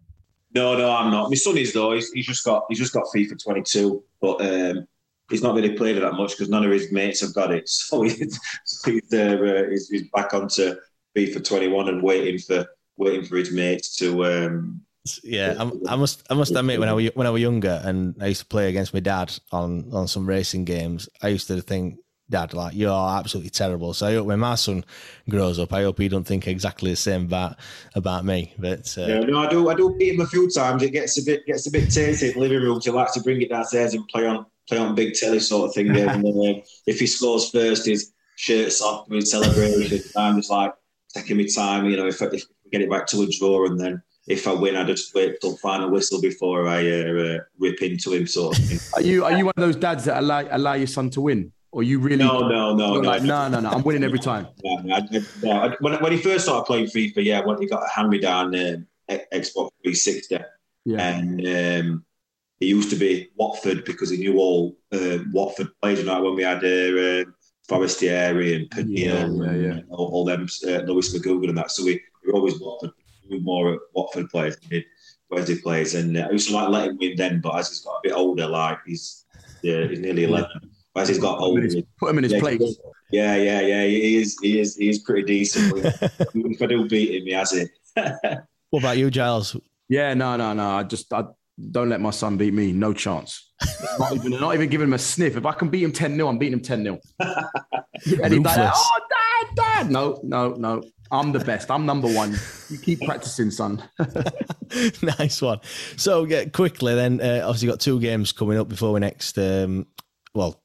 No, 0.55 0.77
no, 0.77 0.91
I'm 0.91 1.11
not. 1.11 1.31
My 1.31 1.35
son 1.35 1.59
is 1.59 1.73
though. 1.73 1.93
He's, 1.93 2.13
he's 2.13 2.27
just 2.27 2.45
got 2.45 2.65
he's 2.69 2.79
just 2.79 2.93
got 2.93 3.07
FIFA 3.15 3.43
22, 3.43 4.05
but 4.21 4.41
um, 4.41 4.87
he's 5.29 5.43
not 5.43 5.55
really 5.57 5.73
played 5.77 5.97
it 5.97 6.01
that 6.01 6.15
much 6.15 6.31
because 6.31 6.49
none 6.49 6.65
of 6.65 6.71
his 6.71 6.93
mates 6.93 7.21
have 7.21 7.35
got 7.35 7.51
it. 7.53 7.65
So 7.69 8.03
he's 8.03 8.39
he's, 8.85 9.13
uh, 9.13 9.65
he's, 9.69 9.89
he's 9.89 10.09
back 10.11 10.33
onto 10.33 10.77
FIFA 11.17 11.45
21 11.45 11.89
and 11.89 12.03
waiting 12.03 12.39
for 12.39 12.67
waiting 12.97 13.25
for 13.25 13.37
his 13.37 13.53
mates 13.53 13.97
to 13.97 14.25
um, 14.25 14.81
yeah, 15.23 15.55
I, 15.59 15.93
I, 15.93 15.97
must 15.97 16.25
I 16.31 16.35
must 16.35 16.55
admit 16.57 16.81
when 16.81 16.89
I 16.89 16.93
was 16.93 17.11
when 17.15 17.27
I 17.27 17.31
was 17.31 17.43
younger 17.43 17.81
and 17.85 18.15
I 18.21 18.29
used 18.29 18.41
to 18.41 18.47
play 18.47 18.69
against 18.69 18.95
my 18.95 19.01
dad 19.01 19.37
on 19.53 19.91
on 19.93 20.09
some 20.09 20.27
racing 20.27 20.65
games, 20.65 21.09
I 21.23 21.29
used 21.29 21.47
to 21.49 21.61
think, 21.61 21.99
Dad, 22.31 22.55
like 22.55 22.75
you're 22.75 22.91
absolutely 22.91 23.51
terrible. 23.51 23.93
So 23.93 24.07
I 24.07 24.15
hope 24.15 24.27
when 24.27 24.39
my 24.39 24.55
son 24.55 24.83
grows 25.29 25.59
up, 25.59 25.75
I 25.75 25.83
hope 25.83 25.99
he 25.99 26.09
don't 26.09 26.27
think 26.27 26.49
exactly 26.49 26.91
the 26.91 26.97
same 26.97 27.25
about 27.25 27.57
about 27.95 28.25
me. 28.25 28.55
But 28.59 28.97
uh, 28.97 29.07
yeah, 29.07 29.21
no, 29.21 29.41
I 29.41 29.51
do 29.51 29.69
I 29.69 29.75
do 29.75 29.95
beat 29.99 30.15
him 30.15 30.23
a 30.23 30.27
few 30.27 30.51
times. 30.51 30.83
It 30.83 30.91
gets 30.91 31.19
a 31.19 31.23
bit 31.23 31.45
gets 31.45 31.67
a 31.67 31.71
bit 31.71 31.91
tasty 31.91 32.29
in 32.29 32.35
the 32.35 32.41
living 32.41 32.63
room. 32.63 32.81
He 32.83 32.91
likes 32.91 33.13
to 33.13 33.21
bring 33.21 33.43
it 33.43 33.51
downstairs 33.51 33.93
and 33.93 34.09
play 34.09 34.27
on 34.27 34.47
play 34.67 34.79
on 34.79 34.95
big 34.95 35.13
telly 35.13 35.39
sort 35.39 35.69
of 35.69 35.75
thing. 35.75 35.89
and 35.97 36.25
then, 36.25 36.25
uh, 36.27 36.61
if 36.87 36.99
he 36.99 37.07
scores 37.07 37.51
first, 37.51 37.85
his 37.85 38.13
shirt's 38.37 38.81
off, 38.81 39.07
with 39.09 39.29
celebration. 39.29 40.01
I'm 40.17 40.37
just 40.37 40.51
like 40.51 40.73
taking 41.13 41.37
my 41.37 41.47
time. 41.55 41.85
You 41.91 41.99
know, 41.99 42.07
if, 42.07 42.23
if 42.23 42.45
we 42.65 42.71
get 42.71 42.81
it 42.81 42.91
back 42.91 43.07
to 43.09 43.23
a 43.23 43.27
draw 43.27 43.67
and 43.67 43.79
then 43.79 44.03
if 44.27 44.49
I 44.49 44.53
win, 44.53 44.77
I 44.77 44.85
just 44.85 45.15
wait 45.15 45.41
till 45.41 45.57
final 45.57 45.91
whistle 45.91 46.21
before 46.21 46.67
I 46.67 46.79
uh, 46.91 47.13
uh, 47.13 47.39
rip 47.59 47.83
into 47.83 48.13
him. 48.13 48.27
Sort 48.27 48.59
of 48.59 48.65
thing. 48.65 48.79
Are 48.95 49.03
you 49.03 49.25
are 49.25 49.33
you 49.33 49.45
one 49.47 49.55
of 49.57 49.61
those 49.61 49.77
dads 49.77 50.05
that 50.05 50.19
allow 50.19 50.47
allow 50.51 50.75
your 50.75 50.87
son 50.87 51.11
to 51.11 51.21
win, 51.21 51.53
or 51.73 51.83
you 51.83 51.99
really? 51.99 52.25
No, 52.25 52.49
no, 52.49 52.75
no, 52.75 52.95
no. 52.95 53.01
Like, 53.01 53.23
no, 53.23 53.49
no, 53.49 53.61
no. 53.61 53.69
I'm 53.71 53.83
winning 53.83 54.05
every 54.05 54.19
time. 54.19 54.49
I, 54.67 55.03
I, 55.47 55.77
when, 55.81 55.95
when 56.03 56.13
he 56.13 56.19
first 56.19 56.45
started 56.45 56.65
playing 56.65 56.87
FIFA, 56.87 57.25
yeah, 57.25 57.45
when 57.45 57.61
he 57.61 57.67
got 57.67 57.85
a 57.85 57.89
hand 57.89 58.09
me 58.09 58.19
down 58.19 58.55
uh, 58.55 58.77
Xbox 59.09 59.71
360, 59.83 60.39
yeah, 60.87 60.99
and 60.99 61.47
um, 61.47 62.05
he 62.61 62.67
used 62.67 62.91
to 62.91 62.97
be 62.97 63.29
Watford 63.37 63.85
because 63.85 64.11
he 64.11 64.17
knew 64.17 64.39
all 64.39 64.77
uh, 64.93 65.19
Watford 65.33 65.69
players. 65.83 65.99
You 65.99 66.07
know, 66.07 66.23
when 66.23 66.35
we 66.35 66.45
had 66.45 66.65
uh, 66.65 67.29
uh, 67.29 67.31
Forestieri 67.69 68.69
and 68.73 68.89
Yeah, 68.89 69.27
yeah, 69.27 69.53
yeah. 69.53 69.71
and 69.73 69.85
all, 69.91 70.09
all 70.13 70.25
them, 70.25 70.47
uh, 70.67 70.81
Lewis 70.87 71.15
McGugan 71.15 71.51
and 71.51 71.59
that. 71.59 71.71
So 71.71 71.85
we, 71.85 72.01
we 72.25 72.33
were 72.33 72.39
always 72.39 72.59
Watford, 72.61 72.93
we 73.29 73.37
were 73.37 73.43
more 73.43 73.81
Watford 73.95 74.31
players 74.31 74.57
than 74.57 74.69
we 74.71 74.77
did 74.79 74.87
Wesley 75.31 75.57
players. 75.61 75.95
And 75.95 76.17
uh, 76.17 76.27
I 76.29 76.33
used 76.33 76.49
to 76.49 76.55
like 76.55 76.69
let 76.69 76.89
him 76.89 76.99
win 76.99 77.17
then, 77.17 77.41
but 77.41 77.57
as 77.57 77.69
he's 77.69 77.81
got 77.81 77.97
a 77.97 78.01
bit 78.03 78.13
older, 78.13 78.47
like 78.47 78.79
he's 78.87 79.25
yeah, 79.63 79.87
he's 79.87 80.01
nearly 80.01 80.25
11. 80.25 80.49
But 80.93 81.01
as 81.03 81.09
he's 81.09 81.19
got 81.19 81.39
Put 81.39 81.51
him 81.51 81.57
in 81.59 81.65
older, 81.65 81.75
his- 81.77 81.85
put 81.99 82.11
him 82.11 82.19
in 82.19 82.25
his 82.25 82.33
yeah, 82.35 82.41
place. 82.41 82.79
Yeah, 83.11 83.37
yeah, 83.37 83.61
yeah. 83.61 83.85
He 83.85 84.17
is, 84.17 84.39
he 84.43 84.61
is, 84.61 84.77
he 84.77 84.89
is 84.89 84.99
pretty 85.01 85.23
decent. 85.23 85.73
if 85.85 86.63
I 86.63 86.67
do 86.67 86.89
beat 86.89 87.15
him, 87.21 87.27
he 87.27 87.33
has 87.33 87.53
it. 87.53 87.71
What 88.71 88.81
about 88.81 88.99
you, 88.99 89.09
Giles? 89.09 89.57
Yeah, 89.89 90.15
no, 90.15 90.37
no, 90.37 90.53
no. 90.53 90.69
I 90.71 90.83
just 90.83 91.13
I 91.13 91.27
don't 91.71 91.89
let 91.89 92.01
my 92.01 92.11
son 92.11 92.37
beat 92.37 92.53
me. 92.53 92.73
No 92.73 92.93
chance. 92.93 93.53
not 94.01 94.13
even 94.15 94.33
not 94.33 94.55
even 94.55 94.69
giving 94.69 94.89
him 94.89 94.95
a 94.95 94.99
sniff. 94.99 95.37
If 95.37 95.47
I 95.47 95.53
can 95.53 95.69
beat 95.69 95.85
him 95.85 95.93
10 95.93 96.17
0, 96.17 96.27
I'm 96.27 96.39
beating 96.39 96.55
him 96.55 96.61
10 96.61 96.83
0. 96.83 96.99
and 97.21 97.39
he's 98.05 98.19
like, 98.19 98.33
Ruthless. 98.33 98.73
oh, 98.75 99.01
dad, 99.47 99.57
dad. 99.57 99.91
No, 99.91 100.21
no, 100.23 100.51
no. 100.55 100.83
I'm 101.11 101.33
the 101.33 101.39
best. 101.39 101.71
I'm 101.71 101.87
number 101.87 102.09
one. 102.09 102.35
You 102.71 102.79
keep 102.79 103.01
practicing, 103.05 103.51
son. 103.51 103.83
nice 105.03 105.41
one. 105.41 105.61
So, 105.97 106.25
yeah, 106.25 106.47
quickly 106.47 106.95
then, 106.95 107.21
uh, 107.21 107.43
obviously, 107.45 107.69
got 107.69 107.81
two 107.81 108.01
games 108.01 108.33
coming 108.33 108.59
up 108.59 108.69
before 108.69 108.93
we 108.93 109.01
next, 109.01 109.39
um, 109.39 109.87
well, 110.35 110.61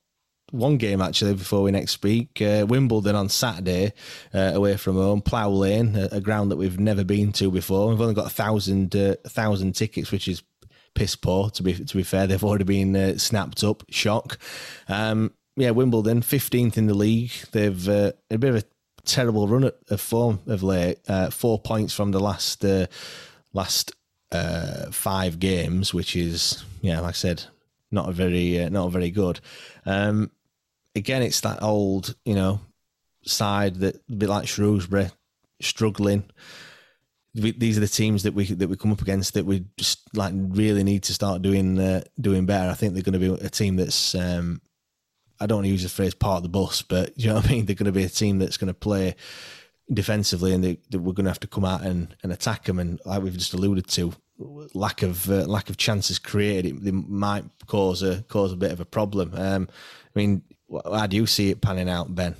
one 0.51 0.77
game 0.77 1.01
actually 1.01 1.34
before 1.34 1.61
we 1.61 1.72
next 1.72 1.91
speak. 1.91 2.41
Uh, 2.41 2.65
Wimbledon 2.68 3.15
on 3.15 3.30
Saturday, 3.30 3.93
uh, 4.34 4.51
away 4.56 4.77
from 4.77 4.95
home. 4.95 5.22
Plough 5.22 5.49
Lane, 5.49 5.95
a, 5.95 6.10
a 6.14 6.22
ground 6.22 6.51
that 6.51 6.57
we've 6.57 6.80
never 6.80 7.03
been 7.03 7.31
to 7.34 7.51
before. 7.51 7.89
We've 7.89 8.01
only 8.01 8.15
got 8.15 8.27
a 8.27 8.31
thousand, 8.34 8.95
uh, 8.95 9.15
a 9.23 9.30
thousand 9.30 9.73
tickets, 9.73 10.11
which 10.11 10.27
is 10.27 10.41
piss 10.95 11.15
poor. 11.15 11.49
To 11.51 11.64
be 11.64 11.73
to 11.73 11.97
be 11.97 12.03
fair, 12.03 12.26
they've 12.26 12.43
already 12.43 12.64
been 12.64 12.95
uh, 12.95 13.18
snapped 13.18 13.64
up. 13.64 13.84
Shock. 13.89 14.39
Um, 14.88 15.34
yeah, 15.60 15.72
Wimbledon, 15.72 16.22
fifteenth 16.22 16.77
in 16.77 16.88
the 16.88 16.94
league. 16.94 17.31
They've 17.52 17.90
uh, 17.90 18.14
a 18.31 18.38
bit 18.38 18.49
of 18.49 18.56
a 18.56 18.64
terrible 19.03 19.48
run 19.48 19.65
of, 19.65 19.73
of 19.90 19.99
form 19.99 20.40
of 20.48 20.64
late. 20.64 20.99
Uh, 21.07 21.30
four 21.30 21.60
points 21.60 21.94
from 21.94 22.11
the 22.11 22.19
last 22.19 22.64
uh, 22.64 22.88
last 23.53 23.91
uh, 24.31 24.90
five 24.91 25.40
games, 25.40 25.94
which 25.94 26.15
is 26.15 26.64
yeah, 26.81 27.02
like 27.02 27.10
I 27.10 27.11
said, 27.11 27.44
not 27.91 28.07
a 28.07 28.14
very 28.14 28.64
uh, 28.64 28.69
not 28.69 28.91
very 28.91 29.11
good. 29.11 29.41
Um, 29.86 30.31
again, 30.95 31.22
it's 31.22 31.41
that 31.41 31.61
old 31.61 32.15
you 32.23 32.36
know 32.36 32.61
side 33.23 33.76
that 33.76 33.95
a 34.10 34.15
bit 34.15 34.30
like 34.30 34.48
Shrewsbury 34.48 35.10
struggling. 35.60 36.23
We, 37.36 37.52
these 37.52 37.77
are 37.77 37.81
the 37.81 37.88
teams 37.88 38.23
that 38.23 38.34
we 38.34 38.45
that 38.45 38.69
we 38.69 38.77
come 38.77 38.91
up 38.91 39.02
against 39.02 39.34
that 39.34 39.45
we 39.45 39.65
just 39.77 40.15
like 40.15 40.34
really 40.36 40.84
need 40.84 41.03
to 41.03 41.14
start 41.14 41.41
doing 41.41 41.77
uh, 41.77 42.03
doing 42.19 42.45
better. 42.45 42.69
I 42.69 42.76
think 42.76 42.94
they're 42.94 43.03
going 43.03 43.19
to 43.19 43.38
be 43.38 43.45
a 43.45 43.49
team 43.49 43.76
that's 43.76 44.15
um, 44.15 44.61
I 45.39 45.45
don't 45.45 45.57
want 45.57 45.65
to 45.65 45.71
use 45.71 45.83
the 45.83 45.89
phrase 45.89 46.13
part 46.13 46.37
of 46.37 46.43
the 46.43 46.49
bus, 46.49 46.81
but 46.81 47.17
you 47.17 47.27
know 47.27 47.35
what 47.35 47.45
I 47.45 47.49
mean. 47.49 47.65
They're 47.65 47.75
going 47.75 47.85
to 47.85 47.91
be 47.91 48.03
a 48.03 48.09
team 48.09 48.39
that's 48.39 48.57
going 48.57 48.67
to 48.67 48.73
play 48.73 49.15
defensively, 49.91 50.53
and 50.53 50.63
they, 50.63 50.77
they, 50.89 50.97
we're 50.97 51.13
going 51.13 51.25
to 51.25 51.31
have 51.31 51.39
to 51.41 51.47
come 51.47 51.65
out 51.65 51.81
and, 51.81 52.15
and 52.23 52.31
attack 52.31 52.65
them. 52.65 52.79
And 52.79 52.99
like 53.05 53.23
we've 53.23 53.37
just 53.37 53.53
alluded 53.53 53.87
to, 53.87 54.13
lack 54.73 55.01
of 55.01 55.29
uh, 55.29 55.45
lack 55.45 55.69
of 55.69 55.77
chances 55.77 56.19
created, 56.19 56.85
it, 56.85 56.91
might 56.93 57.45
cause 57.67 58.03
a 58.03 58.21
cause 58.23 58.53
a 58.53 58.57
bit 58.57 58.71
of 58.71 58.79
a 58.79 58.85
problem. 58.85 59.31
Um, 59.33 59.67
I 60.15 60.19
mean, 60.19 60.43
how 60.85 61.07
do 61.07 61.17
you 61.17 61.25
see 61.25 61.49
it 61.49 61.61
panning 61.61 61.89
out, 61.89 62.13
Ben? 62.13 62.35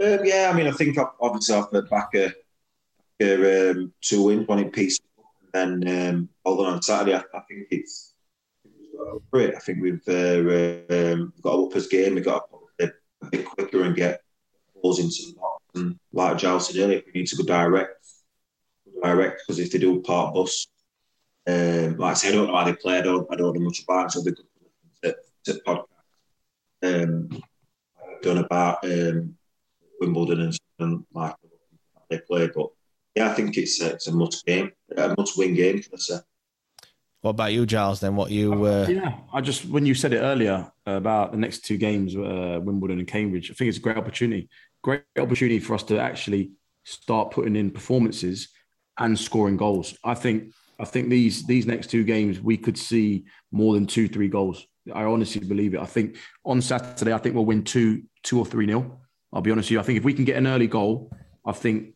Um, 0.00 0.20
yeah, 0.24 0.50
I 0.52 0.56
mean, 0.56 0.66
I 0.68 0.72
think 0.72 0.96
I've- 0.96 1.10
obviously 1.20 1.56
off 1.56 1.70
the 1.70 1.82
back 1.82 2.14
um, 3.20 3.92
two 4.00 4.22
wins, 4.22 4.46
one 4.46 4.60
in 4.60 4.70
peace, 4.70 5.00
and 5.54 5.82
then 5.82 6.08
um, 6.08 6.28
although 6.44 6.66
on 6.66 6.80
Saturday, 6.82 7.16
I, 7.16 7.24
I 7.36 7.40
think 7.48 7.66
it's 7.70 8.07
great. 9.30 9.54
I 9.54 9.58
think 9.58 9.80
we've 9.80 10.02
uh, 10.08 11.12
um, 11.12 11.32
got 11.42 11.54
a 11.54 11.62
uppers 11.62 11.88
game. 11.88 12.14
We've 12.14 12.24
got 12.24 12.48
to 12.78 12.92
a 13.22 13.30
bit 13.30 13.44
quicker 13.44 13.82
and 13.82 13.96
get 13.96 14.22
balls 14.82 15.00
into 15.00 15.32
the 15.32 15.38
box. 15.38 15.64
And 15.74 15.98
like 16.12 16.38
Giles 16.38 16.68
said 16.68 16.80
earlier, 16.80 17.02
we 17.06 17.20
need 17.20 17.26
to 17.28 17.36
go 17.36 17.44
direct, 17.44 18.04
direct 19.02 19.42
because 19.46 19.58
if 19.58 19.70
they 19.70 19.78
do 19.78 20.00
part 20.00 20.34
bus, 20.34 20.66
um, 21.46 21.96
like 21.96 22.12
I 22.12 22.14
say, 22.14 22.28
I 22.28 22.32
don't 22.32 22.48
know 22.48 22.56
how 22.56 22.64
they 22.64 22.74
play. 22.74 22.98
I 22.98 23.02
don't, 23.02 23.26
I 23.30 23.36
don't 23.36 23.54
know 23.54 23.64
much 23.64 23.82
about 23.82 24.06
it. 24.06 24.12
So 24.12 24.20
they're 24.22 24.34
good 24.34 24.46
to, 25.02 25.52
to 25.52 25.60
podcast 25.66 25.84
um, 26.82 27.42
done 28.22 28.38
about 28.38 28.84
um, 28.84 29.36
Wimbledon 30.00 30.40
and, 30.40 30.58
and 30.78 31.04
like 31.12 31.34
they 32.10 32.18
play. 32.18 32.48
But 32.54 32.68
yeah, 33.14 33.30
I 33.30 33.34
think 33.34 33.56
it's 33.56 33.80
a, 33.80 33.92
it's 33.92 34.06
a 34.06 34.12
must 34.12 34.44
game, 34.46 34.72
a 34.96 35.14
must 35.16 35.36
win 35.38 35.54
game. 35.54 35.80
Should 35.80 35.94
I 35.94 35.98
say? 35.98 36.18
What 37.20 37.30
about 37.30 37.52
you, 37.52 37.66
Giles? 37.66 38.00
Then 38.00 38.14
what 38.14 38.30
you? 38.30 38.64
Uh, 38.64 38.86
Yeah, 38.88 39.18
I 39.32 39.40
just 39.40 39.64
when 39.66 39.84
you 39.86 39.94
said 39.94 40.12
it 40.12 40.18
earlier 40.18 40.70
about 40.86 41.32
the 41.32 41.38
next 41.38 41.64
two 41.64 41.76
games, 41.76 42.14
uh, 42.16 42.60
Wimbledon 42.62 43.00
and 43.00 43.08
Cambridge, 43.08 43.50
I 43.50 43.54
think 43.54 43.68
it's 43.68 43.78
a 43.78 43.80
great 43.82 43.96
opportunity. 43.96 44.48
Great 44.82 45.02
opportunity 45.18 45.58
for 45.58 45.74
us 45.74 45.82
to 45.84 45.98
actually 45.98 46.52
start 46.84 47.32
putting 47.32 47.56
in 47.56 47.70
performances 47.70 48.48
and 48.98 49.18
scoring 49.18 49.56
goals. 49.56 49.96
I 50.04 50.14
think 50.14 50.52
I 50.78 50.84
think 50.84 51.08
these 51.08 51.44
these 51.46 51.66
next 51.66 51.88
two 51.88 52.04
games 52.04 52.40
we 52.40 52.56
could 52.56 52.78
see 52.78 53.24
more 53.50 53.74
than 53.74 53.86
two 53.86 54.08
three 54.08 54.28
goals. 54.28 54.64
I 54.94 55.04
honestly 55.04 55.46
believe 55.46 55.74
it. 55.74 55.80
I 55.80 55.86
think 55.86 56.16
on 56.44 56.62
Saturday 56.62 57.12
I 57.12 57.18
think 57.18 57.34
we'll 57.34 57.44
win 57.44 57.64
two 57.64 58.04
two 58.22 58.38
or 58.38 58.46
three 58.46 58.66
nil. 58.66 59.00
I'll 59.32 59.42
be 59.42 59.50
honest 59.50 59.66
with 59.66 59.72
you. 59.72 59.80
I 59.80 59.82
think 59.82 59.98
if 59.98 60.04
we 60.04 60.14
can 60.14 60.24
get 60.24 60.36
an 60.36 60.46
early 60.46 60.68
goal, 60.68 61.12
I 61.44 61.52
think 61.52 61.94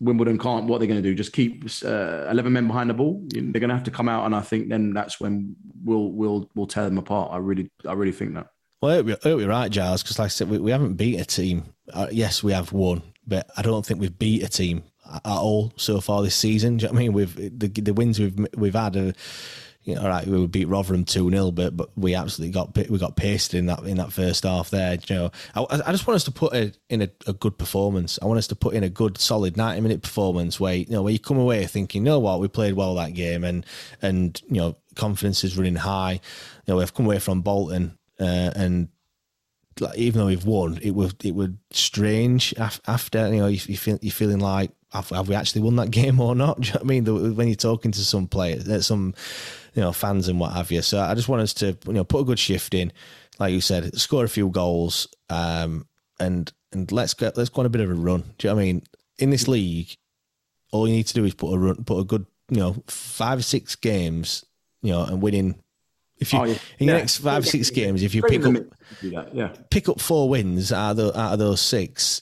Wimbledon 0.00 0.38
can't. 0.38 0.66
What 0.66 0.78
they're 0.78 0.88
going 0.88 1.02
to 1.02 1.08
do? 1.08 1.14
Just 1.14 1.32
keep 1.32 1.64
uh, 1.84 2.26
eleven 2.30 2.52
men 2.52 2.66
behind 2.66 2.90
the 2.90 2.94
ball. 2.94 3.22
They're 3.28 3.60
going 3.60 3.68
to 3.68 3.74
have 3.74 3.84
to 3.84 3.90
come 3.90 4.08
out, 4.08 4.24
and 4.26 4.34
I 4.34 4.40
think 4.40 4.68
then 4.68 4.92
that's 4.92 5.20
when 5.20 5.54
we'll 5.84 6.10
we'll 6.10 6.50
we'll 6.54 6.66
tear 6.66 6.84
them 6.84 6.98
apart. 6.98 7.32
I 7.32 7.36
really 7.36 7.70
I 7.86 7.92
really 7.92 8.12
think 8.12 8.34
that. 8.34 8.48
Well, 8.82 9.06
you're, 9.06 9.48
right, 9.48 9.70
Giles, 9.70 10.02
because 10.02 10.18
like 10.18 10.26
I 10.26 10.28
said, 10.28 10.48
we, 10.48 10.56
we 10.56 10.70
haven't 10.70 10.94
beat 10.94 11.20
a 11.20 11.26
team. 11.26 11.64
Uh, 11.92 12.06
yes, 12.10 12.42
we 12.42 12.52
have 12.52 12.72
won, 12.72 13.02
but 13.26 13.46
I 13.54 13.60
don't 13.60 13.84
think 13.84 14.00
we've 14.00 14.18
beat 14.18 14.42
a 14.42 14.48
team 14.48 14.84
at 15.06 15.26
at 15.26 15.36
all 15.36 15.74
so 15.76 16.00
far 16.00 16.22
this 16.22 16.34
season. 16.34 16.78
Do 16.78 16.84
you 16.84 16.88
know 16.88 16.94
what 16.94 16.98
I 16.98 17.02
mean? 17.02 17.12
We've 17.12 17.58
the, 17.58 17.68
the 17.68 17.92
wins 17.92 18.18
we've 18.18 18.46
we've 18.56 18.74
had. 18.74 18.96
Are, 18.96 19.12
you 19.82 19.94
know, 19.94 20.02
all 20.02 20.08
right, 20.08 20.26
we 20.26 20.38
would 20.38 20.52
beat 20.52 20.68
Rotherham 20.68 21.04
two 21.04 21.30
0 21.30 21.52
but 21.52 21.76
but 21.76 21.90
we 21.96 22.14
absolutely 22.14 22.52
got 22.52 22.76
we 22.90 22.98
got 22.98 23.16
pasted 23.16 23.58
in 23.58 23.66
that 23.66 23.80
in 23.84 23.96
that 23.96 24.12
first 24.12 24.44
half 24.44 24.70
there. 24.70 24.98
You 25.08 25.14
know, 25.14 25.30
I, 25.54 25.82
I 25.86 25.92
just 25.92 26.06
want 26.06 26.16
us 26.16 26.24
to 26.24 26.30
put 26.30 26.52
a, 26.52 26.72
in 26.90 27.02
a, 27.02 27.08
a 27.26 27.32
good 27.32 27.56
performance. 27.56 28.18
I 28.20 28.26
want 28.26 28.38
us 28.38 28.46
to 28.48 28.56
put 28.56 28.74
in 28.74 28.84
a 28.84 28.90
good 28.90 29.16
solid 29.18 29.56
ninety 29.56 29.80
minute 29.80 30.02
performance 30.02 30.60
where 30.60 30.74
you 30.74 30.86
know 30.90 31.02
where 31.02 31.12
you 31.12 31.18
come 31.18 31.38
away 31.38 31.64
thinking, 31.66 32.02
you 32.02 32.10
know 32.10 32.18
what, 32.18 32.40
we 32.40 32.48
played 32.48 32.74
well 32.74 32.94
that 32.96 33.14
game, 33.14 33.42
and 33.42 33.64
and 34.02 34.40
you 34.48 34.60
know 34.60 34.76
confidence 34.96 35.44
is 35.44 35.56
running 35.56 35.76
high. 35.76 36.20
You 36.66 36.74
know, 36.74 36.76
we've 36.76 36.92
come 36.94 37.06
away 37.06 37.18
from 37.18 37.40
Bolton 37.40 37.98
uh, 38.20 38.50
and 38.54 38.88
like, 39.80 39.96
even 39.96 40.20
though 40.20 40.26
we've 40.26 40.44
won, 40.44 40.78
it 40.82 40.94
was 40.94 41.14
it 41.24 41.34
was 41.34 41.48
strange 41.70 42.52
af- 42.58 42.80
after 42.86 43.32
you 43.32 43.40
know 43.40 43.46
you, 43.46 43.60
you 43.66 43.76
feel 43.76 43.98
you're 44.02 44.12
feeling 44.12 44.40
like 44.40 44.72
have, 44.92 45.08
have 45.10 45.28
we 45.28 45.34
actually 45.34 45.62
won 45.62 45.76
that 45.76 45.90
game 45.90 46.20
or 46.20 46.34
not? 46.34 46.66
You 46.66 46.74
know 46.74 46.80
I 46.80 46.84
mean? 46.84 47.04
The, 47.04 47.32
when 47.32 47.48
you're 47.48 47.56
talking 47.56 47.92
to 47.92 48.04
some 48.04 48.26
players, 48.26 48.68
uh, 48.68 48.82
some 48.82 49.14
you 49.74 49.82
know 49.82 49.92
fans 49.92 50.28
and 50.28 50.38
what 50.40 50.52
have 50.52 50.70
you. 50.70 50.82
So 50.82 51.00
I 51.00 51.14
just 51.14 51.28
want 51.28 51.42
us 51.42 51.54
to 51.54 51.76
you 51.86 51.92
know 51.92 52.04
put 52.04 52.20
a 52.20 52.24
good 52.24 52.38
shift 52.38 52.74
in, 52.74 52.92
like 53.38 53.52
you 53.52 53.60
said, 53.60 53.94
score 53.98 54.24
a 54.24 54.28
few 54.28 54.48
goals, 54.50 55.08
um, 55.28 55.86
and 56.18 56.52
and 56.72 56.90
let's 56.92 57.14
get 57.14 57.36
let's 57.36 57.50
go 57.50 57.60
on 57.60 57.66
a 57.66 57.70
bit 57.70 57.80
of 57.80 57.90
a 57.90 57.94
run. 57.94 58.22
Do 58.38 58.48
you 58.48 58.50
know 58.50 58.56
what 58.56 58.62
I 58.62 58.64
mean? 58.64 58.82
In 59.18 59.30
this 59.30 59.48
league, 59.48 59.96
all 60.72 60.86
you 60.88 60.94
need 60.94 61.06
to 61.08 61.14
do 61.14 61.24
is 61.24 61.34
put 61.34 61.52
a 61.54 61.58
run, 61.58 61.84
put 61.84 61.98
a 61.98 62.04
good 62.04 62.26
you 62.50 62.58
know 62.58 62.82
five 62.86 63.38
or 63.38 63.42
six 63.42 63.76
games, 63.76 64.44
you 64.82 64.90
know, 64.92 65.04
and 65.04 65.20
winning. 65.22 65.56
If 66.18 66.34
you 66.34 66.38
Oh, 66.40 66.44
yeah. 66.44 66.58
in 66.78 66.86
your 66.86 66.96
Yeah. 66.96 67.00
next 67.00 67.16
five 67.18 67.46
six 67.46 67.70
games, 67.70 68.02
if 68.02 68.14
you 68.14 68.22
pick 68.22 68.38
up 68.40 68.42
the 68.42 68.50
mix, 68.52 68.66
do 69.00 69.10
that, 69.12 69.34
yeah. 69.34 69.54
pick 69.70 69.88
up 69.88 69.98
four 70.00 70.28
wins 70.28 70.70
out 70.70 70.90
of, 70.90 70.96
the, 70.98 71.18
out 71.18 71.32
of 71.32 71.38
those 71.38 71.62
six, 71.62 72.20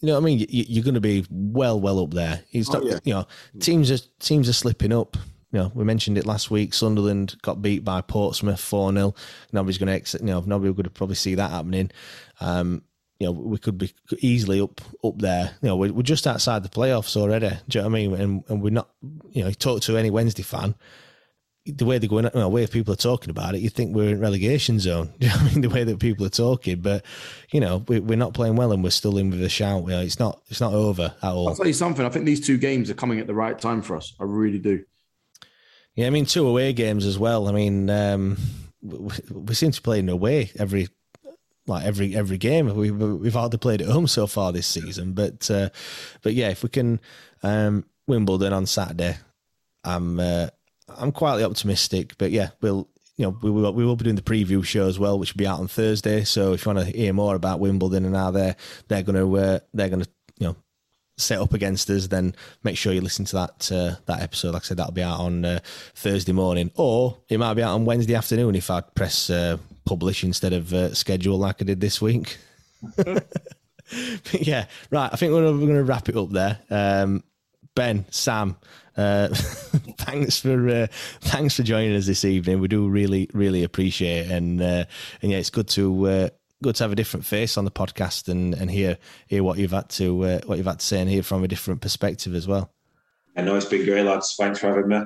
you 0.00 0.08
know 0.08 0.14
what 0.14 0.22
I 0.22 0.24
mean? 0.24 0.38
You, 0.40 0.46
you're 0.68 0.82
going 0.82 0.94
to 0.94 1.00
be 1.00 1.24
well, 1.30 1.78
well 1.80 2.00
up 2.00 2.10
there. 2.12 2.40
It's 2.50 2.68
Oh, 2.70 2.80
not, 2.80 2.84
yeah. 2.86 2.98
you 3.04 3.14
know, 3.14 3.26
teams 3.60 3.92
are 3.92 3.98
teams 4.18 4.48
are 4.48 4.52
slipping 4.52 4.92
up. 4.92 5.16
You 5.52 5.60
know, 5.60 5.72
we 5.74 5.84
mentioned 5.84 6.18
it 6.18 6.26
last 6.26 6.50
week. 6.50 6.74
Sunderland 6.74 7.36
got 7.42 7.62
beat 7.62 7.84
by 7.84 8.00
Portsmouth 8.00 8.60
four 8.60 8.92
0 8.92 9.14
Nobody's 9.52 9.78
going 9.78 9.88
to 9.88 9.92
exit. 9.92 10.20
You 10.20 10.28
know, 10.28 10.42
nobody 10.44 10.82
to 10.82 10.90
probably 10.90 11.16
see 11.16 11.34
that 11.36 11.50
happening. 11.50 11.90
Um, 12.40 12.82
you 13.18 13.26
know, 13.26 13.32
we 13.32 13.56
could 13.56 13.78
be 13.78 13.92
easily 14.18 14.60
up 14.60 14.80
up 15.02 15.18
there. 15.18 15.56
You 15.62 15.68
know, 15.68 15.76
we're, 15.76 15.92
we're 15.92 16.02
just 16.02 16.26
outside 16.26 16.62
the 16.62 16.68
playoffs 16.68 17.16
already. 17.16 17.50
Do 17.68 17.78
you 17.78 17.82
know 17.82 17.88
what 17.88 17.98
I 17.98 18.06
mean? 18.06 18.14
And 18.14 18.44
and 18.48 18.62
we're 18.62 18.70
not. 18.70 18.90
You 19.30 19.42
know, 19.42 19.48
you 19.48 19.54
talk 19.54 19.82
to 19.82 19.96
any 19.96 20.10
Wednesday 20.10 20.42
fan, 20.42 20.74
the 21.66 21.84
way 21.84 21.98
they're 21.98 22.08
going, 22.08 22.24
you 22.24 22.30
know, 22.34 22.42
the 22.42 22.48
way 22.48 22.66
people 22.66 22.92
are 22.92 22.96
talking 22.96 23.30
about 23.30 23.54
it, 23.54 23.60
you 23.60 23.68
think 23.68 23.94
we're 23.94 24.10
in 24.10 24.20
relegation 24.20 24.78
zone. 24.78 25.12
Do 25.18 25.26
you 25.26 25.32
know 25.32 25.38
I 25.38 25.44
mean? 25.44 25.60
The 25.62 25.68
way 25.68 25.84
that 25.84 25.98
people 25.98 26.26
are 26.26 26.30
talking, 26.30 26.80
but 26.80 27.04
you 27.50 27.60
know, 27.60 27.84
we, 27.88 28.00
we're 28.00 28.16
not 28.16 28.34
playing 28.34 28.56
well 28.56 28.72
and 28.72 28.82
we're 28.84 28.90
still 28.90 29.18
in 29.18 29.30
with 29.30 29.42
a 29.42 29.48
shout. 29.48 29.82
You 29.82 29.90
know, 29.90 30.00
it's 30.00 30.18
not, 30.18 30.42
it's 30.48 30.60
not 30.60 30.72
over 30.72 31.14
at 31.22 31.32
all. 31.32 31.48
I'll 31.48 31.56
tell 31.56 31.66
you 31.66 31.72
something. 31.72 32.04
I 32.04 32.08
think 32.08 32.24
these 32.24 32.44
two 32.44 32.58
games 32.58 32.90
are 32.90 32.94
coming 32.94 33.18
at 33.18 33.26
the 33.26 33.34
right 33.34 33.58
time 33.58 33.82
for 33.82 33.96
us. 33.96 34.14
I 34.20 34.24
really 34.24 34.58
do. 34.58 34.84
Yeah, 35.96 36.06
I 36.06 36.10
mean, 36.10 36.26
two 36.26 36.46
away 36.46 36.74
games 36.74 37.06
as 37.06 37.18
well. 37.18 37.48
I 37.48 37.52
mean, 37.52 37.88
um, 37.88 38.36
we, 38.82 39.14
we 39.32 39.54
seem 39.54 39.72
to 39.72 39.82
play 39.82 39.98
in 39.98 40.08
away 40.10 40.52
every, 40.58 40.88
like 41.66 41.84
every 41.84 42.14
every 42.14 42.36
game. 42.38 42.72
We, 42.76 42.90
we've 42.90 43.32
hardly 43.32 43.58
played 43.58 43.80
at 43.80 43.88
home 43.88 44.06
so 44.06 44.26
far 44.26 44.52
this 44.52 44.66
season, 44.66 45.14
but 45.14 45.50
uh, 45.50 45.70
but 46.22 46.34
yeah, 46.34 46.50
if 46.50 46.62
we 46.62 46.68
can 46.68 47.00
um, 47.42 47.86
Wimbledon 48.06 48.52
on 48.52 48.66
Saturday, 48.66 49.16
I'm 49.84 50.20
uh, 50.20 50.48
I'm 50.88 51.12
quietly 51.12 51.44
optimistic. 51.44 52.14
But 52.18 52.30
yeah, 52.30 52.50
we'll 52.60 52.88
you 53.16 53.24
know, 53.24 53.38
we 53.42 53.50
will, 53.50 53.72
we 53.72 53.84
will 53.84 53.96
be 53.96 54.04
doing 54.04 54.16
the 54.16 54.22
preview 54.22 54.62
show 54.62 54.86
as 54.86 54.98
well, 54.98 55.18
which 55.18 55.32
will 55.32 55.38
be 55.38 55.46
out 55.46 55.60
on 55.60 55.68
Thursday. 55.68 56.24
So 56.24 56.52
if 56.52 56.66
you 56.66 56.74
want 56.74 56.86
to 56.86 56.96
hear 56.96 57.14
more 57.14 57.34
about 57.34 57.60
Wimbledon 57.60 58.04
and 58.04 58.14
how 58.14 58.30
they're 58.30 58.56
they're 58.88 59.02
going 59.02 59.16
to 59.16 59.36
uh, 59.38 59.58
they're 59.72 59.88
going 59.88 60.02
to 60.02 60.08
set 61.16 61.40
up 61.40 61.54
against 61.54 61.88
us, 61.90 62.08
then 62.08 62.34
make 62.62 62.76
sure 62.76 62.92
you 62.92 63.00
listen 63.00 63.24
to 63.26 63.36
that 63.36 63.72
uh, 63.72 63.96
that 64.06 64.22
episode. 64.22 64.52
Like 64.52 64.62
I 64.62 64.66
said, 64.66 64.76
that'll 64.76 64.92
be 64.92 65.02
out 65.02 65.20
on 65.20 65.44
uh, 65.44 65.60
Thursday 65.94 66.32
morning, 66.32 66.70
or 66.76 67.18
it 67.28 67.38
might 67.38 67.54
be 67.54 67.62
out 67.62 67.74
on 67.74 67.84
Wednesday 67.84 68.14
afternoon 68.14 68.54
if 68.54 68.70
I 68.70 68.80
press 68.80 69.30
uh, 69.30 69.56
publish 69.84 70.24
instead 70.24 70.52
of 70.52 70.72
uh, 70.72 70.94
schedule 70.94 71.38
like 71.38 71.62
I 71.62 71.64
did 71.64 71.80
this 71.80 72.00
week. 72.02 72.38
yeah, 74.32 74.66
right. 74.90 75.10
I 75.12 75.16
think 75.16 75.32
we're, 75.32 75.44
we're 75.44 75.58
going 75.58 75.74
to 75.74 75.84
wrap 75.84 76.08
it 76.08 76.16
up 76.16 76.30
there. 76.30 76.58
Um, 76.70 77.22
ben, 77.74 78.04
Sam, 78.10 78.56
uh, 78.96 79.28
thanks 79.98 80.40
for 80.40 80.68
uh, 80.68 80.86
thanks 81.20 81.54
for 81.56 81.62
joining 81.62 81.94
us 81.96 82.06
this 82.06 82.24
evening. 82.24 82.60
We 82.60 82.68
do 82.68 82.88
really 82.88 83.30
really 83.32 83.64
appreciate 83.64 84.26
it, 84.26 84.32
and 84.32 84.60
uh, 84.60 84.84
and 85.22 85.32
yeah, 85.32 85.38
it's 85.38 85.50
good 85.50 85.68
to 85.68 86.08
uh, 86.08 86.28
good 86.62 86.74
to 86.76 86.84
have 86.84 86.92
a 86.92 86.96
different 86.96 87.26
face 87.26 87.56
on 87.56 87.64
the 87.64 87.70
podcast 87.70 88.28
and, 88.28 88.54
and 88.54 88.70
hear 88.70 88.98
hear 89.26 89.42
what 89.42 89.58
you've 89.58 89.72
had 89.72 89.88
to 89.90 90.24
uh, 90.24 90.40
what 90.46 90.58
you've 90.58 90.66
had 90.66 90.80
to 90.80 90.86
say 90.86 91.00
and 91.00 91.10
hear 91.10 91.22
from 91.22 91.44
a 91.44 91.48
different 91.48 91.80
perspective 91.80 92.34
as 92.34 92.46
well. 92.46 92.72
I 93.36 93.42
know 93.42 93.56
it's 93.56 93.66
been 93.66 93.84
great, 93.84 94.04
lads. 94.04 94.34
Thanks 94.36 94.58
for 94.58 94.68
having 94.68 94.88
me. 94.88 95.02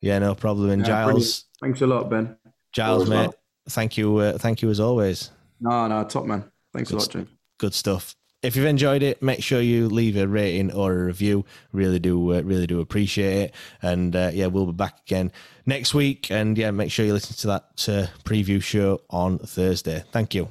Yeah, 0.00 0.18
no 0.18 0.34
problem. 0.34 0.70
And 0.70 0.82
Yeah, 0.82 0.88
Giles, 0.88 1.12
brilliant. 1.12 1.44
Thanks 1.60 1.80
a 1.82 1.86
lot, 1.86 2.10
Ben. 2.10 2.36
Giles, 2.72 3.08
mate, 3.08 3.16
man. 3.16 3.30
thank 3.68 3.96
you, 3.96 4.16
uh, 4.18 4.38
thank 4.38 4.62
you 4.62 4.70
as 4.70 4.80
always. 4.80 5.30
No, 5.60 5.86
no, 5.86 6.04
top 6.04 6.24
man. 6.26 6.44
Thanks 6.72 6.90
Good 6.90 6.96
a 6.96 6.98
lot, 6.98 7.12
st- 7.12 7.26
James. 7.26 7.38
Good 7.58 7.74
stuff. 7.74 8.14
If 8.42 8.56
you've 8.56 8.66
enjoyed 8.66 9.02
it, 9.02 9.22
make 9.22 9.42
sure 9.42 9.62
you 9.62 9.88
leave 9.88 10.18
a 10.18 10.28
rating 10.28 10.70
or 10.72 10.92
a 10.92 11.04
review. 11.06 11.46
Really 11.72 11.98
do, 11.98 12.34
uh, 12.34 12.42
really 12.42 12.66
do 12.66 12.80
appreciate 12.80 13.44
it. 13.44 13.54
And 13.80 14.14
uh, 14.14 14.30
yeah, 14.34 14.46
we'll 14.46 14.66
be 14.66 14.72
back 14.72 15.00
again 15.06 15.32
next 15.64 15.94
week. 15.94 16.30
And 16.30 16.58
yeah, 16.58 16.70
make 16.70 16.90
sure 16.90 17.06
you 17.06 17.14
listen 17.14 17.36
to 17.36 17.46
that 17.46 17.88
uh, 17.88 18.06
preview 18.28 18.62
show 18.62 19.00
on 19.08 19.38
Thursday. 19.38 20.04
Thank 20.12 20.34
you. 20.34 20.50